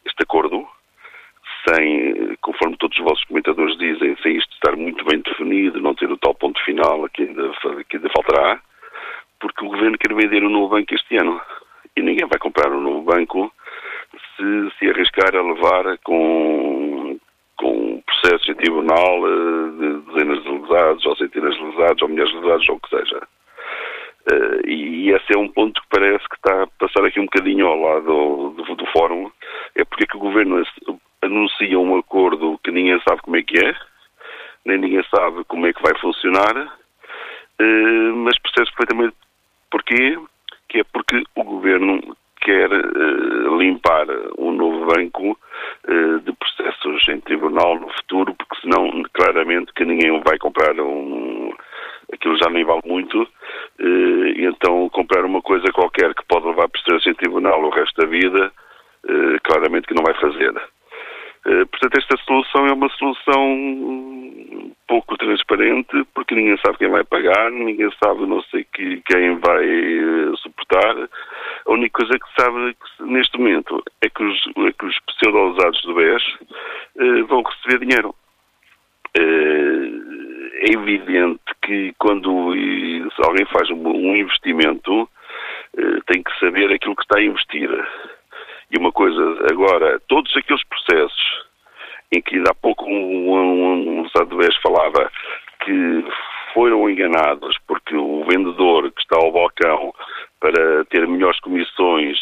este 0.05 0.22
acordo 0.22 0.68
sem, 1.66 2.36
conforme 2.43 2.76
todos 2.76 2.98
os 2.98 3.05
vossos 3.05 3.24
comentadores 3.24 3.78
dizem, 3.78 4.18
sem 4.22 4.36
isto 4.36 4.52
estar 4.52 4.76
muito 4.76 5.02
bem 5.06 5.22
definido, 5.22 5.80
não 5.80 5.94
ter 5.94 6.10
o 6.10 6.18
tal 6.18 6.34
ponto 6.34 6.62
final 6.62 7.09
que 7.09 7.22
ainda, 7.22 7.51
que 7.88 7.97
ainda 7.97 8.10
faltará, 8.10 8.60
porque 9.41 9.65
o 9.65 9.69
governo 9.69 9.99
quer 9.99 10.15
vender 10.15 10.45
um 10.45 10.51
novo 10.51 10.69
banco 10.75 10.95
este 10.95 11.17
ano. 11.17 11.41
E 11.97 12.03
ninguém 12.03 12.27
vai 12.27 12.39
comprar 12.39 12.71
um 12.71 12.81
novo 12.81 13.03
banco 13.03 13.53
se 14.37 14.71
se 14.79 14.91
arriscar 14.91 15.35
a 15.35 15.43
levar 15.43 15.99
com, 16.05 17.19
com 17.57 18.03
processos 18.03 18.49
em 18.49 18.55
tribunal 18.55 19.27
eh, 19.27 19.71
de 19.79 20.01
dezenas 20.07 20.43
de 20.43 20.51
lesados, 20.51 21.07
ou 21.07 21.17
centenas 21.17 21.55
de 21.55 21.63
lesados, 21.63 22.03
ou 22.03 22.09
milhares 22.09 22.33
de 22.33 22.39
lesados, 22.41 22.69
ou 22.69 22.77
o 22.77 22.81
que 22.81 22.97
seja. 22.97 23.23
Uh, 24.29 24.69
e 24.69 25.11
esse 25.13 25.35
é 25.35 25.39
um 25.39 25.49
ponto 25.49 25.81
que 25.81 25.89
parece 25.89 26.29
que 26.29 26.35
está 26.35 26.65
a 26.65 26.67
passar 26.67 27.05
aqui 27.05 27.21
um 27.21 27.27
bocadinho 27.27 27.67
ao 27.67 27.81
lado 27.81 28.05
do, 28.05 28.65
do, 28.65 28.75
do 28.75 28.87
fórum. 28.87 29.31
É 29.77 29.85
porque 29.85 30.03
é 30.03 30.07
que 30.09 30.17
o 30.17 30.21
governo 30.21 30.63
anuncia 31.23 31.79
um 31.79 31.97
acordo 31.97 32.59
que 32.65 32.73
ninguém 32.73 33.01
sabe 33.09 33.23
como 33.23 33.37
é 33.37 33.43
que 33.43 33.57
é, 33.65 33.75
nem 34.65 34.79
ninguém 34.79 35.05
sabe 35.15 35.45
como 35.45 35.67
é 35.67 35.73
que 35.73 35.83
vai 35.83 35.97
funcionar, 36.01 36.57
uh, 36.57 38.17
mas 38.17 38.37
percebe 38.41 38.69
perfeitamente 38.77 39.17
porquê, 39.70 40.18
que 40.68 40.80
é 40.80 40.84
porque 40.93 41.22
o 41.34 41.44
governo 41.44 42.16
quer 42.40 42.70
uh, 42.70 43.59
limpar 43.59 44.06
um 44.38 44.52
novo 44.52 44.86
banco 44.86 45.38
de 46.24 46.32
processos 46.32 47.09
em 47.09 47.20
tribunal 47.20 47.78
no 47.78 47.88
futuro, 47.90 48.34
porque 48.34 48.60
senão 48.60 49.02
claramente 49.12 49.72
que 49.72 49.84
ninguém 49.84 50.20
vai 50.20 50.36
comprar 50.38 50.78
um 50.80 51.52
aquilo 52.12 52.36
já 52.36 52.51
nem 52.51 52.64
vale 52.64 52.82
muito, 52.84 53.22
eh, 53.78 54.32
e 54.36 54.44
então 54.44 54.88
comprar 54.90 55.24
uma 55.24 55.43
coisa 55.43 55.72
qualquer 55.72 56.14
que 56.14 56.24
pode 56.26 56.47
levar 56.47 56.68
processos 56.68 57.06
em 57.06 57.14
tribunal 57.14 57.62
o 57.62 57.70
resto 57.70 58.01
da 58.01 58.06
vida, 58.06 58.52
claramente 59.44 59.86
que 59.86 59.94
não 59.94 60.02
vai 60.02 60.14
fazer. 60.14 60.52
Eh, 61.47 61.64
portanto, 61.66 61.98
esta 61.98 62.16
solução 62.24 62.66
é 62.66 62.73
uma 62.73 62.89
solução 62.90 64.73
pouco 64.89 65.16
transparente, 65.16 66.05
porque 66.14 66.35
ninguém 66.35 66.56
sabe 66.59 66.78
quem 66.78 66.89
vai 66.89 67.05
pagar, 67.05 67.51
ninguém 67.51 67.89
sabe 68.02 68.27
não 68.27 68.43
sei 68.43 68.64
que, 68.64 69.01
quem 69.06 69.39
vai 69.39 69.66
suportar. 70.36 71.09
A 71.66 71.73
única 71.73 72.01
coisa 72.01 72.18
que 72.18 72.43
sabe 72.43 72.74
que, 72.74 73.05
neste 73.05 73.39
momento 73.39 73.82
é 74.01 74.09
que 74.09 74.23
os, 74.23 74.47
é 74.68 74.73
que 74.73 74.86
os 74.86 74.98
pseudo-usados 75.06 75.82
do 75.82 75.94
BES 75.94 76.23
vão 77.28 77.43
receber 77.43 77.85
dinheiro 77.85 78.14
é 79.18 80.73
evidente 80.73 81.40
que 81.62 81.94
quando 81.98 82.52
alguém 83.24 83.47
faz 83.47 83.70
um 83.70 84.16
investimento 84.16 85.09
eh, 85.77 86.01
tem 86.06 86.23
que 86.23 86.39
saber 86.39 86.73
aquilo 86.73 86.97
que 86.97 87.02
está 87.02 87.18
a 87.18 87.23
investir. 87.23 87.70
E 88.70 88.78
uma 88.78 88.93
coisa, 88.93 89.20
agora, 89.51 90.01
todos 90.09 90.36
aqueles 90.36 90.64
processos 90.64 91.47
em 92.12 92.20
que 92.20 92.36
ainda 92.36 92.51
há 92.51 92.55
pouco 92.55 92.84
um, 92.84 93.32
um, 93.32 94.01
um 94.01 94.09
Sadovés 94.10 94.56
falava 94.56 95.10
que 95.64 96.05
foram 96.55 96.88
enganados 96.88 97.56
porque 97.66 97.94
o 97.94 98.24
vendedor 98.24 98.90
que 98.90 99.01
está 99.02 99.16
ao 99.16 99.32
balcão 99.32 99.93
para 100.40 100.84
ter 100.86 101.06
melhores 101.06 101.40
comissões, 101.40 102.18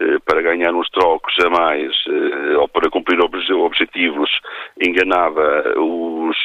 eh, 0.00 0.18
para 0.24 0.42
ganhar 0.42 0.74
uns 0.74 0.88
trocos 0.90 1.34
a 1.44 1.50
mais 1.50 1.92
eh, 2.08 2.56
ou 2.56 2.68
para 2.68 2.90
cumprir 2.90 3.20
objetivos, 3.20 4.30
enganava 4.80 5.74
os, 5.76 6.36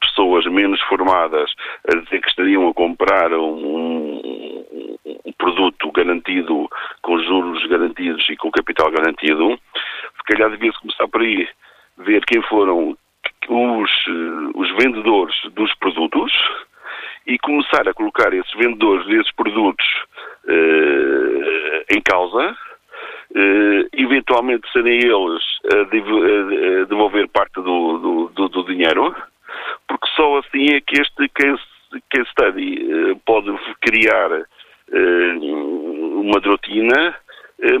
pessoas 0.00 0.46
menos 0.46 0.80
formadas 0.82 1.50
a 1.88 1.96
dizer 1.96 2.20
que 2.20 2.28
estariam 2.28 2.68
a 2.68 2.74
comprar 2.74 3.32
um, 3.32 4.20
um 5.24 5.32
produto 5.32 5.90
garantido, 5.92 6.68
com 7.02 7.18
juros 7.18 7.64
garantidos 7.66 8.28
e 8.28 8.36
com 8.36 8.50
capital 8.50 8.90
garantido, 8.90 9.58
se 10.16 10.24
calhar 10.26 10.50
devia-se 10.50 10.78
começar 10.80 11.08
por 11.08 11.22
aí, 11.22 11.48
ver 11.98 12.24
quem 12.26 12.42
foram 12.42 12.96
os, 13.48 13.90
os 14.54 14.70
vendedores 14.76 15.34
dos 15.52 15.74
produtos 15.76 16.32
e 17.26 17.38
começar 17.38 17.88
a 17.88 17.94
colocar 17.94 18.32
esses 18.34 18.52
vendedores 18.52 19.06
desses 19.06 19.32
produtos 19.34 19.86
uh, 20.44 21.94
em 21.94 22.00
causa, 22.02 22.50
uh, 22.50 23.88
eventualmente 23.94 24.70
serem 24.72 24.98
eles 24.98 25.42
a, 25.72 26.84
devolver 26.86 27.28
parte 27.28 27.54
do, 27.54 28.28
do, 28.34 28.48
do, 28.48 28.64
dinheiro, 28.64 29.14
porque 29.88 30.06
só 30.14 30.38
assim 30.38 30.74
é 30.74 30.80
que 30.80 31.00
este 31.00 31.28
case, 31.28 31.62
case 32.10 32.30
study 32.30 33.16
pode 33.24 33.56
criar 33.80 34.44
uma 34.94 36.40
drotina, 36.40 37.16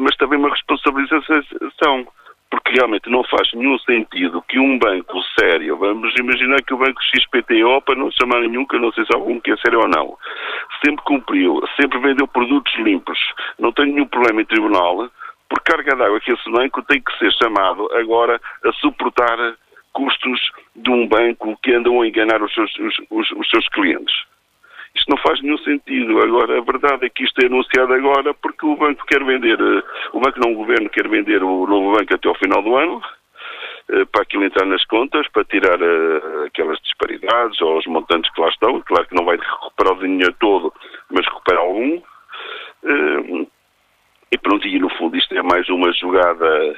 mas 0.00 0.16
também 0.16 0.38
uma 0.38 0.50
responsabilização 0.50 2.06
porque 2.54 2.72
realmente 2.72 3.10
não 3.10 3.24
faz 3.24 3.52
nenhum 3.52 3.76
sentido 3.80 4.42
que 4.48 4.60
um 4.60 4.78
banco 4.78 5.20
sério, 5.38 5.76
vamos 5.76 6.14
imaginar 6.16 6.62
que 6.62 6.72
o 6.72 6.78
banco 6.78 7.00
XPTO, 7.02 7.82
para 7.82 7.96
não 7.96 8.10
chamar 8.12 8.40
nenhum, 8.42 8.64
que 8.64 8.76
eu 8.76 8.80
não 8.80 8.92
sei 8.92 9.04
se 9.04 9.14
algum 9.14 9.40
que 9.40 9.50
é 9.50 9.56
sério 9.56 9.80
ou 9.80 9.88
não, 9.88 10.16
sempre 10.84 11.04
cumpriu, 11.04 11.60
sempre 11.80 11.98
vendeu 11.98 12.28
produtos 12.28 12.72
limpos, 12.76 13.18
não 13.58 13.72
tem 13.72 13.86
nenhum 13.86 14.06
problema 14.06 14.40
em 14.40 14.44
tribunal, 14.44 15.10
por 15.48 15.60
carga 15.62 15.96
d'água 15.96 16.20
que 16.20 16.32
esse 16.32 16.50
banco 16.50 16.80
tem 16.82 17.02
que 17.02 17.18
ser 17.18 17.32
chamado 17.32 17.88
agora 17.92 18.40
a 18.64 18.72
suportar 18.74 19.56
custos 19.92 20.40
de 20.76 20.90
um 20.90 21.08
banco 21.08 21.58
que 21.62 21.72
andam 21.72 22.02
a 22.02 22.06
enganar 22.06 22.40
os 22.42 22.52
seus, 22.54 22.72
os, 22.78 22.96
os, 23.10 23.30
os 23.32 23.50
seus 23.50 23.68
clientes. 23.68 24.14
Isto 24.94 25.10
não 25.10 25.18
faz 25.18 25.40
nenhum 25.42 25.58
sentido. 25.58 26.20
Agora, 26.20 26.58
a 26.58 26.60
verdade 26.62 27.06
é 27.06 27.10
que 27.10 27.24
isto 27.24 27.40
é 27.42 27.46
anunciado 27.46 27.92
agora 27.92 28.32
porque 28.34 28.64
o 28.64 28.76
banco 28.76 29.04
quer 29.06 29.24
vender, 29.24 29.60
eh, 29.60 29.82
o 30.12 30.20
banco 30.20 30.38
não 30.38 30.52
o 30.52 30.56
governo 30.56 30.88
quer 30.88 31.08
vender 31.08 31.42
o 31.42 31.66
novo 31.66 31.96
banco 31.96 32.14
até 32.14 32.28
ao 32.28 32.34
final 32.36 32.62
do 32.62 32.76
ano, 32.76 33.02
eh, 33.90 34.04
para 34.04 34.22
aquilo 34.22 34.44
entrar 34.44 34.66
nas 34.66 34.84
contas, 34.84 35.26
para 35.28 35.44
tirar 35.44 35.80
uh, 35.80 36.44
aquelas 36.46 36.78
disparidades 36.80 37.60
ou 37.60 37.78
os 37.78 37.86
montantes 37.86 38.32
que 38.32 38.40
lá 38.40 38.48
estão. 38.48 38.80
Claro 38.82 39.06
que 39.06 39.16
não 39.16 39.24
vai 39.24 39.36
recuperar 39.36 39.94
o 39.94 40.00
dinheiro 40.00 40.34
todo, 40.38 40.72
mas 41.10 41.26
recupera 41.26 41.60
algum. 41.60 42.00
E 44.30 44.38
pronto, 44.38 44.66
e 44.66 44.78
no 44.78 44.90
fundo 44.90 45.16
isto 45.16 45.34
é 45.34 45.42
mais 45.42 45.68
uma 45.68 45.92
jogada 45.92 46.76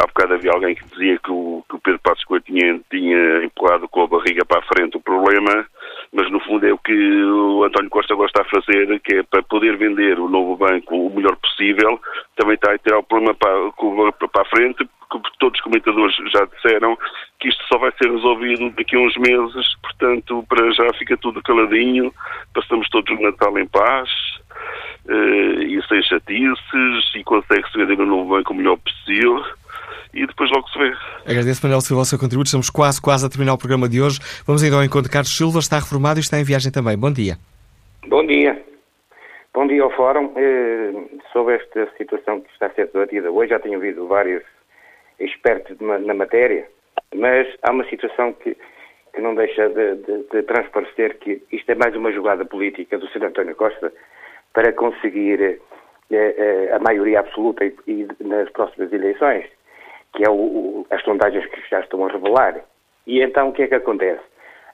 Há 0.00 0.06
bocado 0.06 0.34
havia 0.34 0.52
alguém 0.52 0.74
que 0.74 0.84
dizia 0.84 1.18
que 1.18 1.30
o, 1.30 1.64
que 1.68 1.76
o 1.76 1.80
Pedro 1.80 2.00
Passos 2.00 2.24
Coelho 2.24 2.44
tinha, 2.44 2.80
tinha 2.90 3.44
empurrado 3.44 3.88
com 3.88 4.02
a 4.02 4.06
barriga 4.06 4.44
para 4.44 4.60
a 4.60 4.62
frente 4.62 4.96
o 4.96 5.00
problema, 5.00 5.66
mas 6.12 6.30
no 6.30 6.40
fundo 6.40 6.66
é 6.66 6.72
o 6.72 6.78
que 6.78 7.24
o 7.24 7.64
António 7.64 7.90
Costa 7.90 8.14
gosta 8.14 8.42
a 8.42 8.44
fazer, 8.44 9.00
que 9.00 9.16
é 9.16 9.22
para 9.22 9.42
poder 9.42 9.76
vender 9.78 10.18
o 10.18 10.28
novo 10.28 10.56
banco 10.56 10.94
o 10.94 11.14
melhor 11.14 11.36
possível, 11.36 11.98
também 12.36 12.54
está 12.54 12.72
a 12.72 12.78
tirar 12.78 12.98
o 12.98 13.02
problema 13.02 13.34
para, 13.34 14.28
para 14.28 14.42
a 14.42 14.44
frente, 14.44 14.86
porque 15.08 15.28
todos 15.38 15.58
os 15.58 15.64
comentadores 15.64 16.14
já 16.32 16.44
disseram 16.44 16.98
que 17.40 17.48
isto 17.48 17.62
só 17.66 17.78
vai 17.78 17.92
ser 17.92 18.10
resolvido 18.10 18.70
daqui 18.70 18.94
a 18.94 19.00
uns 19.00 19.16
meses, 19.16 19.74
portanto, 19.82 20.44
para 20.48 20.70
já 20.72 20.92
fica 20.98 21.16
tudo 21.16 21.42
caladinho, 21.42 22.12
passamos 22.54 22.88
todos 22.90 23.10
o 23.18 23.22
Natal 23.22 23.58
em 23.58 23.66
paz, 23.66 24.10
uh, 25.06 25.62
e 25.62 25.82
sem 25.88 26.02
chatices, 26.02 27.14
e 27.14 27.24
consegue-se 27.24 27.76
vender 27.76 28.00
o 28.00 28.06
novo 28.06 28.30
banco 28.30 28.52
o 28.52 28.56
melhor 28.56 28.76
possível 28.76 29.42
e 30.14 30.26
depois 30.26 30.50
logo 30.50 30.68
se 30.68 30.78
vê. 30.78 30.92
Agradeço, 31.26 31.60
Manuel 31.62 31.80
Silva, 31.80 32.02
o 32.02 32.04
seu 32.04 32.18
contributo. 32.18 32.46
Estamos 32.46 32.70
quase, 32.70 33.00
quase 33.00 33.26
a 33.26 33.28
terminar 33.28 33.54
o 33.54 33.58
programa 33.58 33.88
de 33.88 34.00
hoje. 34.00 34.20
Vamos 34.46 34.62
ainda 34.62 34.76
ao 34.76 34.84
encontro 34.84 35.08
de 35.08 35.10
Carlos 35.10 35.36
Silva, 35.36 35.58
está 35.58 35.76
reformado 35.76 36.18
e 36.18 36.22
está 36.22 36.38
em 36.38 36.44
viagem 36.44 36.70
também. 36.70 36.96
Bom 36.96 37.12
dia. 37.12 37.36
Bom 38.06 38.26
dia. 38.26 38.60
Bom 39.54 39.66
dia 39.66 39.82
ao 39.82 39.90
Fórum. 39.90 40.32
Eh, 40.36 40.92
sobre 41.32 41.56
esta 41.56 41.88
situação 41.96 42.40
que 42.40 42.50
está 42.52 42.66
a 42.66 42.70
ser 42.70 42.86
debatida 42.86 43.30
hoje, 43.30 43.50
já 43.50 43.58
tenho 43.58 43.76
ouvido 43.76 44.06
vários 44.06 44.42
expertos 45.18 45.76
na 45.80 46.14
matéria, 46.14 46.66
mas 47.14 47.46
há 47.62 47.70
uma 47.70 47.84
situação 47.84 48.32
que, 48.32 48.56
que 49.14 49.20
não 49.20 49.34
deixa 49.34 49.68
de, 49.68 49.96
de, 49.96 50.24
de, 50.32 50.42
transparecer 50.42 51.18
que 51.18 51.42
isto 51.52 51.70
é 51.70 51.74
mais 51.74 51.94
uma 51.94 52.10
jogada 52.12 52.44
política 52.44 52.98
do 52.98 53.06
Sr. 53.08 53.26
António 53.26 53.54
Costa 53.54 53.92
para 54.52 54.72
conseguir 54.72 55.40
eh, 55.42 55.58
eh, 56.10 56.70
a 56.74 56.78
maioria 56.78 57.20
absoluta 57.20 57.64
e 57.64 58.06
nas 58.20 58.50
próximas 58.50 58.92
eleições 58.92 59.46
que 60.14 60.24
é 60.24 60.30
o, 60.30 60.34
o, 60.34 60.86
as 60.90 61.02
sondagens 61.02 61.46
que 61.46 61.60
já 61.70 61.80
estão 61.80 62.04
a 62.04 62.10
revelar. 62.10 62.60
E 63.06 63.22
então 63.22 63.48
o 63.48 63.52
que 63.52 63.62
é 63.62 63.68
que 63.68 63.74
acontece? 63.74 64.22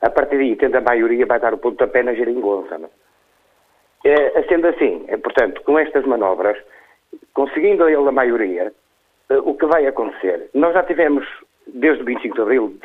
A 0.01 0.10
partir 0.10 0.36
daí, 0.36 0.56
tendo 0.56 0.77
a 0.77 0.81
maioria, 0.81 1.27
vai 1.27 1.40
dar 1.40 1.55
o 1.55 1.59
pontapé 1.59 2.02
na 2.02 2.15
geringonça. 2.15 2.78
Não? 2.78 2.90
É, 4.05 4.43
sendo 4.43 4.69
assim, 4.69 5.05
é, 5.09 5.16
portanto, 5.16 5.60
com 5.62 5.78
estas 5.78 6.05
manobras, 6.05 6.56
conseguindo 7.35 7.89
ele 7.89 8.09
a 8.09 8.12
maioria, 8.12 8.73
é, 9.28 9.36
o 9.39 9.55
que 9.55 9.66
vai 9.66 9.86
acontecer? 9.86 10.48
Nós 10.55 10.74
já 10.74 10.82
tivemos, 10.85 11.27
desde 11.66 12.02
o 12.02 12.06
25 12.06 12.35
de 12.35 12.43
Abril, 12.43 12.78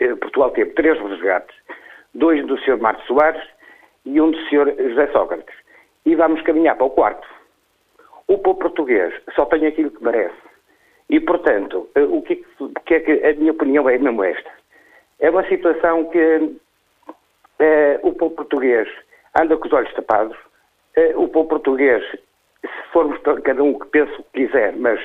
é, 0.00 0.14
Portugal 0.16 0.50
teve 0.50 0.70
três 0.72 0.98
resgates, 1.00 1.54
dois 2.14 2.44
do 2.46 2.58
Sr. 2.58 2.78
Marcos 2.78 3.06
Soares 3.06 3.42
e 4.04 4.20
um 4.20 4.30
do 4.30 4.38
Sr. 4.48 4.74
José 4.76 5.06
Sócrates. 5.12 5.54
E 6.04 6.14
vamos 6.14 6.42
caminhar 6.42 6.76
para 6.76 6.86
o 6.86 6.90
quarto. 6.90 7.26
O 8.28 8.38
povo 8.38 8.58
português 8.58 9.14
só 9.34 9.44
tem 9.46 9.66
aquilo 9.66 9.90
que 9.90 10.02
merece. 10.02 10.45
E, 11.08 11.20
portanto, 11.20 11.88
eh, 11.94 12.02
o 12.02 12.20
que, 12.22 12.44
que 12.84 12.94
é 12.94 13.00
que 13.00 13.12
a 13.24 13.34
minha 13.34 13.52
opinião 13.52 13.88
é 13.88 13.96
mesmo 13.98 14.24
esta? 14.24 14.50
É 15.20 15.30
uma 15.30 15.46
situação 15.48 16.04
que 16.06 16.56
é, 17.58 18.00
o 18.02 18.12
povo 18.12 18.34
português 18.34 18.88
anda 19.38 19.56
com 19.56 19.66
os 19.66 19.72
olhos 19.72 19.92
tapados, 19.94 20.36
é, 20.96 21.16
o 21.16 21.28
povo 21.28 21.48
português, 21.48 22.02
se 22.62 22.92
formos 22.92 23.18
cada 23.20 23.62
um 23.62 23.78
que 23.78 23.86
pense 23.86 24.12
o 24.14 24.24
que 24.24 24.46
quiser, 24.46 24.74
mas, 24.76 25.00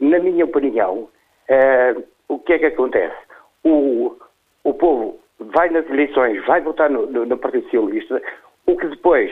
na 0.00 0.18
minha 0.18 0.44
opinião, 0.44 1.08
é, 1.48 1.94
o 2.28 2.38
que 2.38 2.54
é 2.54 2.58
que 2.58 2.66
acontece? 2.66 3.16
O, 3.62 4.16
o 4.64 4.74
povo 4.74 5.18
vai 5.38 5.70
nas 5.70 5.88
eleições, 5.88 6.44
vai 6.46 6.60
votar 6.60 6.90
no, 6.90 7.06
no, 7.06 7.26
no 7.26 7.38
Partido 7.38 7.64
Socialista, 7.64 8.20
o 8.66 8.76
que 8.76 8.86
depois, 8.88 9.30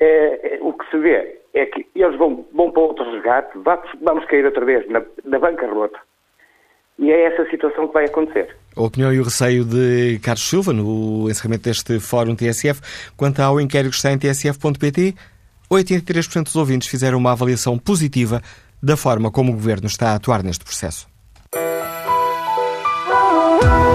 é, 0.00 0.56
é, 0.56 0.58
o 0.62 0.72
que 0.72 0.88
se 0.90 0.98
vê 0.98 1.40
é 1.52 1.66
que 1.66 1.86
eles 1.94 2.16
vão, 2.16 2.46
vão 2.54 2.70
para 2.70 2.82
outro 2.82 3.12
resgate, 3.12 3.58
vamos 4.00 4.24
cair 4.26 4.44
outra 4.44 4.64
vez 4.64 4.88
na, 4.88 5.02
na 5.24 5.38
bancarrota. 5.38 5.98
E 6.98 7.10
é 7.10 7.24
essa 7.24 7.48
situação 7.50 7.88
que 7.88 7.94
vai 7.94 8.04
acontecer. 8.04 8.54
A 8.76 8.82
opinião 8.82 9.12
e 9.12 9.18
o 9.18 9.24
receio 9.24 9.64
de 9.64 10.20
Carlos 10.22 10.48
Silva 10.48 10.72
no 10.72 11.28
encerramento 11.30 11.64
deste 11.64 11.98
Fórum 11.98 12.36
TSF 12.36 12.80
quanto 13.16 13.40
ao 13.40 13.60
inquérito 13.60 13.90
que 13.90 13.96
está 13.96 14.12
em 14.12 14.18
tsf.pt. 14.18 15.14
83% 15.70 16.44
dos 16.44 16.56
ouvintes 16.56 16.88
fizeram 16.88 17.18
uma 17.18 17.32
avaliação 17.32 17.78
positiva 17.78 18.42
da 18.82 18.96
forma 18.96 19.30
como 19.30 19.52
o 19.52 19.54
governo 19.54 19.86
está 19.86 20.12
a 20.12 20.14
atuar 20.16 20.42
neste 20.42 20.64
processo. 20.64 21.08